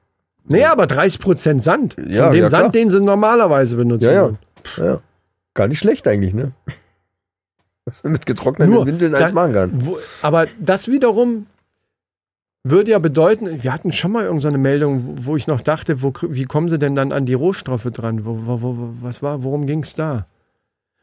Nee, 0.45 0.65
aber 0.65 0.85
30 0.85 1.19
Prozent 1.19 1.63
Sand. 1.63 1.95
Von 1.95 2.09
Ja, 2.11 2.29
dem 2.29 2.43
ja, 2.43 2.49
Sand, 2.49 2.75
den 2.75 2.89
sie 2.91 3.01
normalerweise 3.01 3.75
benutzen. 3.75 4.05
Ja, 4.05 4.13
ja. 4.13 4.37
Ja. 4.77 4.99
Gar 5.55 5.67
nicht 5.69 5.79
schlecht 5.79 6.07
eigentlich, 6.07 6.33
ne? 6.35 6.51
Was 7.85 8.03
man 8.03 8.13
mit 8.13 8.27
getrockneten 8.27 8.73
Nur, 8.73 8.85
Windeln 8.85 9.15
alles 9.15 9.33
machen 9.33 9.53
kann. 9.53 9.71
Wo, 9.85 9.97
aber 10.21 10.45
das 10.59 10.87
wiederum 10.87 11.47
würde 12.63 12.91
ja 12.91 12.99
bedeuten, 12.99 13.63
wir 13.63 13.73
hatten 13.73 13.91
schon 13.91 14.11
mal 14.11 14.25
irgendeine 14.25 14.57
Meldung, 14.59 15.15
wo 15.23 15.35
ich 15.35 15.47
noch 15.47 15.61
dachte, 15.61 16.01
wo, 16.03 16.13
wie 16.21 16.43
kommen 16.45 16.69
sie 16.69 16.77
denn 16.77 16.95
dann 16.95 17.11
an 17.11 17.25
die 17.25 17.33
Rohstoffe 17.33 17.85
dran? 17.91 18.23
Wo, 18.25 18.37
wo, 18.45 18.89
was 19.01 19.23
war, 19.23 19.43
worum 19.43 19.65
ging 19.65 19.81
es 19.83 19.95
da? 19.95 20.27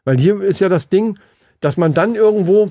Weil 0.05 0.19
hier 0.19 0.41
ist 0.41 0.61
ja 0.61 0.69
das 0.69 0.89
Ding, 0.89 1.19
dass 1.61 1.77
man 1.77 1.95
dann 1.95 2.15
irgendwo 2.15 2.71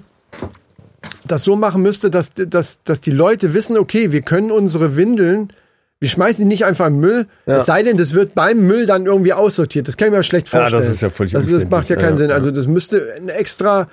das 1.26 1.44
so 1.44 1.56
machen 1.56 1.82
müsste, 1.82 2.10
dass, 2.10 2.32
dass, 2.34 2.82
dass 2.84 3.02
die 3.02 3.12
Leute 3.12 3.54
wissen, 3.54 3.78
okay, 3.78 4.12
wir 4.12 4.22
können 4.22 4.52
unsere 4.52 4.96
Windeln, 4.96 5.52
wir 6.00 6.08
schmeißen 6.08 6.44
die 6.44 6.48
nicht 6.48 6.64
einfach 6.66 6.88
im 6.88 7.00
Müll, 7.00 7.28
Ja. 7.46 7.58
es 7.58 7.66
sei 7.66 7.84
denn, 7.84 7.98
das 7.98 8.14
wird 8.14 8.34
beim 8.36 8.60
Müll 8.62 8.86
dann 8.86 9.06
irgendwie 9.06 9.34
aussortiert. 9.34 9.88
Das 9.88 9.98
kann 9.98 10.08
ich 10.10 10.14
mir 10.14 10.24
schlecht 10.24 10.48
Ja, 10.54 10.62
das 10.62 10.72
vorstellen. 10.72 10.94
ist 10.94 11.02
ja 11.02 11.10
völlig 11.10 11.34
das, 11.34 11.50
das 11.50 11.70
macht 11.70 11.90
ja 11.90 11.96
keinen 11.98 12.12
Ja, 12.12 12.18
Sinn. 12.18 12.32
Also 12.32 12.52
das 12.52 12.68
müsste 12.68 13.14
eine 13.18 13.34
extra 13.34 13.88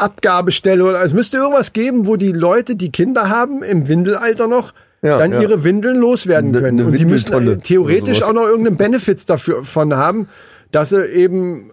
Abgabestelle 0.00 0.84
oder 0.84 1.02
es 1.02 1.12
müsste 1.12 1.36
irgendwas 1.38 1.72
geben, 1.72 2.06
wo 2.06 2.16
die 2.16 2.32
Leute, 2.32 2.76
die 2.76 2.90
Kinder 2.90 3.28
haben, 3.28 3.62
im 3.62 3.88
Windelalter 3.88 4.46
noch, 4.48 4.72
Ja, 5.02 5.18
dann 5.18 5.32
ja. 5.32 5.40
ihre 5.42 5.64
Windeln 5.64 5.96
loswerden 5.98 6.50
Ne- 6.50 6.60
können. 6.60 6.76
ne 6.78 6.84
Und 6.86 6.98
die 6.98 7.04
müssen 7.04 7.62
theoretisch 7.62 8.22
auch 8.22 8.32
noch 8.32 8.44
irgendeinen 8.46 8.76
Benefits 8.76 9.26
dafür 9.26 9.64
von 9.64 9.94
haben, 9.94 10.28
dass 10.70 10.88
sie 10.90 11.04
eben 11.06 11.70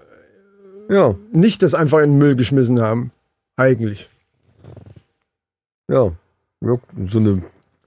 Ja, 0.90 1.16
nicht 1.32 1.64
das 1.64 1.74
einfach 1.74 2.00
in 2.00 2.12
den 2.12 2.18
Müll 2.20 2.36
geschmissen 2.36 2.82
haben. 2.82 3.12
Eigentlich. 3.58 4.10
ja. 5.88 6.12
ja 6.62 6.78
so 7.10 7.20
eine 7.20 7.42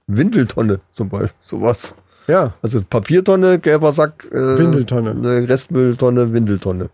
Windeltonne 0.07 0.79
zum 0.91 1.09
Beispiel. 1.09 1.37
Sowas. 1.41 1.95
Ja. 2.27 2.53
Also 2.61 2.81
Papiertonne, 2.81 3.59
gelber 3.59 3.91
Sack, 3.91 4.27
äh, 4.31 4.57
Windeltonne. 4.57 5.47
Restmülltonne, 5.47 6.33
Windeltonne. 6.33 6.89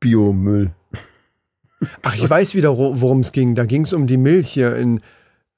Biomüll. 0.00 0.70
Ach, 2.02 2.14
ich 2.14 2.28
weiß 2.28 2.54
wieder, 2.54 2.76
wo- 2.78 3.00
worum 3.00 3.20
es 3.20 3.32
ging. 3.32 3.54
Da 3.54 3.64
ging 3.64 3.82
es 3.82 3.92
um 3.92 4.06
die 4.06 4.16
Milch 4.18 4.48
hier 4.50 4.76
in 4.76 5.00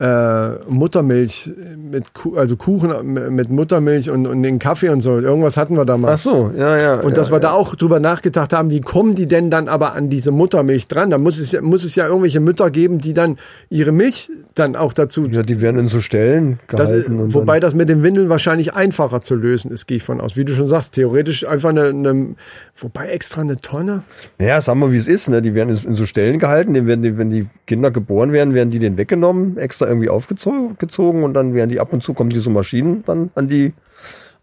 äh, 0.00 0.56
Muttermilch 0.68 1.52
mit 1.78 2.14
Ku 2.14 2.34
also 2.36 2.56
Kuchen 2.56 3.12
mit 3.32 3.48
Muttermilch 3.48 4.10
und, 4.10 4.26
und 4.26 4.42
den 4.42 4.58
Kaffee 4.58 4.88
und 4.88 5.02
so. 5.02 5.20
Irgendwas 5.20 5.56
hatten 5.56 5.76
wir 5.76 5.84
da 5.84 5.96
mal. 5.96 6.14
Ach 6.14 6.18
so, 6.18 6.50
ja, 6.58 6.76
ja. 6.76 6.94
Und 6.96 7.10
ja, 7.10 7.14
dass 7.14 7.30
wir 7.30 7.34
ja. 7.36 7.40
da 7.40 7.52
auch 7.52 7.76
drüber 7.76 8.00
nachgedacht 8.00 8.52
haben, 8.52 8.70
wie 8.70 8.80
kommen 8.80 9.14
die 9.14 9.26
denn 9.28 9.50
dann 9.50 9.68
aber 9.68 9.94
an 9.94 10.10
diese 10.10 10.32
Muttermilch 10.32 10.88
dran? 10.88 11.10
Da 11.10 11.18
muss 11.18 11.38
es, 11.38 11.52
ja- 11.52 11.62
muss 11.62 11.84
es 11.84 11.94
ja 11.94 12.08
irgendwelche 12.08 12.40
Mütter 12.40 12.70
geben, 12.72 12.98
die 12.98 13.14
dann 13.14 13.38
ihre 13.70 13.92
Milch 13.92 14.32
dann 14.56 14.74
auch 14.74 14.92
dazu. 14.94 15.26
Ja, 15.30 15.42
die 15.42 15.60
werden 15.60 15.78
in 15.78 15.88
so 15.88 16.00
Stellen 16.00 16.58
Das, 16.66 16.90
gehalten. 16.90 17.20
und 17.20 17.34
wobei 17.34 17.60
das 17.60 17.76
mit 17.76 17.88
den 17.88 18.02
Windeln 18.02 18.28
wahrscheinlich 18.28 18.74
einfacher 18.74 19.22
zu 19.22 19.36
lösen 19.36 19.70
ist, 19.70 19.86
gehe 19.86 19.98
ich 19.98 20.02
von 20.02 20.20
aus. 20.20 20.34
Wie 20.36 20.44
du 20.44 20.54
schon 20.54 20.66
sagst, 20.68 20.94
theoretisch 20.94 21.46
einfach 21.46 21.68
eine, 21.70 21.84
eine 21.84 22.34
wobei 22.76 23.08
extra 23.08 23.40
eine 23.42 23.60
Tonne. 23.60 24.02
ja, 24.38 24.60
sagen 24.60 24.80
wir, 24.80 24.92
wie 24.92 24.96
es 24.96 25.06
ist. 25.06 25.28
Ne? 25.28 25.40
Die 25.42 25.54
werden 25.54 25.70
in 25.70 25.94
so 25.94 26.06
Stellen 26.06 26.38
gehalten. 26.38 26.74
Die 26.74 26.86
werden, 26.86 27.02
die, 27.02 27.16
wenn 27.16 27.30
die 27.30 27.46
Kinder 27.66 27.90
geboren 27.90 28.32
werden, 28.32 28.52
werden 28.54 28.70
die 28.70 28.78
denen 28.78 28.96
weggenommen, 28.96 29.56
extra 29.58 29.86
irgendwie 29.86 30.08
aufgezogen 30.08 30.76
gezogen 30.78 31.22
und 31.22 31.34
dann 31.34 31.54
werden 31.54 31.70
die 31.70 31.80
ab 31.80 31.92
und 31.92 32.02
zu 32.02 32.14
kommen 32.14 32.30
diese 32.30 32.50
Maschinen 32.50 33.02
dann 33.06 33.30
an 33.34 33.48
die 33.48 33.72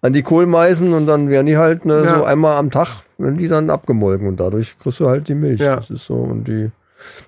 an 0.03 0.13
die 0.13 0.23
Kohlmeisen 0.23 0.93
und 0.93 1.05
dann 1.05 1.29
werden 1.29 1.45
die 1.45 1.57
halt 1.57 1.85
ne, 1.85 2.03
Ja. 2.05 2.15
so 2.17 2.23
einmal 2.23 2.57
am 2.57 2.71
Tag 2.71 3.03
werden 3.19 3.37
die 3.37 3.47
dann 3.47 3.69
abgemolken 3.69 4.27
und 4.27 4.39
dadurch 4.39 4.75
kriegst 4.79 4.99
du 4.99 5.07
halt 5.07 5.27
die 5.27 5.35
Milch. 5.35 5.59
Ja. 5.59 5.75
Das 5.75 5.89
ist 5.91 6.05
so 6.05 6.15
und 6.15 6.45
die 6.47 6.71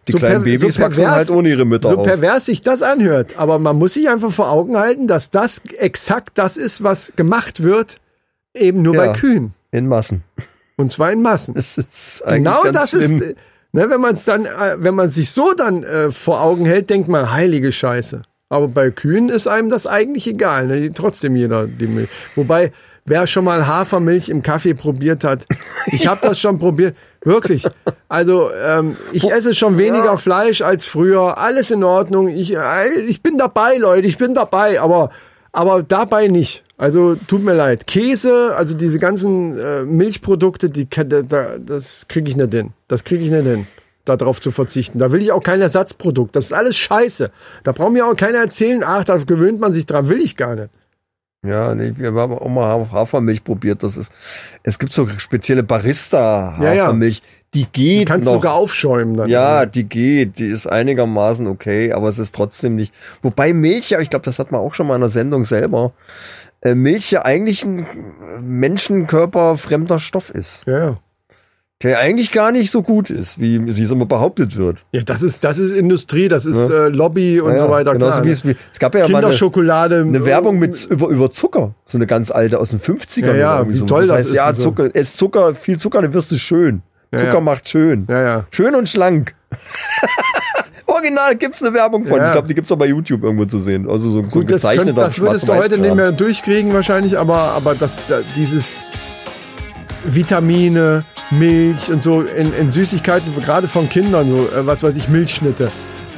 die 0.08 0.12
So 0.14 0.18
kleinen 0.20 0.44
per- 0.44 0.58
so 0.58 0.66
Babys 0.66 0.80
wachsen 0.80 1.04
pervers- 1.04 1.16
halt 1.16 1.30
ohne 1.32 1.50
ihre 1.50 1.66
Mütter 1.66 1.90
So 1.90 1.98
auf. 2.00 2.06
pervers 2.08 2.46
sich 2.46 2.62
das 2.62 2.82
anhört, 2.82 3.38
aber 3.38 3.60
man 3.60 3.76
muss 3.78 3.94
sich 3.96 4.08
einfach 4.10 4.32
vor 4.32 4.50
Augen 4.52 4.78
halten, 4.78 5.06
dass 5.08 5.30
das 5.32 5.62
exakt 5.80 6.32
das 6.36 6.58
ist, 6.58 6.84
was 6.84 7.12
gemacht 7.16 7.62
wird, 7.62 7.98
eben 8.56 8.82
nur 8.84 8.96
Ja. 8.96 9.06
bei 9.08 9.14
Kühen. 9.14 9.54
In 9.72 9.88
Massen. 9.88 10.24
Und 10.84 10.90
zwar 10.90 11.12
in 11.12 11.22
Massen. 11.22 11.54
Das 11.56 11.78
ist 11.78 12.22
eigentlich 12.26 12.44
Genau 12.44 12.72
das 12.72 12.90
schlimm. 12.92 13.22
ist, 13.22 13.36
ne, 13.72 13.90
wenn 13.90 14.02
man 14.02 14.14
es 14.14 14.26
dann, 14.26 14.46
äh, 14.46 14.76
wenn 14.78 14.96
man 14.96 15.08
sich 15.08 15.32
so 15.32 15.54
dann 15.54 15.84
äh, 15.84 16.12
vor 16.12 16.42
Augen 16.42 16.66
hält, 16.66 16.90
denkt 16.90 17.08
man, 17.08 17.32
heilige 17.32 17.72
Scheiße. 17.72 18.22
Aber 18.50 18.68
bei 18.68 18.92
Kühen 18.92 19.30
ist 19.30 19.48
einem 19.48 19.70
das 19.70 19.88
eigentlich 19.88 20.28
egal. 20.28 20.68
Ne? 20.68 20.92
Trotzdem 20.94 21.36
jeder 21.36 21.66
die 21.68 21.88
Milch. 21.88 22.10
Wobei, 22.36 22.72
wer 23.06 23.26
schon 23.28 23.46
mal 23.46 23.66
Hafermilch 23.66 24.28
im 24.30 24.44
Kaffee 24.44 24.74
probiert 24.74 25.24
hat, 25.24 25.46
ich 25.88 26.06
habe 26.06 26.20
das 26.22 26.38
schon 26.40 26.60
probiert, 26.60 26.96
wirklich. 27.24 27.66
Also 28.10 28.52
ähm, 28.52 28.96
ich 29.14 29.32
esse 29.32 29.56
schon 29.56 29.78
weniger 29.78 30.18
Fleisch 30.18 30.62
als 30.62 30.86
früher. 30.86 31.38
Alles 31.38 31.72
in 31.72 31.84
Ordnung. 31.84 32.28
Ich, 32.28 32.56
äh, 32.56 32.90
ich 33.08 33.24
bin 33.24 33.38
dabei, 33.38 33.78
Leute. 33.78 34.06
Ich 34.08 34.18
bin 34.18 34.34
dabei. 34.36 34.82
Aber 34.82 35.10
aber 35.54 35.84
dabei 35.84 36.28
nicht. 36.28 36.64
Also 36.78 37.16
tut 37.16 37.44
mir 37.44 37.54
leid. 37.54 37.88
Käse, 37.88 38.54
also 38.58 38.76
diese 38.76 39.00
ganzen 39.00 39.58
äh, 39.58 39.84
Milchprodukte, 39.84 40.70
die 40.70 40.90
da, 40.90 41.04
da, 41.22 41.58
das 41.58 42.08
kriege 42.10 42.28
ich 42.28 42.36
nicht 42.36 42.52
hin. 42.52 42.74
Das 42.90 43.06
kriege 43.06 43.24
ich 43.24 43.32
nicht 43.32 43.46
hin, 43.46 43.68
darauf 44.04 44.42
zu 44.42 44.52
verzichten. 44.52 45.00
Da 45.00 45.12
will 45.12 45.22
ich 45.22 45.32
auch 45.32 45.44
kein 45.44 45.62
Ersatzprodukt. 45.62 46.36
Das 46.36 46.46
ist 46.46 46.54
alles 46.54 46.76
Scheiße. 46.76 47.32
Da 47.64 47.72
braucht 47.72 47.94
mir 47.94 48.06
auch 48.06 48.16
keiner 48.16 48.40
erzählen, 48.40 48.84
ach, 48.86 49.06
da 49.06 49.18
gewöhnt 49.18 49.60
man 49.62 49.72
sich 49.72 49.86
dran. 49.86 50.10
Will 50.10 50.22
ich 50.22 50.36
gar 50.36 50.56
nicht. 50.56 50.70
Ja, 51.46 51.76
nee, 51.76 51.94
wir 51.98 52.14
haben 52.14 52.34
auch 52.34 52.48
mal 52.48 52.90
Hafermilch 52.92 53.44
probiert. 53.44 53.84
Das 53.84 53.98
ist, 53.98 54.12
es 54.64 54.80
gibt 54.80 54.94
so 54.94 55.08
spezielle 55.18 55.60
Ja, 55.60 55.64
ja. 55.64 55.68
Barista-Hafermilch. 55.68 57.22
Die 57.54 57.66
geht 57.66 58.02
Die 58.02 58.06
kannst 58.06 58.26
noch. 58.26 58.34
sogar 58.34 58.54
aufschäumen 58.54 59.16
dann. 59.16 59.30
ja, 59.30 59.66
die 59.66 59.84
geht. 59.84 60.40
Die 60.40 60.48
ist 60.48 60.66
einigermaßen 60.68 61.46
okay, 61.48 61.92
aber 61.92 62.08
es 62.08 62.18
ist 62.18 62.34
trotzdem 62.34 62.76
nicht. 62.76 62.94
Wobei 63.22 63.54
Milch 63.54 63.90
ja, 63.92 64.00
ich 64.00 64.10
glaube, 64.10 64.26
das 64.26 64.40
hat 64.40 64.52
man 64.52 64.62
auch 64.62 64.74
schon 64.74 64.88
mal 64.88 64.96
in 64.96 65.02
der 65.02 65.10
Sendung 65.10 65.44
selber. 65.44 65.92
Äh, 66.62 66.76
Milch 66.76 67.12
ja 67.12 67.26
eigentlich 67.26 67.64
ein 67.64 67.86
Menschenkörper 68.42 69.58
fremder 69.58 70.00
Stoff 70.00 70.30
ist. 70.30 70.64
Ja, 70.66 70.80
ja. 70.80 70.98
Der 71.82 72.00
eigentlich 72.00 72.32
gar 72.32 72.54
nicht 72.54 72.72
so 72.72 72.82
gut 72.82 73.10
ist, 73.10 73.42
wie, 73.42 73.76
wie 73.76 73.82
es 73.82 73.92
immer 73.92 74.06
behauptet 74.06 74.56
wird. 74.56 74.86
Ja, 74.94 75.02
das 75.02 75.22
ist, 75.22 75.44
das 75.44 75.60
ist 75.60 75.72
Industrie, 75.72 76.30
das 76.30 76.46
ist 76.46 76.70
äh, 76.70 76.88
Lobby 76.88 77.42
und 77.42 77.52
Ja, 77.52 77.58
so 77.58 77.70
weiter. 77.70 77.92
Genauso 77.92 78.22
klar, 78.22 78.26
wie 78.26 78.30
es, 78.30 78.46
wie, 78.46 78.56
es 78.72 78.80
gab 78.80 78.96
ja 78.96 79.02
mal 79.02 79.06
eine, 79.08 79.16
Kinderschokolade. 79.16 80.00
eine 80.00 80.24
Werbung 80.24 80.60
mit 80.60 80.86
über, 80.86 81.08
über 81.10 81.32
Zucker. 81.32 81.76
So 81.86 81.98
eine 81.98 82.08
ganz 82.08 82.32
alte 82.32 82.60
aus 82.60 82.70
den 82.70 82.80
50ern. 82.80 83.26
Ja, 83.26 83.36
ja, 83.36 83.70
wie 83.70 83.74
so. 83.74 83.86
toll 83.86 84.08
das 84.08 84.18
heißt, 84.18 84.30
ist 84.30 84.36
ja, 84.36 84.50
und 84.50 84.56
so. 84.56 84.64
Zucker, 84.64 84.96
ess 84.96 85.18
Zucker, 85.18 85.56
viel 85.56 85.78
Zucker, 85.78 86.02
dann 86.02 86.14
wirst 86.14 86.32
du 86.32 86.36
schön. 86.36 86.84
Zucker 87.14 87.34
ja. 87.34 87.42
macht 87.42 87.68
schön. 87.68 88.06
Ja, 88.10 88.22
ja. 88.22 88.46
Schön 88.50 88.76
und 88.76 88.88
schlank. 88.88 89.36
Original 90.86 91.36
gibt's 91.36 91.62
eine 91.62 91.74
Werbung 91.74 92.06
von. 92.06 92.18
Ja. 92.18 92.28
Ich 92.28 92.32
glaube, 92.32 92.48
die 92.48 92.56
gibt's 92.56 92.72
auch 92.72 92.78
bei 92.78 92.88
YouTube 92.88 93.24
irgendwo 93.24 93.46
zu 93.46 93.60
sehen. 93.60 93.90
Also 93.90 94.10
so, 94.10 94.26
so 94.28 94.40
Gut, 94.40 94.52
das, 94.52 94.62
gezeichneter 94.62 94.86
könnt, 94.86 94.98
das 95.00 95.20
würdest 95.20 95.48
du 95.48 95.54
heute 95.54 95.78
nicht 95.78 95.96
mehr 95.96 96.12
durchkriegen 96.12 96.74
wahrscheinlich, 96.74 97.18
aber, 97.18 97.36
aber 97.36 97.76
das, 97.76 98.08
da, 98.08 98.20
dieses 98.36 98.76
Vitamine, 100.06 101.04
Milch 101.32 101.90
und 101.90 102.02
so 102.02 102.22
in, 102.22 102.54
in 102.54 102.70
Süßigkeiten, 102.70 103.34
gerade 103.44 103.68
von 103.68 103.90
Kindern, 103.90 104.28
so 104.28 104.36
äh, 104.38 104.66
was 104.66 104.84
weiß 104.84 104.96
ich, 104.96 105.10
Milchschnitte. 105.10 105.70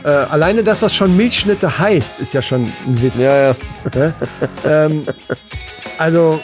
Äh, 0.04 0.10
alleine, 0.10 0.64
dass 0.64 0.82
das 0.82 0.94
schon 0.94 1.16
Milchschnitte 1.18 1.80
heißt, 1.80 2.20
ist 2.20 2.34
ja 2.34 2.42
schon 2.42 2.64
ein 2.64 3.02
Witz. 3.02 3.20
Ja, 3.20 3.48
ja. 3.48 3.56
Ähm, 4.66 5.04
also, 5.98 6.40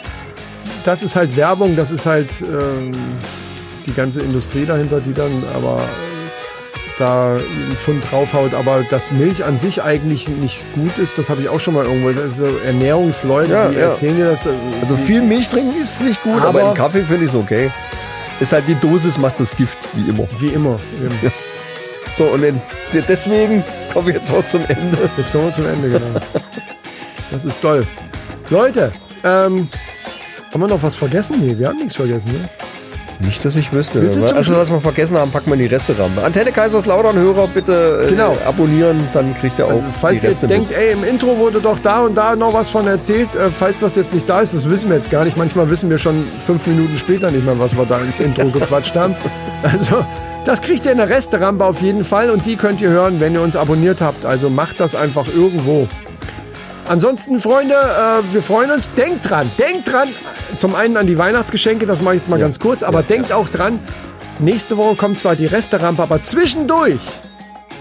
das 0.84 1.02
ist 1.02 1.14
halt 1.14 1.36
Werbung, 1.36 1.76
das 1.76 1.90
ist 1.90 2.06
halt 2.06 2.30
ähm, 2.40 2.92
die 3.86 3.92
ganze 3.92 4.20
Industrie 4.20 4.64
dahinter, 4.64 5.00
die 5.00 5.12
dann 5.12 5.30
aber 5.54 5.80
da 7.02 7.34
einen 7.36 7.76
Pfund 7.76 8.04
draufhaut. 8.10 8.54
Aber 8.54 8.82
dass 8.88 9.10
Milch 9.10 9.44
an 9.44 9.58
sich 9.58 9.82
eigentlich 9.82 10.28
nicht 10.28 10.62
gut 10.74 10.96
ist, 10.98 11.18
das 11.18 11.28
habe 11.30 11.42
ich 11.42 11.48
auch 11.48 11.60
schon 11.60 11.74
mal 11.74 11.84
irgendwo. 11.84 12.10
Das 12.12 12.24
ist 12.24 12.36
so 12.38 12.46
Ernährungsleute, 12.64 13.52
Ja, 13.52 13.68
die 13.68 13.76
ja. 13.76 13.80
erzählen 13.88 14.16
dir 14.16 14.26
das. 14.26 14.46
äh, 14.46 14.50
Also 14.82 14.96
viel 14.96 15.22
Milch 15.22 15.48
trinken 15.48 15.80
ist 15.80 16.00
nicht 16.02 16.22
gut, 16.22 16.34
aber, 16.40 16.48
Aber- 16.60 16.68
im 16.70 16.74
Kaffee 16.74 17.02
finde 17.02 17.24
ich 17.24 17.30
es 17.30 17.36
okay. 17.36 17.70
Ist 18.40 18.52
halt 18.52 18.64
die 18.66 18.74
Dosis 18.74 19.18
macht 19.18 19.38
das 19.38 19.54
Gift, 19.56 19.78
wie 19.94 20.08
immer. 20.10 20.26
Wie 20.38 20.48
immer. 20.48 20.78
Eben. 21.00 21.32
So, 22.16 22.24
und 22.24 22.42
deswegen 23.08 23.64
kommen 23.92 24.06
wir 24.08 24.14
jetzt 24.14 24.30
auch 24.32 24.44
zum 24.46 24.62
Ende. 24.68 24.98
Jetzt 25.16 25.32
kommen 25.32 25.46
wir 25.46 25.52
zum 25.54 25.66
Ende, 25.66 25.88
genau. 25.90 26.20
Das 27.30 27.44
ist 27.44 27.60
toll. 27.62 27.86
Leute, 28.50 28.92
ähm, 29.24 29.68
haben 30.52 30.60
wir 30.60 30.66
noch 30.68 30.82
was 30.82 30.96
vergessen? 30.96 31.36
Nee, 31.40 31.56
wir 31.58 31.68
haben 31.68 31.78
nichts 31.78 31.96
vergessen, 31.96 32.32
ne? 32.32 32.48
Nicht, 33.24 33.44
dass 33.44 33.56
ich 33.56 33.72
wüsste. 33.72 34.00
Also, 34.34 34.54
was 34.56 34.70
wir 34.70 34.80
vergessen 34.80 35.16
haben, 35.16 35.30
packen 35.30 35.46
wir 35.46 35.54
in 35.54 35.60
die 35.60 35.66
Reste 35.66 35.98
ran. 35.98 36.10
Antenne 36.24 36.52
Kaiserslautern-Hörer 36.52 37.48
bitte 37.48 38.02
äh, 38.04 38.08
Genau. 38.08 38.36
abonnieren, 38.46 39.00
dann 39.14 39.34
kriegt 39.34 39.58
ihr 39.58 39.66
auch 39.66 39.70
Also, 39.70 39.84
falls 40.00 40.22
ihr 40.24 40.30
jetzt 40.30 40.48
denkt, 40.48 40.72
ey, 40.72 40.92
im 40.92 41.04
Intro 41.04 41.38
wurde 41.38 41.60
doch 41.60 41.78
da 41.82 42.00
und 42.00 42.14
da 42.16 42.36
noch 42.36 42.52
was 42.52 42.70
von 42.70 42.86
erzählt, 42.86 43.34
äh, 43.34 43.50
falls 43.50 43.80
das 43.80 43.96
jetzt 43.96 44.12
nicht 44.14 44.28
da 44.28 44.40
ist, 44.40 44.54
das 44.54 44.68
wissen 44.68 44.88
wir 44.90 44.96
jetzt 44.96 45.10
gar 45.10 45.24
nicht. 45.24 45.36
Manchmal 45.36 45.70
wissen 45.70 45.88
wir 45.90 45.98
schon 45.98 46.24
fünf 46.46 46.66
Minuten 46.66 46.98
später 46.98 47.30
nicht 47.30 47.44
mehr, 47.44 47.58
was 47.58 47.76
wir 47.76 47.86
da 47.86 47.98
ins 47.98 48.20
Intro 48.20 48.46
gequatscht 48.50 48.96
haben. 48.96 49.14
Also, 49.62 50.04
das 50.44 50.60
kriegt 50.60 50.84
ihr 50.86 50.92
in 50.92 50.98
der 50.98 51.08
Resterampe 51.08 51.64
auf 51.64 51.80
jeden 51.82 52.02
Fall 52.04 52.28
und 52.30 52.44
die 52.44 52.56
könnt 52.56 52.80
ihr 52.80 52.90
hören, 52.90 53.20
wenn 53.20 53.34
ihr 53.34 53.42
uns 53.42 53.54
abonniert 53.54 54.00
habt. 54.00 54.24
Also 54.26 54.50
macht 54.50 54.80
das 54.80 54.94
einfach 54.96 55.26
irgendwo. 55.28 55.86
Ansonsten, 56.88 57.40
Freunde, 57.40 57.74
äh, 57.74 58.34
wir 58.34 58.42
freuen 58.42 58.70
uns. 58.70 58.92
Denkt 58.92 59.28
dran, 59.28 59.50
denkt 59.58 59.90
dran. 59.90 60.08
Zum 60.56 60.74
einen 60.74 60.96
an 60.96 61.06
die 61.06 61.16
Weihnachtsgeschenke, 61.16 61.86
das 61.86 62.02
mache 62.02 62.16
ich 62.16 62.22
jetzt 62.22 62.30
mal 62.30 62.38
ganz 62.38 62.58
kurz, 62.58 62.82
aber 62.82 63.02
denkt 63.02 63.32
auch 63.32 63.48
dran, 63.48 63.78
nächste 64.38 64.76
Woche 64.76 64.96
kommt 64.96 65.18
zwar 65.18 65.36
die 65.36 65.46
Resterampe, 65.46 66.02
aber 66.02 66.20
zwischendurch 66.20 67.00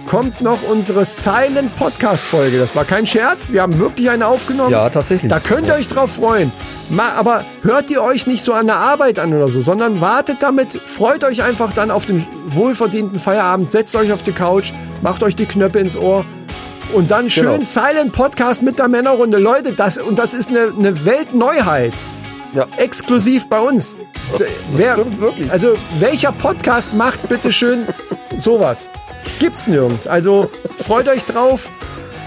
kommt 0.07 0.41
noch 0.41 0.63
unsere 0.63 1.05
Silent 1.05 1.75
Podcast 1.75 2.25
Folge. 2.25 2.59
Das 2.59 2.75
war 2.75 2.85
kein 2.85 3.05
Scherz, 3.07 3.51
wir 3.51 3.61
haben 3.61 3.79
wirklich 3.79 4.09
eine 4.09 4.27
aufgenommen. 4.27 4.71
Ja, 4.71 4.89
tatsächlich. 4.89 5.29
Da 5.29 5.39
könnt 5.39 5.67
ihr 5.67 5.73
euch 5.73 5.87
drauf 5.87 6.11
freuen. 6.11 6.51
Aber 6.97 7.45
hört 7.63 7.89
ihr 7.89 8.03
euch 8.03 8.27
nicht 8.27 8.43
so 8.43 8.53
an 8.53 8.67
der 8.67 8.75
Arbeit 8.75 9.19
an 9.19 9.33
oder 9.33 9.47
so, 9.47 9.61
sondern 9.61 10.01
wartet 10.01 10.37
damit, 10.41 10.73
freut 10.85 11.23
euch 11.23 11.43
einfach 11.43 11.73
dann 11.73 11.91
auf 11.91 12.05
den 12.05 12.27
wohlverdienten 12.47 13.19
Feierabend, 13.19 13.71
setzt 13.71 13.95
euch 13.95 14.11
auf 14.11 14.23
die 14.23 14.33
Couch, 14.33 14.73
macht 15.01 15.23
euch 15.23 15.35
die 15.35 15.45
Knöpfe 15.45 15.79
ins 15.79 15.95
Ohr 15.95 16.25
und 16.93 17.11
dann 17.11 17.29
schön 17.29 17.45
Genau. 17.45 17.63
Silent 17.63 18.13
Podcast 18.13 18.61
mit 18.61 18.79
der 18.79 18.87
Männerrunde. 18.87 19.37
Leute, 19.37 19.73
das, 19.73 19.97
und 19.97 20.17
das 20.19 20.33
ist 20.33 20.49
eine, 20.49 20.71
eine 20.77 21.05
Weltneuheit. 21.05 21.93
Ja. 22.53 22.67
Exklusiv 22.77 23.47
bei 23.47 23.59
uns. 23.59 23.95
Das, 24.31 24.41
äh, 24.41 24.45
wer, 24.75 24.93
stimmt 24.93 25.19
wirklich. 25.21 25.51
Also, 25.51 25.75
welcher 25.99 26.31
Podcast 26.33 26.93
macht 26.93 27.27
bitte 27.29 27.51
schön 27.51 27.87
sowas? 28.37 28.89
Gibt's 29.39 29.67
nirgends. 29.67 30.05
Also, 30.07 30.49
freut 30.85 31.07
euch 31.07 31.23
drauf. 31.25 31.69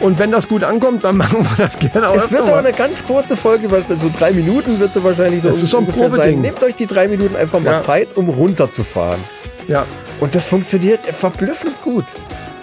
Und 0.00 0.18
wenn 0.18 0.30
das 0.30 0.48
gut 0.48 0.64
ankommt, 0.64 1.04
dann 1.04 1.16
machen 1.18 1.46
wir 1.46 1.64
das 1.64 1.78
gerne 1.78 2.08
auch. 2.08 2.16
Es 2.16 2.30
wird 2.30 2.46
mal. 2.46 2.58
eine 2.58 2.72
ganz 2.72 3.04
kurze 3.04 3.36
Folge, 3.36 3.68
so 3.70 4.10
drei 4.18 4.32
Minuten 4.32 4.80
wird 4.80 4.92
sie 4.92 5.04
wahrscheinlich 5.04 5.42
so 5.42 5.48
Das 5.48 5.62
ist 5.62 5.70
so 5.70 5.78
ein 5.78 5.86
Probeding. 5.86 6.40
Nehmt 6.40 6.62
euch 6.62 6.74
die 6.74 6.86
drei 6.86 7.06
Minuten 7.06 7.36
einfach 7.36 7.60
mal 7.60 7.72
Ja. 7.74 7.80
Zeit, 7.80 8.16
um 8.16 8.28
runterzufahren. 8.28 9.20
Ja. 9.68 9.84
Und 10.20 10.34
das 10.34 10.46
funktioniert 10.46 11.00
verblüffend 11.06 11.80
gut. 11.82 12.04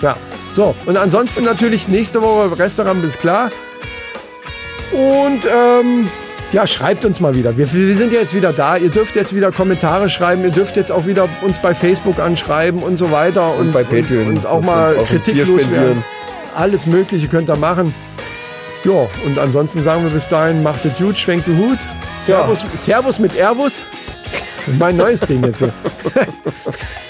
Ja. 0.01 0.15
So, 0.53 0.75
und 0.85 0.97
ansonsten 0.97 1.43
natürlich 1.43 1.87
nächste 1.87 2.21
Woche 2.21 2.57
Restaurant 2.59 3.03
ist 3.03 3.19
klar. 3.19 3.49
Und 4.91 5.45
ähm, 5.45 6.09
ja, 6.51 6.67
schreibt 6.67 7.05
uns 7.05 7.21
mal 7.21 7.33
wieder. 7.33 7.57
Wir, 7.57 7.71
wir 7.71 7.95
sind 7.95 8.11
ja 8.11 8.19
jetzt 8.19 8.33
wieder 8.33 8.51
da. 8.51 8.75
Ihr 8.75 8.89
dürft 8.89 9.15
jetzt 9.15 9.33
wieder 9.33 9.51
Kommentare 9.51 10.09
schreiben. 10.09 10.43
Ihr 10.43 10.51
dürft 10.51 10.75
jetzt 10.75 10.91
auch 10.91 11.05
wieder 11.05 11.29
uns 11.41 11.59
bei 11.59 11.73
Facebook 11.73 12.19
anschreiben 12.19 12.83
und 12.83 12.97
so 12.97 13.11
weiter. 13.11 13.55
Und, 13.55 13.71
bei 13.71 13.83
Patreon 13.83 14.27
Und, 14.27 14.37
und 14.39 14.45
auch 14.45 14.61
mal 14.61 14.97
auch 14.97 15.07
Kritik 15.07 15.35
loswerden. 15.35 16.03
Alles 16.53 16.85
Mögliche 16.85 17.29
könnt 17.29 17.49
ihr 17.49 17.55
machen. 17.55 17.93
Ja, 18.83 19.07
und 19.25 19.37
ansonsten 19.39 19.81
sagen 19.81 20.03
wir 20.03 20.11
bis 20.11 20.27
dahin, 20.27 20.63
macht 20.63 20.83
es 20.85 20.97
gut, 20.97 21.17
schwenkt 21.17 21.47
den 21.47 21.57
Hut. 21.57 21.79
Servus, 22.19 22.65
Servus 22.75 23.19
mit 23.19 23.35
Airbus. 23.35 23.85
Das 24.29 24.67
ist 24.67 24.77
mein 24.77 24.97
neues 24.97 25.21
Ding 25.21 25.43
jetzt 25.45 25.59
hier. 25.59 25.73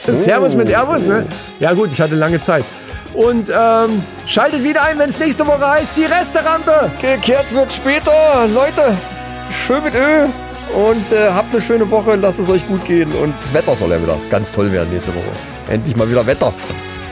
Servus 0.13 0.53
mit 0.53 0.69
Airbus, 0.69 1.07
ne? 1.07 1.26
Ja 1.59 1.73
gut, 1.73 1.89
ich 1.91 1.99
hatte 1.99 2.15
lange 2.15 2.41
Zeit. 2.41 2.65
Und 3.13 3.49
ähm, 3.49 4.03
schaltet 4.25 4.63
wieder 4.63 4.83
ein, 4.83 4.97
wenn 4.97 5.09
es 5.09 5.19
nächste 5.19 5.45
Woche 5.45 5.69
heißt, 5.69 5.91
die 5.95 6.05
Resterampe. 6.05 6.91
Gekehrt 7.01 7.53
wird 7.53 7.71
später. 7.71 8.47
Leute, 8.53 8.97
schön 9.51 9.83
mit 9.83 9.95
Ö. 9.95 10.25
Und 10.75 11.11
äh, 11.11 11.29
habt 11.29 11.53
eine 11.53 11.61
schöne 11.61 11.89
Woche, 11.91 12.15
lasst 12.15 12.39
es 12.39 12.49
euch 12.49 12.65
gut 12.67 12.85
gehen. 12.85 13.11
Und 13.13 13.35
das 13.38 13.53
Wetter 13.53 13.75
soll 13.75 13.91
ja 13.91 14.01
wieder 14.01 14.15
ganz 14.29 14.51
toll 14.51 14.71
werden 14.71 14.91
nächste 14.91 15.13
Woche. 15.13 15.31
Endlich 15.69 15.95
mal 15.95 16.09
wieder 16.09 16.25
Wetter. 16.25 16.53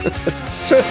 Tschüss. 0.68 0.84